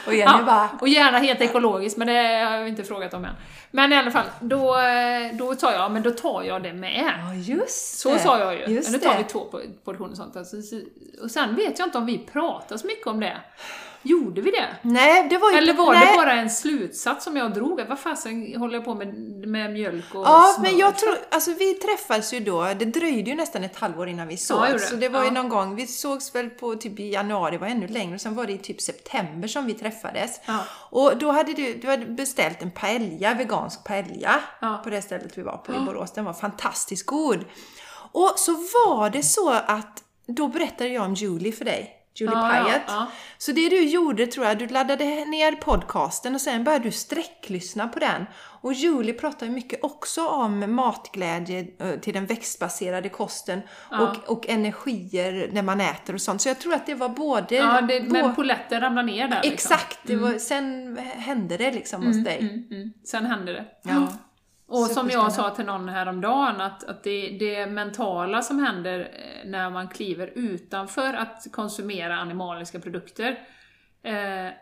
Och 0.07 0.15
Jenny 0.15 0.33
Ja, 0.39 0.43
bara, 0.47 0.69
och 0.81 0.89
gärna 0.89 1.19
helt 1.19 1.41
ekologiskt, 1.41 1.99
men 1.99 2.07
det 2.07 2.13
har 2.15 2.57
jag 2.57 2.69
inte 2.69 2.85
frågat 2.85 3.15
om 3.15 3.25
än. 3.25 3.35
Men 3.71 3.93
i 3.93 3.97
alla 3.97 4.11
fall, 4.11 4.25
då, 4.41 4.77
då 5.33 5.55
sa 5.55 5.73
jag, 5.73 5.93
men 5.93 6.03
då 6.03 6.11
tar 6.11 6.43
jag 6.43 6.63
det 6.63 6.73
med. 6.73 7.13
ja 7.27 7.35
just 7.35 7.99
Så 8.01 8.13
det. 8.13 8.19
sa 8.19 8.39
jag 8.39 8.55
ju. 8.55 8.75
Just 8.75 8.91
men 8.91 9.01
då 9.01 9.07
tar 9.09 9.19
vi 9.19 9.25
två 9.25 9.47
portioner 9.85 10.11
och 10.11 10.17
sånt. 10.17 10.47
Så- 10.47 10.81
och 11.23 11.31
sen 11.31 11.55
vet 11.57 11.79
jag 11.79 11.87
inte 11.87 11.99
om 11.99 12.07
vi 12.07 12.19
pratade 12.19 12.79
så 12.81 12.87
mycket 12.87 13.07
om 13.07 13.21
det. 13.21 13.37
Gjorde 14.05 14.41
vi 14.41 14.51
det? 14.51 14.69
Nej, 14.83 15.27
det 15.31 15.39
var 15.39 15.51
ju 15.51 15.57
Eller 15.57 15.75
var 15.75 15.95
nej. 15.95 16.07
det 16.13 16.17
bara 16.17 16.33
en 16.33 16.51
slutsats 16.51 17.25
som 17.25 17.37
jag 17.37 17.55
drog? 17.55 17.81
Vad 17.89 17.99
fasen 17.99 18.55
håller 18.57 18.75
jag 18.75 18.85
på 18.85 18.95
med, 18.95 19.15
med 19.49 19.73
mjölk 19.73 20.15
och 20.15 20.23
Ja, 20.27 20.55
smör? 20.57 20.63
men 20.71 20.79
jag 20.79 20.99
tror, 20.99 21.15
alltså 21.31 21.51
vi 21.59 21.75
träffades 21.75 22.33
ju 22.35 22.41
då, 22.41 22.63
det 22.79 22.85
dröjde 22.85 23.31
ju 23.31 23.37
nästan 23.37 23.65
ett 23.65 23.77
halvår 23.77 24.09
innan 24.09 24.29
vi 24.29 24.35
Ja, 24.35 24.39
sågs. 24.39 24.73
det. 24.73 24.79
så 24.79 24.97
det 24.97 25.09
var 25.09 25.21
ju 25.21 25.27
Ja. 25.27 25.33
någon 25.33 25.49
gång, 25.49 25.75
vi 25.77 25.87
sågs 25.87 26.35
väl 26.35 26.51
på 26.51 26.75
typ 26.75 27.01
i 27.01 27.13
januari, 27.13 27.57
var 27.57 27.67
ännu 27.67 27.89
längre, 27.89 28.19
sen 28.19 28.35
var 28.35 28.47
det 28.47 28.53
i 28.53 28.59
typ 28.59 28.81
september 28.81 29.49
som 29.49 29.67
vi 29.67 29.75
träffades. 29.75 30.41
Ja. 30.47 30.59
Och 30.91 31.17
då 31.19 31.31
hade 31.31 31.53
du, 31.53 31.75
du 31.75 31.89
hade 31.89 32.07
beställt 32.07 32.63
en 32.63 32.71
paella, 32.71 33.35
vegansk 33.35 33.85
paella, 33.85 34.41
Ja. 34.61 34.81
på 34.85 34.91
det 34.91 35.03
stället 35.03 35.39
vi 35.39 35.43
var 35.43 35.57
på 35.57 35.73
i 35.75 35.79
Borås. 35.79 36.13
Den 36.13 36.25
var 36.25 36.33
fantastiskt 36.33 37.07
god. 37.07 37.45
Och 38.13 38.33
så 38.37 38.53
var 38.53 39.11
det 39.11 39.23
så 39.23 39.51
att, 39.51 40.03
då 40.27 40.49
berättade 40.49 40.91
jag 40.91 41.05
om 41.05 41.15
Julie 41.15 41.53
för 41.53 41.65
dig. 41.65 41.99
Julie 42.15 42.35
ja, 42.35 42.65
Pyatt. 42.67 42.83
ja. 42.87 43.07
Så 43.39 43.53
det 43.53 43.69
du 43.69 43.85
gjorde 43.85 44.27
tror 44.27 44.47
jag, 44.47 44.59
du 44.59 44.67
laddade 44.67 45.05
ner 45.05 45.53
podcasten 45.53 46.35
och 46.35 46.41
sen 46.41 46.65
började 46.65 46.85
du 46.85 46.91
sträcklyssna 46.91 47.89
på 47.89 47.99
den. 47.99 48.27
Och 48.63 48.73
Julie 48.73 49.15
pratar 49.15 49.47
ju 49.47 49.53
mycket 49.53 49.85
också 49.85 50.27
om 50.27 50.75
matglädje 50.75 51.67
eh, 51.79 52.01
till 52.01 52.15
den 52.15 52.27
växtbaserade 52.27 53.09
kosten 53.09 53.61
och, 53.91 54.31
och 54.31 54.49
energier 54.49 55.51
när 55.53 55.63
man 55.63 55.81
äter 55.81 56.15
och 56.15 56.21
sånt. 56.21 56.43
Så 56.43 56.49
jag 56.49 56.59
tror 56.59 56.75
att 56.75 56.87
det 56.87 56.95
var 56.95 57.09
både... 57.09 57.55
Ja, 57.55 57.81
det, 57.81 58.01
bå- 58.01 58.13
men 58.13 58.35
polletten 58.35 58.81
ramlar 58.81 59.03
ner 59.03 59.29
där 59.29 59.41
liksom. 59.43 59.53
Exakt! 59.53 59.99
Det 60.03 60.17
var, 60.17 60.39
sen 60.39 60.97
hände 60.99 61.57
det 61.57 61.73
liksom 61.73 62.07
hos 62.07 62.25
dig. 62.25 62.39
Mm, 62.39 62.67
mm. 62.71 62.93
Sen 63.05 63.27
hände 63.27 63.53
det. 63.53 63.65
Ja. 63.83 64.09
Och 64.73 64.87
som 64.87 65.11
jag 65.11 65.33
sa 65.33 65.51
till 65.51 65.65
någon 65.65 65.89
häromdagen, 65.89 66.61
att, 66.61 66.85
att 66.85 67.03
det, 67.03 67.37
det 67.41 67.67
mentala 67.67 68.43
som 68.43 68.59
händer 68.59 69.01
eh, 69.01 69.51
när 69.51 69.71
man 69.71 69.89
kliver 69.89 70.33
utanför 70.35 71.15
att 71.15 71.47
konsumera 71.53 72.17
animaliska 72.17 72.81
produkter, 72.81 73.39
eh, 74.03 74.53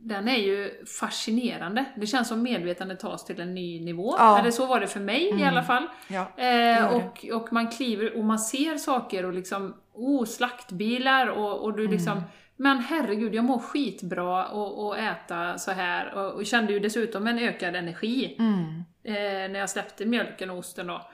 den 0.00 0.28
är 0.28 0.36
ju 0.36 0.84
fascinerande. 1.00 1.84
Det 1.96 2.06
känns 2.06 2.28
som 2.28 2.42
medvetandet 2.42 3.00
tas 3.00 3.24
till 3.24 3.40
en 3.40 3.54
ny 3.54 3.84
nivå. 3.84 4.14
Ja. 4.18 4.28
Mm. 4.28 4.40
Eller 4.40 4.50
så 4.50 4.66
var 4.66 4.80
det 4.80 4.86
för 4.86 5.00
mig 5.00 5.40
i 5.40 5.44
alla 5.44 5.62
fall. 5.62 5.86
Ja, 6.08 6.32
Eh, 6.36 6.94
och, 6.94 7.26
och 7.32 7.52
man 7.52 7.70
kliver 7.70 8.18
och 8.18 8.24
man 8.24 8.38
ser 8.38 8.76
saker 8.76 9.24
och 9.24 9.32
liksom, 9.32 9.74
oh, 9.94 10.24
slaktbilar 10.24 11.26
och, 11.26 11.64
och 11.64 11.76
du 11.76 11.88
Mm. 12.12 12.24
Men 12.60 12.78
herregud, 12.78 13.34
jag 13.34 13.44
mår 13.44 13.58
skitbra 13.58 14.48
och, 14.48 14.86
och 14.86 14.98
äta 14.98 15.58
så 15.58 15.70
här 15.70 16.14
och, 16.14 16.32
och 16.34 16.46
kände 16.46 16.72
ju 16.72 16.80
dessutom 16.80 17.26
en 17.26 17.38
ökad 17.38 17.76
energi 17.76 18.36
Mm. 18.38 18.84
eh, 19.04 19.52
när 19.52 19.58
jag 19.58 19.70
släppte 19.70 20.06
mjölken 20.06 20.50
och 20.50 20.58
osten 20.58 20.86
då. 20.86 21.10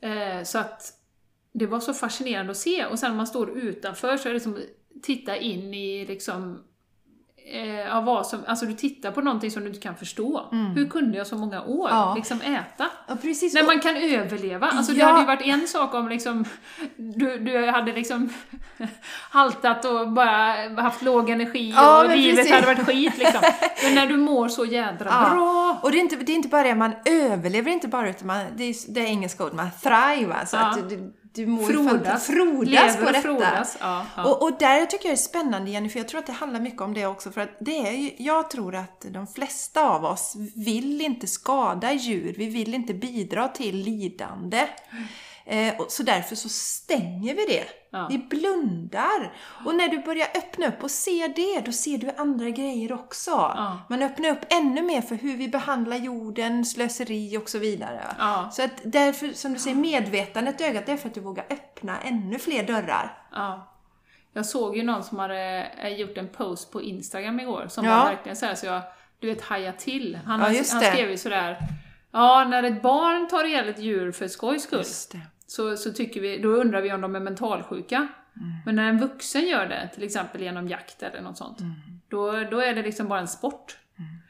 Eh, 0.00 0.42
så 0.42 0.58
att 0.58 0.92
det 1.52 1.66
var 1.66 1.80
så 1.80 1.94
fascinerande 1.94 2.50
att 2.50 2.56
se 2.56 2.84
och 2.84 2.98
sen 2.98 3.10
när 3.10 3.16
man 3.16 3.26
står 3.26 3.58
utanför 3.58 4.16
så 4.16 4.28
är 4.28 4.32
det 4.32 4.40
som 4.40 4.54
att 4.54 5.02
titta 5.02 5.36
in 5.36 5.74
i 5.74 6.06
liksom 6.06 6.64
eh, 7.52 7.74
ja, 7.80 8.00
vad 8.00 8.26
som, 8.26 8.40
alltså 8.46 8.66
du 8.66 8.72
tittar 8.72 9.10
på 9.10 9.20
någonting 9.20 9.50
som 9.50 9.62
du 9.62 9.68
inte 9.68 9.80
kan 9.80 9.96
förstå. 9.96 10.48
Hur 10.76 10.88
kunde 10.88 11.18
jag 11.18 11.26
så 11.26 11.36
många 11.36 11.62
år 11.62 11.88
Mm. 11.88 11.98
Ja. 12.00 12.14
liksom 12.14 12.40
äta? 12.40 12.86
Ja, 13.08 13.16
precis. 13.22 13.54
När 13.54 13.62
man 13.62 13.80
kan 13.80 13.96
överleva. 13.96 14.66
Alltså 14.66 14.92
det 14.92 14.98
Ja. 14.98 15.06
hade 15.06 15.20
ju 15.20 15.26
varit 15.26 15.42
en 15.46 15.68
sak 15.68 15.94
om 15.94 16.08
liksom, 16.08 16.44
du, 16.96 17.38
du 17.38 17.66
hade 17.66 17.92
liksom 17.92 18.28
haltat 19.30 19.84
och 19.84 20.12
bara 20.12 20.54
haft 20.82 21.02
låg 21.02 21.30
energi 21.30 21.72
Ja, 21.76 22.04
och 22.04 22.16
livet 22.16 22.36
precis. 22.36 22.52
hade 22.54 22.66
varit 22.66 22.86
skit 22.86 23.18
liksom. 23.18 23.40
Men 23.84 23.94
när 23.94 24.06
du 24.06 24.16
mår 24.16 24.48
så 24.48 24.64
jädra 24.64 25.04
bra. 25.34 25.78
Och 25.82 25.90
det 25.92 25.98
är, 25.98 26.00
inte, 26.00 26.16
det 26.16 26.32
är 26.32 26.36
inte 26.36 26.48
bara 26.48 26.62
det, 26.62 26.74
man 26.74 26.92
överlever 27.04 27.70
inte 27.70 27.88
bara 27.88 28.10
utan 28.10 28.26
man, 28.26 28.44
det 28.56 28.64
är 28.64 28.94
det 28.94 29.00
är 29.00 29.04
engelska 29.06 29.44
ord, 29.44 29.54
man 29.54 29.68
thrive 29.82 30.34
alltså. 30.34 30.56
Ja. 30.56 30.62
Att 30.70 30.88
du, 30.88 31.12
du 31.34 31.46
mår 31.46 31.66
Frodas. 31.66 32.26
frodas, 32.26 32.96
på 32.96 33.04
detta. 33.04 33.20
frodas. 33.20 33.76
Ja, 33.80 34.06
ja. 34.16 34.24
Och, 34.24 34.42
och 34.42 34.58
där 34.58 34.86
tycker 34.86 35.06
jag 35.06 35.12
är 35.12 35.16
spännande 35.16 35.70
Jenny, 35.70 35.88
för 35.88 35.98
jag 35.98 36.08
tror 36.08 36.18
att 36.18 36.26
det 36.26 36.32
handlar 36.32 36.60
mycket 36.60 36.80
om 36.80 36.94
det 36.94 37.06
också. 37.06 37.30
För 37.30 37.40
att 37.40 37.56
det 37.60 37.88
är 37.88 37.92
ju, 37.92 38.10
jag 38.16 38.50
tror 38.50 38.74
att 38.74 39.06
de 39.10 39.26
flesta 39.26 39.88
av 39.88 40.04
oss 40.04 40.36
vill 40.56 41.00
inte 41.00 41.26
skada 41.26 41.92
djur, 41.92 42.34
vi 42.38 42.46
vill 42.46 42.74
inte 42.74 42.94
bidra 42.94 43.48
till 43.48 43.76
lidande. 43.76 44.66
Eh, 45.46 45.80
och 45.80 45.90
så 45.90 46.02
därför 46.02 46.36
så 46.36 46.48
stänger 46.48 47.34
vi 47.34 47.46
det. 47.46 47.64
Ja. 47.90 48.06
Vi 48.10 48.18
blundar. 48.18 49.32
Och 49.64 49.74
när 49.74 49.88
du 49.88 49.98
börjar 49.98 50.26
öppna 50.34 50.66
upp 50.66 50.82
och 50.82 50.90
se 50.90 51.32
det, 51.36 51.60
då 51.60 51.72
ser 51.72 51.98
du 51.98 52.10
andra 52.16 52.50
grejer 52.50 52.92
också. 52.92 53.30
Ja. 53.30 53.78
Man 53.88 54.02
öppnar 54.02 54.30
upp 54.30 54.44
ännu 54.50 54.82
mer 54.82 55.00
för 55.00 55.14
hur 55.14 55.36
vi 55.36 55.48
behandlar 55.48 55.96
jorden, 55.96 56.64
slöseri 56.64 57.38
och 57.38 57.48
så 57.48 57.58
vidare. 57.58 58.02
Ja. 58.18 58.50
Så 58.52 58.62
att 58.62 58.80
därför, 58.84 59.28
som 59.28 59.52
du 59.52 59.58
säger, 59.58 59.76
medvetandet 59.76 60.60
i 60.60 60.64
ögat, 60.64 60.86
det 60.86 60.92
är 60.92 60.96
för 60.96 61.08
att 61.08 61.14
du 61.14 61.20
vågar 61.20 61.46
öppna 61.50 62.00
ännu 62.00 62.38
fler 62.38 62.66
dörrar. 62.66 63.18
Ja. 63.32 63.70
Jag 64.32 64.46
såg 64.46 64.76
ju 64.76 64.82
någon 64.82 65.04
som 65.04 65.18
hade 65.18 65.70
eh, 65.82 65.88
gjort 65.88 66.18
en 66.18 66.28
post 66.28 66.72
på 66.72 66.82
Instagram 66.82 67.40
igår 67.40 67.66
som 67.68 67.86
var 67.86 68.04
verkligen 68.04 68.36
såhär 68.36 68.54
så 68.54 68.66
jag, 68.66 68.82
du 69.18 69.26
vet, 69.26 69.42
hajade 69.42 69.78
till. 69.78 70.18
Han, 70.26 70.40
han 70.40 70.64
skrev 70.64 71.10
ju 71.10 71.18
sådär, 71.18 71.58
ja 72.10 72.44
när 72.44 72.62
ett 72.62 72.82
barn 72.82 73.28
tar 73.28 73.44
ihjäl 73.44 73.68
ett 73.68 73.78
djur 73.78 74.12
för 74.12 74.28
skojs 74.28 74.62
skull. 74.62 74.84
Så, 75.46 75.76
så 75.76 75.92
tycker 75.92 76.20
vi, 76.20 76.38
då 76.38 76.48
undrar 76.48 76.80
vi 76.80 76.92
om 76.92 77.00
de 77.00 77.16
är 77.16 77.20
mentalsjuka. 77.20 77.96
Mm. 77.96 78.52
Men 78.66 78.76
när 78.76 78.88
en 78.88 78.98
vuxen 78.98 79.46
gör 79.46 79.66
det, 79.66 79.88
till 79.94 80.02
exempel 80.02 80.42
genom 80.42 80.68
jakt 80.68 81.02
eller 81.02 81.20
något 81.22 81.36
sånt, 81.38 81.60
Mm. 81.60 81.72
då, 82.08 82.32
då 82.50 82.60
är 82.60 82.74
det 82.74 82.82
liksom 82.82 83.08
bara 83.08 83.20
en 83.20 83.28
sport. 83.28 83.76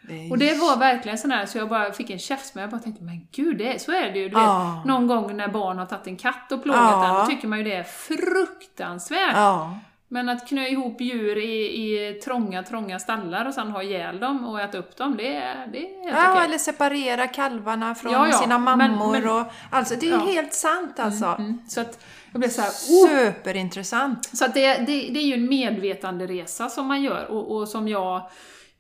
Det 0.09 0.27
är 0.27 0.31
Och 0.31 0.39
det 0.39 0.55
var 0.61 0.79
verkligen 0.79 1.19
sån 1.19 1.31
här 1.31 1.47
så 1.47 1.59
jag 1.59 1.69
bara 1.69 1.93
fick 1.93 2.11
en 2.11 2.19
käftsmäll, 2.19 2.63
jag 2.63 2.71
bara 2.71 2.81
tänkte 2.81 3.05
men 3.05 3.27
gud, 3.33 3.59
det 3.59 3.75
är, 3.75 3.79
så 3.79 3.93
är 3.93 4.13
det 4.13 4.19
ju. 4.19 4.29
Du 4.29 4.35
vet, 4.35 4.85
någon 4.87 5.07
gång 5.07 5.37
när 5.37 5.49
barn 5.49 5.79
har 5.79 5.87
tagit 5.87 6.07
en 6.07 6.17
katt 6.17 6.53
och 6.53 6.63
plågat 6.63 6.83
Ja. 6.83 7.03
den, 7.07 7.15
då 7.15 7.27
tycker 7.27 7.49
man 7.49 7.59
ju 7.59 7.65
det 7.65 7.75
är 7.75 7.83
fruktansvärt. 7.83 9.33
Ja. 9.35 9.79
Men 10.15 10.29
att 10.29 10.49
knö 10.49 10.67
ihop 10.67 11.01
djur 11.01 11.39
i, 11.39 11.67
i 11.67 12.15
trånga, 12.25 12.63
trånga 12.63 12.99
stallar 12.99 13.45
och 13.49 13.55
sen 13.55 13.71
ha 13.71 13.83
ihjäl 13.83 14.21
dem 14.21 14.45
och 14.49 14.61
äta 14.61 14.79
upp 14.79 14.97
dem, 14.97 15.17
det, 15.17 15.35
är- 15.37 15.67
det 15.73 15.79
är 15.79 16.03
helt 16.05 16.17
Ja, 16.17 16.33
okej. 16.33 16.45
eller 16.45 16.59
separera 16.59 17.27
kalvarna 17.27 17.95
från 17.95 18.13
Ja, 18.13 18.27
ja, 18.29 18.33
sina 18.39 18.59
men- 18.59 18.79
mammor 18.79 19.13
men- 19.13 19.29
och... 19.29 19.47
Alltså, 19.71 19.95
det 20.01 20.07
är 20.07 20.11
Ja. 20.11 20.19
helt 20.19 20.53
sant 20.55 20.99
alltså. 21.01 21.27
Mm. 21.27 21.59
Så 21.69 21.81
att 21.81 22.05
jag 22.33 22.39
blev 22.41 22.49
så 22.51 22.61
här, 22.61 22.71
oh! 22.71 23.33
Superintressant. 23.33 24.37
Så 24.37 24.45
att 24.45 24.55
det, 24.55 24.75
det, 24.77 24.85
det 24.87 25.19
är 25.21 25.27
ju 25.27 25.35
en 25.35 25.49
medvetanderesa 25.49 26.69
som 26.69 26.87
man 26.87 27.03
gör 27.03 27.31
och, 27.31 27.57
och 27.57 27.69
som 27.69 27.89
jag 27.89 28.31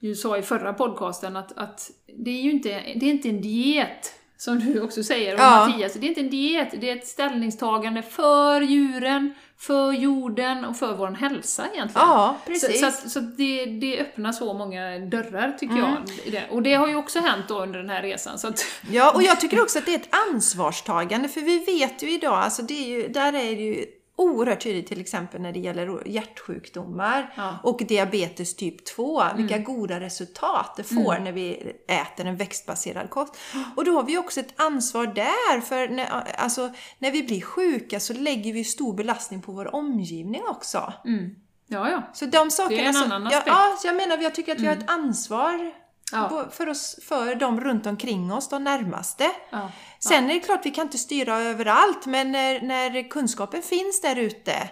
ju 0.00 0.14
sa 0.14 0.36
i 0.38 0.42
förra 0.42 0.72
podcasten 0.72 1.36
att, 1.36 1.58
att 1.58 1.90
det 2.18 2.30
är 2.30 2.42
ju 2.42 2.50
inte, 2.50 2.68
det 2.68 3.06
är 3.06 3.10
inte 3.10 3.28
en 3.28 3.40
diet 3.40 4.14
som 4.36 4.58
du 4.60 4.80
också 4.80 5.02
säger, 5.02 5.34
och 5.34 5.40
Ja. 5.40 5.66
Mattias, 5.66 5.94
det 5.94 6.06
är 6.06 6.08
inte 6.08 6.20
en 6.20 6.30
diet, 6.30 6.68
det 6.80 6.90
är 6.90 6.96
ett 6.96 7.06
ställningstagande 7.06 8.02
för 8.02 8.60
djuren, 8.60 9.34
för 9.58 9.92
jorden 9.92 10.64
och 10.64 10.76
för 10.76 10.94
vår 10.94 11.08
hälsa 11.08 11.62
egentligen. 11.72 12.08
Ja, 12.08 12.36
precis. 12.46 12.80
Så, 12.80 12.90
så, 12.90 13.10
så 13.10 13.20
det, 13.20 13.64
det 13.64 14.00
öppnar 14.00 14.32
så 14.32 14.54
många 14.54 14.98
dörrar, 14.98 15.56
tycker 15.60 15.74
Mm. 15.74 15.90
jag. 16.24 16.42
Och 16.50 16.62
det 16.62 16.74
har 16.74 16.88
ju 16.88 16.94
också 16.96 17.20
hänt 17.20 17.44
då 17.48 17.62
under 17.62 17.78
den 17.78 17.90
här 17.90 18.02
resan. 18.02 18.38
Så 18.38 18.48
att, 18.48 18.64
Ja, 18.90 19.10
och 19.14 19.22
jag 19.22 19.40
tycker 19.40 19.62
också 19.62 19.78
att 19.78 19.86
det 19.86 19.94
är 19.94 19.98
ett 19.98 20.14
ansvarstagande, 20.30 21.28
för 21.28 21.40
vi 21.40 21.58
vet 21.58 22.02
ju 22.02 22.10
idag, 22.12 22.34
alltså 22.38 22.62
det 22.62 22.74
är 22.74 22.88
ju, 23.02 23.08
där 23.08 23.28
är 23.32 23.56
det 23.56 23.62
ju 23.62 23.84
oerhört 24.16 24.60
tydligt 24.62 24.86
till 24.86 25.00
exempel 25.00 25.40
när 25.40 25.52
det 25.52 25.58
gäller 25.60 26.08
hjärtsjukdomar 26.08 27.32
Ja. 27.36 27.42
Mm. 27.42 27.54
och 27.62 27.78
diabetes 27.88 28.56
typ 28.56 28.84
2, 28.84 29.22
vilka 29.36 29.58
goda 29.58 30.00
resultat 30.00 30.74
det 30.76 30.84
får 30.84 31.18
när 31.18 31.32
vi 31.32 31.72
äter 31.88 32.26
en 32.26 32.36
växtbaserad 32.36 33.10
kost. 33.10 33.36
Och 33.76 33.84
då 33.84 33.92
har 33.94 34.02
vi 34.02 34.18
också 34.18 34.40
ett 34.40 34.60
ansvar 34.60 35.06
där, 35.06 35.60
för 35.60 35.88
när, 35.88 36.06
alltså, 36.38 36.70
när 36.98 37.10
vi 37.10 37.22
blir 37.22 37.40
sjuka 37.42 38.00
så 38.00 38.12
lägger 38.12 38.52
vi 38.52 38.64
stor 38.64 38.94
belastning 38.94 39.42
på 39.42 39.52
vår 39.52 39.74
omgivning 39.74 40.42
också. 40.48 40.92
mm. 41.04 41.34
Ja, 41.66 41.90
ja. 41.90 42.02
Så 42.14 42.24
de 42.26 42.50
sakerna 42.50 42.76
Det 42.76 42.84
är 42.84 42.88
en 42.88 42.94
som, 42.94 43.12
annan 43.12 43.22
ja, 43.32 43.38
aspekt. 43.38 43.46
ja, 43.56 43.76
så 43.80 43.86
jag 43.86 43.96
menar, 43.96 44.18
jag 44.18 44.34
tycker 44.34 44.52
att 44.52 44.60
vi 44.60 44.66
har 44.66 44.74
ett 44.76 44.90
ansvar 44.90 45.72
Ja. 46.14 46.48
för, 46.50 46.68
oss, 46.68 46.98
för 47.02 47.34
de 47.34 47.60
runt 47.60 47.86
omkring 47.86 48.32
oss, 48.32 48.48
de 48.48 48.64
närmaste. 48.64 49.30
ja. 49.50 49.70
Sen 49.98 50.30
är 50.30 50.34
det 50.34 50.40
klart, 50.40 50.66
vi 50.66 50.70
kan 50.70 50.86
inte 50.86 50.98
styra 50.98 51.38
överallt, 51.38 52.06
men 52.06 52.32
när, 52.32 52.62
när 52.62 53.10
kunskapen 53.10 53.62
finns 53.62 54.00
där 54.00 54.16
ute 54.16 54.70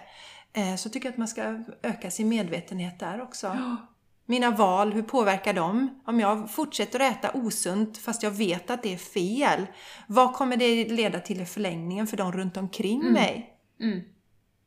eh, 0.53 0.75
så 0.75 0.89
tycker 0.89 1.07
jag 1.07 1.11
att 1.11 1.17
man 1.17 1.27
ska 1.27 1.63
öka 1.83 2.11
sin 2.11 2.29
medvetenhet 2.29 2.99
där 2.99 3.21
också. 3.21 3.47
Mina 4.25 4.51
val, 4.51 4.93
hur 4.93 5.03
påverkar 5.03 5.53
de? 5.53 6.01
Om 6.05 6.19
jag 6.19 6.51
fortsätter 6.51 6.99
att 6.99 7.11
äta 7.17 7.31
osunt 7.39 7.97
fast 7.97 8.23
jag 8.23 8.31
vet 8.31 8.69
att 8.69 8.83
det 8.83 8.93
är 8.93 8.97
fel, 8.97 9.67
vad 10.07 10.33
kommer 10.33 10.57
det 10.57 10.85
leda 10.85 11.19
till 11.19 11.41
i 11.41 11.45
förlängningen 11.45 12.07
för 12.07 12.17
de 12.17 12.31
runt 12.31 12.57
omkring 12.57 13.11
mig? 13.11 13.49
Mm. 13.81 14.01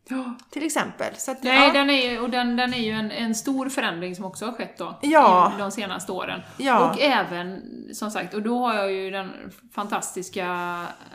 Ja. 0.08 0.34
Till 0.50 0.66
exempel. 0.66 1.14
Så 1.16 1.30
att, 1.30 1.42
Nej, 1.42 1.66
ja, 1.66 1.72
den 1.72 1.90
är 1.90 2.10
ju, 2.10 2.18
och 2.20 2.30
den, 2.30 2.56
den 2.56 2.74
är 2.74 2.78
ju 2.82 2.90
en, 2.92 3.10
en 3.10 3.34
stor 3.34 3.68
förändring 3.68 4.16
som 4.16 4.24
också 4.24 4.44
har 4.44 4.52
skett 4.52 4.78
då, 4.78 4.98
Ja. 5.02 5.52
i 5.56 5.60
de 5.60 5.70
senaste 5.70 6.12
åren. 6.12 6.40
Ja. 6.56 6.90
Och 6.90 7.00
även, 7.00 7.62
som 7.94 8.10
sagt, 8.10 8.34
och 8.34 8.42
då 8.42 8.58
har 8.58 8.74
jag 8.74 8.92
ju 8.92 9.10
den 9.10 9.32
fantastiska, 9.74 10.44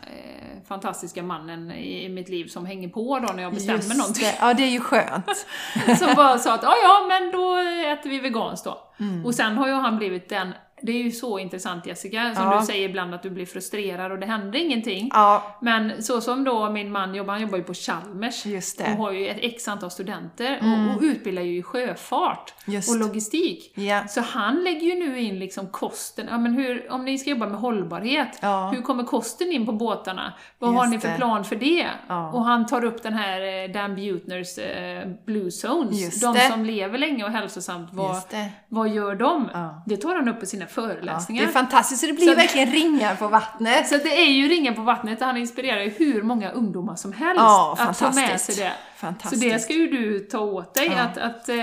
eh, 0.08 0.68
fantastiska 0.68 1.24
mannen 1.24 1.72
i, 1.72 2.06
i 2.06 2.10
mitt 2.10 2.30
liv 2.30 2.46
som 2.46 2.66
hänger 2.66 2.90
på 2.90 3.20
då 3.20 3.34
när 3.34 3.44
jag 3.44 3.54
bestämmer 3.54 3.78
just 3.80 3.98
någonting. 3.98 4.24
det. 4.24 4.36
Ja, 4.40 4.54
det 4.54 4.64
är 4.64 4.70
ju 4.72 4.80
skönt. 4.80 5.46
Som 6.00 6.16
bara 6.16 6.38
sa 6.38 6.54
att 6.54 6.64
ja, 6.64 6.74
ja, 6.84 7.06
men 7.10 7.32
då 7.32 7.58
äter 7.92 8.10
vi 8.10 8.20
veganskt 8.20 8.66
då. 8.66 8.78
Mm. 9.00 9.26
Och 9.26 9.36
sen 9.36 9.58
har 9.58 9.68
ju 9.68 9.74
han 9.74 9.98
blivit 9.98 10.30
den, 10.30 10.54
det 10.82 10.92
är 10.92 11.04
ju 11.04 11.12
så 11.12 11.40
intressant 11.40 11.86
Jessica, 11.86 12.36
som 12.36 12.44
Ja. 12.46 12.60
du 12.60 12.66
säger 12.66 12.90
ibland 12.90 13.14
att 13.14 13.24
du 13.24 13.30
blir 13.30 13.46
frustrerad 13.46 14.12
och 14.12 14.20
det 14.20 14.26
händer 14.26 14.60
ingenting. 14.60 15.10
Ja, 15.14 15.58
Men 15.62 16.04
så 16.04 16.22
som 16.22 16.44
då 16.44 16.70
min 16.70 16.92
man 16.92 17.16
jobbar, 17.16 17.34
han 17.34 17.42
jobbar 17.42 17.58
ju 17.58 17.64
på 17.64 17.74
Chalmers 17.74 18.46
och 18.80 18.86
har 18.98 19.12
ju 19.12 19.28
ett 19.28 19.38
x 19.42 19.68
antal 19.68 19.92
studenter 19.92 20.60
och, 20.62 20.96
och 20.96 21.02
utbildar 21.02 21.42
ju 21.44 21.58
i 21.58 21.64
sjöfart 21.64 22.54
Just. 22.66 22.90
och 22.90 23.00
logistik. 23.00 23.74
Ja. 23.78 24.08
Så 24.08 24.22
han 24.22 24.64
lägger 24.64 24.82
ju 24.82 24.96
nu 25.08 25.20
in 25.20 25.40
liksom 25.40 25.68
kosten, 25.68 26.28
ja 26.30 26.38
men 26.38 26.54
hur, 26.54 26.92
om 26.92 27.06
ni 27.06 27.18
ska 27.18 27.30
jobba 27.30 27.48
med 27.48 27.60
hållbarhet, 27.60 28.40
Ja. 28.42 28.72
hur 28.76 28.82
kommer 28.82 29.04
kosten 29.04 29.52
in 29.52 29.66
på 29.66 29.72
båtarna? 29.72 30.34
Vad 30.60 30.74
har 30.74 30.84
Just 30.86 30.94
ni 30.94 31.00
för 31.00 31.08
det. 31.10 31.16
plan 31.16 31.44
för 31.46 31.56
det? 31.56 31.88
Och 32.34 32.46
han 32.46 32.66
tar 32.66 32.84
upp 32.86 33.04
den 33.04 33.14
här 33.14 33.64
eh, 33.64 33.72
Dan 33.72 33.96
Butners 33.96 34.58
eh, 34.58 35.08
Blue 35.26 35.52
Zones, 35.52 36.02
Just 36.02 36.22
de 36.22 36.34
det. 36.34 36.40
som 36.52 36.66
lever 36.66 36.98
länge 36.98 37.24
och 37.24 37.32
hälsosamt, 37.32 37.90
vad, 37.94 38.22
vad 38.68 38.90
gör 38.90 39.16
de? 39.16 39.50
Det 39.86 39.98
tar 39.98 40.16
han 40.16 40.30
upp 40.30 40.44
i 40.44 40.46
sina 40.46 40.66
Ja, 40.76 40.82
föreläsningar. 40.88 41.44
det 41.44 41.50
är 41.50 41.52
fantastiskt, 41.54 42.02
så 42.02 42.08
det 42.08 42.14
blir 42.14 42.26
Så- 42.28 42.36
verkligen 42.36 42.72
ringar 42.72 43.16
på 43.16 43.28
vattnet. 43.28 43.88
Så 43.88 43.96
det 43.98 44.22
är 44.22 44.32
ju 44.32 44.48
ringar 44.48 44.74
på 44.74 44.82
vattnet, 44.82 45.22
han 45.22 45.38
inspirerar 45.38 45.82
ju 45.82 45.90
hur 45.90 46.24
många 46.24 46.52
ungdomar 46.52 46.96
som 46.96 47.14
helst 47.14 47.40
Ja, 47.44 47.76
att 47.80 48.00
ta 48.00 48.12
med 48.12 48.42
sig 48.42 48.56
det. 48.56 48.72
Fantastiskt. 48.98 49.42
Så 49.44 49.50
det 49.50 49.60
ska 49.60 49.74
ju 49.74 49.88
du 49.88 50.20
ta 50.20 50.40
åt 50.40 50.74
dig, 50.74 50.88
Ja. 50.98 51.02
att, 51.04 51.18
att 51.18 51.50
eh, 51.50 51.56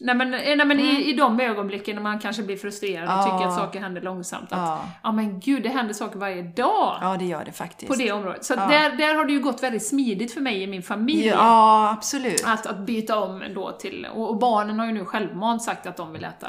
Nej 0.00 0.14
men, 0.14 0.34
eh, 0.34 0.56
nej, 0.56 0.66
men 0.66 0.80
i, 0.80 1.04
i 1.10 1.12
de 1.12 1.40
ögonblicken 1.40 1.94
när 1.96 2.02
man 2.02 2.18
kanske 2.18 2.42
blir 2.42 2.56
frustrerad 2.56 3.04
och 3.04 3.10
Ja. 3.10 3.22
tycker 3.38 3.48
att 3.48 3.54
saker 3.56 3.80
händer 3.80 4.00
långsamt, 4.02 4.52
att 4.52 4.58
Ja. 4.58 4.80
ja 5.02 5.12
men 5.12 5.40
gud, 5.40 5.62
det 5.62 5.68
händer 5.68 5.94
saker 5.94 6.18
varje 6.18 6.42
dag 6.42 6.98
Ja, 7.00 7.16
det 7.18 7.24
gör 7.24 7.44
det 7.44 7.52
faktiskt. 7.52 7.88
på 7.92 7.94
det 7.98 8.12
området. 8.12 8.44
Så 8.44 8.54
Ja. 8.54 8.66
där, 8.66 8.90
där 8.96 9.14
har 9.14 9.24
det 9.24 9.32
ju 9.32 9.40
gått 9.40 9.62
väldigt 9.62 9.86
smidigt 9.86 10.34
för 10.34 10.40
mig 10.40 10.62
i 10.62 10.66
min 10.66 10.82
familj. 10.82 11.26
Ja, 11.26 11.90
absolut. 11.98 12.42
Att, 12.46 12.66
att 12.66 12.78
byta 12.78 13.18
om 13.20 13.42
då 13.54 13.72
till, 13.72 14.06
och, 14.14 14.28
och 14.28 14.36
barnen 14.36 14.78
har 14.78 14.86
ju 14.86 14.92
nu 14.92 15.04
självmant 15.04 15.62
sagt 15.62 15.86
att 15.86 15.96
de 15.96 16.12
vill 16.12 16.24
äta 16.24 16.48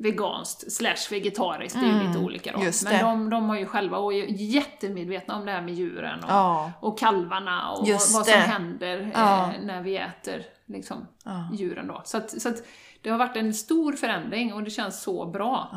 veganskt 0.00 0.72
slash 0.72 1.10
vegetariskt, 1.10 1.80
det 1.80 1.86
är 1.86 2.00
ju 2.02 2.06
lite 2.08 2.18
olika 2.18 2.52
då. 2.52 2.58
Mm, 2.58 2.72
Men 2.84 2.92
det. 2.92 3.00
de, 3.00 3.30
de 3.30 3.48
har 3.48 3.56
ju 3.58 3.66
själva 3.66 3.96
och 3.98 4.12
är 4.12 4.24
jättemedvetna 4.28 5.36
om 5.36 5.46
det 5.46 5.52
här 5.52 5.62
med 5.62 5.74
djuren 5.74 6.24
och, 6.24 6.30
Ja. 6.30 6.72
och 6.80 6.98
kalvarna 6.98 7.70
och 7.70 7.88
Just 7.88 8.14
vad 8.14 8.26
det. 8.26 8.30
som 8.32 8.40
händer 8.40 9.10
Ja. 9.14 9.42
eh, 9.52 9.62
när 9.62 9.82
vi 9.82 9.96
äter 9.96 10.42
liksom, 10.66 11.06
Ja. 11.24 11.48
djuren 11.52 11.86
då. 11.86 12.02
Så, 12.04 12.16
att, 12.16 12.42
så 12.42 12.48
att 12.48 12.56
det 13.02 13.10
har 13.10 13.18
varit 13.18 13.36
en 13.36 13.54
stor 13.54 13.92
förändring 13.92 14.52
och 14.54 14.62
det 14.62 14.70
känns 14.70 15.02
så 15.02 15.26
bra 15.26 15.76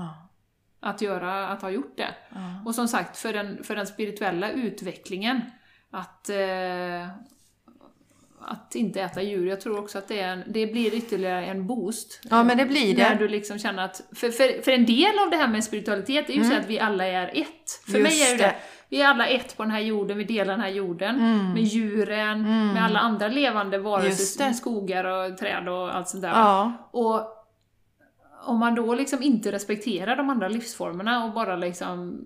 att, 0.79 1.01
göra, 1.01 1.47
att 1.47 1.61
ha 1.61 1.69
gjort 1.69 1.97
det. 1.97 2.09
Och 2.65 2.75
som 2.75 2.87
sagt, 2.87 3.17
för 3.17 3.33
den, 3.33 3.63
för 3.63 3.75
den 3.75 3.87
spirituella 3.87 4.51
utvecklingen, 4.51 5.41
att, 5.91 6.29
eh, 6.29 7.07
att 8.47 8.75
inte 8.75 9.01
äta 9.01 9.21
djur, 9.21 9.47
jag 9.47 9.61
tror 9.61 9.79
också 9.79 9.97
att 9.97 10.07
det, 10.07 10.19
är 10.19 10.43
det 10.47 10.67
blir 10.67 10.93
ytterligare 10.93 11.45
en 11.45 11.67
boost. 11.67 12.21
Ja, 12.29 12.43
men 12.43 12.57
det 12.57 12.65
blir 12.65 12.95
det. 12.95 13.03
När 13.09 13.15
du 13.15 13.27
liksom 13.27 13.59
känner 13.59 13.85
att, 13.85 14.01
för, 14.15 14.29
för, 14.29 14.61
för 14.61 14.71
en 14.71 14.85
del 14.85 15.19
av 15.25 15.29
det 15.29 15.37
här 15.37 15.47
med 15.47 15.63
spiritualitet 15.63 16.29
är 16.29 16.33
ju 16.33 16.43
så 16.43 16.53
att 16.53 16.67
vi 16.67 16.79
alla 16.79 17.07
är 17.07 17.27
ett. 17.27 17.71
För 17.85 17.91
Mm. 17.95 18.05
Just 18.11 18.21
mig 18.21 18.33
är 18.33 18.37
det. 18.37 18.43
det. 18.43 18.55
Vi 18.89 19.01
är 19.01 19.07
alla 19.07 19.27
ett 19.27 19.57
på 19.57 19.63
den 19.63 19.71
här 19.71 19.79
jorden, 19.79 20.17
vi 20.17 20.23
delar 20.23 20.53
den 20.53 20.61
här 20.61 20.69
jorden 20.69 21.15
med 21.53 21.63
djuren, 21.63 22.41
med 22.73 22.83
alla 22.83 22.99
andra 22.99 23.27
levande 23.27 23.77
Mm. 23.77 23.91
Varelser, 23.91 24.51
skogar 24.53 25.03
och 25.03 25.37
träd 25.37 25.69
och 25.69 25.95
allt 25.95 26.09
sånt 26.09 26.23
där. 26.23 26.29
Ja. 26.29 26.89
Och 26.91 27.37
om 28.43 28.59
man 28.59 28.75
då 28.75 28.95
liksom 28.95 29.23
inte 29.23 29.51
respekterar 29.51 30.15
de 30.15 30.29
andra 30.29 30.47
livsformerna 30.47 31.25
och 31.25 31.33
bara 31.33 31.55
liksom 31.55 32.21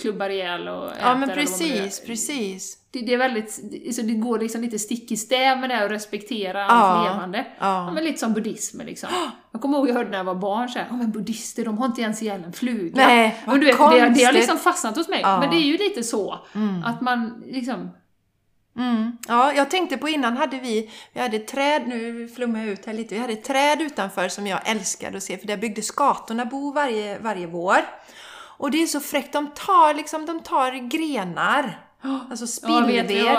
klubbar 0.00 0.30
ihjäl 0.30 0.68
och 0.68 0.86
äter 0.86 0.98
ja, 1.02 1.14
men 1.16 1.28
precis, 1.28 2.00
precis. 2.06 2.78
Det, 2.90 3.00
det 3.00 3.14
är 3.14 3.18
väldigt, 3.18 3.52
så 3.94 4.02
det 4.02 4.14
går 4.14 4.38
liksom 4.38 4.60
lite 4.60 4.78
stick 4.78 5.12
i 5.12 5.16
stäv 5.16 5.58
med 5.58 5.70
det 5.70 5.74
här 5.76 5.84
att 5.84 5.90
respektera 5.90 6.66
allt 6.66 7.06
Ja. 7.06 7.12
levande. 7.12 7.38
Ja. 7.58 7.66
Ja, 7.84 7.90
men 7.90 8.04
lite 8.04 8.18
som 8.18 8.32
buddhismen 8.32 8.86
liksom. 8.86 9.08
Jag 9.52 9.60
kommer 9.60 9.78
ihåg 9.78 9.88
jag 9.88 9.94
hörde 9.94 10.10
när 10.10 10.18
jag 10.18 10.24
var 10.24 10.34
barn 10.34 10.68
såhär, 10.68 10.86
ja 10.90 10.96
men 10.96 11.10
buddhister 11.10 11.64
de 11.64 11.78
har 11.78 11.86
inte 11.86 12.02
ens 12.02 12.22
ihjäl 12.22 12.44
en 12.44 12.52
fluga. 12.52 13.06
Nej, 13.06 13.36
vad 13.46 13.60
du 13.60 13.66
vet, 13.66 13.78
det, 13.78 13.84
det 13.84 13.84
har 13.92 14.06
konstigt. 14.06 14.32
liksom 14.34 14.58
fastnat 14.58 14.96
hos 14.96 15.08
mig. 15.08 15.20
Ja. 15.22 15.40
Men 15.40 15.50
det 15.50 15.56
är 15.56 15.66
ju 15.66 15.76
lite 15.76 16.02
så, 16.02 16.38
att 16.84 17.00
man 17.00 17.42
liksom, 17.46 17.90
Mm. 18.76 19.16
Ja, 19.28 19.52
jag 19.52 19.70
tänkte 19.70 19.96
på 19.96 20.08
innan 20.08 20.36
hade 20.36 20.56
vi, 20.58 20.90
vi 21.12 21.20
hade 21.20 21.36
ett 21.36 21.48
träd, 21.48 21.82
nu 21.86 22.28
flummar 22.28 22.60
jag 22.60 22.68
ut 22.68 22.86
här 22.86 22.92
lite, 22.92 23.14
vi 23.14 23.20
hade 23.20 23.32
ett 23.32 23.44
träd 23.44 23.82
utanför 23.82 24.28
som 24.28 24.46
jag 24.46 24.60
älskade 24.68 25.16
att 25.16 25.22
se 25.22 25.38
för 25.38 25.46
där 25.46 25.56
byggde 25.56 25.82
skatorna 25.82 26.44
bo 26.44 26.72
varje, 26.72 27.18
varje 27.18 27.46
vår. 27.46 27.76
Och 28.56 28.70
det 28.70 28.82
är 28.82 28.86
så 28.86 29.00
fräckt, 29.00 29.32
de 29.32 29.46
tar 29.50 29.94
liksom, 29.94 30.26
de 30.26 30.40
tar 30.42 30.72
grenar, 30.88 31.80
alltså 32.30 32.44
Ja, 32.44 32.46
spillved. 32.46 33.36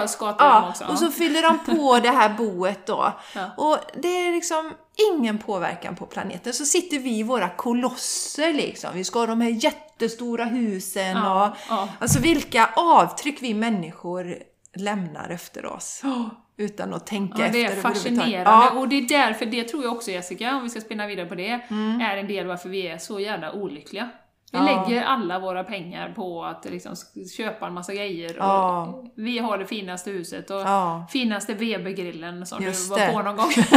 också, 0.69 0.83
och 0.83 0.89
ja. 0.93 0.95
så 0.97 1.11
fyller 1.11 1.41
de 1.41 1.59
på 1.75 1.99
det 2.03 2.09
här 2.09 2.29
boet 2.29 2.87
då. 2.87 3.13
Ja. 3.35 3.49
Och 3.57 3.77
det 4.01 4.07
är 4.27 4.31
liksom 4.31 4.73
ingen 5.13 5.37
påverkan 5.37 5.95
på 5.95 6.05
planeten. 6.05 6.53
Så 6.53 6.65
sitter 6.65 6.99
vi 6.99 7.19
i 7.19 7.23
våra 7.23 7.49
kolosser 7.49 8.53
liksom. 8.53 8.89
Vi 8.93 9.03
ska 9.03 9.19
ha 9.19 9.25
de 9.25 9.41
här 9.41 9.49
jättestora 9.49 10.45
husen 10.45 11.17
Ja, 11.17 11.47
och 11.49 11.57
ja. 11.69 11.89
alltså 11.99 12.19
vilka 12.19 12.69
avtryck 12.75 13.37
vi 13.41 13.53
människor 13.53 14.35
lämnar 14.75 15.29
efter 15.29 15.65
oss. 15.65 16.01
Utan 16.57 16.93
att 16.93 17.07
tänka 17.07 17.35
Ja, 17.39 17.45
efter 17.45 17.59
det 17.59 17.65
är 17.65 17.81
fascinerande. 17.81 18.41
Ja, 18.45 18.67
Mm. 18.69 18.77
Och 18.77 18.89
det 18.89 18.95
är 18.95 19.07
därför, 19.07 19.45
det 19.45 19.63
tror 19.63 19.83
jag 19.83 19.93
också 19.93 20.11
Jessica, 20.11 20.55
om 20.55 20.63
vi 20.63 20.69
ska 20.69 20.81
spinna 20.81 21.07
vidare 21.07 21.25
på 21.25 21.35
det, 21.35 21.49
är 22.01 22.17
en 22.17 22.27
del 22.27 22.47
varför 22.47 22.69
vi 22.69 22.87
är 22.87 22.97
så 22.97 23.19
jävla 23.19 23.51
olyckliga. 23.51 24.09
Vi 24.61 24.71
Ja. 24.71 24.85
lägger 24.87 25.03
alla 25.03 25.39
våra 25.39 25.63
pengar 25.63 26.13
på 26.15 26.43
att 26.45 26.65
liksom 26.65 26.95
köpa 27.37 27.67
en 27.67 27.73
massa 27.73 27.93
grejer. 27.93 28.35
Ja. 28.37 29.03
Vi 29.15 29.39
har 29.39 29.57
det 29.57 29.65
finaste 29.65 30.11
huset 30.11 30.49
och 30.49 30.59
Ja. 30.61 31.05
finaste 31.09 31.53
Webergrillen 31.53 32.45
som 32.45 32.63
Just 32.63 32.89
du 32.89 32.99
var 32.99 32.99
det. 33.07 33.11
på 33.13 33.21
någon 33.21 33.35
gång. 33.35 33.51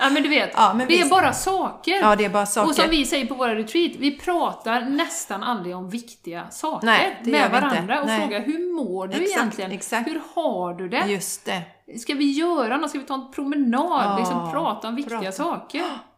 ja 0.00 0.10
men 0.10 0.22
du 0.22 0.28
vet, 0.28 0.50
men 0.74 0.78
det 0.88 1.00
är 1.00 1.08
bara 1.10 1.32
saker. 1.32 2.16
det 2.16 2.24
är 2.24 2.28
bara 2.28 2.46
saker. 2.46 2.68
Och 2.68 2.74
som 2.76 2.90
vi 2.90 3.04
säger 3.06 3.26
på 3.26 3.34
våra 3.34 3.54
retreat, 3.54 3.92
vi 3.98 4.18
pratar 4.18 4.80
nästan 4.80 5.42
aldrig 5.42 5.76
om 5.76 5.90
viktiga 5.90 6.50
saker 6.50 6.86
Nej, 6.86 7.16
med 7.24 7.50
varandra 7.50 8.00
och 8.02 8.08
frågar 8.10 8.40
hur 8.40 8.74
mår 8.74 9.06
du 9.08 9.14
Exakt, 9.22 9.36
egentligen? 9.38 9.72
exakt. 9.72 10.08
Hur 10.08 10.20
har 10.34 10.74
du 10.74 10.88
det? 10.88 11.04
Just 11.08 11.44
det. 11.44 11.62
Ska 11.98 12.14
vi 12.14 12.32
göra 12.32 12.76
något? 12.76 12.90
Ska 12.90 12.98
vi 12.98 13.04
ta 13.04 13.14
en 13.14 13.32
promenad? 13.32 14.18
Liksom 14.18 14.50
prata 14.52 14.88
om 14.88 14.94
viktiga 14.96 15.18
prata. 15.18 15.32
saker? 15.32 15.82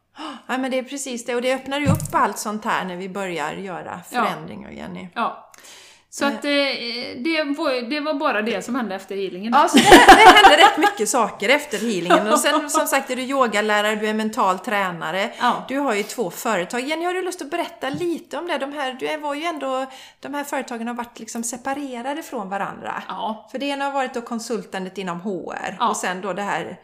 Ja, 0.47 0.59
men 0.59 0.71
det 0.71 0.79
är 0.79 0.83
precis 0.83 1.25
det. 1.25 1.35
Och 1.35 1.43
det 1.43 1.55
öppnar 1.55 1.81
ju 1.81 1.87
upp 1.87 2.15
allt 2.15 2.39
sånt 2.39 2.65
här 2.65 2.85
när 2.85 2.97
vi 2.97 3.09
börjar 3.09 3.53
göra 3.53 4.01
förändringar, 4.11 4.71
Jenny. 4.71 5.09
Ja. 5.15 5.43
Så 6.11 6.25
att 6.25 6.45
eh, 6.45 6.51
det, 7.17 7.55
var, 7.57 7.91
det 7.91 8.01
var 8.01 8.15
bara 8.15 8.43
det 8.43 8.63
som 8.65 8.75
hände 8.75 8.95
efter 8.95 9.17
healingen. 9.17 9.53
Ja, 9.53 9.69
så 9.69 9.77
det, 9.77 9.83
det 10.07 10.31
hände 10.31 10.57
rätt 10.57 10.79
mycket 10.79 11.09
saker 11.09 11.49
efter 11.49 11.79
healingen. 11.79 12.33
Och 12.33 12.39
sen 12.39 12.71
som 12.71 12.87
sagt 12.87 13.11
är 13.11 13.17
du 13.17 13.23
yogalärare, 13.23 13.95
du 13.95 14.09
är 14.09 14.15
mental 14.15 14.59
tränare. 14.59 15.31
Ja. 15.41 15.65
Du 15.69 15.79
har 15.79 15.95
ju 15.95 16.03
två 16.03 16.31
företag. 16.31 16.81
Jenny, 16.81 17.05
har 17.05 17.15
du 17.15 17.23
lust 17.23 17.43
att 17.43 17.51
berätta 17.51 17.91
lite 17.91 18.39
om 18.39 18.47
det? 18.47 18.59
De 18.59 18.73
här, 18.73 18.93
du 18.93 19.17
var 19.17 19.35
ju 19.35 19.45
ändå, 19.45 19.87
de 20.21 20.35
här 20.35 20.45
företagen 20.45 20.87
har 20.89 20.95
varit 20.95 21.19
liksom 21.19 21.43
separerade 21.43 22.23
från 22.23 22.49
varandra. 22.49 23.03
Ja. 23.09 23.49
För 23.53 23.59
det 23.59 23.67
ena 23.67 23.85
har 23.85 23.93
varit 23.93 24.15
då 24.15 24.21
konsultandet 24.21 24.99
inom 24.99 25.21
HR 25.21 25.77
Ja. 25.79 25.89
och 25.89 25.97
sen 25.97 26.21
då 26.21 26.33
det 26.33 26.43
här 26.43 26.79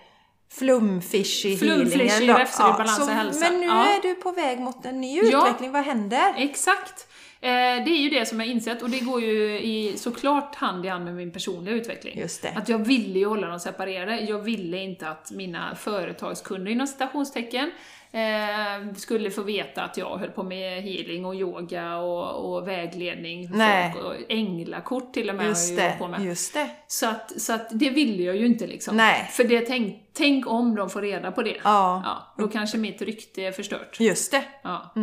flumfishy 0.58 1.56
Flumfishy, 1.56 2.04
healingen. 2.08 2.36
då. 2.36 2.42
i 2.42 2.72
balans 2.72 3.00
och 3.00 3.06
hälsa. 3.14 3.40
Men 3.50 3.60
nu 3.60 3.66
Ja. 3.66 3.84
är 3.96 4.02
du 4.02 4.14
på 4.14 4.32
väg 4.32 4.60
mot 4.60 4.84
en 4.86 5.00
ny 5.00 5.20
Ja. 5.22 5.22
utveckling. 5.48 5.72
Vad 5.72 5.84
händer? 5.84 6.34
Exakt! 6.36 7.06
Eh, 7.40 7.48
det 7.84 7.90
är 7.90 7.98
ju 8.02 8.10
det 8.10 8.26
som 8.26 8.40
jag 8.40 8.48
insett 8.48 8.82
och 8.82 8.90
det 8.90 9.00
går 9.00 9.20
ju 9.20 9.60
i, 9.60 9.94
såklart 9.96 10.54
hand 10.54 10.86
i 10.86 10.88
hand 10.88 11.04
med 11.04 11.14
min 11.14 11.32
personliga 11.32 11.74
utveckling. 11.74 12.18
Just 12.18 12.42
det. 12.42 12.48
Att 12.56 12.68
jag 12.68 12.78
ville 12.78 13.18
ju 13.18 13.26
hålla 13.26 13.46
dem 13.46 13.60
separerade. 13.60 14.20
Jag 14.20 14.38
ville 14.38 14.76
inte 14.78 15.08
att 15.08 15.30
mina 15.30 15.74
företagskunder 15.74 16.72
inom 16.72 16.86
citationstecken 16.86 17.70
eh, 18.12 18.94
skulle 18.96 19.30
få 19.30 19.42
veta 19.42 19.82
att 19.82 19.96
jag 19.96 20.18
höll 20.18 20.30
på 20.30 20.42
med 20.42 20.82
healing 20.82 21.24
och 21.24 21.34
yoga 21.34 21.96
och, 21.96 22.54
och 22.54 22.68
vägledning. 22.68 23.50
Nej. 23.52 23.92
folk, 23.92 24.04
Och 24.04 24.14
änglakort 24.28 25.12
till 25.14 25.28
och 25.30 25.36
med 25.36 25.44
har 25.44 25.50
Just 25.50 25.70
jag 25.70 25.78
ju 25.78 25.84
hållit 25.84 25.98
på 25.98 26.04
det, 26.06 26.10
med. 26.10 26.22
just 26.26 26.54
det. 26.54 26.70
Så 26.86 27.06
att, 27.08 27.40
så 27.40 27.52
att 27.52 27.68
det 27.72 27.90
ville 27.90 28.22
jag 28.22 28.36
ju 28.36 28.46
inte 28.46 28.66
liksom. 28.66 28.96
Nej. 28.96 29.28
För 29.32 29.44
det, 29.44 29.60
tänk, 29.60 29.96
tänk 30.12 30.46
om 30.46 30.74
de 30.74 30.90
får 30.90 31.02
reda 31.02 31.32
på 31.32 31.42
det. 31.42 31.56
Ja, 31.64 32.02
Ja, 32.04 32.34
då 32.38 32.48
kanske 32.48 32.78
mitt 32.78 33.02
rykte 33.02 33.42
är 33.42 33.52
förstört. 33.52 34.00
just 34.00 34.30
det. 34.30 34.44
Ja. 34.62 34.94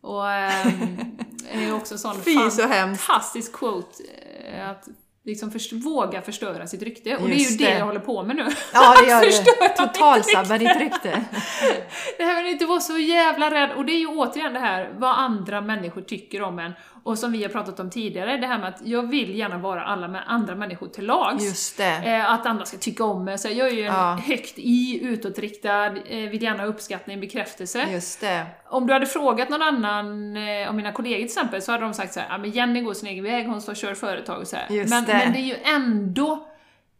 Och 0.00 0.30
ehm, 0.30 0.96
det 1.52 1.64
är 1.64 1.74
också 1.74 1.94
en 1.94 1.98
sån 1.98 2.22
Fy, 2.22 2.50
så 2.50 2.68
fantastisk 2.68 3.52
quote, 3.52 4.02
eh, 4.52 4.70
att 4.70 4.88
liksom 5.28 5.50
först, 5.50 5.72
våga 5.72 6.22
förstöra 6.22 6.66
sitt 6.66 6.82
rykte. 6.82 7.16
Och 7.16 7.30
Just 7.30 7.58
det 7.58 7.64
är 7.64 7.68
ju 7.68 7.70
det, 7.70 7.72
det. 7.74 7.78
jag 7.78 7.86
håller 7.86 8.00
på 8.00 8.22
med 8.22 8.36
nu. 8.36 8.46
Ja, 8.72 8.96
det 9.02 9.08
gör 9.08 9.20
du. 9.68 9.86
Totalsabba 9.86 10.58
ditt 10.58 10.76
rykte. 10.76 11.10
Det 12.18 12.24
här 12.24 12.34
med 12.34 12.46
att 12.46 12.52
inte 12.52 12.66
vara 12.66 12.80
så 12.80 12.98
jävla 12.98 13.50
rädd. 13.50 13.70
Och 13.76 13.84
det 13.84 13.92
är 13.92 13.98
ju 13.98 14.06
återigen 14.06 14.52
det 14.52 14.58
här 14.60 14.90
vad 14.98 15.18
andra 15.18 15.60
människor 15.60 16.00
tycker 16.02 16.42
om 16.42 16.58
en. 16.58 16.72
Och 17.08 17.18
som 17.18 17.32
vi 17.32 17.42
har 17.42 17.48
pratat 17.50 17.80
om 17.80 17.90
tidigare, 17.90 18.36
det 18.36 18.46
här 18.46 18.58
med 18.58 18.68
att 18.68 18.80
jag 18.84 19.10
vill 19.10 19.34
gärna 19.38 19.58
vara 19.58 19.84
alla 19.84 20.06
mä- 20.08 20.22
andra 20.26 20.54
människor 20.54 20.88
till 20.88 21.06
lags. 21.06 21.44
Just 21.44 21.76
det. 21.76 21.96
Eh, 22.04 22.32
att 22.32 22.46
andra 22.46 22.64
ska 22.64 22.76
tycka 22.78 23.04
om 23.04 23.24
mig. 23.24 23.38
Så 23.38 23.48
jag 23.48 23.68
är 23.68 23.72
ju 23.72 23.80
en 23.84 23.94
Ja. 23.94 24.18
högt 24.26 24.54
i, 24.58 25.00
utåtriktad, 25.02 25.86
eh, 25.86 26.30
vill 26.30 26.42
gärna 26.42 26.58
ha 26.62 26.66
uppskattning, 26.66 27.20
bekräftelse. 27.20 27.86
Just 27.92 28.20
det. 28.20 28.46
Om 28.68 28.86
du 28.86 28.92
hade 28.92 29.06
frågat 29.06 29.48
någon 29.48 29.62
annan 29.62 30.36
eh, 30.36 30.68
av 30.68 30.74
mina 30.74 30.92
kollegor 30.92 31.16
till 31.16 31.24
exempel 31.24 31.62
så 31.62 31.72
hade 31.72 31.84
de 31.84 31.94
sagt 31.94 32.12
så 32.12 32.20
här, 32.20 32.34
ah, 32.34 32.38
men 32.38 32.50
Jenny 32.50 32.80
går 32.80 32.94
sin 32.94 33.08
egen 33.08 33.24
väg, 33.24 33.46
hon 33.46 33.60
står 33.62 33.72
och 33.72 33.76
kör 33.76 33.94
företag 33.94 34.40
och 34.40 34.46
så 34.46 34.56
här. 34.56 34.66
Just 34.70 34.90
men, 34.90 35.04
det. 35.04 35.12
men 35.14 35.32
det 35.32 35.38
är 35.38 35.42
ju 35.42 35.56
ändå 35.74 36.44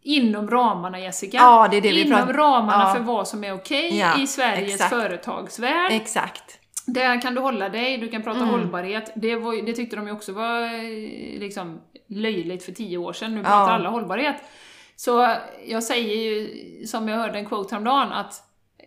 inom 0.03 0.49
ramarna 0.49 0.99
Jessica. 0.99 1.37
Ja, 1.37 1.67
det 1.71 1.81
det 1.81 1.89
inom 1.89 2.33
ramarna 2.33 2.83
Ja. 2.87 2.93
för 2.93 3.01
vad 3.01 3.27
som 3.27 3.43
är 3.43 3.53
okej 3.53 3.97
Ja, 3.99 4.19
i 4.19 4.27
Sveriges 4.27 4.73
exakt. 4.73 4.89
företagsvärld. 4.89 5.91
Exakt. 5.91 6.58
Där 6.93 7.21
kan 7.21 7.35
du 7.35 7.41
hålla 7.41 7.69
dig, 7.69 7.97
du 7.97 8.07
kan 8.09 8.23
prata 8.23 8.37
Mm. 8.39 8.49
hållbarhet. 8.49 9.11
Det, 9.15 9.35
var, 9.35 9.65
det 9.65 9.73
tyckte 9.73 9.95
de 9.95 10.07
ju 10.07 10.13
också 10.13 10.33
var 10.33 10.61
eh, 10.61 11.39
liksom, 11.39 11.81
löjligt 12.09 12.63
för 12.65 12.71
tio 12.71 12.97
år 12.97 13.13
sedan. 13.13 13.35
Nu 13.35 13.41
pratar 13.43 13.55
Ja. 13.59 13.71
alla 13.71 13.89
hållbarhet. 13.89 14.35
Så 14.95 15.35
jag 15.65 15.83
säger 15.83 16.15
ju, 16.15 16.47
som 16.87 17.07
jag 17.07 17.17
hörde 17.17 17.39
en 17.39 17.45
quote 17.45 17.75
häromdagen, 17.75 18.11
att 18.11 18.43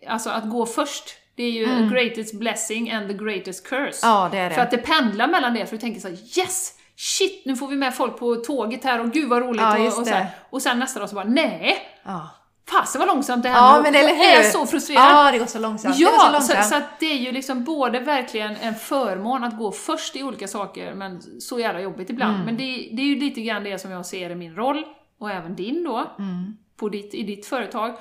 alltså, 0.07 0.29
att 0.29 0.49
gå 0.49 0.65
först, 0.65 1.03
det 1.35 1.43
är 1.43 1.51
ju 1.51 1.65
the 1.65 1.95
greatest 1.95 2.39
blessing 2.39 2.91
and 2.91 3.07
the 3.07 3.13
greatest 3.13 3.67
curse. 3.69 4.05
Mm. 4.07 4.15
Ja, 4.15 4.29
det 4.31 4.37
är 4.37 4.49
det. 4.49 4.55
För 4.55 4.61
att 4.61 4.71
det 4.71 4.77
pendlar 4.77 5.27
mellan 5.27 5.53
det, 5.53 5.65
för 5.65 5.75
du 5.75 5.81
tänker 5.81 6.01
så 6.01 6.07
här: 6.07 6.17
yes! 6.39 6.73
Shit, 6.95 7.45
nu 7.45 7.55
får 7.55 7.67
vi 7.67 7.75
med 7.75 7.95
folk 7.95 8.17
på 8.19 8.35
tåget 8.35 8.83
här 8.83 8.99
och 8.99 9.11
gud 9.11 9.29
vad 9.29 9.41
roligt. 9.41 9.61
Ja, 9.61 9.79
och, 9.79 9.85
och, 9.87 9.93
så 10.07 10.13
här. 10.13 10.27
och 10.49 10.61
sen 10.61 10.79
nästa 10.79 10.99
dag 10.99 11.09
så 11.09 11.15
bara, 11.15 11.25
nej! 11.25 11.77
Ja. 12.03 12.29
Fasen 12.69 12.99
vad 12.99 13.07
långsamt 13.07 13.43
det 13.43 13.49
här 13.49 13.57
Ja, 13.57 13.81
men 13.83 13.95
eller 13.95 14.09
Jag 14.09 14.15
hur? 14.15 14.39
är 14.39 14.43
så 14.43 14.65
frustrerad. 14.65 15.03
Ja, 15.03 15.31
det 15.31 15.37
går 15.37 15.45
så 15.45 15.59
långsamt. 15.59 15.95
så 15.95 16.01
Ja, 16.01 16.09
så, 16.19 16.31
långsamt. 16.31 16.65
så 16.65 16.75
att 16.75 16.99
det 16.99 17.05
är 17.05 17.17
ju 17.17 17.31
liksom 17.31 17.63
både 17.63 17.99
verkligen 17.99 18.55
en 18.55 18.75
förmån 18.75 19.43
att 19.43 19.57
gå 19.57 19.71
först 19.71 20.15
i 20.15 20.23
olika 20.23 20.47
saker, 20.47 20.93
men 20.93 21.21
så 21.41 21.59
jävla 21.59 21.81
jobbigt 21.81 22.09
ibland. 22.09 22.33
Mm. 22.33 22.45
Men 22.45 22.57
det, 22.57 22.63
det 22.91 23.01
är 23.01 23.05
ju 23.05 23.19
lite 23.19 23.41
grann 23.41 23.63
det 23.63 23.79
som 23.79 23.91
jag 23.91 24.05
ser 24.05 24.29
i 24.29 24.35
min 24.35 24.55
roll, 24.55 24.85
och 25.19 25.31
även 25.31 25.55
din 25.55 25.83
då, 25.83 25.97
Mm. 26.19 26.57
på 26.77 26.89
ditt, 26.89 27.13
i 27.13 27.23
ditt 27.23 27.45
företag. 27.45 27.93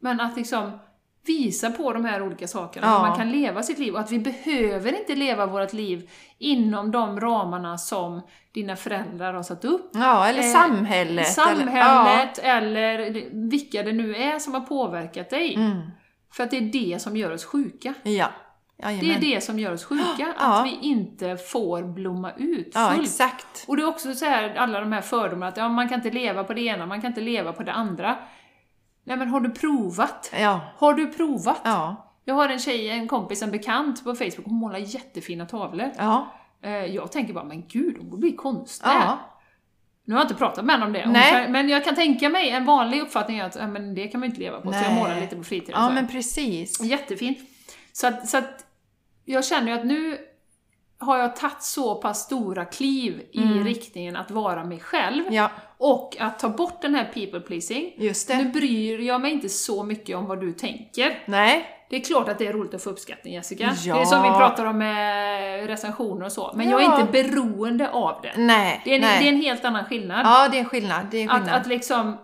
Men 0.00 0.20
att 0.20 0.36
liksom 0.36 0.78
visa 1.28 1.70
på 1.70 1.92
de 1.92 2.04
här 2.04 2.22
olika 2.22 2.46
sakerna, 2.48 2.86
Ja. 2.86 2.92
hur 2.98 3.08
man 3.08 3.18
kan 3.18 3.30
leva 3.32 3.62
sitt 3.62 3.78
liv, 3.78 3.94
och 3.94 4.00
att 4.00 4.12
vi 4.12 4.18
behöver 4.18 4.98
inte 5.00 5.14
leva 5.14 5.46
vårt 5.46 5.72
liv 5.72 6.10
inom 6.38 6.90
de 6.90 7.20
ramarna 7.20 7.78
som 7.78 8.20
dina 8.54 8.76
föräldrar 8.76 9.32
har 9.34 9.42
satt 9.42 9.64
upp. 9.64 9.90
Ja, 9.94 10.26
eller 10.28 10.38
Eh, 10.42 10.44
samhället. 10.52 11.26
Samhället, 11.32 12.38
eller, 12.38 12.98
vilka 13.50 13.82
det 13.82 13.92
nu 13.92 14.16
är 14.16 14.38
som 14.38 14.54
har 14.54 14.60
påverkat 14.60 15.30
dig. 15.30 15.54
Eller, 15.54 15.64
ja. 15.64 15.70
Mm. 15.70 15.90
För 16.32 16.44
att 16.44 16.50
det 16.50 16.56
är 16.56 16.60
det 16.92 16.98
som 17.02 17.16
gör 17.16 17.30
oss 17.32 17.44
sjuka. 17.44 17.94
Ja. 18.02 18.28
Det 18.80 18.84
är 18.86 18.90
Jajamän. 18.92 19.20
det 19.20 19.40
som 19.44 19.58
gör 19.58 19.72
oss 19.72 19.84
sjuka, 19.84 20.04
Ja. 20.38 20.60
att 20.60 20.66
vi 20.66 20.78
inte 20.82 21.36
får 21.36 21.82
blomma 21.82 22.32
ut 22.36 22.70
Ja, 22.74 22.90
fullt. 22.94 23.08
exakt. 23.08 23.64
Och 23.68 23.76
det 23.76 23.82
är 23.82 23.86
också 23.88 24.14
så 24.14 24.24
här, 24.24 24.54
alla 24.54 24.80
de 24.80 24.92
här 24.92 25.00
fördomarna 25.00 25.48
att 25.48 25.56
ja, 25.56 25.68
man 25.68 25.88
kan 25.88 25.94
inte 25.98 26.10
leva 26.10 26.44
på 26.44 26.54
det 26.54 26.60
ena, 26.60 26.86
man 26.86 27.00
kan 27.00 27.08
inte 27.10 27.20
leva 27.20 27.52
på 27.52 27.62
det 27.62 27.72
andra. 27.72 28.16
Nej 29.08 29.16
men 29.16 29.28
har 29.28 29.40
du 29.40 29.50
provat? 29.50 30.32
Ja. 30.40 30.60
Har 30.76 30.94
du 30.94 31.06
provat? 31.12 31.60
Ja. 31.64 32.04
Jag 32.24 32.34
har 32.34 32.48
en 32.48 32.58
tjej, 32.58 32.88
en 32.88 33.08
kompis, 33.08 33.42
en 33.42 33.50
bekant 33.50 34.04
på 34.04 34.14
Facebook, 34.14 34.44
hon 34.44 34.54
målar 34.54 34.78
jättefina 34.78 35.46
tavlor. 35.46 35.90
Ja. 35.98 36.32
Eh, 36.62 36.70
Jag 36.72 37.12
tänker 37.12 37.34
bara, 37.34 37.44
men 37.44 37.68
gud, 37.68 37.96
hon 37.98 38.10
borde 38.10 38.20
bli 38.20 38.32
konstnär. 38.32 38.94
Ja. 38.94 39.18
Nu 40.04 40.14
har 40.14 40.20
jag 40.20 40.24
inte 40.24 40.34
pratat 40.34 40.64
med 40.64 40.74
henne 40.74 40.86
om 40.86 40.92
det, 40.92 41.06
Nej. 41.06 41.48
men 41.48 41.68
jag 41.68 41.84
kan 41.84 41.94
tänka 41.94 42.28
mig, 42.28 42.50
en 42.50 42.64
vanlig 42.64 43.00
uppfattning 43.00 43.38
är 43.38 43.44
att 43.44 43.56
ja, 43.56 43.66
men 43.66 43.94
det 43.94 44.08
kan 44.08 44.20
man 44.20 44.28
inte 44.28 44.40
leva 44.40 44.60
på, 44.60 44.72
så 44.72 44.78
jag 44.78 44.92
Nej. 44.92 44.94
målar 45.02 45.20
lite 45.20 45.36
på 45.36 45.44
fritiden. 45.44 45.80
Ja, 45.82 45.90
men 45.90 46.08
precis. 46.08 46.80
Jättefint. 46.80 47.38
Så 47.92 48.06
att, 48.06 48.28
så 48.28 48.38
att 48.38 48.66
jag 49.24 49.44
känner 49.44 49.72
ju 49.72 49.78
att 49.78 49.86
nu 49.86 50.18
har 51.00 51.18
jag 51.18 51.36
tagit 51.36 51.62
så 51.62 51.94
pass 51.94 52.20
stora 52.24 52.64
kliv 52.64 53.22
i 53.32 53.40
riktningen 53.40 54.16
att 54.16 54.30
vara 54.30 54.64
mig 54.64 54.80
själv 54.80 55.20
Mm. 55.22 55.34
Ja, 55.34 55.50
och 55.78 56.16
att 56.20 56.38
ta 56.38 56.48
bort 56.48 56.82
den 56.82 56.94
här 56.94 57.04
people 57.14 57.40
pleasing. 57.40 57.92
just 57.96 58.28
Nu 58.28 58.44
det. 58.44 58.44
bryr 58.50 58.98
jag 59.00 59.20
mig 59.20 59.32
inte 59.32 59.48
så 59.48 59.82
mycket 59.84 60.16
om 60.16 60.26
vad 60.26 60.40
du 60.40 60.52
tänker. 60.52 61.18
Nej. 61.26 61.74
Det 61.90 61.96
är 61.96 62.00
klart 62.00 62.28
att 62.28 62.38
det 62.38 62.46
är 62.46 62.52
roligt 62.52 62.74
att 62.74 62.82
få 62.82 62.90
uppskattning 62.90 63.34
Jessica. 63.34 63.74
Ja. 63.84 63.94
Det 63.94 64.00
är 64.00 64.04
som 64.04 64.22
vi 64.22 64.28
pratar 64.28 64.64
om 64.64 64.78
med 64.78 65.66
recensioner 65.66 66.24
och 66.26 66.32
så. 66.32 66.52
Men 66.54 66.70
jag 66.70 66.82
Ja. 66.82 66.96
är 66.96 67.00
inte 67.00 67.12
beroende 67.12 67.90
av 67.90 68.20
det. 68.22 68.32
Nej. 68.36 68.80
Det 68.84 68.90
är 68.90 68.94
en, 68.94 69.00
nej. 69.00 69.18
det 69.22 69.28
är 69.28 69.32
en 69.32 69.40
helt 69.40 69.64
annan 69.64 69.84
skillnad. 69.84 70.26
Ja, 70.26 70.48
det 70.50 70.56
är 70.56 70.60
en 70.60 70.68
skillnad. 70.68 71.06
Det 71.10 71.18
är 71.18 71.22
en 71.22 71.30
Att, 71.30 71.36
skillnad. 71.40 71.60
att 71.60 71.66
liksom, 71.66 72.16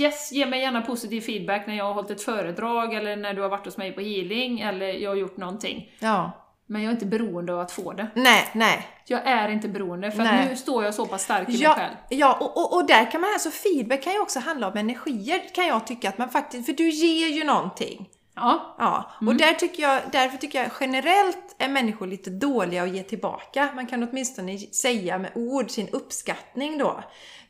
yes, 0.00 0.32
ge 0.32 0.46
mig 0.46 0.60
gärna 0.60 0.80
positiv 0.80 1.20
feedback 1.20 1.66
när 1.66 1.74
jag 1.76 1.84
har 1.84 1.94
hållit 1.94 2.10
ett 2.10 2.22
föredrag 2.22 2.94
eller 2.94 3.16
när 3.16 3.34
du 3.34 3.42
har 3.42 3.48
varit 3.48 3.64
hos 3.64 3.76
mig 3.76 3.92
på 3.92 4.00
healing 4.00 4.60
eller 4.60 4.86
jag 4.86 5.10
har 5.10 5.16
gjort 5.16 5.36
någonting. 5.36 5.90
Ja. 5.98 6.30
Men 6.72 6.82
jag 6.82 6.88
är 6.88 6.92
inte 6.94 7.06
beroende 7.06 7.52
av 7.54 7.60
att 7.60 7.72
få 7.72 7.92
det. 7.92 8.06
Nej, 8.14 8.48
nej. 8.54 8.86
Jag 9.04 9.26
är 9.26 9.48
inte 9.48 9.68
beroende, 9.68 10.10
för 10.10 10.22
att 10.22 10.48
nu 10.50 10.56
står 10.56 10.84
jag 10.84 10.94
så 10.94 11.06
pass 11.06 11.22
stark 11.22 11.48
i 11.48 11.52
mig 11.52 11.60
Ja, 11.62 11.74
själv. 11.74 11.94
ja 12.08 12.36
och, 12.40 12.56
och, 12.56 12.74
och 12.76 12.86
där 12.86 13.10
kan 13.10 13.20
man, 13.20 13.30
alltså 13.32 13.50
feedback 13.50 14.02
kan 14.02 14.12
ju 14.12 14.20
också 14.20 14.40
handla 14.40 14.68
om 14.68 14.76
energier, 14.76 15.54
kan 15.54 15.66
jag 15.66 15.86
tycka 15.86 16.08
att 16.08 16.18
man 16.18 16.28
faktiskt, 16.28 16.66
för 16.66 16.72
du 16.72 16.90
ger 16.90 17.28
ju 17.28 17.44
någonting. 17.44 18.08
Ja, 18.34 18.76
Ja, 18.78 19.10
Mm. 19.20 19.28
och 19.28 19.38
där 19.40 19.54
tycker 19.54 19.82
jag, 19.82 20.00
därför 20.12 20.38
tycker 20.38 20.62
jag 20.62 20.70
generellt 20.80 21.54
är 21.58 21.68
människor 21.68 22.06
lite 22.06 22.30
dåliga 22.30 22.82
att 22.82 22.94
ge 22.94 23.02
tillbaka. 23.02 23.68
Man 23.74 23.86
kan 23.86 24.02
åtminstone 24.02 24.58
säga 24.58 25.18
med 25.18 25.30
ord 25.34 25.70
sin 25.70 25.88
uppskattning 25.88 26.78
då. 26.78 27.00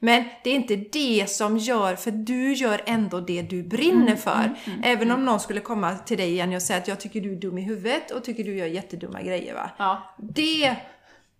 Men 0.05 0.25
det 0.45 0.51
är 0.51 0.55
inte 0.55 0.77
det 0.77 1.31
som 1.31 1.59
gör, 1.59 1.97
för 1.97 2.11
du 2.11 2.53
gör 2.53 2.81
ändå 2.87 3.21
det 3.21 3.43
du 3.43 3.63
brinner 3.63 4.03
Mm, 4.03 4.17
för. 4.17 4.55
Även 4.83 5.11
om 5.11 5.25
någon 5.25 5.41
skulle 5.41 5.61
komma 5.61 5.95
till 5.99 6.17
dig 6.17 6.31
igen 6.31 6.55
och 6.55 6.63
säga 6.63 6.79
att 6.79 6.89
jag 6.89 7.01
tycker 7.01 7.21
du 7.21 7.33
är 7.33 7.37
dum 7.37 7.59
i 7.59 7.63
huvudet 7.63 8.11
och 8.11 8.25
tycker 8.25 8.45
du 8.45 8.57
gör 8.57 8.67
jättedumma 8.67 9.23
grejer 9.23 9.55
va. 9.55 9.71
ja, 9.79 10.15
Det, 10.19 10.77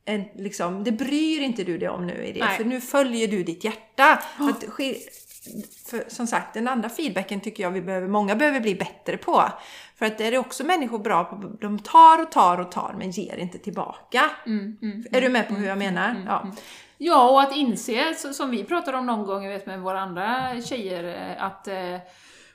är 0.05 0.33
liksom, 0.37 0.85
det 0.85 0.93
bryr 0.93 1.41
inte 1.41 1.65
du 1.65 1.79
dig 1.79 1.89
om 1.89 2.07
nu 2.07 2.25
i 2.25 2.33
det, 2.33 2.41
Nej. 2.41 2.57
för 2.57 2.65
nu 2.65 2.81
följer 2.81 3.29
du 3.29 3.43
ditt 3.45 3.65
hjärta. 3.65 4.23
Så 4.39 4.49
att, 4.49 4.65
för, 5.87 6.11
som 6.11 6.27
sagt, 6.27 6.55
den 6.55 6.69
andra 6.69 6.89
feedbacken 6.89 7.41
tycker 7.41 7.63
jag 7.63 7.71
vi 7.71 7.81
behöver, 7.81 8.09
många 8.09 8.37
behöver 8.37 8.61
bli 8.61 8.75
bättre 8.75 9.17
på. 9.17 9.45
För 9.97 10.07
att 10.07 10.19
det 10.19 10.27
är 10.27 10.39
också 10.39 10.65
människor 10.65 10.99
bra 10.99 11.25
på, 11.25 11.37
de 11.61 11.79
tar 11.79 12.23
och 12.23 12.33
tar 12.33 12.59
och 12.61 12.73
tar 12.73 12.95
men 12.99 13.11
ger 13.11 13.37
inte 13.37 13.59
tillbaka. 13.59 14.31
mm, 14.47 14.77
mm. 14.83 15.05
Är 15.13 15.21
du 15.21 15.29
med 15.29 15.49
på 15.49 15.55
hur 15.55 15.69
jag 15.69 15.79
menar? 15.79 16.25
ja. 16.27 16.53
Ja, 17.05 17.31
och 17.31 17.43
att 17.43 17.57
inse, 17.57 18.15
som 18.15 18.51
vi 18.51 18.65
pratade 18.65 18.99
om 18.99 19.07
någon 19.07 19.27
gång, 19.27 19.49
vet 19.49 19.67
med 19.67 19.81
våra 19.81 20.01
andra 20.01 20.61
tjejer, 20.65 21.05
eh, 21.05 21.45
att 21.45 21.69
eh, 21.69 21.75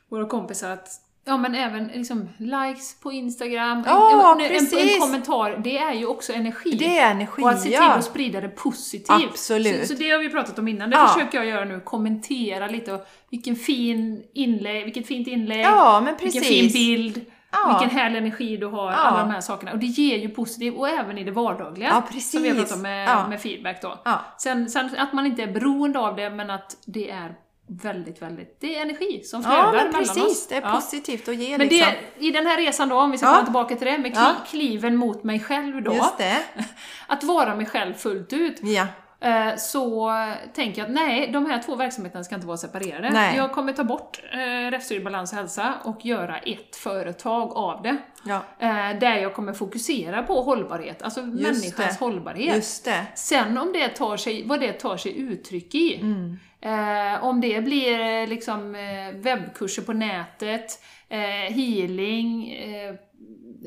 våra 0.09 0.25
kompisar, 0.27 0.69
att 0.69 0.87
Ja 1.25 1.37
men 1.37 1.55
även 1.55 1.87
liksom 1.87 2.29
likes 2.37 2.99
på 2.99 3.11
Instagram, 3.11 3.83
Ja, 3.85 4.35
en, 4.39 4.45
en, 4.45 4.51
en, 4.57 4.87
en 4.89 4.99
kommentar, 4.99 5.57
det 5.63 5.77
är 5.77 5.93
ju 5.93 6.05
också 6.05 6.33
energi. 6.33 6.71
Det 6.71 6.97
är 6.99 7.11
energi, 7.11 7.41
Och 7.43 7.49
att 7.49 7.59
se 7.61 7.63
till 7.69 7.73
ja. 7.73 7.93
att 7.93 8.05
sprida 8.05 8.41
det 8.41 8.49
positivt. 8.49 9.09
Absolut. 9.29 9.81
Så, 9.81 9.87
så 9.87 9.93
det 9.93 10.09
har 10.09 10.19
vi 10.19 10.29
pratat 10.29 10.59
om 10.59 10.67
innan, 10.67 10.89
det 10.89 10.95
Ja. 10.97 11.07
försöker 11.07 11.37
jag 11.37 11.47
göra 11.47 11.65
nu, 11.65 11.79
kommentera 11.79 12.67
lite 12.67 12.93
och 12.93 13.07
vilken 13.29 13.55
fin 13.55 14.23
inlägg, 14.33 14.83
vilket 14.83 15.07
fint 15.07 15.27
inlägg, 15.27 15.61
Ja, 15.65 16.01
men 16.05 16.15
vilken 16.21 16.41
precis. 16.41 16.73
fin 16.73 16.73
bild. 16.73 17.25
Ja. 17.51 17.77
Vilken 17.79 17.97
härlig 17.97 18.17
energi 18.17 18.57
du 18.57 18.65
har, 18.65 18.91
Ja. 18.91 18.97
alla 18.97 19.19
de 19.19 19.29
här 19.31 19.41
sakerna. 19.41 19.71
Och 19.71 19.79
det 19.79 19.85
ger 19.85 20.17
ju 20.17 20.29
positivt, 20.29 20.77
och 20.77 20.89
även 20.89 21.17
i 21.17 21.23
det 21.23 21.31
vardagliga. 21.31 21.87
Ja, 21.89 22.01
precis. 22.07 22.31
Som 22.31 22.41
vi 22.41 22.49
har 22.49 22.55
pratat 22.55 22.75
om 22.75 22.81
med, 22.81 23.07
Ja. 23.09 23.27
med 23.27 23.41
feedback 23.41 23.81
då. 23.81 23.99
Sen, 24.37 24.69
sen 24.69 24.89
att 24.97 25.13
man 25.13 25.25
inte 25.25 25.43
är 25.43 25.47
beroende 25.51 25.99
av 25.99 26.15
det, 26.15 26.29
men 26.29 26.49
att 26.49 26.77
det 26.85 27.09
är 27.11 27.35
väldigt, 27.69 28.21
väldigt, 28.21 28.57
det 28.61 28.75
är 28.75 28.81
energi 28.81 29.21
som 29.23 29.43
flödar 29.43 29.57
Ja, 29.57 29.65
men 29.71 29.73
mellan 29.75 29.93
precis. 29.93 30.23
oss. 30.23 30.47
Det 30.47 30.55
är 30.55 30.61
positivt 30.71 31.27
att 31.27 31.35
ge 31.35 31.57
Men 31.57 31.67
liksom. 31.67 31.93
det, 32.19 32.25
i 32.25 32.31
den 32.31 32.45
här 32.45 32.57
resan 32.57 32.89
då, 32.89 32.95
om 32.99 33.11
vi 33.11 33.17
ska 33.17 33.27
komma 33.27 33.43
tillbaka 33.43 33.75
till 33.75 33.87
det, 33.87 33.97
med 33.97 34.17
kliven 34.49 34.95
mot 34.95 35.23
mig 35.23 35.39
själv 35.39 35.83
då. 35.83 35.93
Just 35.93 36.17
det. 36.17 36.43
Att 37.07 37.23
vara 37.23 37.55
mig 37.55 37.65
själv 37.65 37.93
fullt 37.93 38.33
ut. 38.33 38.59
Ja. 38.63 38.85
Eh, 39.19 39.55
så 39.57 40.11
tänker 40.53 40.81
jag 40.81 40.87
att 40.87 40.93
nej, 40.93 41.29
de 41.31 41.45
här 41.45 41.61
två 41.61 41.75
verksamheterna 41.75 42.23
ska 42.23 42.35
inte 42.35 42.47
vara 42.47 42.57
separerade. 42.57 43.09
Nej. 43.09 43.37
Jag 43.37 43.51
kommer 43.51 43.73
ta 43.73 43.83
bort 43.83 44.21
eh, 44.33 44.71
Rättsstyrd 44.71 45.03
Balans 45.03 45.31
och 45.31 45.37
Hälsa 45.37 45.73
och 45.83 46.05
göra 46.05 46.37
ett 46.37 46.75
företag 46.75 47.51
av 47.51 47.81
det. 47.81 47.97
Ja. 48.23 48.41
Eh, 48.59 48.99
där 48.99 49.17
jag 49.17 49.33
kommer 49.33 49.53
fokusera 49.53 50.23
på 50.23 50.41
hållbarhet, 50.41 51.01
alltså 51.01 51.21
människans 51.21 51.75
det. 51.75 52.05
hållbarhet. 52.05 52.55
Just 52.55 52.85
det. 52.85 53.05
Sen 53.15 53.57
om 53.57 53.73
det 53.73 53.89
tar 53.89 54.17
sig, 54.17 54.47
vad 54.47 54.59
det 54.59 54.73
tar 54.73 54.97
sig 54.97 55.19
uttryck 55.19 55.75
i. 55.75 55.95
Mm. 55.95 56.39
Eh, 56.61 57.23
om 57.23 57.41
det 57.41 57.63
blir 57.63 57.99
eh, 57.99 58.27
liksom 58.27 58.75
eh, 58.75 59.15
webbkurser 59.15 59.81
på 59.81 59.93
nätet, 59.93 60.83
eh, 61.09 61.53
healing, 61.53 62.57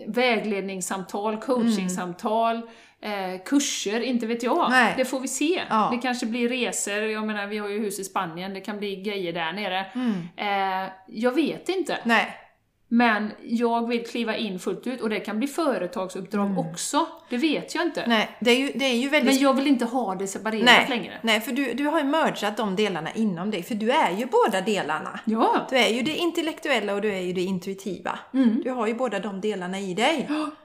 vägledningssamtal, 0.06 1.36
coachingsamtal, 1.36 2.62
eh, 3.02 3.43
kurser, 3.44 4.01
inte 4.01 4.27
vet 4.27 4.43
jag. 4.43 4.70
Nej. 4.70 4.94
Det 4.97 5.05
får 5.05 5.20
vi 5.20 5.28
se. 5.28 5.62
Ja. 5.70 5.90
Det 5.93 5.98
kanske 5.98 6.27
blir 6.27 6.48
resor, 6.48 7.02
jag 7.02 7.27
menar 7.27 7.47
vi 7.47 7.59
har 7.59 7.68
ju 7.68 7.78
hus 7.78 7.98
i 7.98 8.05
Spanien, 8.05 8.55
det 8.55 8.60
kan 8.60 8.78
bli 8.78 8.97
grejer 8.97 9.32
där 9.32 9.52
nere. 9.52 9.78
Eh, 10.36 10.93
jag 11.06 11.32
vet 11.32 11.68
inte. 11.68 11.98
Nej. 12.05 12.36
Men 12.93 13.31
jag 13.43 13.89
vill 13.89 14.06
kliva 14.06 14.36
in 14.36 14.59
fullt 14.59 14.86
ut 14.86 15.01
och 15.01 15.10
det 15.10 15.20
kan 15.20 15.39
bli 15.39 15.48
företagsuppdrag 15.48 16.59
också. 16.59 17.06
Det 17.28 17.36
vet 17.36 17.74
jag 17.74 17.85
inte. 17.85 18.02
Mm. 18.02 18.18
Nej. 18.18 18.36
Det 18.40 18.51
är 18.51 18.59
ju, 18.59 18.72
det 18.74 18.85
är 18.85 18.94
ju 18.94 19.09
väldigt 19.09 19.35
Men 19.35 19.43
jag 19.43 19.55
vill 19.55 19.66
inte 19.66 19.85
ha 19.85 20.14
det 20.14 20.27
separerat 20.27 20.64
Nej, 20.64 20.86
längre. 20.89 21.18
nej 21.22 21.40
för 21.40 21.52
du, 21.52 21.74
du 21.74 21.85
har 21.85 21.98
ju 21.98 22.05
mergat 22.05 22.56
de 22.56 22.77
delarna 22.77 23.10
inom 23.14 23.51
dig, 23.51 23.62
för 23.62 23.74
du 23.74 23.90
är 23.90 24.10
ju 24.10 24.27
båda 24.27 24.60
delarna. 24.60 25.20
Ja. 25.24 25.66
Du 25.70 25.77
är 25.77 25.89
ju 25.89 26.02
det 26.02 26.16
intellektuella 26.16 26.94
och 26.94 27.01
du 27.01 27.14
är 27.14 27.20
ju 27.20 27.32
det 27.32 27.43
intuitiva. 27.43 28.18
Mm. 28.35 28.60
Du 28.64 28.70
har 28.70 28.86
ju 28.86 28.94
båda 28.94 29.18
de 29.18 29.40
delarna 29.40 29.78
i 29.81 29.94
dig. 29.94 30.28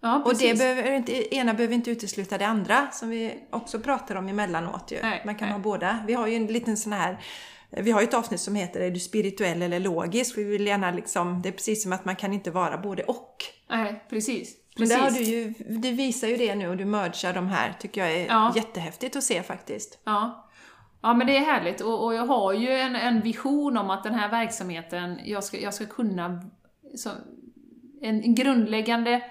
Ja, 0.00 0.22
Och 0.24 0.36
det 0.38 0.58
behöver 0.58 0.92
inte, 0.92 1.34
ena 1.34 1.54
behöver 1.54 1.74
inte 1.74 1.90
utesluta 1.90 2.38
det 2.38 2.46
andra, 2.46 2.90
som 2.92 3.08
vi 3.08 3.34
också 3.50 3.80
pratar 3.80 4.16
om 4.16 4.28
emellanåt 4.28 4.92
ju. 4.92 4.98
Nej, 5.02 5.22
Man 5.24 5.34
kan 5.34 5.48
nej. 5.48 5.52
ha 5.56 5.62
båda. 5.62 5.98
Vi 6.06 6.14
har 6.14 6.26
ju 6.26 6.34
en 6.34 6.46
liten 6.46 6.76
sån 6.76 6.92
här 6.92 7.18
vi 7.70 7.90
har 7.90 8.00
ju 8.00 8.04
ett 8.06 8.14
avsnitt 8.14 8.40
som 8.40 8.54
heter 8.54 8.80
Är 8.80 8.90
du 8.90 9.00
spirituell 9.00 9.62
eller 9.62 9.80
logisk? 9.80 10.38
Vi 10.38 10.44
vill 10.44 10.66
gärna 10.66 10.90
liksom, 10.90 11.42
det 11.42 11.48
är 11.48 11.52
precis 11.52 11.82
som 11.82 11.92
att 11.92 12.04
man 12.04 12.16
kan 12.16 12.32
inte 12.32 12.50
vara 12.50 12.78
både 12.78 13.02
och. 13.02 13.36
Nej, 13.70 14.04
precis. 14.08 14.54
Men 14.78 14.88
precis. 14.88 14.96
det 14.96 15.02
har 15.02 15.10
du 15.10 15.22
ju, 15.22 15.54
du 15.80 15.92
visar 15.92 16.28
ju 16.28 16.36
det 16.36 16.54
nu 16.54 16.68
och 16.68 16.76
du 16.76 16.84
mergar 16.84 17.34
de 17.34 17.48
här, 17.48 17.72
tycker 17.80 18.00
jag 18.00 18.14
är 18.20 18.26
Ja. 18.26 18.52
jättehäftigt 18.56 19.16
att 19.16 19.24
se 19.24 19.42
faktiskt. 19.42 19.98
Ja. 20.04 20.48
ja, 21.02 21.14
men 21.14 21.26
det 21.26 21.36
är 21.36 21.40
härligt. 21.40 21.80
Och, 21.80 22.04
och 22.04 22.14
jag 22.14 22.26
har 22.26 22.52
ju 22.52 22.68
en, 22.70 22.96
en 22.96 23.20
vision 23.20 23.76
om 23.76 23.90
att 23.90 24.04
den 24.04 24.14
här 24.14 24.30
verksamheten, 24.30 25.20
jag 25.24 25.44
ska, 25.44 25.58
jag 25.60 25.74
ska 25.74 25.86
kunna... 25.86 26.42
Så, 26.96 27.10
en, 28.02 28.22
en 28.22 28.34
grundläggande 28.34 29.22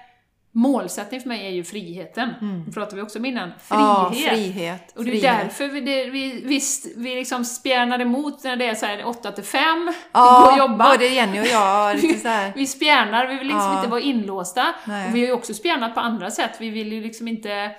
målsättning 0.56 1.20
för 1.20 1.28
mig 1.28 1.46
är 1.46 1.50
ju 1.50 1.64
friheten. 1.64 2.30
Det 2.66 2.72
pratade 2.72 2.96
vi 2.96 3.02
också 3.02 3.18
om 3.18 3.24
innan. 3.24 3.50
Frihet. 3.50 3.80
Ja, 3.80 4.12
frihet. 4.30 4.92
Och 4.96 5.04
det 5.04 5.10
är 5.10 5.12
frihet. 5.12 5.38
därför 5.40 5.68
vi, 5.68 5.80
det, 5.80 6.04
vi, 6.10 6.40
visst, 6.44 6.86
vi 6.96 7.14
liksom 7.14 7.44
spjärnar 7.44 7.98
emot 8.00 8.44
när 8.44 8.56
det 8.56 8.66
är 8.66 8.74
så 8.74 8.86
här 8.86 9.06
8 9.06 9.32
till 9.32 9.44
5, 9.44 9.92
Ja, 10.12 10.40
gå 10.46 10.52
och 10.52 10.58
jobba. 10.58 10.90
både 10.90 11.06
Jenny 11.06 11.40
och 11.40 11.46
jag 11.46 11.96
lite 11.96 12.18
så 12.20 12.28
här. 12.28 12.52
Vi 12.56 12.66
spjärnar, 12.66 13.26
vi 13.26 13.34
vill 13.38 13.46
liksom 13.46 13.62
Ja. 13.72 13.76
inte 13.78 13.90
vara 13.90 14.00
inlåsta. 14.00 14.66
Nej. 14.84 15.08
Och 15.08 15.14
vi 15.16 15.20
har 15.20 15.26
ju 15.26 15.32
också 15.32 15.54
spjärnat 15.54 15.94
på 15.94 16.00
andra 16.00 16.30
sätt. 16.30 16.52
Vi 16.60 16.70
vill 16.70 16.92
ju 16.92 17.00
liksom 17.02 17.28
inte 17.28 17.70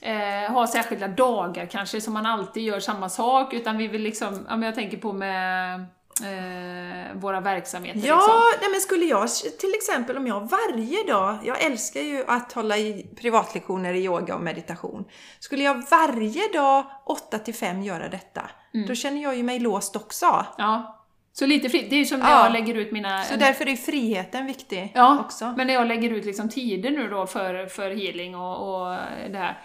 eh, 0.00 0.52
ha 0.52 0.66
särskilda 0.66 1.08
dagar 1.08 1.66
kanske 1.66 2.00
som 2.00 2.12
man 2.14 2.26
alltid 2.26 2.62
gör 2.62 2.80
samma 2.80 3.08
sak, 3.08 3.54
utan 3.54 3.78
vi 3.78 3.86
vill 3.88 4.02
liksom, 4.02 4.46
ja 4.48 4.56
men 4.56 4.62
jag 4.66 4.74
tänker 4.74 4.96
på 4.96 5.12
med 5.12 5.86
eh, 6.24 7.14
våra 7.20 7.40
verksamheter 7.40 8.00
Ja, 8.08 8.16
liksom. 8.16 8.40
nej 8.60 8.70
men 8.70 8.80
skulle 8.80 9.04
jag 9.04 9.28
till 9.60 9.74
exempel 9.74 10.16
om 10.16 10.26
jag 10.26 10.40
varje 10.50 11.02
dag, 11.04 11.38
jag 11.44 11.62
älskar 11.64 12.00
ju 12.00 12.24
att 12.28 12.52
hålla 12.52 12.76
i 12.78 13.06
privatlektioner 13.20 13.94
i 13.94 14.04
yoga 14.04 14.34
och 14.34 14.40
meditation. 14.42 15.04
Skulle 15.38 15.62
jag 15.64 15.82
varje 15.90 16.48
dag 16.52 16.84
8 17.06 17.38
till 17.38 17.54
5 17.54 17.82
göra 17.82 18.08
detta, 18.08 18.50
Mm. 18.74 18.86
då 18.86 18.94
känner 18.94 19.22
jag 19.22 19.36
ju 19.36 19.42
mig 19.42 19.58
låst 19.58 19.96
också. 19.96 20.46
Ja. 20.58 20.96
Så 21.32 21.46
lite 21.46 21.68
fritt, 21.68 21.90
det 21.90 21.96
är 21.96 21.98
ju 21.98 22.04
som 22.06 22.20
när 22.20 22.30
Ja. 22.30 22.44
jag 22.44 22.52
lägger 22.52 22.74
ut 22.74 22.92
mina... 22.92 23.22
Så 23.24 23.36
därför 23.36 23.68
är 23.68 23.76
friheten 23.76 24.46
viktig 24.46 24.92
Ja, 24.94 25.18
också. 25.20 25.54
men 25.56 25.66
när 25.66 25.74
jag 25.74 25.86
lägger 25.86 26.10
ut 26.10 26.24
liksom 26.24 26.48
tider 26.48 26.90
nu 26.90 27.08
då 27.08 27.26
för, 27.26 27.66
för 27.66 27.90
healing 27.90 28.36
och, 28.36 28.74
och 28.82 28.96
det 29.30 29.38
här. 29.38 29.58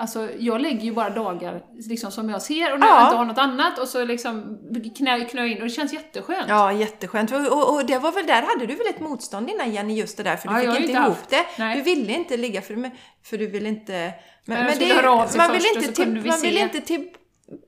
Alltså 0.00 0.28
jag 0.38 0.60
lägger 0.60 0.80
ju 0.80 0.92
bara 0.92 1.10
dagar 1.10 1.62
liksom 1.88 2.10
som 2.12 2.28
jag 2.30 2.42
ser 2.42 2.72
och 2.72 2.80
när 2.80 2.86
Ja. 2.86 2.94
jag 3.00 3.06
inte 3.06 3.16
har 3.16 3.24
något 3.24 3.38
annat 3.38 3.78
och 3.78 3.88
så 3.88 4.04
liksom 4.04 4.58
knö, 4.96 5.24
knö 5.24 5.46
in 5.46 5.56
och 5.58 5.62
det 5.64 5.70
känns 5.70 5.92
jätteskönt. 5.92 6.48
Ja, 6.48 6.72
jätteskönt. 6.72 7.32
Och, 7.32 7.46
och, 7.46 7.74
och 7.74 7.86
det 7.86 7.98
var 7.98 8.12
väl 8.12 8.26
där 8.26 8.42
hade 8.42 8.66
du 8.66 8.74
väl 8.74 8.86
ett 8.86 9.00
motstånd 9.00 9.50
innan 9.50 9.72
Jenny, 9.72 9.94
just 9.94 10.16
det 10.16 10.22
där, 10.22 10.36
för 10.36 10.48
du 10.48 10.54
Ja, 10.62 10.72
fick 10.72 10.80
inte 10.80 10.92
ihop 10.92 11.08
haft- 11.08 11.30
det. 11.30 11.46
nej. 11.58 11.76
Du 11.76 11.82
ville 11.82 12.12
inte 12.14 12.36
ligga 12.36 12.62
för, 12.62 12.90
för 13.22 13.38
du 13.38 13.46
ville 13.46 13.68
inte... 13.68 14.14
Men, 14.44 14.56
av 15.06 15.26
sig 15.26 15.38
man 15.38 15.52
vill 15.52 15.62
inte, 15.76 15.92
till, 15.92 16.18
vi 16.18 16.28
man 16.28 16.40
vill 16.40 16.58
inte 16.58 16.80
till, 16.80 17.10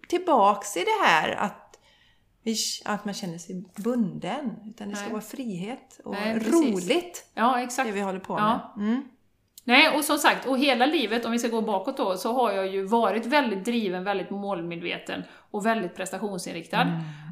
tillbaks 0.09 0.77
i 0.77 0.81
det 0.81 1.07
här 1.07 1.31
att, 1.31 1.79
att 2.85 3.05
man 3.05 3.15
känner 3.15 3.39
sig 3.39 3.65
bunden, 3.77 4.51
utan 4.71 4.89
det 4.89 4.97
ska 4.97 5.05
Nej. 5.05 5.13
vara 5.13 5.23
frihet 5.23 6.01
och 6.05 6.13
Nej, 6.13 6.39
roligt, 6.39 7.25
Ja, 7.35 7.61
exakt. 7.61 7.89
det 7.89 7.93
vi 7.95 8.01
håller 8.01 8.21
på 8.21 8.35
Ja. 8.39 8.73
med. 8.77 8.87
Mm. 8.89 9.03
Nej, 9.71 9.89
och 9.97 10.05
som 10.05 10.19
sagt, 10.19 10.47
och 10.47 10.59
hela 10.59 10.87
livet, 10.87 11.25
om 11.25 11.33
vi 11.33 11.39
ska 11.39 11.49
gå 11.49 11.61
bakåt 11.61 11.97
då, 11.97 12.17
så 12.17 12.33
har 12.33 12.53
jag 12.53 12.67
ju 12.67 12.87
varit 12.87 13.27
väldigt 13.27 13.65
driven, 13.65 14.05
väldigt 14.05 14.31
målmedveten 14.31 15.23
och 15.51 15.67
väldigt 15.67 15.97
prestationsinriktad. 15.97 16.81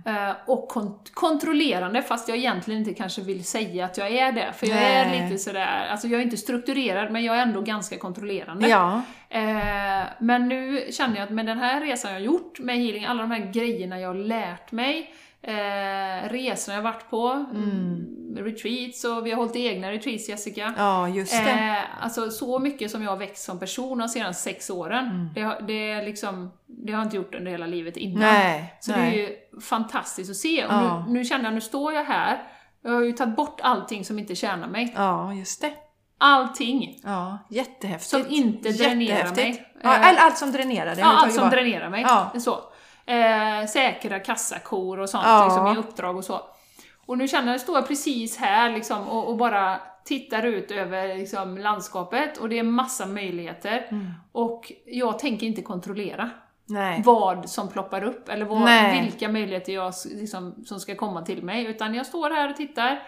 Mm. 0.07 0.29
Eh, 0.29 0.35
och 0.47 0.71
kont- 0.73 1.11
kontrollerande, 1.15 2.03
fast 2.03 2.29
jag 2.29 2.39
egentligen 2.39 2.81
inte 2.81 2.95
kanske 2.95 3.23
vill 3.23 3.45
säga 3.45 3.85
att 3.85 3.99
jag 3.99 4.11
är 4.13 4.33
det. 4.33 4.53
För 4.57 4.67
jag 4.67 4.77
Nej. 4.77 4.95
är 4.95 5.23
lite 5.25 5.39
sådär, 5.39 5.87
alltså 5.91 6.09
jag 6.09 6.21
är 6.21 6.25
inte 6.25 6.37
strukturerad, 6.37 7.13
men 7.13 7.25
jag 7.25 7.37
är 7.37 7.43
ändå 7.43 7.61
ganska 7.61 7.99
kontrollerande. 7.99 8.69
Ja, 8.69 9.03
Eh, 9.31 10.05
men 10.19 10.49
nu 10.49 10.87
känner 10.93 11.17
jag 11.17 11.25
att 11.25 11.31
med 11.31 11.47
den 11.47 11.59
här 11.59 11.81
resan 11.81 12.11
jag 12.11 12.19
har 12.19 12.25
gjort 12.25 12.59
med 12.59 12.77
healing, 12.77 13.05
alla 13.05 13.23
de 13.23 13.31
här 13.31 13.53
grejerna 13.53 14.01
jag 14.01 14.09
har 14.09 14.15
lärt 14.15 14.73
mig, 14.73 15.15
eh, 15.43 16.29
resorna 16.29 16.77
jag 16.77 16.83
varit 16.83 17.11
på, 17.11 17.29
mm. 17.55 18.05
retreats 18.39 19.05
och 19.05 19.27
vi 19.27 19.31
har 19.31 19.37
hållit 19.37 19.57
egna 19.57 19.93
retreats 19.93 20.29
Jessica. 20.29 20.75
ja 20.77 21.09
just 21.09 21.33
det. 21.45 21.51
Eh, 21.51 22.05
alltså 22.05 22.31
så 22.31 22.59
mycket 22.59 22.91
som 22.91 23.03
jag 23.03 23.11
har 23.11 23.17
växt 23.17 23.45
som 23.45 23.59
person 23.59 23.99
de 23.99 24.09
senaste 24.09 24.43
sex 24.43 24.71
åren, 24.71 25.05
Mm. 25.07 25.29
det, 25.35 25.41
har, 25.43 25.61
det, 25.61 26.03
liksom, 26.03 26.53
det 26.67 26.93
har 26.93 26.99
jag 27.01 27.07
inte 27.07 27.17
gjort 27.17 27.35
under 27.35 27.51
hela 27.51 27.67
livet 27.67 27.97
innan. 27.97 28.21
Nej, 28.23 28.75
så 28.81 28.93
nej. 28.93 29.11
det 29.11 29.17
är 29.17 29.29
ju 29.29 29.61
fantastiskt 29.61 30.31
att 30.31 30.37
se. 30.37 30.65
Och 30.67 30.73
Ja. 30.73 31.05
nu, 31.07 31.13
nu 31.13 31.25
känner 31.25 31.45
jag, 31.45 31.55
nu 31.55 31.61
står 31.61 31.93
jag 31.93 32.05
här, 32.05 32.43
jag 32.83 32.91
har 32.91 33.03
ju 33.03 33.13
tagit 33.13 33.37
bort 33.37 33.61
allting 33.63 34.05
som 34.05 34.19
inte 34.19 34.35
tjänar 34.35 34.69
mig. 34.69 34.93
Ja, 34.97 35.35
just 35.35 35.61
det. 35.61 35.73
Allting 36.21 37.01
Ja, 37.05 37.39
jättehäftigt. 37.51 38.11
som 38.11 38.25
inte 38.29 38.69
dränerar 38.73 39.35
mig. 39.35 39.65
Ja, 39.83 39.97
Eh, 39.97 40.25
allt, 40.25 40.39
som 40.39 40.53
dränerar 40.53 40.91
dig. 40.95 40.99
Ja, 41.01 41.07
allt 41.07 41.33
som 41.35 41.45
bort. 41.45 41.53
dränerar 41.53 41.91
mig. 41.91 42.03
Ja. 42.03 42.33
Så. 42.41 42.59
Eh, 43.09 43.67
säkra 43.67 44.21
kassakor 44.21 44.99
och 44.99 45.11
sånt, 45.11 45.25
Ja. 45.27 45.45
liksom, 45.45 45.67
i 45.67 45.77
uppdrag 45.77 46.17
och 46.17 46.25
så. 46.25 46.41
Och 47.07 47.19
nu 47.19 47.29
känner 47.29 47.53
jag, 47.53 47.61
står 47.61 47.75
jag 47.75 47.89
precis 47.89 48.37
här 48.37 48.71
liksom, 48.71 49.09
och, 49.09 49.29
och 49.29 49.37
bara 49.37 49.81
tittar 50.05 50.43
ut 50.43 50.71
över 50.71 51.15
liksom, 51.15 51.59
landskapet 51.59 52.37
och 52.39 52.49
det 52.49 52.59
är 52.59 52.63
massa 52.63 53.07
möjligheter. 53.07 53.87
Mm. 53.91 54.11
Och 54.33 54.73
jag 54.87 55.19
tänker 55.19 55.47
inte 55.47 55.63
kontrollera 55.63 56.31
Nej. 56.67 57.03
vad 57.05 57.51
som 57.51 57.69
ploppar 57.69 58.03
upp 58.05 58.29
eller 58.29 58.45
vad, 58.45 58.93
vilka 59.03 59.29
möjligheter 59.29 59.73
jag, 59.73 59.95
liksom, 60.11 60.65
som 60.67 60.81
ska 60.81 60.95
komma 60.95 61.23
till 61.23 61.43
mig. 61.43 61.67
Utan 61.67 61.95
jag 61.95 62.07
står 62.07 62.31
här 62.31 62.51
och 62.51 62.57
tittar 62.57 63.03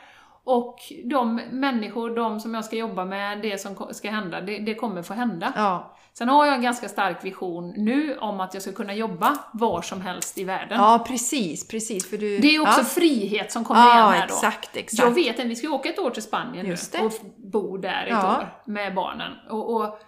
och 0.45 0.79
de 1.05 1.41
människor, 1.51 2.17
de 2.17 2.41
som 2.41 2.55
jag 2.55 2.65
ska 2.65 2.77
jobba 2.77 3.05
med, 3.05 3.43
det 3.43 3.59
som 3.61 3.89
ska 3.91 4.11
hända, 4.11 4.41
det, 4.41 4.59
det 4.59 4.75
kommer 4.75 5.03
få 5.03 5.15
hända. 5.15 5.53
Ja. 5.57 5.97
Sen 6.13 6.29
har 6.29 6.47
jag 6.47 6.55
en 6.55 6.63
ganska 6.63 6.89
stark 6.89 7.25
vision 7.25 7.73
nu 7.77 8.17
om 8.19 8.41
att 8.41 8.55
jag 8.55 8.63
ska 8.63 8.73
kunna 8.73 8.95
jobba 8.95 9.37
var 9.53 9.83
som 9.83 10.01
helst 10.01 10.39
i 10.39 10.45
världen. 10.45 10.79
ja, 10.81 11.05
precis, 11.09 11.69
precis. 11.69 12.11
För 12.11 12.17
du... 12.17 12.39
Det 12.39 12.49
är 12.49 12.53
ju 12.53 12.61
också 12.61 12.81
ja. 12.81 12.85
frihet 12.85 13.53
som 13.53 13.65
kommer 13.65 13.81
igen 13.85 13.97
Ja, 13.99 14.09
här 14.09 14.29
då. 14.29 14.35
exakt, 14.35 14.77
exakt. 14.77 15.03
Jag 15.03 15.15
vet 15.15 15.27
inte, 15.27 15.45
vi 15.49 15.57
ska 15.57 15.67
ju 15.67 15.73
åka 15.73 15.89
ett 15.89 15.99
år 15.99 16.11
till 16.11 16.23
Spanien 16.23 16.67
Just 16.67 16.93
nu 16.93 16.99
det. 16.99 17.07
och 17.07 17.13
bo 17.37 17.77
där 17.77 18.03
ett 18.03 18.09
Ja. 18.11 18.37
år 18.39 18.55
med 18.65 18.95
barnen. 18.95 19.33
Och, 19.51 19.75
och 19.75 19.99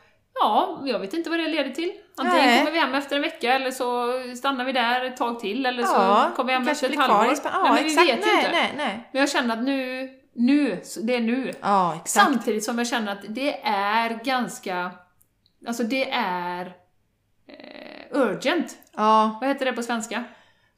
ja, 0.41 0.81
jag 0.85 0.99
vet 0.99 1.15
inte 1.15 1.31
vad 1.31 1.39
det 1.39 1.49
leder 1.49 1.71
till. 1.71 1.93
Antingen 2.17 2.47
Nej. 2.47 2.59
kommer 2.59 2.73
vi 2.73 2.79
hem 2.79 2.95
efter 2.95 3.17
en 3.17 3.23
vecka 3.23 3.53
eller 3.53 3.71
så 3.71 4.13
stannar 4.37 4.65
vi 4.65 4.73
där 4.73 5.05
ett 5.05 5.17
tag 5.17 5.41
till 5.41 5.67
eller 5.67 5.83
så 5.83 5.95
kommer 6.37 6.47
vi 6.47 6.53
hem 6.53 6.69
efter 6.69 6.91
ett 6.91 6.99
halvår. 6.99 7.35
Ja, 7.45 7.51
nej, 7.63 7.73
men 7.73 7.75
vi 7.75 7.91
exakt. 7.91 8.09
vet 8.09 8.27
ju 8.27 8.31
nej, 8.33 8.37
inte. 8.39 8.51
Nej, 8.53 8.75
nej. 8.77 9.09
Men 9.13 9.21
jag 9.21 9.31
känner 9.31 9.57
att 9.57 9.63
nu, 9.63 10.09
nu, 10.35 10.81
det 11.03 11.15
är 11.15 11.21
nu. 11.21 11.53
Ja. 11.61 12.01
Samtidigt 12.05 12.65
som 12.65 12.79
jag 12.79 12.87
känner 12.87 13.13
att 13.13 13.25
det 13.29 13.61
är 13.67 14.25
ganska, 14.25 14.91
alltså 15.67 15.83
det 15.83 16.11
är 16.13 16.67
eh, 17.47 18.19
urgent. 18.21 18.77
Ja, 18.97 19.39
Vad 19.41 19.49
heter 19.49 19.65
det 19.65 19.73
på 19.73 19.83
svenska? 19.83 20.25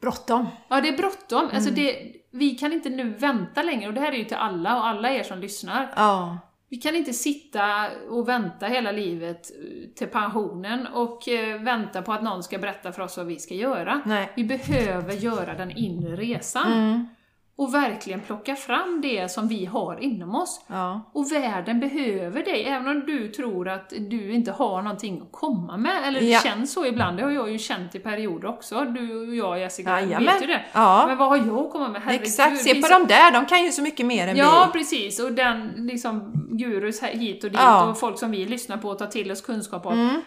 Bråttom. 0.00 0.46
Ja, 0.68 0.80
det 0.80 0.88
är 0.88 0.96
bråttom. 0.96 1.40
Alltså 1.52 1.70
Mm. 1.70 1.74
det, 1.74 2.12
vi 2.30 2.50
kan 2.50 2.72
inte 2.72 2.88
nu 2.90 3.04
vänta 3.10 3.62
längre, 3.62 3.88
och 3.88 3.94
det 3.94 4.00
här 4.00 4.12
är 4.12 4.16
ju 4.16 4.24
till 4.24 4.36
alla, 4.36 4.76
och 4.76 4.86
alla 4.86 5.10
er 5.10 5.22
som 5.22 5.38
lyssnar. 5.38 5.92
Ja. 5.96 6.38
Vi 6.68 6.76
kan 6.76 6.94
inte 6.96 7.12
sitta 7.12 7.86
och 8.10 8.28
vänta 8.28 8.66
hela 8.66 8.92
livet 8.92 9.50
eh, 9.50 9.88
till 9.94 10.06
pensionen 10.06 10.86
och 10.86 11.28
eh, 11.28 11.60
vänta 11.62 12.02
på 12.02 12.12
att 12.12 12.22
någon 12.22 12.42
ska 12.42 12.58
berätta 12.58 12.92
för 12.92 13.02
oss 13.02 13.16
vad 13.16 13.26
vi 13.26 13.38
ska 13.38 13.54
göra. 13.54 14.00
Nej. 14.04 14.32
Vi 14.36 14.44
behöver 14.44 15.12
göra 15.12 15.54
den 15.54 15.70
inre 15.70 16.16
resan. 16.16 16.72
Mm. 16.72 17.08
Och 17.56 17.74
verkligen 17.74 18.20
plocka 18.20 18.56
fram 18.56 19.00
det 19.02 19.28
som 19.30 19.48
vi 19.48 19.64
har 19.64 20.00
inom 20.02 20.34
oss. 20.34 20.64
Ja. 20.66 21.10
Och 21.12 21.32
världen 21.32 21.80
behöver 21.80 22.42
dig, 22.44 22.64
även 22.64 22.88
om 22.88 23.00
du 23.06 23.28
tror 23.28 23.68
att 23.68 23.90
du 23.98 24.32
inte 24.32 24.52
har 24.52 24.82
någonting 24.82 25.20
att 25.22 25.32
komma 25.32 25.76
med. 25.76 26.04
Eller 26.08 26.20
Ja. 26.20 26.38
det 26.38 26.48
känns 26.48 26.72
så 26.72 26.86
ibland, 26.86 27.16
det 27.16 27.22
har 27.22 27.30
jag 27.30 27.50
ju 27.50 27.58
känt 27.58 27.94
i 27.94 27.98
perioder 27.98 28.48
också. 28.48 28.80
Du 28.84 29.28
och 29.28 29.34
jag 29.34 29.58
Jessica 29.60 29.90
Jajamän. 30.00 30.24
vet 30.24 30.42
ju 30.42 30.46
det. 30.46 30.64
Ja. 30.72 31.04
Men 31.08 31.16
vad 31.18 31.28
har 31.28 31.36
jag 31.36 31.58
att 31.66 31.72
komma 31.72 31.88
med? 31.88 32.02
Herregud, 32.02 32.22
Exakt, 32.26 32.58
se 32.62 32.82
på 32.82 32.88
dem 32.88 33.06
där, 33.08 33.32
de 33.32 33.46
kan 33.46 33.64
ju 33.64 33.70
så 33.70 33.82
mycket 33.82 34.06
mer 34.06 34.28
än 34.28 34.36
Ja, 34.36 34.70
vi. 34.72 34.78
precis. 34.78 35.20
Och 35.20 35.32
den 35.32 35.68
liksom 35.76 36.32
gurus 36.50 37.02
hit 37.02 37.44
och 37.44 37.50
dit 37.50 37.60
Ja. 37.62 37.84
och 37.90 37.98
folk 37.98 38.18
som 38.18 38.30
vi 38.30 38.44
lyssnar 38.44 38.76
på 38.76 38.88
och 38.88 38.98
tar 38.98 39.06
till 39.06 39.32
oss 39.32 39.40
kunskap 39.42 39.86
av. 39.86 39.92
Mm. 39.92 40.20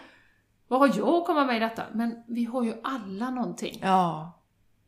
Vad 0.68 0.80
har 0.80 0.90
jag 0.98 1.08
att 1.08 1.26
komma 1.26 1.44
med 1.44 1.56
i 1.56 1.60
detta? 1.60 1.82
Men 1.92 2.14
vi 2.28 2.44
har 2.44 2.62
ju 2.62 2.74
alla 2.84 3.30
någonting. 3.30 3.78
Ja. 3.82 4.34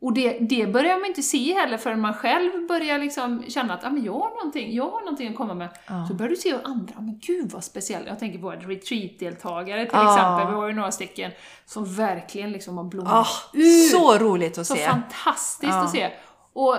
Och 0.02 0.12
det, 0.12 0.38
det 0.38 0.66
börjar 0.66 0.96
man 1.00 1.06
inte 1.06 1.22
se 1.22 1.54
heller 1.54 1.76
förrän 1.78 2.00
man 2.00 2.14
själv 2.14 2.66
börjar 2.68 2.98
liksom 2.98 3.44
känna 3.48 3.74
att 3.74 3.84
ah, 3.84 3.90
men 3.90 4.04
jag 4.04 4.12
har 4.12 4.30
någonting, 4.30 4.74
jag 4.74 4.90
har 4.90 5.00
någonting 5.00 5.28
att 5.28 5.36
komma 5.36 5.54
med. 5.54 5.68
Ja. 5.88 6.06
Så 6.08 6.14
börjar 6.14 6.30
du 6.30 6.36
se 6.36 6.54
andra, 6.64 6.94
ah, 6.98 7.00
men 7.00 7.18
gud 7.22 7.50
vad 7.52 7.64
speciellt. 7.64 8.06
Jag 8.06 8.18
tänker 8.18 8.38
på 8.38 8.44
våra 8.44 8.56
retreat-deltagare 8.56 9.84
till 9.84 9.90
Ja. 9.98 10.14
exempel, 10.14 10.46
vi 10.54 10.60
har 10.60 10.68
ju 10.68 10.74
några 10.74 10.92
stycken 10.92 11.30
som 11.66 11.94
verkligen 11.94 12.52
liksom 12.52 12.76
har 12.76 12.84
blommat 12.84 13.12
Ah, 13.12 13.26
ut. 13.52 13.90
så 13.90 14.18
roligt 14.18 14.58
att 14.58 14.66
Så 14.66 14.74
se. 14.74 14.86
fantastiskt 14.86 15.72
Ja. 15.72 15.82
att 15.84 15.90
se. 15.90 16.10
Och 16.52 16.76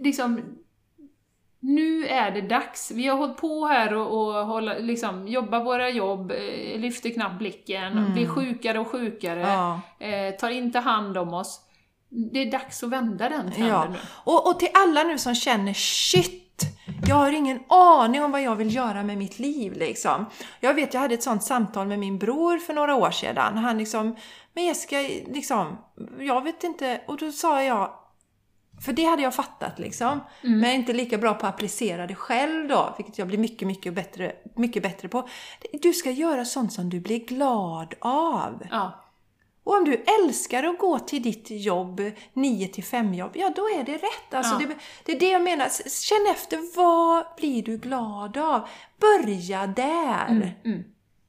liksom, 0.00 0.40
nu 1.60 2.06
är 2.06 2.30
det 2.30 2.40
dags. 2.40 2.90
Vi 2.90 3.06
har 3.06 3.16
hållit 3.18 3.36
på 3.36 3.66
här 3.66 3.94
och, 3.94 4.06
och 4.38 4.46
hålla, 4.46 4.74
liksom, 4.78 5.28
jobba 5.28 5.64
våra 5.64 5.90
jobb, 5.90 6.30
eh, 6.30 6.80
lyfter 6.80 7.10
knappt 7.10 7.38
blicken, 7.38 8.12
blir 8.12 8.26
sjukare 8.28 8.78
och 8.78 8.88
sjukare, 8.88 9.46
Mm. 10.00 10.30
Eh, 10.30 10.36
tar 10.36 10.50
inte 10.50 10.78
hand 10.78 11.18
om 11.18 11.34
oss. 11.34 11.60
Det 12.32 12.38
är 12.38 12.50
dags 12.50 12.82
att 12.82 12.90
vända 12.90 13.28
den 13.28 13.52
trenden 13.52 13.68
Ja. 13.68 13.88
nu. 13.90 13.98
Och, 14.06 14.48
och 14.48 14.58
till 14.58 14.68
alla 14.74 15.02
nu 15.02 15.18
som 15.18 15.34
känner 15.34 15.72
shit, 15.74 16.62
jag 17.06 17.16
har 17.16 17.32
ingen 17.32 17.60
aning 17.68 18.22
om 18.22 18.30
vad 18.32 18.42
jag 18.42 18.56
vill 18.56 18.74
göra 18.74 19.02
med 19.02 19.18
mitt 19.18 19.38
liv 19.38 19.72
liksom. 19.72 20.26
Jag 20.60 20.74
vet, 20.74 20.94
jag 20.94 21.00
hade 21.00 21.14
ett 21.14 21.22
sånt 21.22 21.42
samtal 21.42 21.86
med 21.86 21.98
min 21.98 22.18
bror 22.18 22.58
för 22.58 22.74
några 22.74 22.94
år 22.94 23.10
sedan. 23.10 23.58
Han 23.58 23.78
liksom, 23.78 24.16
men 24.54 24.74
ska 24.74 24.96
liksom, 25.26 25.78
jag 26.18 26.44
vet 26.44 26.64
inte, 26.64 27.00
och 27.06 27.18
då 27.18 27.32
sa 27.32 27.62
jag, 27.62 27.90
för 28.84 28.92
det 28.92 29.04
hade 29.04 29.22
jag 29.22 29.34
fattat 29.34 29.78
liksom. 29.78 30.20
Men 30.42 30.62
jag 30.62 30.70
är 30.70 30.74
inte 30.74 30.92
lika 30.92 31.18
bra 31.18 31.34
på 31.34 31.46
att 31.46 31.54
applicera 31.54 32.06
det 32.06 32.14
själv 32.14 32.68
då, 32.68 32.94
vilket 32.96 33.18
jag 33.18 33.28
blir 33.28 33.38
mycket, 33.38 33.68
mycket 33.68 33.94
bättre, 33.94 34.32
mycket 34.56 34.82
bättre 34.82 35.08
på. 35.08 35.28
Du 35.82 35.92
ska 35.92 36.10
göra 36.10 36.44
sånt 36.44 36.72
som 36.72 36.90
du 36.90 37.00
blir 37.00 37.26
glad 37.26 37.94
av. 38.00 38.62
Ja. 38.70 39.03
Och 39.64 39.74
om 39.76 39.84
du 39.84 40.04
älskar 40.22 40.64
att 40.64 40.78
gå 40.78 40.98
till 40.98 41.22
ditt 41.22 41.46
jobb, 41.50 42.00
9 42.32 42.68
till 42.68 42.84
5 42.84 43.14
jobb, 43.14 43.30
ja 43.34 43.52
då 43.56 43.62
är 43.62 43.84
det 43.84 43.92
rätt. 43.94 44.34
Alltså, 44.34 44.54
Ja. 44.60 44.66
det, 44.68 44.74
det 45.04 45.12
är 45.12 45.20
det 45.20 45.30
jag 45.30 45.42
menar. 45.42 45.68
Känn 46.00 46.26
efter, 46.32 46.76
vad 46.76 47.24
blir 47.36 47.62
du 47.62 47.76
glad 47.78 48.36
av? 48.36 48.68
Börja 49.00 49.66
där. 49.66 50.54
Mm. 50.64 50.84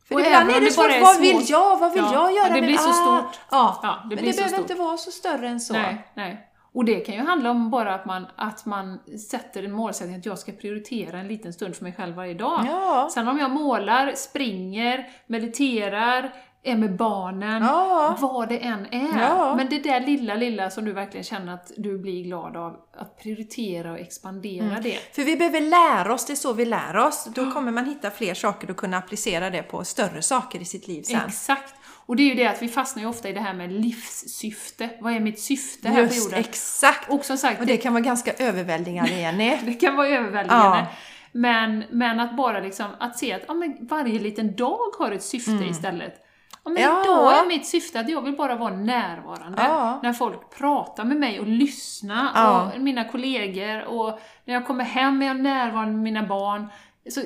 För 0.07 0.15
Och 0.15 0.21
ibland 0.21 0.49
är 0.49 0.53
det 0.59 0.65
det 0.65 0.71
svårt, 0.71 0.91
är 0.91 1.01
vad 1.01 1.19
vill 1.21 1.41
jag? 1.49 1.79
Vad 1.79 1.93
vill 1.93 2.03
Ja, 2.03 2.31
jag 2.31 2.33
göra? 2.35 2.53
det 2.55 2.61
blir 2.61 2.77
så 2.77 2.93
stort. 2.93 3.39
Ja, 3.51 3.79
Ja, 3.83 3.99
det 4.09 4.15
men 4.15 4.25
det 4.25 4.31
behöver 4.31 4.47
stort. 4.47 4.59
inte 4.59 4.73
vara 4.75 4.97
så 4.97 5.11
större 5.11 5.47
än 5.47 5.59
så. 5.59 5.73
Nej, 5.73 6.07
nej. 6.13 6.51
Och 6.73 6.85
det 6.85 6.95
kan 6.99 7.15
ju 7.15 7.21
handla 7.21 7.51
om 7.51 7.69
bara 7.69 7.95
att 7.95 8.05
man, 8.05 8.27
att 8.35 8.65
man 8.65 8.99
sätter 9.29 9.63
en 9.63 9.71
målsättning 9.71 10.15
att 10.17 10.25
jag 10.25 10.39
ska 10.39 10.51
prioritera 10.51 11.19
en 11.19 11.27
liten 11.27 11.53
stund 11.53 11.75
för 11.75 11.83
mig 11.83 11.93
själv 11.93 12.15
varje 12.15 12.33
dag. 12.33 12.65
Ja. 12.67 13.09
Sen 13.13 13.27
om 13.27 13.39
jag 13.39 13.51
målar, 13.51 14.11
springer, 14.15 15.09
mediterar, 15.27 16.33
är 16.65 16.75
med 16.77 16.95
barnen, 16.95 17.63
Ja. 17.63 18.17
vad 18.21 18.49
det 18.49 18.57
än 18.59 18.85
är. 18.91 19.19
Ja. 19.21 19.55
Men 19.55 19.69
det 19.69 19.79
där 19.79 19.99
lilla, 19.99 20.35
lilla 20.35 20.69
som 20.69 20.85
du 20.85 20.91
verkligen 20.93 21.23
känner 21.23 21.53
att 21.53 21.71
du 21.77 21.97
blir 21.97 22.23
glad 22.23 22.57
av, 22.57 22.75
att 22.97 23.19
prioritera 23.19 23.91
och 23.91 23.99
expandera 23.99 24.65
Mm. 24.65 24.83
det. 24.83 24.97
För 25.15 25.23
vi 25.23 25.35
behöver 25.35 25.61
lära 25.61 26.13
oss, 26.13 26.25
det 26.25 26.33
är 26.33 26.35
så 26.35 26.53
vi 26.53 26.65
lär 26.65 26.97
oss. 26.97 27.27
Då 27.35 27.51
kommer 27.51 27.71
man 27.71 27.85
hitta 27.85 28.11
fler 28.11 28.33
saker 28.33 28.71
och 28.71 28.77
kunna 28.77 28.97
applicera 28.97 29.49
det 29.49 29.63
på 29.63 29.83
större 29.83 30.21
saker 30.21 30.61
i 30.61 30.65
sitt 30.65 30.87
liv 30.87 31.01
sen. 31.03 31.19
Exakt. 31.27 31.73
Och 32.07 32.15
det 32.15 32.23
är 32.23 32.27
ju 32.27 32.35
det 32.35 32.47
att 32.47 32.61
vi 32.61 32.67
fastnar 32.67 33.03
ju 33.03 33.09
ofta 33.09 33.29
i 33.29 33.33
det 33.33 33.39
här 33.39 33.53
med 33.53 33.71
livssyfte. 33.71 34.89
Vad 35.01 35.13
är 35.13 35.19
mitt 35.19 35.39
syfte 35.39 35.87
här 35.89 35.95
på 35.95 36.01
Just 36.01 36.23
jorden? 36.25 36.39
exakt! 36.39 37.09
Och 37.09 37.25
som 37.25 37.37
sagt, 37.37 37.59
Och 37.61 37.65
det 37.67 37.77
kan 37.77 37.93
vara 37.93 38.03
ganska 38.03 38.33
överväldigande, 38.33 39.11
Jenny. 39.19 39.57
Det 39.65 39.73
kan 39.73 39.95
vara 39.95 40.07
överväldigande. 40.07 40.77
Ja. 40.79 40.87
Men, 41.31 41.83
men 41.91 42.19
att 42.19 42.37
bara 42.37 42.59
liksom, 42.59 42.85
att 42.99 43.17
se 43.17 43.33
att 43.33 43.41
ja, 43.47 43.53
men 43.53 43.77
varje 43.81 44.19
liten 44.19 44.55
dag 44.55 44.79
har 44.99 45.11
ett 45.11 45.23
syfte 45.23 45.65
istället. 45.69 46.24
Ja, 46.65 46.71
men 46.71 46.83
Mm. 46.83 46.95
Ja. 46.95 47.03
Idag 47.03 47.39
är 47.39 47.47
mitt 47.47 47.67
syfte 47.67 47.99
att 47.99 48.09
jag 48.09 48.21
vill 48.21 48.35
bara 48.35 48.55
vara 48.55 48.75
närvarande. 48.75 49.61
Ja. 49.63 49.99
När 50.03 50.13
folk 50.13 50.57
pratar 50.57 51.03
med 51.05 51.17
mig 51.17 51.39
och 51.39 51.47
lyssna, 51.47 52.31
Ja. 52.35 52.71
och 52.75 52.81
mina 52.81 53.03
kollegor, 53.03 53.83
och 53.85 54.19
när 54.45 54.53
jag 54.53 54.67
kommer 54.67 54.83
hem 54.83 55.21
är 55.21 55.25
jag 55.27 55.39
närvarande 55.39 55.93
med 55.93 56.03
mina 56.03 56.23
barn. 56.23 56.67
Så 57.09 57.21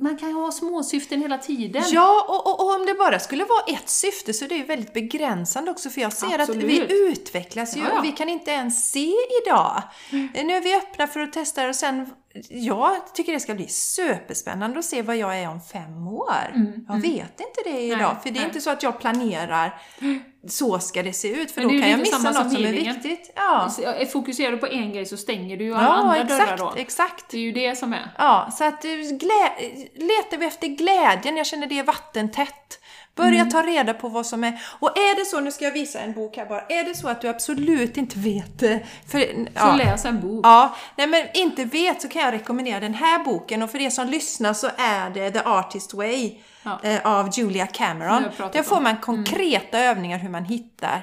man 0.00 0.16
kan 0.18 0.28
ju 0.28 0.34
ha 0.34 0.52
småsyften 0.52 1.22
hela 1.22 1.38
tiden. 1.38 1.82
Ja, 1.86 2.24
och, 2.28 2.46
och, 2.46 2.60
och 2.60 2.74
om 2.80 2.86
det 2.86 2.94
bara 2.94 3.18
skulle 3.18 3.44
vara 3.44 3.62
ett 3.78 3.88
syfte 3.88 4.32
så 4.32 4.44
är 4.44 4.48
det 4.48 4.54
ju 4.54 4.64
väldigt 4.64 4.92
begränsande 4.94 5.70
också 5.70 5.90
för 5.90 6.00
jag 6.00 6.12
ser 6.12 6.38
Absolut. 6.38 6.64
att 6.64 6.70
vi 6.90 7.08
utvecklas 7.10 7.76
ju 7.76 7.80
Ja, 7.80 7.86
ja. 7.92 7.98
och 7.98 8.04
vi 8.04 8.12
kan 8.12 8.28
inte 8.28 8.50
ens 8.50 8.90
se 8.90 9.12
idag. 9.44 9.82
Nu 10.10 10.52
är 10.56 10.60
vi 10.60 10.76
öppna 10.76 11.06
för 11.06 11.20
att 11.20 11.32
testa 11.32 11.68
och 11.68 11.76
sen, 11.76 12.10
jag 12.48 13.14
tycker 13.14 13.32
det 13.32 13.40
ska 13.40 13.54
bli 13.54 13.68
superspännande 13.68 14.78
att 14.78 14.84
se 14.84 15.02
vad 15.02 15.16
jag 15.16 15.38
är 15.38 15.48
om 15.48 15.60
fem 15.60 16.08
år. 16.08 16.34
jag 16.88 17.00
vet 17.00 17.40
inte 17.40 17.60
det 17.64 17.80
idag, 17.80 18.00
Mm, 18.00 18.14
Nej, 18.14 18.22
för 18.22 18.30
det 18.30 18.38
är 18.38 18.40
nej. 18.40 18.44
inte 18.44 18.60
så 18.60 18.70
att 18.70 18.82
jag 18.82 19.00
planerar 19.00 19.80
så 20.48 20.78
ska 20.78 21.02
det 21.02 21.12
se 21.12 21.28
ut, 21.28 21.50
för 21.50 21.62
då 21.62 21.68
kan 21.68 21.90
jag 21.90 22.00
missa 22.00 22.18
något 22.18 22.34
som 22.36 22.50
som 22.50 22.64
är 22.64 22.72
viktigt. 22.72 23.32
Ja, 23.36 23.70
Fokuserar 24.12 24.52
du 24.52 24.58
på 24.58 24.66
en 24.66 24.92
grej 24.92 25.06
så 25.06 25.16
stänger 25.16 25.56
du 25.56 25.64
ju 25.64 25.74
alla 25.74 25.82
ja 25.84 25.90
andra 25.92 26.24
dörrar 26.24 26.42
exakt, 26.42 26.58
då. 26.58 26.72
exakt. 26.76 27.24
Det 27.30 27.36
är 27.36 27.40
ju 27.40 27.52
det 27.52 27.76
som 27.76 27.92
är. 27.92 28.10
Ja, 28.18 28.50
så 28.58 28.64
att 28.64 28.82
glä... 28.82 29.52
letar 29.94 30.36
vi 30.38 30.46
efter 30.46 30.66
glädjen, 30.68 31.36
jag 31.36 31.46
känner 31.46 31.66
det 31.66 31.78
är 31.78 31.84
vattentätt. 31.84 32.80
Börja 33.16 33.40
Mm. 33.40 33.50
ta 33.50 33.62
reda 33.62 33.94
på 33.94 34.08
vad 34.08 34.26
som 34.26 34.44
är... 34.44 34.60
Och 34.80 34.98
är 34.98 35.16
det 35.16 35.24
så, 35.24 35.40
nu 35.40 35.52
ska 35.52 35.64
jag 35.64 35.72
visa 35.72 36.00
en 36.00 36.12
bok 36.12 36.36
här 36.36 36.46
bara, 36.46 36.60
är 36.60 36.84
det 36.84 36.94
så 36.94 37.08
att 37.08 37.20
du 37.20 37.28
absolut 37.28 37.96
inte 37.96 38.18
vet... 38.18 38.62
eh, 38.62 38.76
För, 39.08 39.18
Så 39.20 39.46
ja, 39.54 39.76
läs 39.76 40.04
en 40.04 40.20
bok. 40.20 40.46
ja, 40.46 40.76
nej 40.96 41.06
men 41.06 41.26
inte 41.34 41.64
vet 41.64 42.02
så 42.02 42.08
kan 42.08 42.22
jag 42.22 42.34
rekommendera 42.34 42.80
den 42.80 42.94
här 42.94 43.24
boken 43.24 43.62
och 43.62 43.70
för 43.70 43.80
er 43.80 43.90
som 43.90 44.06
lyssnar 44.08 44.52
så 44.52 44.70
är 44.76 45.10
det 45.10 45.30
The 45.30 45.38
Artist 45.44 45.94
Way 45.94 46.34
Ja. 46.62 46.80
eh, 46.82 47.00
av 47.06 47.30
Julia 47.38 47.66
Cameron. 47.66 48.24
Där 48.52 48.62
får 48.62 48.80
man 48.80 48.96
konkreta 48.96 49.78
övningar 49.78 50.18
hur 50.18 50.28
man 50.28 50.44
hittar 50.44 51.02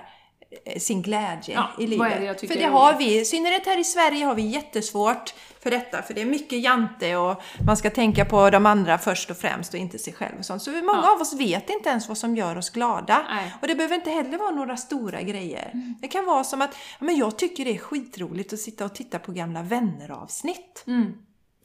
sin 0.78 1.02
glädje 1.02 1.53
Ja, 1.56 1.69
i 1.84 1.88
livet. 1.88 2.41
det 2.41 2.48
för 2.48 2.56
det 2.56 2.64
har 2.65 2.98
vi, 2.98 3.19
i 3.22 3.26
synnerhet 3.26 3.65
här 3.65 3.80
i 3.80 3.84
Sverige 3.84 4.26
har 4.26 4.36
vi 4.36 4.41
jättesvårt 4.41 5.34
för 5.60 5.72
detta, 5.72 6.02
för 6.02 6.14
det 6.14 6.22
är 6.22 6.26
mycket 6.26 6.64
jante 6.64 7.15
och 7.15 7.41
man 7.65 7.78
ska 7.78 7.90
tänka 7.90 8.26
på 8.26 8.49
de 8.49 8.65
andra 8.65 8.98
först 8.98 9.32
och 9.32 9.38
främst 9.38 9.73
och 9.73 9.80
inte 9.80 9.99
sig 9.99 10.14
själv 10.14 10.40
och 10.40 10.45
sånt. 10.45 10.61
Så 10.64 10.72
många 10.72 11.02
Ja. 11.03 11.14
av 11.15 11.22
oss 11.22 11.34
vet 11.34 11.69
inte 11.69 11.90
ens 11.90 12.07
vad 12.07 12.18
som 12.18 12.36
gör 12.36 12.57
oss 12.57 12.69
glada. 12.69 13.26
Nej. 13.30 13.53
Och 13.61 13.68
det 13.68 13.76
behöver 13.76 13.95
inte 13.95 14.10
heller 14.10 14.38
vara 14.38 14.52
några 14.52 14.78
stora 14.78 15.22
grejer. 15.22 15.72
Det 16.02 16.07
kan 16.07 16.26
vara 16.26 16.44
som 16.44 16.61
att, 16.61 16.76
men 16.99 17.18
jag 17.18 17.38
tycker 17.38 17.65
det 17.65 17.72
är 17.72 17.78
skitroligt 17.78 18.53
att 18.53 18.60
sitta 18.60 18.86
och 18.86 18.95
titta 18.95 19.19
på 19.19 19.32
gamla 19.32 19.61
vänner-avsnitt. 19.61 20.84
Mm. 20.88 21.14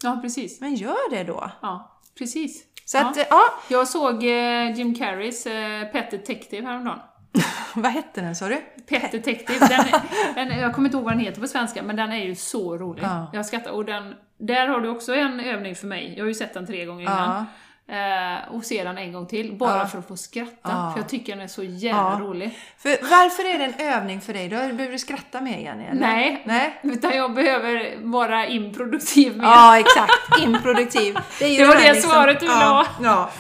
Ja, 0.03 0.19
precis. 0.23 0.61
Men 0.61 0.75
gör 0.75 1.11
det 1.11 1.25
då! 1.25 1.51
Ja, 1.63 2.01
precis. 2.19 2.65
Så 2.85 2.97
ja. 2.97 3.05
att, 3.11 3.17
eh, 3.17 3.25
ja, 3.31 3.43
Jag 3.69 3.89
såg 3.89 4.25
eh, 4.25 4.73
Jim 4.77 4.95
Carreys 4.95 5.47
eh, 5.47 5.85
Pet 5.89 6.11
Detective 6.11 6.67
häromdagen. 6.67 6.99
vad 7.75 7.93
hette 7.93 8.21
den 8.21 8.37
sa 8.37 8.49
du? 8.49 8.57
Pet 8.89 9.13
Detective, 9.13 9.69
den, 9.69 10.49
den, 10.49 10.59
jag 10.59 10.75
kommer 10.75 10.89
inte 10.89 10.97
ihåg 10.97 11.05
vad 11.05 11.13
den 11.13 11.21
heter 11.21 11.41
på 11.41 11.49
svenska, 11.49 11.83
men 11.83 11.97
den 11.97 12.13
är 12.13 12.25
ju 12.25 12.35
så 12.35 12.79
rolig. 12.79 13.03
Ja. 13.03 13.31
Jag 13.33 13.47
skrattar. 13.47 13.71
Och 13.71 13.85
den, 13.85 14.15
där 14.39 14.69
har 14.69 14.81
du 14.81 14.89
också 14.89 15.15
en 15.15 15.41
övning 15.41 15.75
för 15.75 15.87
mig. 15.87 16.15
Jag 16.17 16.25
har 16.25 16.29
ju 16.29 16.35
sett 16.35 16.55
den 16.55 16.67
tre 16.67 16.85
gånger 16.85 17.03
innan. 17.03 17.47
Eh, 17.89 18.55
och 18.55 18.65
ser 18.65 18.85
den 18.85 18.99
en 18.99 19.13
gång 19.13 19.27
till, 19.27 19.53
bara 19.53 19.79
Ja. 19.79 19.87
för 19.87 19.99
att 19.99 20.09
få 20.09 20.17
skratta. 20.17 20.57
Ja. 20.63 20.91
För 20.95 21.01
jag 21.01 21.09
tycker 21.09 21.33
den 21.37 21.45
är 21.45 21.49
så 21.49 21.63
jävla 21.63 22.01
Ja. 22.03 22.19
rolig. 22.21 22.59
För 22.79 22.89
varför 22.91 23.55
är 23.55 23.59
det 23.59 23.65
en 23.65 23.95
övning 23.95 24.21
för 24.21 24.33
dig? 24.33 24.49
Då 24.49 24.57
behöver 24.57 24.93
du 24.93 24.99
skratta 24.99 25.41
mer 25.41 25.59
Jenny, 25.59 25.85
eller? 25.85 26.01
Nej. 26.01 26.43
Nej. 26.47 26.81
Utan 26.83 27.17
jag 27.17 27.35
behöver 27.35 27.97
vara 28.03 28.47
improduktiv 28.47 29.37
med. 29.37 29.47
Ja, 29.47 29.79
exakt. 29.79 30.13
Improduktiv. 30.43 31.19
är 31.41 31.47
ju 31.47 31.57
Det 31.59 31.65
var 31.67 31.77
det 31.77 32.03
svaret 32.03 32.41
du 32.41 32.47
ville 32.47 32.65
ha. 32.65 32.87
Ja. 33.03 33.31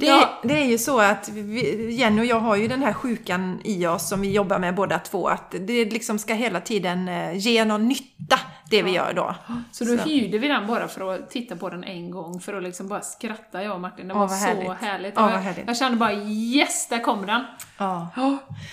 Det, 0.00 0.28
det 0.42 0.54
är 0.60 0.64
ju 0.64 0.78
så 0.78 1.00
att 1.00 1.28
vi, 1.28 1.90
Jenny 1.94 2.20
och 2.22 2.26
jag 2.26 2.40
har 2.40 2.56
ju 2.56 2.68
den 2.68 2.82
här 2.82 2.92
sjukan 2.92 3.60
i 3.64 3.86
oss 3.86 4.08
som 4.08 4.20
vi 4.20 4.32
jobbar 4.32 4.58
med 4.58 4.74
båda 4.74 4.98
två. 4.98 5.28
Att 5.28 5.54
det 5.60 5.84
liksom 5.84 6.18
ska 6.18 6.34
hela 6.34 6.60
tiden 6.60 7.08
eh, 7.08 7.36
ge 7.36 7.64
någon 7.64 7.88
nytta, 7.88 8.38
det 8.70 8.82
vi 8.82 8.90
gör 8.90 9.12
då. 9.12 9.34
Så 9.72 9.84
då 9.84 9.96
hyrde 9.96 10.38
vi 10.38 10.48
den 10.48 10.66
bara 10.66 10.88
för 10.88 11.14
att 11.14 11.30
titta 11.30 11.56
på 11.56 11.68
den 11.70 11.84
en 11.84 12.10
gång, 12.10 12.40
för 12.40 12.54
att 12.54 12.62
liksom 12.62 12.88
bara 12.88 13.00
skratta 13.00 13.62
jag 13.62 13.74
och 13.74 13.80
Martin. 13.80 14.08
Det 14.08 14.14
Åh, 14.14 14.20
var 14.20 14.26
vad 14.28 14.38
så 14.38 14.44
härligt. 14.46 14.72
härligt. 14.80 15.14
Åh, 15.18 15.30
jag, 15.32 15.38
härligt. 15.38 15.64
jag 15.66 15.76
kände 15.76 15.96
bara 15.96 16.12
yes, 16.12 16.88
där 16.88 16.98
kom 17.00 17.26
den. 17.26 17.44
Ja. 17.78 18.08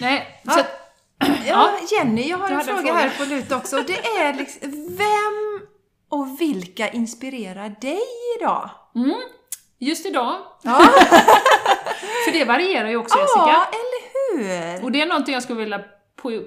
Nej, 0.02 0.42
Ja. 0.44 0.52
så 0.54 0.60
att 0.60 0.82
Ja, 1.48 1.70
Jenny, 1.92 2.30
jag 2.30 2.38
har 2.38 2.50
en 2.52 2.62
fråga 2.62 2.78
fråga. 2.78 2.94
här 2.94 3.10
på 3.18 3.24
lut 3.26 3.52
också. 3.52 3.76
Det 3.88 4.00
är 4.20 4.34
liksom, 4.34 4.72
vem 4.98 5.68
och 6.10 6.42
vilka 6.42 6.90
inspirerar 6.90 7.70
dig 7.82 8.02
idag? 8.40 8.70
Just 9.80 10.06
idag, 10.06 10.36
Ja, 10.62 10.80
för 12.26 12.32
det 12.32 12.46
varierar 12.46 12.90
ju 12.90 12.98
också 12.98 13.18
Jessica. 13.20 13.40
ja 13.48 13.66
eller 13.72 14.76
hur? 14.78 14.84
Och 14.84 14.92
det 14.92 15.02
är 15.02 15.06
någonting 15.06 15.34
jag 15.34 15.44
skulle 15.44 15.60
vilja 15.60 15.82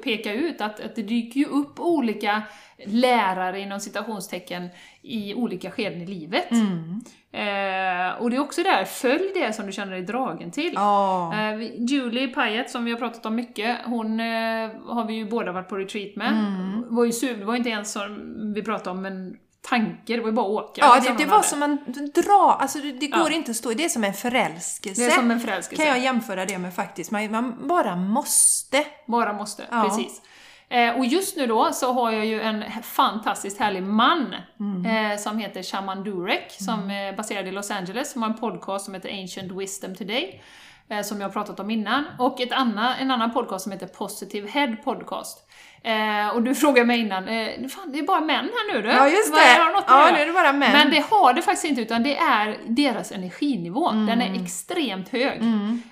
peka 0.02 0.32
ut, 0.32 0.60
att, 0.60 0.80
att 0.80 0.96
det 0.96 1.02
dyker 1.02 1.40
ju 1.40 1.46
upp 1.46 1.80
olika 1.80 2.42
lärare 2.86 3.60
inom 3.60 3.80
citationstecken 3.80 4.68
i 5.02 5.34
olika 5.34 5.70
skeden 5.70 6.02
i 6.02 6.06
livet. 6.06 6.50
Mm. 6.50 7.00
Eh, 7.32 8.22
och 8.22 8.30
det 8.30 8.36
är 8.36 8.40
också 8.40 8.62
där, 8.62 8.84
följ 8.84 9.32
det 9.34 9.52
som 9.52 9.66
du 9.66 9.72
känner 9.72 9.92
dig 9.92 10.02
dragen 10.02 10.50
till. 10.50 10.72
Ja. 10.74 11.34
Eh, 11.34 11.62
Julie 11.76 12.28
Pyatt, 12.28 12.70
som 12.70 12.84
vi 12.84 12.90
har 12.90 12.98
pratat 12.98 13.26
om 13.26 13.34
mycket, 13.34 13.78
hon 13.84 14.20
eh, 14.20 14.70
har 14.86 15.06
vi 15.06 15.14
ju 15.14 15.28
båda 15.28 15.52
varit 15.52 15.68
på 15.68 15.76
retreat 15.76 16.16
med. 16.16 16.32
Mm. 16.32 16.94
Var 16.94 17.05
ju 17.05 17.34
det 17.34 17.44
var 17.44 17.56
inte 17.56 17.70
ens 17.70 17.92
som 17.92 18.52
vi 18.55 18.62
pratade 18.62 18.98
om 18.98 19.06
en 19.06 19.36
tanke, 19.62 20.16
det 20.16 20.20
var 20.20 20.28
ju 20.28 20.32
bara 20.32 20.47
att 20.47 20.52
åka. 20.70 20.80
Ja, 20.80 21.01
det, 21.01 21.14
det 21.24 21.30
var 21.30 21.43
som 21.43 21.62
en 21.62 21.78
dra, 22.14 22.59
alltså 22.60 22.78
det, 22.78 22.93
det 22.93 23.06
går 23.06 23.30
Ja. 23.30 23.36
inte 23.36 23.51
att 23.51 23.56
stå, 23.56 23.70
det 23.72 23.85
är 23.85 23.89
som 23.89 24.05
en 24.05 24.14
förälskelse. 24.14 25.02
Det 25.02 25.06
är 25.06 25.10
som 25.10 25.30
en 25.30 25.40
förälskelse. 25.40 25.82
kan 25.82 25.93
jag 25.94 26.05
jämföra 26.05 26.44
det 26.44 26.59
med 26.59 26.74
faktiskt, 26.74 27.10
man, 27.10 27.30
man 27.30 27.68
bara 27.68 27.97
måste. 27.97 28.85
Bara 29.06 29.32
måste, 29.32 29.64
Ja. 29.70 29.82
precis. 29.85 30.22
Eh, 30.70 30.98
och 30.98 31.06
just 31.06 31.36
nu 31.36 31.47
då 31.47 31.70
så 31.72 31.93
har 31.93 32.12
jag 32.12 32.26
ju 32.26 32.40
en 32.40 32.64
fantastiskt 32.82 33.59
härlig 33.60 33.82
man 33.82 34.35
Mm. 34.60 35.10
eh, 35.12 35.18
som 35.18 35.39
heter 35.39 35.62
Shaman 35.62 36.05
Durek, 36.05 36.56
som 36.60 36.90
är 36.90 37.12
baserad 37.12 37.48
i 37.48 37.51
Los 37.52 37.70
Angeles, 37.70 38.12
som 38.12 38.22
har 38.22 38.30
en 38.30 38.36
podcast 38.36 38.85
som 38.85 38.94
heter 38.94 39.20
Ancient 39.22 39.52
Wisdom 39.52 39.94
Today, 39.94 40.43
eh, 40.90 41.02
som 41.02 41.20
jag 41.20 41.28
har 41.28 41.32
pratat 41.32 41.60
om 41.60 41.70
innan, 41.70 42.05
och 42.18 42.40
ett 42.40 42.52
anna, 42.52 42.97
en 42.97 43.10
annan 43.10 43.32
podcast 43.32 43.62
som 43.62 43.72
heter 43.72 43.86
Positive 43.86 44.48
Head 44.48 44.76
Podcast. 44.85 45.48
Eh, 45.82 46.28
och 46.34 46.42
du 46.42 46.55
frågade 46.55 46.86
mig 46.86 47.00
innan, 47.00 47.28
eh, 47.28 47.48
fan 47.68 47.92
det 47.92 47.98
är 47.98 48.02
bara 48.06 48.20
män 48.20 48.36
här 48.44 48.74
nu 48.74 48.82
du? 48.82 48.88
Ja, 48.88 49.09
just 49.09 49.34
det. 49.34 49.40
har 49.62 49.72
något 49.72 49.84
Ja, 49.88 50.10
nu 50.12 50.18
är 50.18 50.26
det 50.26 50.32
bara 50.32 50.52
män. 50.52 50.72
Men 50.72 50.90
det 50.90 51.05
har 51.10 51.32
det 51.32 51.42
faktiskt 51.42 51.64
inte, 51.64 51.80
utan 51.82 52.02
det 52.02 52.16
är 52.16 52.56
deras 52.66 53.12
energinivå. 53.12 53.90
Den 53.90 54.09
Mm. 54.09 54.34
är 54.34 54.42
extremt 54.42 55.09
hög 55.09 55.42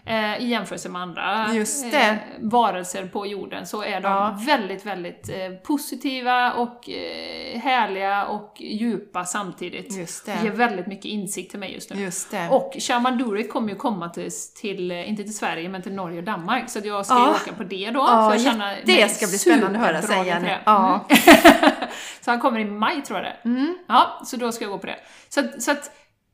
eh, 0.07 0.37
i 0.43 0.47
jämförelse 0.49 0.89
med 0.89 1.03
andra 1.03 1.47
Just 1.53 1.91
det. 1.93 1.99
Eh, 1.99 2.15
varelser 2.41 3.07
på 3.07 3.27
jorden. 3.27 3.67
Så 3.67 3.83
är 3.83 4.01
de 4.01 4.13
Ja. 4.13 4.39
väldigt, 4.47 4.87
väldigt 4.87 5.29
eh, 5.29 5.37
positiva 5.67 6.53
och 6.53 6.91
eh, 6.91 7.61
härliga 7.61 8.25
och 8.25 8.55
djupa 8.61 9.25
samtidigt. 9.25 9.97
Just 9.97 10.29
Ger 10.29 10.37
det. 10.43 10.51
väldigt 10.51 10.87
mycket 10.87 11.05
insikt 11.05 11.51
till 11.51 11.61
mig 11.61 11.75
just 11.75 11.91
nu. 11.95 12.01
Just 12.03 12.31
det. 12.31 12.49
Och 12.51 12.73
Shaman 12.79 13.19
Durek 13.19 13.53
kommer 13.53 13.69
ju 13.69 13.75
komma 13.75 14.09
till, 14.09 14.31
till, 14.61 14.91
eh, 14.91 15.09
inte 15.11 15.23
till 15.23 15.37
Sverige, 15.37 15.69
men 15.69 15.83
till 15.83 15.93
Norge 15.95 16.19
och 16.19 16.25
Danmark. 16.25 16.71
Så 16.71 16.79
jag 16.85 17.07
ska 17.07 17.15
ju 17.15 17.21
Ja. 17.21 17.31
åka 17.31 17.53
på 17.53 17.63
det 17.65 17.91
då. 17.91 18.01
Ja, 18.01 18.29
för 18.31 18.37
att 18.37 18.45
känna 18.45 18.71
jätte- 18.77 18.87
mig 18.93 18.97
det 19.03 19.09
ska 19.09 19.27
bli 19.27 19.39
spännande 19.39 19.76
att 19.77 19.87
höra 19.87 20.03
sen, 20.03 20.43
det. 20.43 20.61
Ja. 20.65 21.07
Mm. 21.09 21.73
så 22.21 22.31
han 22.31 22.41
kommer 22.41 22.61
i 22.61 22.65
maj 22.65 23.03
tror 23.03 23.19
jag 23.19 23.27
det 23.27 23.49
Mm. 23.49 23.79
Ja, 23.89 24.21
så 24.25 24.37
då 24.37 24.53
ska 24.53 24.65
jag 24.65 24.73
gå 24.73 24.79
på 24.79 24.87
det. 24.87 24.99
Så, 25.29 25.43
så 25.59 25.71
att 25.71 25.91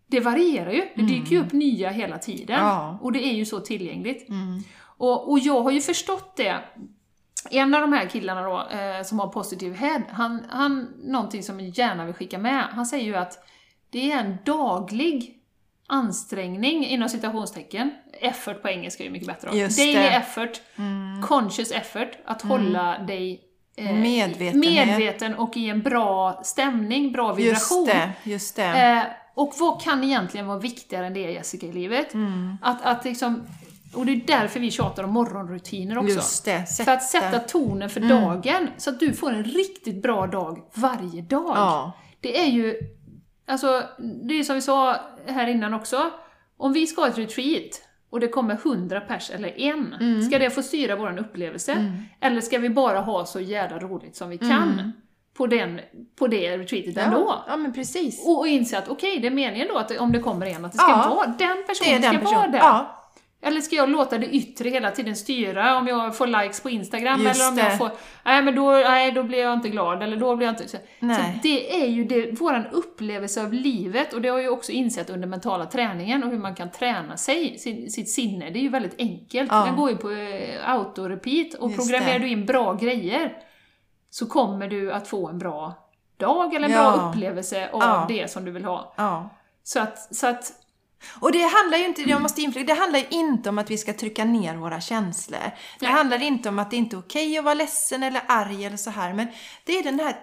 det 0.07 0.21
varierar 0.21 0.71
ju. 0.71 0.89
Det 0.95 1.03
dyker 1.03 1.31
ju 1.31 1.41
upp 1.41 1.53
nya 1.53 1.91
hela 1.91 2.19
tiden. 2.19 2.57
Mm. 2.57 2.69
Ja. 2.69 2.99
Och 3.03 3.13
det 3.13 3.25
är 3.25 3.33
ju 3.33 3.45
så 3.45 3.61
tillgängligt. 3.61 4.29
Mm. 4.29 4.63
Och, 4.83 5.31
och 5.31 5.39
jag 5.39 5.63
har 5.63 5.71
ju 5.71 5.81
förstått 5.81 6.37
det. 6.37 6.57
En 7.51 7.75
av 7.75 7.81
de 7.81 7.93
här 7.93 8.07
killarna 8.07 8.43
då, 8.43 8.77
eh, 8.77 9.03
som 9.05 9.19
har 9.19 9.29
positive 9.29 9.77
head, 9.77 10.03
han, 10.11 10.43
han, 10.51 10.89
någonting 11.03 11.43
som 11.43 11.61
jag 11.61 11.69
gärna 11.69 12.05
vill 12.05 12.15
skicka 12.15 12.39
med, 12.39 12.65
han 12.65 12.87
säger 12.87 13.05
ju 13.05 13.17
att 13.17 13.45
det 13.91 14.13
är 14.13 14.19
en 14.19 14.37
daglig 14.45 15.39
ansträngning, 15.87 16.87
inom 16.87 17.09
citationstecken, 17.09 17.91
effort 18.23 18.63
på 18.63 18.69
engelska 18.69 19.03
är 19.03 19.07
ju 19.07 19.13
mycket 19.13 19.29
bättre 19.29 19.51
då. 19.51 19.57
Just 19.57 19.79
Daily 19.79 19.93
det. 19.93 20.09
effort, 20.09 20.61
conscious 21.23 21.71
effort, 21.71 22.11
att 22.25 22.43
hålla 22.43 22.99
dig 22.99 23.41
eh, 23.77 23.95
medveten 23.95 25.35
och 25.35 25.57
i 25.57 25.69
en 25.69 25.83
bra 25.83 26.41
stämning, 26.45 27.13
bra 27.13 27.33
vibration. 27.33 27.79
Just 27.79 27.93
det, 27.93 28.13
just 28.31 28.57
det. 28.57 28.65
Eh, 28.65 29.03
och 29.35 29.55
vad 29.59 29.83
kan 29.83 30.05
egentligen 30.05 30.47
vara 30.47 30.59
viktigare 30.59 31.07
än 31.07 31.15
det 31.15 31.21
Jessica 31.21 31.67
i 31.67 31.73
livet? 31.73 32.15
Mm. 32.15 32.57
Att, 32.63 32.83
att 32.83 33.05
liksom, 33.05 33.43
och 33.95 34.07
det 34.07 34.13
är 34.13 34.23
därför 34.27 34.61
vi 34.61 34.71
tjatar 34.71 35.05
om 35.05 35.11
morgonrutiner 35.11 35.99
också. 35.99 36.15
Just 36.15 36.45
det, 36.45 36.67
För 36.85 36.93
att 36.93 37.03
sätta 37.03 37.39
tonen 37.39 37.91
för 37.91 38.01
dagen, 38.01 38.69
så 38.77 38.91
att 38.91 39.01
du 39.01 39.13
får 39.13 39.33
en 39.33 39.45
riktigt 39.45 40.03
bra 40.03 40.27
dag 40.27 40.59
varje 40.75 41.23
dag. 41.23 41.57
Ja. 41.57 41.93
Det 42.21 42.41
är 42.41 42.47
ju, 42.47 42.77
alltså, 43.47 43.83
det 44.29 44.35
är 44.35 44.43
som 44.43 44.55
vi 44.55 44.63
sa 44.63 44.97
här 45.27 45.47
innan 45.47 45.75
också, 45.75 46.11
om 46.57 46.73
vi 46.73 46.87
ska 46.87 47.01
ha 47.01 47.09
ett 47.09 47.19
retreat 47.19 47.83
och 48.13 48.21
det 48.21 48.29
kommer 48.29 48.55
100 48.55 49.01
pers 49.01 49.31
eller 49.31 49.61
en, 49.61 49.95
Mm. 50.01 50.23
ska 50.23 50.39
det 50.39 50.51
få 50.51 50.63
styra 50.63 50.97
vår 50.97 51.19
upplevelse? 51.19 51.93
Eller 52.21 52.41
ska 52.41 52.59
vi 52.59 52.71
bara 52.71 53.01
ha 53.01 53.25
så 53.27 53.41
jävla 53.41 53.79
roligt 53.79 54.17
som 54.17 54.29
vi 54.31 54.39
kan 54.39 54.51
Mm. 54.73 54.93
på, 55.37 55.47
den, 55.47 55.81
på 56.19 56.27
det 56.27 56.59
retreatet 56.59 56.97
ändå? 56.97 57.19
Ja, 57.29 57.45
ja, 57.49 57.57
men 57.57 57.73
precis. 57.73 58.27
Och, 58.27 58.39
och 58.39 58.47
inse 58.49 58.79
att 58.79 58.89
okej, 58.89 59.19
det 59.21 59.27
är 59.27 59.31
meningen 59.31 59.69
då 59.73 59.79
att 59.79 59.99
om 59.99 60.13
det 60.13 60.19
kommer 60.19 60.47
en, 60.47 60.65
att 60.65 60.73
det 60.73 60.79
ska 60.79 60.91
Ja. 60.91 61.15
vara 61.17 61.27
den 61.27 61.37
Det 61.57 61.63
personen 61.67 61.95
är 61.95 62.01
den 62.01 62.11
ska 62.15 62.25
vara 62.25 62.35
personen. 62.35 62.53
där. 62.53 62.59
Ja, 62.59 63.02
Eller 63.45 63.61
ska 63.61 63.77
jag 63.77 63.89
låta 63.91 64.19
det 64.19 64.27
yttre 64.27 64.69
hela 64.69 64.91
tiden 64.91 65.17
styra? 65.17 65.77
Om 65.79 65.87
jag 65.87 66.17
får 66.17 66.27
likes 66.27 66.61
på 66.63 66.71
Instagram 66.71 67.23
Just 67.23 67.35
eller 67.41 67.49
om 67.49 67.57
det. 67.57 67.63
jag 67.63 67.79
får... 67.79 67.91
Nej, 68.25 68.43
men 68.43 68.55
då, 68.55 68.71
nej, 68.71 69.13
då 69.13 69.23
blir 69.23 69.39
jag 69.39 69.53
inte 69.53 69.69
glad, 69.69 70.03
eller 70.03 70.17
då 70.17 70.37
blir 70.37 70.47
jag 70.47 70.53
inte... 70.53 70.69
Så, 70.69 70.77
så 71.01 71.23
det 71.43 71.83
är 71.83 71.87
ju 71.87 72.05
det, 72.05 72.41
våran 72.41 72.67
upplevelse 72.67 73.43
av 73.43 73.53
livet, 73.53 74.13
och 74.13 74.23
det 74.23 74.29
har 74.29 74.37
jag 74.39 74.43
ju 74.43 74.49
också 74.49 74.73
insett 74.73 75.11
under 75.11 75.29
mentala 75.29 75.67
träningen 75.67 76.25
och 76.25 76.31
hur 76.31 76.39
man 76.39 76.55
kan 76.55 76.71
träna 76.71 77.17
sig, 77.17 77.59
sin, 77.59 77.91
sitt 77.91 78.11
sinne. 78.11 78.51
Det 78.51 78.59
är 78.59 78.63
ju 78.63 78.69
väldigt 78.69 78.95
enkelt. 78.99 79.49
Ja. 79.53 79.65
Den 79.65 79.77
går 79.77 79.91
ju 79.91 79.97
på 79.97 80.11
eh, 80.11 80.71
auto-repeat, 80.71 81.55
och 81.55 81.71
Just 81.71 81.81
programmerar 81.81 82.19
det. 82.19 82.25
du 82.25 82.29
in 82.31 82.47
bra 82.47 82.75
grejer 82.75 83.33
så 84.11 84.27
kommer 84.27 84.69
du 84.69 84.93
att 84.93 85.09
få 85.09 85.29
en 85.29 85.39
bra 85.39 85.75
dag 86.17 86.55
eller 86.55 86.69
en 86.69 86.75
Ja. 86.75 86.93
bra 86.97 87.09
upplevelse 87.11 87.69
av 87.73 87.81
Ja. 87.83 88.07
det 88.09 88.31
som 88.31 88.45
du 88.45 88.51
vill 88.51 88.65
ha. 88.65 88.95
Så 89.65 89.81
att, 89.81 90.15
så 90.15 90.27
att 90.27 90.53
Och 91.21 91.33
det 91.33 91.43
handlar 91.43 91.79
ju 91.79 91.85
inte, 91.87 92.03
jag 92.03 92.23
måste 92.23 92.43
inflika, 92.43 92.75
det 92.75 92.81
handlar 92.81 92.99
ju 92.99 93.07
inte 93.11 93.49
om 93.49 93.59
att 93.59 93.71
vi 93.71 93.79
ska 93.79 93.93
trycka 93.93 94.25
ner 94.25 94.57
våra 94.57 94.81
känslor. 94.81 95.39
Det 95.79 95.87
Nej. 95.87 95.93
handlar 95.93 96.23
inte 96.23 96.49
om 96.49 96.59
att 96.59 96.71
det 96.71 96.77
inte 96.77 96.97
är 96.97 97.01
okej 97.01 97.39
att 97.39 97.45
vara 97.45 97.55
ledsen 97.55 98.03
eller 98.03 98.23
arg 98.29 98.65
eller 98.65 98.77
så 98.77 98.91
här, 98.91 99.13
men 99.13 99.27
det 99.65 99.79
är 99.79 99.83
den 99.83 100.01
här 100.01 100.17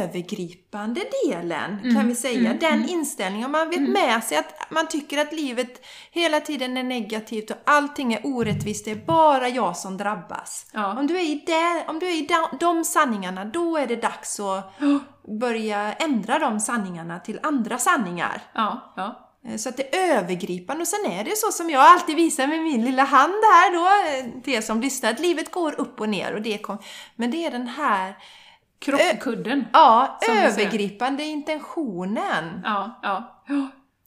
övergripande 0.00 1.00
delen, 1.24 1.78
Mm. 1.82 1.96
kan 1.96 2.08
vi 2.08 2.14
säga. 2.14 2.54
den 2.60 2.88
inställningen, 2.88 3.46
om 3.46 3.52
man 3.52 3.70
vet 3.70 3.80
med 3.88 4.24
sig 4.24 4.38
att 4.38 4.70
man 4.70 4.86
tycker 4.88 5.18
att 5.18 5.32
livet 5.32 5.84
hela 6.10 6.40
tiden 6.40 6.76
är 6.76 6.82
negativt 6.82 7.50
och 7.50 7.56
allting 7.66 8.12
är 8.14 8.20
orättvist, 8.26 8.84
det 8.84 8.90
är 8.90 8.96
bara 9.06 9.48
jag 9.48 9.76
som 9.76 9.96
drabbas. 9.96 10.66
Ja. 10.72 10.98
Om 10.98 11.06
du 11.06 11.16
är 11.16 11.22
i, 11.24 11.42
det, 11.46 11.84
om 11.90 11.98
du 11.98 12.06
är 12.06 12.14
i 12.22 12.26
de, 12.26 12.56
de 12.60 12.84
sanningarna, 12.84 13.44
då 13.44 13.76
är 13.76 13.86
det 13.86 13.96
dags 13.96 14.40
att 14.40 14.72
börja 15.40 15.92
ändra 15.92 16.38
de 16.38 16.60
sanningarna 16.60 17.18
till 17.20 17.40
andra 17.42 17.78
sanningar. 17.78 18.42
Ja, 18.52 18.92
ja. 18.96 19.26
Eh, 19.48 19.56
Så 19.56 19.68
att 19.68 19.76
det 19.76 19.96
är 19.96 20.18
övergripande 20.18 20.80
och 20.82 20.88
sen 20.88 21.12
är 21.12 21.24
det 21.24 21.36
så 21.36 21.52
som 21.52 21.70
jag 21.70 21.82
alltid 21.82 22.16
visar 22.16 22.46
med 22.46 22.62
min 22.62 22.84
lilla 22.84 23.04
hand 23.04 23.32
här 23.32 23.72
då, 23.72 23.86
eh, 24.28 24.34
det 24.44 24.62
som 24.62 24.80
lyssnar, 24.80 25.10
att 25.10 25.20
livet 25.20 25.50
går 25.50 25.80
upp 25.80 26.00
och 26.00 26.08
ner 26.08 26.34
och 26.34 26.42
det 26.42 26.58
kom, 26.58 26.78
men 27.16 27.30
det 27.30 27.46
är 27.46 27.50
den 27.50 27.68
här, 27.68 28.14
Krockkudden. 28.78 29.64
ja, 29.72 30.18
övergripande 30.28 31.24
intentionen. 31.24 32.60
Ja, 32.64 33.00
ja. 33.02 33.42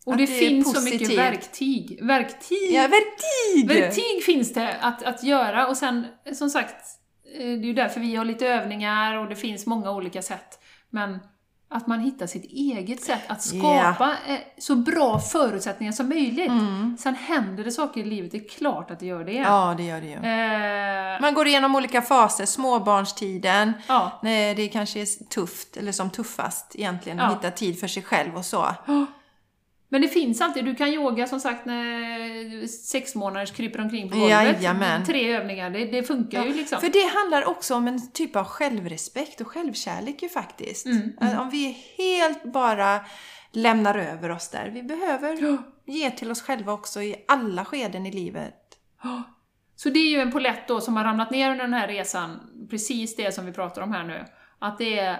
Och 0.05 0.17
det, 0.17 0.25
det 0.25 0.27
finns 0.27 0.73
så 0.75 0.81
mycket 0.81 1.17
verktyg. 1.17 1.99
Verktyg! 2.01 2.71
Ja, 2.71 2.81
verktyg! 2.81 3.67
Verktyg 3.67 4.23
finns 4.25 4.53
det 4.53 4.77
att, 4.81 5.03
att 5.03 5.23
göra 5.23 5.67
och 5.67 5.77
sen, 5.77 6.07
som 6.33 6.49
sagt, 6.49 6.75
eh, 7.33 7.39
det 7.39 7.43
är 7.43 7.65
ju 7.65 7.73
därför 7.73 7.99
vi 7.99 8.15
har 8.15 8.25
lite 8.25 8.47
övningar 8.47 9.17
och 9.17 9.29
det 9.29 9.35
finns 9.35 9.65
många 9.65 9.91
olika 9.91 10.21
sätt. 10.21 10.59
Men 10.89 11.19
att 11.73 11.87
man 11.87 11.99
hittar 11.99 12.27
sitt 12.27 12.45
eget 12.45 13.03
sätt 13.03 13.21
att 13.27 13.41
skapa 13.41 14.11
eh, 14.27 14.37
så 14.57 14.75
bra 14.75 15.19
förutsättningar 15.19 15.91
som 15.93 16.09
möjligt. 16.09 16.51
Sen 16.99 17.15
händer 17.15 17.63
det 17.63 17.71
saker 17.71 18.01
i 18.01 18.03
livet, 18.03 18.31
det 18.31 18.37
är 18.37 18.49
klart 18.49 18.91
att 18.91 18.99
det 18.99 19.05
gör 19.05 19.23
det. 19.23 19.37
Mm. 19.37 19.51
Ja, 19.51 19.73
det 19.77 19.83
gör 19.83 20.01
det 20.01 20.07
ju. 20.07 20.13
Eh, 21.15 21.21
Man 21.21 21.33
går 21.33 21.47
igenom 21.47 21.75
olika 21.75 22.01
faser, 22.01 22.45
småbarnstiden, 22.45 23.73
ja. 23.87 24.19
när 24.23 24.55
det 24.55 24.67
kanske 24.67 24.99
är 25.01 25.29
tufft, 25.29 25.77
eller 25.77 25.91
som 25.91 26.09
tuffast 26.09 26.71
egentligen, 26.75 27.19
att 27.19 27.31
Ja. 27.31 27.35
hitta 27.37 27.51
tid 27.57 27.79
för 27.79 27.87
sig 27.87 28.03
själv 28.03 28.37
och 28.37 28.45
så. 28.45 28.65
Men 29.93 30.01
det 30.01 30.07
finns 30.07 30.41
alltid, 30.41 30.65
du 30.65 30.75
kan 30.75 30.87
yoga 30.87 31.27
som 31.27 31.39
sagt 31.39 31.65
när 31.65 32.67
sex 32.67 33.15
månaders 33.15 33.51
kryper 33.51 33.81
omkring 33.81 34.09
på 34.09 34.15
golvet. 34.15 34.31
Jajamän. 34.31 35.05
Tre 35.05 35.35
övningar, 35.35 35.69
det, 35.69 35.85
det 35.85 36.03
funkar 36.03 36.45
ju 36.45 36.53
liksom. 36.53 36.81
För 36.81 36.89
det 36.89 37.17
handlar 37.19 37.45
också 37.45 37.75
om 37.75 37.87
en 37.87 38.11
typ 38.11 38.35
av 38.35 38.45
självrespekt 38.45 39.41
och 39.41 39.47
självkärlek 39.47 40.23
ju 40.23 40.29
faktiskt. 40.29 40.85
Mm, 40.85 41.13
Att 41.19 41.39
Om 41.39 41.49
vi 41.49 41.77
helt 41.97 42.43
bara 42.43 42.99
lämnar 43.51 43.97
över 43.97 44.31
oss 44.31 44.49
där. 44.49 44.69
Vi 44.69 44.83
behöver 44.83 45.57
ge 45.85 46.11
till 46.11 46.31
oss 46.31 46.41
själva 46.41 46.73
också 46.73 47.01
i 47.01 47.15
alla 47.27 47.65
skeden 47.65 48.05
i 48.05 48.11
livet. 48.11 48.55
Så 49.75 49.89
det 49.89 49.99
är 49.99 50.09
ju 50.09 50.19
en 50.19 50.31
polett 50.31 50.67
då 50.67 50.81
som 50.81 50.97
har 50.97 51.03
ramlat 51.03 51.31
ner 51.31 51.51
under 51.51 51.63
den 51.63 51.73
här 51.73 51.87
resan, 51.87 52.39
precis 52.69 53.15
det 53.15 53.31
som 53.31 53.45
vi 53.45 53.51
pratar 53.51 53.81
om 53.81 53.91
här 53.91 54.03
nu. 54.03 54.25
Att 54.59 54.77
det 54.77 54.99
är 54.99 55.19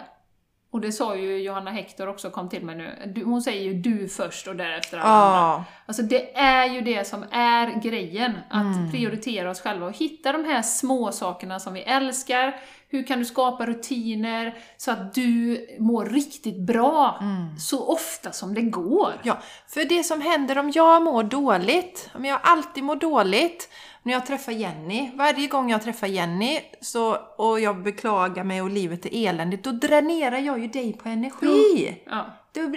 Och 0.74 0.82
det 0.82 0.92
sa 0.92 1.16
ju 1.16 1.38
Johanna 1.38 1.72
Hector 1.72 2.08
också, 2.10 2.30
kom 2.30 2.50
till 2.50 2.64
mig 2.66 2.76
nu. 2.76 3.12
Du, 3.16 3.24
hon 3.24 3.42
säger 3.42 3.62
ju 3.62 3.74
du 3.74 4.08
först 4.08 4.48
och 4.48 4.56
därefter 4.56 4.98
alla 4.98 5.10
andra. 5.14 5.38
Ja, 5.38 5.64
Alltså 5.86 6.02
det 6.04 6.36
är 6.38 6.66
ju 6.66 6.82
det 6.82 7.08
som 7.08 7.26
är 7.32 7.82
grejen, 7.82 8.32
att 8.50 8.76
Mm. 8.78 8.92
prioritera 8.92 9.50
oss 9.50 9.62
själva 9.62 9.86
och 9.86 9.98
hitta 9.98 10.32
de 10.32 10.46
här 10.46 10.62
små 10.62 11.12
sakerna 11.12 11.60
som 11.60 11.74
vi 11.74 11.82
älskar. 11.82 12.56
Hur 12.90 13.04
kan 13.08 13.20
du 13.20 13.26
skapa 13.26 13.66
rutiner 13.66 14.56
så 14.78 14.92
att 14.92 15.14
du 15.14 15.66
mår 15.80 16.06
riktigt 16.06 16.58
bra 16.60 17.18
Mm. 17.22 17.60
så 17.60 17.88
ofta 17.88 18.32
som 18.32 18.54
det 18.54 18.62
går? 18.62 19.14
Ja, 19.24 19.38
för 19.68 19.86
det 19.86 20.04
som 20.04 20.22
händer 20.22 20.58
om 20.58 20.72
jag 20.76 21.02
mår 21.04 21.24
dåligt, 21.24 22.10
om 22.16 22.26
jag 22.26 22.40
alltid 22.44 22.84
mår 22.84 22.96
dåligt, 22.96 23.70
när 24.04 24.14
jag 24.14 24.26
träffar 24.26 24.52
Jenny, 24.52 25.12
varje 25.16 25.48
gång 25.48 25.72
jag 25.72 25.82
träffar 25.82 26.08
Jenny 26.08 26.60
så, 26.82 27.16
och 27.38 27.60
jag 27.60 27.84
beklagar 27.84 28.44
mig 28.44 28.62
och 28.62 28.70
livet 28.70 29.06
är 29.06 29.30
eländigt, 29.30 29.64
då 29.64 29.72
dränerar 29.72 30.38
jag 30.38 30.60
ju 30.60 30.68
dig 30.68 30.94
på 30.94 31.10
energi. 31.10 32.02
Ja. 32.06 32.26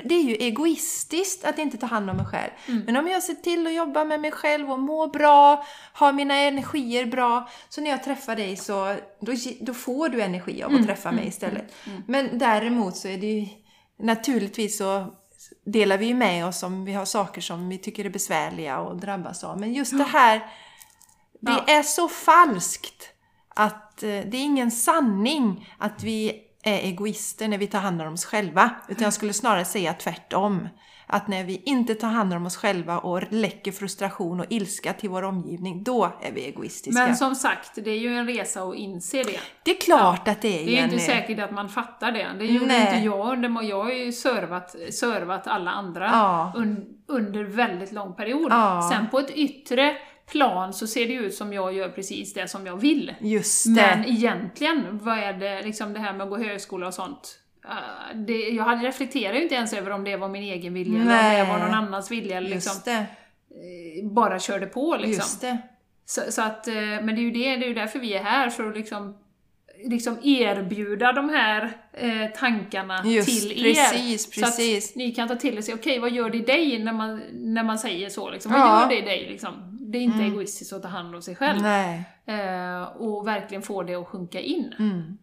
Det, 0.05 0.15
är 0.15 0.23
ju 0.23 0.35
egoistiskt 0.35 1.44
att 1.44 1.59
inte 1.59 1.77
ta 1.77 1.86
hand 1.86 2.11
om 2.11 2.16
mig 2.16 2.27
själv. 2.27 2.51
Men 2.86 2.97
om 2.97 3.09
jag 3.09 3.23
ser 3.23 3.35
till 3.35 3.66
att 3.66 3.74
jobba 3.74 4.05
med 4.05 4.20
mig 4.20 4.31
själv 4.31 4.73
och 4.73 4.78
må 4.78 5.07
bra, 5.07 5.66
ha 5.98 6.12
mina 6.12 6.35
energier 6.35 7.07
bra, 7.07 7.48
så 7.69 7.81
när 7.81 7.90
jag 7.90 8.05
träffar 8.05 8.36
dig 8.36 8.57
så 8.57 8.97
då, 9.20 9.32
då 9.61 9.74
får 9.74 10.09
du 10.09 10.23
energi 10.23 10.62
av 10.62 10.74
att 10.74 10.86
träffa 10.86 11.12
mig 11.12 11.27
istället. 11.27 11.74
Men 12.07 12.39
däremot 12.39 12.97
så 12.97 13.09
är 13.09 13.19
det 13.19 13.27
ju 13.27 13.47
naturligtvis 13.98 14.78
så 14.78 15.15
delar 15.65 15.98
vi 15.98 16.07
ju 16.07 16.15
med 16.15 16.47
oss 16.47 16.62
om 16.62 16.85
vi 16.85 16.93
har 16.93 17.05
saker 17.05 17.40
som 17.40 17.69
vi 17.69 17.78
tycker 17.78 18.05
är 18.05 18.11
besvärliga 18.11 18.78
och 18.78 18.97
drabbas 18.97 19.44
av. 19.44 19.61
Men 19.61 19.73
just 19.73 19.98
det 19.98 20.05
här, 20.05 20.47
det 21.47 21.62
Ja. 21.66 21.78
är 21.78 21.82
så 21.82 22.09
falskt 22.09 23.09
att 23.55 24.02
eh, 24.02 24.09
det 24.09 24.36
är 24.36 24.43
ingen 24.43 24.70
sanning 24.70 25.68
att 25.78 26.02
vi 26.02 26.43
är 26.62 26.78
egoister 26.78 27.48
när 27.48 27.59
vi 27.59 27.66
tar 27.66 27.78
hand 27.78 28.02
om 28.02 28.12
oss 28.12 28.24
själva. 28.24 28.70
Utan 28.89 29.05
jag 29.05 29.12
skulle 29.12 29.32
snarare 29.32 29.64
säga 29.64 29.93
tvärtom. 29.93 30.68
Att 31.09 31.28
när 31.28 31.44
vi 31.44 31.62
inte 31.64 31.94
tar 31.94 32.09
hand 32.09 32.32
om 32.35 32.47
oss 32.47 32.56
själva 32.56 32.98
och 32.98 33.23
läcker 33.31 33.73
frustration 33.73 34.40
och 34.40 34.47
ilska 34.51 34.93
till 34.93 35.10
vår 35.10 35.23
omgivning, 35.23 35.82
då 35.85 36.05
är 36.23 36.32
vi 36.32 36.44
egoistiska. 36.44 37.02
Men 37.06 37.16
som 37.16 37.35
sagt, 37.35 37.70
det 37.74 37.90
är 37.90 37.98
ju 37.98 38.16
en 38.16 38.27
resa 38.27 38.62
att 38.62 38.74
inse 38.74 39.23
det. 39.23 39.40
det 39.62 39.70
är 39.70 39.81
klart 39.81 40.28
att 40.28 40.43
det 40.43 40.48
är 40.48 40.66
Det 40.66 40.73
är 40.73 40.77
ju 40.77 40.82
inte 40.85 40.94
Jenny. 40.97 41.06
säkert 41.06 41.39
att 41.39 41.51
man 41.51 41.68
fattar 41.68 42.12
det. 42.12 42.27
Det 42.39 42.44
gjorde 42.44 42.66
Nej. 42.66 42.81
inte 42.94 43.06
jag. 43.06 43.64
Jag 43.64 43.82
har 43.85 43.90
ju 43.93 44.12
servat, 44.12 44.70
servat 44.90 45.47
alla 45.47 45.70
andra 45.70 46.05
Ja. 46.12 46.52
un, 46.56 46.85
under 47.09 47.44
väldigt 47.44 47.93
lång 47.93 48.14
period. 48.14 48.52
Ja. 48.52 48.90
Sen 48.93 49.09
på 49.10 49.18
ett 49.18 49.31
yttre 49.31 49.97
plan 50.31 50.73
så 50.73 50.86
ser 50.86 51.07
det 51.07 51.15
ut 51.15 51.35
som 51.35 51.53
jag 51.53 51.73
gör 51.73 51.89
precis 51.89 52.35
det 52.35 52.48
som 52.48 52.66
jag 52.66 52.77
vill. 52.77 53.15
Just 53.20 53.65
det. 53.65 53.70
Men 53.70 54.05
egentligen, 54.05 54.98
vad 55.03 55.19
är 55.19 55.32
det, 55.32 55.62
liksom 55.62 55.93
det 55.93 56.01
här 56.01 56.12
med 56.12 56.24
att 56.24 56.31
gå 56.31 56.39
högskola 56.39 56.86
och 56.86 56.94
sånt? 56.94 57.39
Uh, 57.65 58.16
det, 58.16 58.39
jag 58.39 58.65
hade 58.65 58.89
reflekterat 58.89 59.36
ju 59.36 59.43
inte 59.43 59.55
ens 59.55 59.73
över 59.73 59.90
om 59.90 60.05
det 60.05 60.16
var 60.16 60.28
min 60.28 60.43
egen 60.43 60.74
vilja 60.74 61.01
eller 61.01 61.03
om 61.03 61.09
Nej. 61.16 61.44
det 61.44 61.53
var 61.53 61.59
någon 61.59 61.74
annans 61.74 62.11
vilja. 62.11 62.36
eller 62.36 62.51
Liksom, 62.51 62.93
eh, 62.93 63.03
bara 64.11 64.39
körde 64.39 64.66
på 64.66 64.97
liksom. 64.97 65.12
Just 65.12 65.40
det. 65.40 65.59
Så, 66.05 66.20
så 66.32 66.43
att, 66.43 66.69
eh, 66.69 66.74
men 66.74 67.07
det 67.07 67.12
är 67.12 67.23
ju 67.23 67.31
det, 67.31 67.57
det 67.57 67.65
är 67.65 67.69
ju 67.69 67.74
därför 67.74 67.98
vi 67.98 68.15
är 68.15 68.23
här, 68.23 68.51
för 68.51 68.69
att 68.69 68.77
liksom, 68.77 69.16
liksom 69.85 70.19
erbjuda 70.24 71.12
de 71.12 71.28
här 71.28 71.73
eh, 71.93 72.31
tankarna 72.36 73.03
Just, 73.05 73.28
till 73.28 73.66
er. 73.66 73.74
precis, 73.74 74.35
Så 74.35 74.40
precis. 74.40 74.90
att 74.90 74.97
ni 74.97 75.15
kan 75.15 75.28
ta 75.28 75.36
till 75.36 75.59
er 75.59 75.62
sig, 75.62 75.74
okej 75.74 75.98
vad 75.98 76.11
gör 76.11 76.31
det 76.31 76.39
i 76.39 76.40
dig 76.40 76.78
när 76.85 76.93
man, 76.93 77.23
när 77.32 77.62
man 77.62 77.78
säger 77.78 78.09
så? 78.09 78.31
Liksom? 78.31 78.53
Ja. 78.53 78.59
Vad 78.59 78.81
gör 78.82 78.89
det 78.89 78.98
i 78.98 79.16
dig? 79.16 79.28
Liksom? 79.31 79.76
Det 79.93 79.99
är 79.99 80.03
inte 80.03 80.19
egoistiskt 80.25 80.73
att 80.73 80.83
ta 80.83 80.89
hand 80.89 81.15
om 81.15 81.23
sig 81.23 81.37
själv. 81.37 81.65
Eh, 82.27 82.83
och 82.83 83.27
verkligen 83.27 83.63
få 83.63 83.83
det 83.83 83.95
att 83.95 84.07
sjunka 84.09 84.41
in. 84.41 84.75
Mm. 84.79 85.19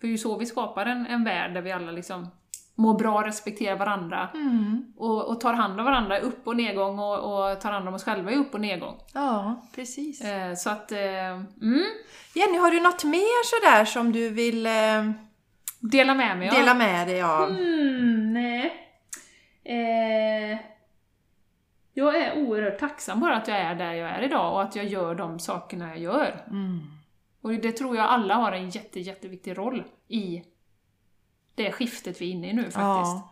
För 0.00 0.06
det 0.06 0.06
är 0.06 0.12
ju 0.12 0.18
så 0.18 0.36
vi 0.38 0.46
skapar 0.46 0.86
en, 0.86 1.06
en 1.06 1.24
värld 1.24 1.54
där 1.54 1.62
vi 1.62 1.72
alla 1.72 1.92
liksom 1.92 2.30
mår 2.74 2.98
bra, 2.98 3.26
respekterar 3.26 3.76
varandra 3.76 4.28
Mm. 4.34 4.92
och, 4.96 5.28
och 5.28 5.40
tar 5.40 5.52
hand 5.54 5.78
om 5.80 5.84
varandra 5.86 6.18
upp 6.18 6.46
och 6.46 6.56
nedgång 6.56 6.98
och, 6.98 7.14
och 7.50 7.60
tar 7.60 7.72
hand 7.72 7.88
om 7.88 7.94
oss 7.94 8.04
själva 8.04 8.30
i 8.32 8.34
upp 8.36 8.54
och 8.54 8.60
nedgång. 8.60 8.94
Ja, 9.12 9.62
precis. 9.74 10.20
Eh, 10.20 10.54
så 10.54 10.70
att, 10.70 10.92
eh, 10.92 11.30
mm, 11.62 11.84
Jenny, 12.34 12.58
har 12.58 12.70
du 12.70 12.80
något 12.80 13.04
mer 13.04 13.44
sådär 13.44 13.84
som 13.84 14.12
du 14.12 14.28
vill 14.28 14.66
eh, 14.66 14.72
dela 15.80 16.14
med 16.14 16.38
mig 16.38 16.48
av. 16.48 16.54
dela 16.54 16.74
med 16.74 17.08
dig 17.08 17.22
av? 17.22 17.50
Mm, 17.50 18.32
nej. 18.32 18.80
Jag 21.96 22.16
är 22.22 22.38
oerhört 22.38 22.78
tacksam 22.78 23.20
bara 23.20 23.36
att 23.36 23.48
jag 23.48 23.58
är 23.58 23.74
där 23.74 23.92
jag 23.92 24.10
är 24.10 24.22
idag 24.22 24.52
och 24.52 24.62
att 24.62 24.76
jag 24.76 24.84
gör 24.84 25.14
de 25.14 25.38
sakerna 25.38 25.88
jag 25.88 25.98
gör. 25.98 26.44
Mm. 26.50 26.80
Och 27.42 27.52
det 27.52 27.72
tror 27.72 27.96
jag 27.96 28.04
alla 28.06 28.34
har 28.34 28.52
en 28.52 28.70
jätte, 28.70 29.00
jätteviktig 29.00 29.58
roll 29.58 29.84
i 30.08 30.42
det 31.54 31.72
skiftet 31.72 32.20
vi 32.20 32.28
är 32.28 32.32
inne 32.32 32.50
i 32.50 32.52
nu 32.52 32.62
faktiskt. 32.62 32.76
Ja. 32.76 33.30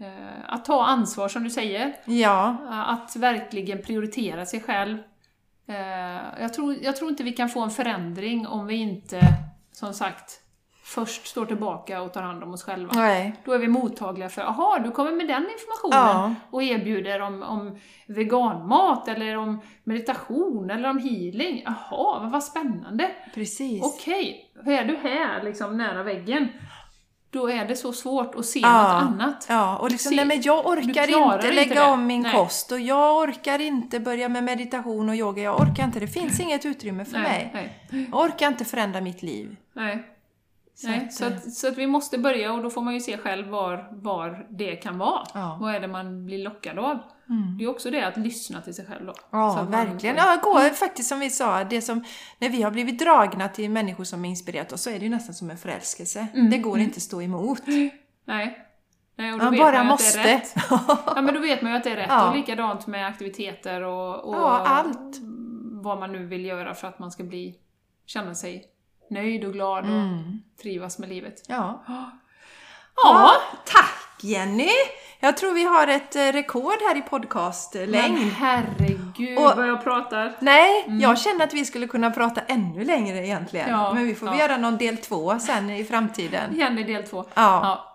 Eh, 0.00 0.38
att 0.46 0.64
ta 0.64 0.84
ansvar 0.84 1.28
som 1.28 1.44
du 1.44 1.50
säger, 1.50 1.96
Ja. 2.04 2.56
eh, 2.70 2.88
att 2.88 3.16
verkligen 3.16 3.82
prioritera 3.82 4.46
sig 4.46 4.60
själv. 4.60 4.98
Eh, 5.66 6.40
jag, 6.40 6.54
tror, 6.54 6.76
jag 6.82 6.96
tror 6.96 7.10
inte 7.10 7.22
vi 7.22 7.32
kan 7.32 7.48
få 7.48 7.60
en 7.60 7.70
förändring 7.70 8.46
om 8.46 8.66
vi 8.66 8.74
inte, 8.74 9.20
som 9.72 9.94
sagt, 9.94 10.40
först 10.84 11.26
står 11.26 11.46
tillbaka 11.46 12.02
och 12.02 12.12
tar 12.12 12.22
hand 12.22 12.42
om 12.42 12.54
oss 12.54 12.62
själva. 12.62 12.92
Nej. 12.94 13.34
Då 13.44 13.52
är 13.52 13.58
vi 13.58 13.68
mottagliga 13.68 14.28
för, 14.28 14.42
aha, 14.42 14.78
du 14.84 14.90
kommer 14.90 15.12
med 15.12 15.28
den 15.28 15.46
informationen 15.52 16.06
Ja. 16.22 16.34
och 16.50 16.62
erbjuder 16.62 17.20
om, 17.20 17.42
om 17.42 17.78
veganmat 18.06 19.08
eller 19.08 19.36
om 19.36 19.60
meditation 19.84 20.70
eller 20.70 20.90
om 20.90 20.98
healing. 20.98 21.62
Jaha, 21.64 22.18
vad, 22.20 22.30
vad 22.30 22.44
spännande! 22.44 23.10
Precis. 23.34 23.82
Okej, 23.84 24.50
är 24.66 24.84
du 24.84 24.96
här 24.96 25.42
liksom 25.42 25.76
nära 25.78 26.02
väggen, 26.02 26.48
då 27.30 27.50
är 27.50 27.64
det 27.64 27.76
så 27.76 27.92
svårt 27.92 28.34
att 28.34 28.46
se 28.46 28.60
Ja. 28.60 28.82
något 28.82 29.02
annat. 29.02 29.46
Ja, 29.48 29.78
och 29.78 29.90
liksom, 29.90 30.10
Se, 30.10 30.16
nej 30.16 30.24
men 30.24 30.42
jag 30.42 30.66
orkar 30.66 30.82
inte 30.82 31.12
inte 31.12 31.52
lägga 31.52 31.74
det. 31.86 31.90
om 31.92 32.06
min 32.06 32.22
Nej. 32.22 32.32
kost 32.32 32.72
och 32.72 32.80
jag 32.80 33.16
orkar 33.16 33.60
inte 33.60 34.00
börja 34.00 34.28
med 34.28 34.44
meditation 34.44 35.08
och 35.08 35.14
yoga. 35.14 35.42
Jag 35.42 35.60
orkar 35.60 35.84
inte, 35.84 36.00
det 36.00 36.06
finns 36.08 36.40
inget 36.40 36.64
utrymme 36.66 37.04
för 37.04 37.18
mig. 37.18 37.50
Nej, 37.54 37.76
nej, 37.90 38.08
Jag 38.12 38.20
orkar 38.20 38.48
inte 38.48 38.64
förändra 38.64 39.00
mitt 39.00 39.22
liv. 39.22 39.56
nej. 39.72 40.10
Så 40.76 40.88
nej. 40.88 41.04
att, 41.06 41.12
Så, 41.12 41.24
att, 41.24 41.52
så 41.52 41.68
att 41.68 41.78
vi 41.78 41.86
måste 41.86 42.18
börja 42.18 42.52
och 42.52 42.62
då 42.62 42.70
får 42.70 42.82
man 42.82 42.94
ju 42.94 43.00
se 43.00 43.18
själv 43.18 43.48
var, 43.48 43.88
var 43.92 44.46
det 44.50 44.76
kan 44.76 44.98
vara. 44.98 45.26
Ja. 45.34 45.58
Vad 45.60 45.74
är 45.74 45.80
det 45.80 45.88
man 45.88 46.26
blir 46.26 46.44
lockad 46.44 46.78
av? 46.78 46.98
Mm. 47.28 47.58
Det 47.58 47.64
är 47.64 47.68
också 47.68 47.90
det 47.90 48.02
att 48.06 48.16
lyssna 48.16 48.60
till 48.60 48.74
sig 48.74 48.86
själv 48.86 49.06
då. 49.06 49.12
Ja, 49.30 49.54
man 49.54 49.70
verkligen. 49.70 50.16
inte- 50.16 50.26
Ja, 50.28 50.40
gå 50.42 50.60
faktiskt 50.74 51.08
som 51.08 51.20
vi 51.20 51.30
sa, 51.30 51.64
det 51.64 51.82
som, 51.82 52.04
när 52.38 52.48
vi 52.48 52.62
har 52.62 52.70
blivit 52.70 52.98
dragna 52.98 53.48
till 53.48 53.70
människor 53.70 54.04
som 54.04 54.24
inspirerat 54.24 54.72
oss 54.72 54.82
så 54.82 54.90
är 54.90 54.98
det 54.98 55.04
ju 55.04 55.10
nästan 55.10 55.34
som 55.34 55.50
en 55.50 55.56
förälskelse. 55.58 56.26
Mm, 56.34 56.50
Det 56.50 56.58
går 56.58 56.74
mm. 56.74 56.84
inte 56.84 56.96
att 56.96 57.02
stå 57.02 57.22
emot. 57.22 57.62
Nej. 58.26 58.58
Nej, 59.16 59.32
och 59.32 59.38
då 59.38 59.44
Man 59.44 59.52
vet 59.52 59.60
bara 59.60 59.72
man 59.72 59.84
ju 59.84 59.90
måste. 59.90 60.20
att 60.20 60.24
det 60.26 60.30
är 60.32 60.36
rätt. 60.38 60.54
Ja, 61.06 61.22
men 61.22 61.34
då 61.34 61.40
vet 61.40 61.62
man 61.62 61.70
ju 61.72 61.76
att 61.78 61.84
det 61.84 61.90
är 61.90 61.96
rätt. 61.96 62.06
Ja. 62.08 62.28
Och 62.30 62.36
likadant 62.36 62.86
med 62.86 63.06
aktiviteter 63.06 63.82
och, 63.82 64.24
och 64.28 64.34
Ja, 64.34 64.64
allt. 64.66 65.16
vad 65.82 65.98
man 66.00 66.12
nu 66.12 66.26
vill 66.26 66.44
göra 66.44 66.74
för 66.74 66.88
att 66.88 66.98
man 66.98 67.10
ska 67.10 67.22
bli, 67.24 67.58
känna 68.06 68.34
sig 68.34 68.64
nöjd 69.10 69.44
och 69.44 69.52
glad 69.52 69.84
och 69.84 69.90
Mm. 69.90 70.42
trivas 70.62 70.98
med 70.98 71.08
livet. 71.08 71.42
Ja. 71.48 71.84
Ja, 71.88 72.10
ja, 72.96 73.30
tack 73.64 74.22
Jenny! 74.22 74.68
Jag 75.20 75.36
tror 75.36 75.52
vi 75.52 75.64
har 75.64 75.86
ett 75.86 76.16
eh, 76.16 76.20
rekord 76.32 76.74
här 76.88 76.96
i 76.96 77.00
men 77.00 77.02
podcastlängd. 77.02 78.32
herregud 78.32 79.38
Och- 79.38 79.56
vad 79.56 79.68
jag 79.68 79.84
pratar. 79.84 80.36
Nej, 80.40 80.84
jag 81.00 81.18
känner 81.18 81.44
att 81.44 81.54
vi 81.54 81.64
skulle 81.64 81.86
kunna 81.86 82.10
prata 82.10 82.40
ännu 82.40 82.84
längre 82.84 83.26
egentligen. 83.26 83.68
Mm. 83.68 83.80
Ja, 83.80 83.94
Men 83.94 84.06
vi 84.06 84.14
får 84.14 84.28
ja. 84.28 84.38
göra 84.38 84.56
någon 84.56 84.76
del 84.78 84.96
två 84.96 85.38
sen 85.38 85.70
i 85.70 85.84
framtiden. 85.84 86.56
I 86.56 86.62
del 86.86 87.02
två. 87.06 87.24
Ja. 87.34 87.90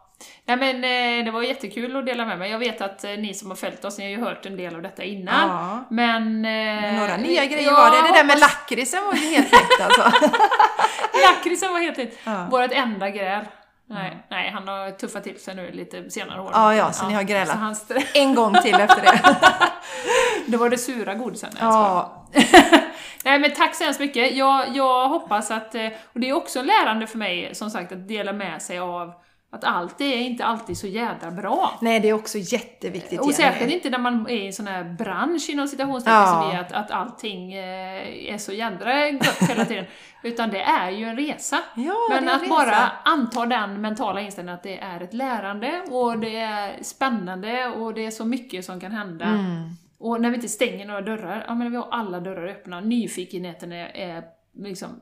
Ja. 0.49 0.55
Nej 0.55 0.73
men 0.73 1.19
eh, 1.19 1.25
det 1.25 1.31
var 1.31 1.41
jättekul 1.41 1.95
att 1.95 2.05
dela 2.05 2.25
med 2.25 2.39
mig. 2.39 2.51
Jag 2.51 2.59
vet 2.59 2.81
att 2.81 3.03
eh, 3.03 3.11
ni 3.11 3.33
som 3.33 3.49
har 3.49 3.55
följt 3.55 3.85
oss, 3.85 3.97
ni 3.97 4.03
har 4.03 4.11
ju 4.11 4.19
hört 4.19 4.45
en 4.45 4.57
del 4.57 4.75
av 4.75 4.81
detta 4.81 5.03
innan. 5.03 5.49
Ja. 5.49 5.85
Men... 5.89 6.45
Eh, 6.45 6.99
Några 6.99 7.17
nya 7.17 7.45
grejer 7.45 7.67
ja, 7.67 7.73
var 7.73 7.91
det. 7.91 8.07
Det 8.07 8.17
där 8.17 8.23
med 8.23 8.39
lakritsen 8.39 9.05
var 9.05 9.13
ju 9.13 9.19
helt 9.19 9.53
rätt 9.53 9.81
alltså. 9.81 10.01
Lakritsen 11.27 11.73
var 11.73 11.79
helt 11.79 11.99
rätt. 11.99 12.17
Ja. 12.23 12.47
Vårt 12.51 12.71
enda 12.71 13.09
gräl. 13.09 13.45
Nej, 13.89 14.17
nej, 14.29 14.51
han 14.51 14.67
har 14.67 14.91
tuffat 14.91 15.23
till 15.23 15.39
sig 15.39 15.55
nu 15.55 15.71
lite 15.71 16.09
senare 16.09 16.41
år. 16.41 16.51
Ja, 16.53 16.75
ja, 16.75 16.91
så 16.91 17.07
ni 17.07 17.13
har 17.13 17.23
grälat. 17.23 17.55
Han 17.55 17.75
En 18.13 18.35
gång 18.35 18.55
till 18.61 18.73
efter 18.73 19.01
det. 19.01 19.37
Då 20.45 20.57
var 20.57 20.69
det 20.69 20.77
sura 20.77 21.15
godisen. 21.15 21.49
Ja, 21.59 22.25
Nej 23.23 23.39
men 23.39 23.51
tack 23.51 23.75
så 23.75 23.83
hemskt 23.83 23.99
mycket. 23.99 24.35
Jag, 24.35 24.75
jag 24.75 25.09
hoppas 25.09 25.51
att, 25.51 25.75
och 26.13 26.19
det 26.19 26.29
är 26.29 26.33
också 26.33 26.61
lärande 26.61 27.07
för 27.07 27.17
mig 27.17 27.55
som 27.55 27.69
sagt 27.69 27.91
att 27.91 28.07
dela 28.07 28.33
med 28.33 28.61
sig 28.61 28.79
av 28.79 29.13
att 29.51 29.63
allt 29.63 30.01
är 30.01 30.17
inte 30.17 30.45
alltid 30.45 30.77
så 30.77 30.87
jädra 30.87 31.31
bra. 31.31 31.77
nej 31.81 31.99
det 31.99 32.09
är 32.09 32.13
också 32.13 32.37
jätteviktigt 32.37 33.19
Och 33.19 33.33
särskilt 33.33 33.71
inte 33.71 33.89
när 33.89 33.97
man 33.97 34.27
är 34.29 34.35
i 34.35 34.47
en 34.47 34.53
sån 34.53 34.67
här 34.67 34.83
bransch 34.83 35.49
inom 35.49 35.67
citationstecken 35.67 36.13
Ja. 36.19 36.41
som 36.41 36.57
är, 36.57 36.61
att, 36.61 36.71
att 36.71 36.91
allting 36.91 37.53
eh, 37.53 38.33
är 38.33 38.37
så 38.37 38.51
jädra 38.53 39.07
gött 39.09 39.49
hela 39.49 39.65
tiden. 39.65 39.85
Utan 40.23 40.49
det 40.49 40.61
är 40.61 40.89
ju 40.91 41.05
en 41.05 41.15
resa. 41.15 41.59
Ja, 41.75 41.93
Men 42.09 42.29
att 42.29 42.41
resa. 42.41 42.49
bara 42.49 42.91
anta 43.05 43.45
den 43.45 43.81
mentala 43.81 44.21
inställningen 44.21 44.55
att 44.55 44.63
det 44.63 44.77
är 44.79 45.01
ett 45.01 45.13
lärande 45.13 45.81
och 45.91 46.19
det 46.19 46.35
är 46.37 46.83
spännande 46.83 47.67
och 47.67 47.93
det 47.93 48.05
är 48.05 48.11
så 48.11 48.25
mycket 48.25 48.65
som 48.65 48.79
kan 48.79 48.91
hända. 48.91 49.25
Mm. 49.25 49.69
Och 49.99 50.21
när 50.21 50.29
vi 50.29 50.35
inte 50.35 50.49
stänger 50.49 50.85
några 50.85 51.01
dörrar, 51.01 51.45
ja 51.47 51.55
men 51.55 51.71
vi 51.71 51.77
har 51.77 51.87
alla 51.91 52.19
dörrar 52.19 52.47
öppna, 52.47 52.79
nyfikenheten 52.79 53.71
är, 53.71 53.91
är 53.97 54.23
liksom 54.57 55.01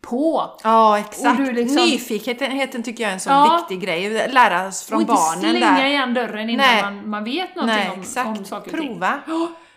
på. 0.00 0.50
Ja, 0.64 0.98
exakt. 0.98 1.40
Liksom- 1.40 1.76
Nyfikenheten 1.84 2.82
tycker 2.82 3.02
jag 3.04 3.08
är 3.10 3.14
en 3.14 3.20
sån 3.20 3.32
Ja. 3.32 3.56
viktig 3.68 3.86
grej. 3.88 4.28
Lära 4.32 4.66
oss 4.68 4.82
från 4.86 4.96
och 4.96 5.00
inte 5.02 5.12
barnen 5.12 5.40
slänga 5.40 5.72
där. 5.78 5.84
igen 5.86 6.14
dörren 6.14 6.50
innan 6.50 6.66
Nej. 6.66 6.82
man, 6.82 7.10
man 7.10 7.24
vet 7.24 7.56
någonting 7.56 7.76
Nej, 7.76 7.90
om, 7.94 8.00
exakt. 8.00 8.38
om 8.38 8.44
saker 8.44 8.72
och 8.74 8.78
ting. 8.80 8.88
Prova. 8.88 9.20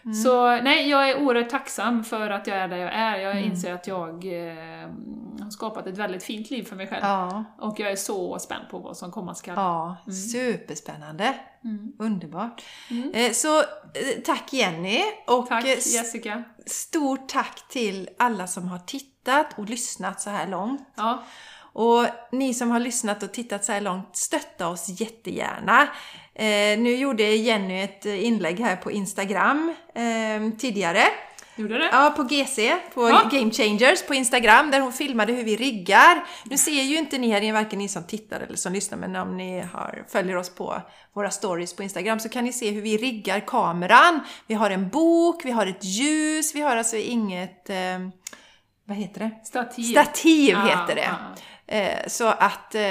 Mm. 0.05 0.13
Så 0.15 0.61
nej, 0.61 0.89
jag 0.89 1.09
är 1.09 1.23
oerhört 1.23 1.49
tacksam 1.49 2.03
för 2.03 2.29
att 2.29 2.47
jag 2.47 2.57
är 2.57 2.67
där 2.67 2.77
jag 2.77 2.93
är. 2.93 3.17
Jag 3.17 3.31
Mm. 3.31 3.43
inser 3.51 3.73
att 3.73 3.87
jag 3.87 4.09
eh, 4.25 4.89
har 5.43 5.49
skapat 5.51 5.87
ett 5.87 5.97
väldigt 5.97 6.23
fint 6.23 6.49
liv 6.49 6.63
för 6.63 6.75
mig 6.75 6.87
själv. 6.87 7.01
Ja, 7.03 7.43
Och 7.59 7.79
jag 7.79 7.91
är 7.91 7.95
så 7.95 8.39
spänd 8.39 8.69
på 8.69 8.79
vad 8.79 8.97
som 8.97 9.11
komma 9.11 9.35
skall. 9.35 9.53
ja. 9.57 9.97
superspännande. 10.45 11.35
Mm. 11.63 11.93
Underbart. 11.99 12.61
Eh, 13.13 13.31
Så 13.31 13.59
eh, 13.59 13.65
tack 14.25 14.53
Jenny 14.53 15.01
och 15.27 15.47
Tack 15.47 15.63
eh, 15.63 15.69
Jessica. 15.69 16.43
stort 16.65 17.29
tack 17.29 17.67
till 17.69 18.09
alla 18.19 18.47
som 18.47 18.67
har 18.67 18.79
tittat 18.79 19.59
och 19.59 19.69
lyssnat 19.69 20.21
så 20.21 20.29
här 20.29 20.47
långt. 20.47 20.81
Ja, 20.95 21.23
Och 21.73 22.05
ni 22.31 22.53
som 22.53 22.71
har 22.71 22.79
lyssnat 22.79 23.23
och 23.23 23.31
tittat 23.33 23.65
så 23.65 23.71
här 23.71 23.81
långt, 23.81 24.17
stötta 24.17 24.67
oss 24.67 25.01
jättegärna. 25.01 25.87
Eh, 26.35 26.79
nu 26.79 26.95
gjorde 26.95 27.23
Jenny 27.23 27.81
ett 27.81 28.05
inlägg 28.05 28.59
här 28.59 28.75
på 28.75 28.91
Instagram 28.91 29.73
eh, 29.95 30.57
tidigare. 30.57 31.03
gjorde 31.55 31.77
det? 31.77 31.89
Ja, 31.91 32.13
på 32.17 32.23
GC, 32.23 32.75
på 32.93 33.09
Ja. 33.09 33.29
Game 33.31 33.51
Changers 33.51 34.03
på 34.07 34.13
Instagram, 34.13 34.71
där 34.71 34.79
hon 34.79 34.93
filmade 34.93 35.33
hur 35.33 35.43
vi 35.43 35.55
riggar. 35.55 36.23
Nu 36.45 36.57
ser 36.57 36.71
ju 36.71 36.97
inte 36.97 37.17
ni 37.17 37.31
här, 37.31 37.53
varken 37.53 37.79
ni 37.79 37.87
som 37.87 38.03
tittar 38.03 38.39
eller 38.39 38.57
som 38.57 38.73
lyssnar, 38.73 38.97
men 38.97 39.15
om 39.15 39.37
ni 39.37 39.59
har, 39.73 40.05
följer 40.07 40.35
oss 40.37 40.55
på 40.55 40.81
våra 41.13 41.29
stories 41.29 41.75
på 41.75 41.83
Instagram 41.83 42.19
så 42.19 42.29
kan 42.29 42.43
ni 42.43 42.53
se 42.53 42.71
hur 42.71 42.81
vi 42.81 42.97
riggar 42.97 43.39
kameran. 43.39 44.19
Vi 44.47 44.53
har 44.53 44.69
en 44.69 44.89
bok, 44.89 45.45
vi 45.45 45.51
har 45.51 45.65
ett 45.67 45.83
ljus, 45.83 46.55
vi 46.55 46.61
har 46.61 46.77
alltså 46.77 46.97
inget... 46.97 47.69
Eh, 47.69 47.75
vad 48.85 48.97
heter 48.97 49.19
det? 49.19 49.31
Stativ. 49.45 49.83
Stativ 49.83 50.49
Ja, 50.49 50.59
heter 50.65 50.95
det. 50.95 51.01
ja. 51.01 51.15
Eh, 51.71 52.07
så 52.07 52.27
att 52.27 52.75
eh, 52.75 52.81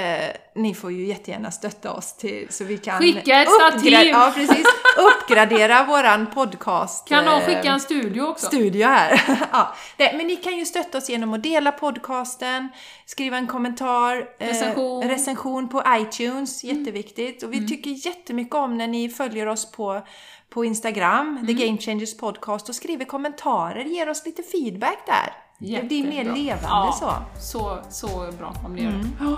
ni 0.55 0.73
får 0.75 0.91
ju 0.91 1.05
jättegärna 1.05 1.51
stötta 1.51 1.91
oss 1.93 2.13
till, 2.17 2.47
så 2.49 2.63
vi 2.63 2.77
kan 2.77 2.99
Skicka 2.99 3.41
ett 3.41 3.47
uppgra- 3.47 3.71
stativ. 3.71 3.93
Ja, 3.93 4.31
precis. 4.35 4.65
uppgradera 4.97 5.83
våran 5.83 6.27
podcast. 6.27 7.07
Kan 7.07 7.25
någon 7.25 7.33
eh, 7.41 7.45
skicka 7.45 7.71
en 7.71 7.79
studio 7.79 8.21
också? 8.21 8.45
studio 8.45 8.87
här. 8.87 9.21
ja. 9.51 9.75
det, 9.97 10.13
men 10.17 10.27
ni 10.27 10.35
kan 10.35 10.57
ju 10.57 10.65
stötta 10.65 10.97
oss 10.97 11.09
genom 11.09 11.33
att 11.33 11.43
dela 11.43 11.71
podcasten, 11.71 12.69
skriva 13.05 13.37
en 13.37 13.47
kommentar, 13.47 14.29
eh, 14.39 14.47
Recension. 14.47 15.07
recension 15.09 15.69
på 15.69 15.83
iTunes, 15.89 16.63
jätteviktigt. 16.63 17.43
Och 17.43 17.53
vi 17.53 17.67
tycker 17.67 18.07
jättemycket 18.07 18.55
om 18.55 18.77
när 18.77 18.87
ni 18.87 19.09
följer 19.09 19.47
oss 19.47 19.71
på, 19.71 20.01
på 20.49 20.65
Instagram, 20.65 21.43
The 21.47 21.53
Game 21.53 21.77
Changers 21.77 22.17
Podcast, 22.17 22.69
och 22.69 22.75
skriver 22.75 23.05
kommentarer, 23.05 23.83
ger 23.83 24.09
oss 24.09 24.25
lite 24.25 24.43
feedback 24.43 24.97
där. 25.05 25.33
Det 25.61 25.87
blir 25.87 26.03
mer 26.03 26.11
Jättebra. 26.13 26.35
levande 26.35 26.67
ja, 26.67 26.95
så. 26.99 27.13
så. 27.39 27.79
Så 27.89 28.31
bra 28.39 28.53
om 28.65 28.75
ni 28.75 28.83
gör 28.83 28.91
det. 28.91 29.09
Ja. 29.19 29.37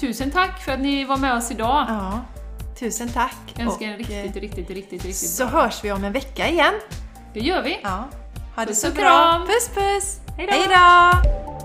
Tusen 0.00 0.30
tack 0.30 0.62
för 0.64 0.72
att 0.72 0.80
ni 0.80 1.04
var 1.04 1.16
med 1.16 1.34
oss 1.36 1.50
idag. 1.50 1.86
Ja, 1.88 2.20
tusen 2.78 3.08
tack. 3.08 3.36
Jag 3.54 3.66
önskar 3.66 3.92
Och, 3.92 3.98
riktigt, 3.98 4.36
eh, 4.36 4.40
riktigt, 4.40 4.70
riktigt, 4.70 4.92
riktigt 5.04 5.16
Så 5.16 5.46
bra. 5.46 5.60
hörs 5.62 5.84
vi 5.84 5.92
om 5.92 6.04
en 6.04 6.12
vecka 6.12 6.48
igen. 6.48 6.74
Det 7.34 7.40
gör 7.40 7.62
vi. 7.62 7.78
Ja. 7.82 7.88
Ha 8.56 8.62
det 8.62 8.66
Puss 8.66 8.80
så 8.80 8.88
och 8.88 8.94
bra. 8.94 9.02
kram. 9.02 9.46
Puss 9.46 9.68
puss! 9.74 10.20
Hej 10.36 10.46
då. 10.46 10.52
Hej 10.52 10.66
då! 10.68 11.55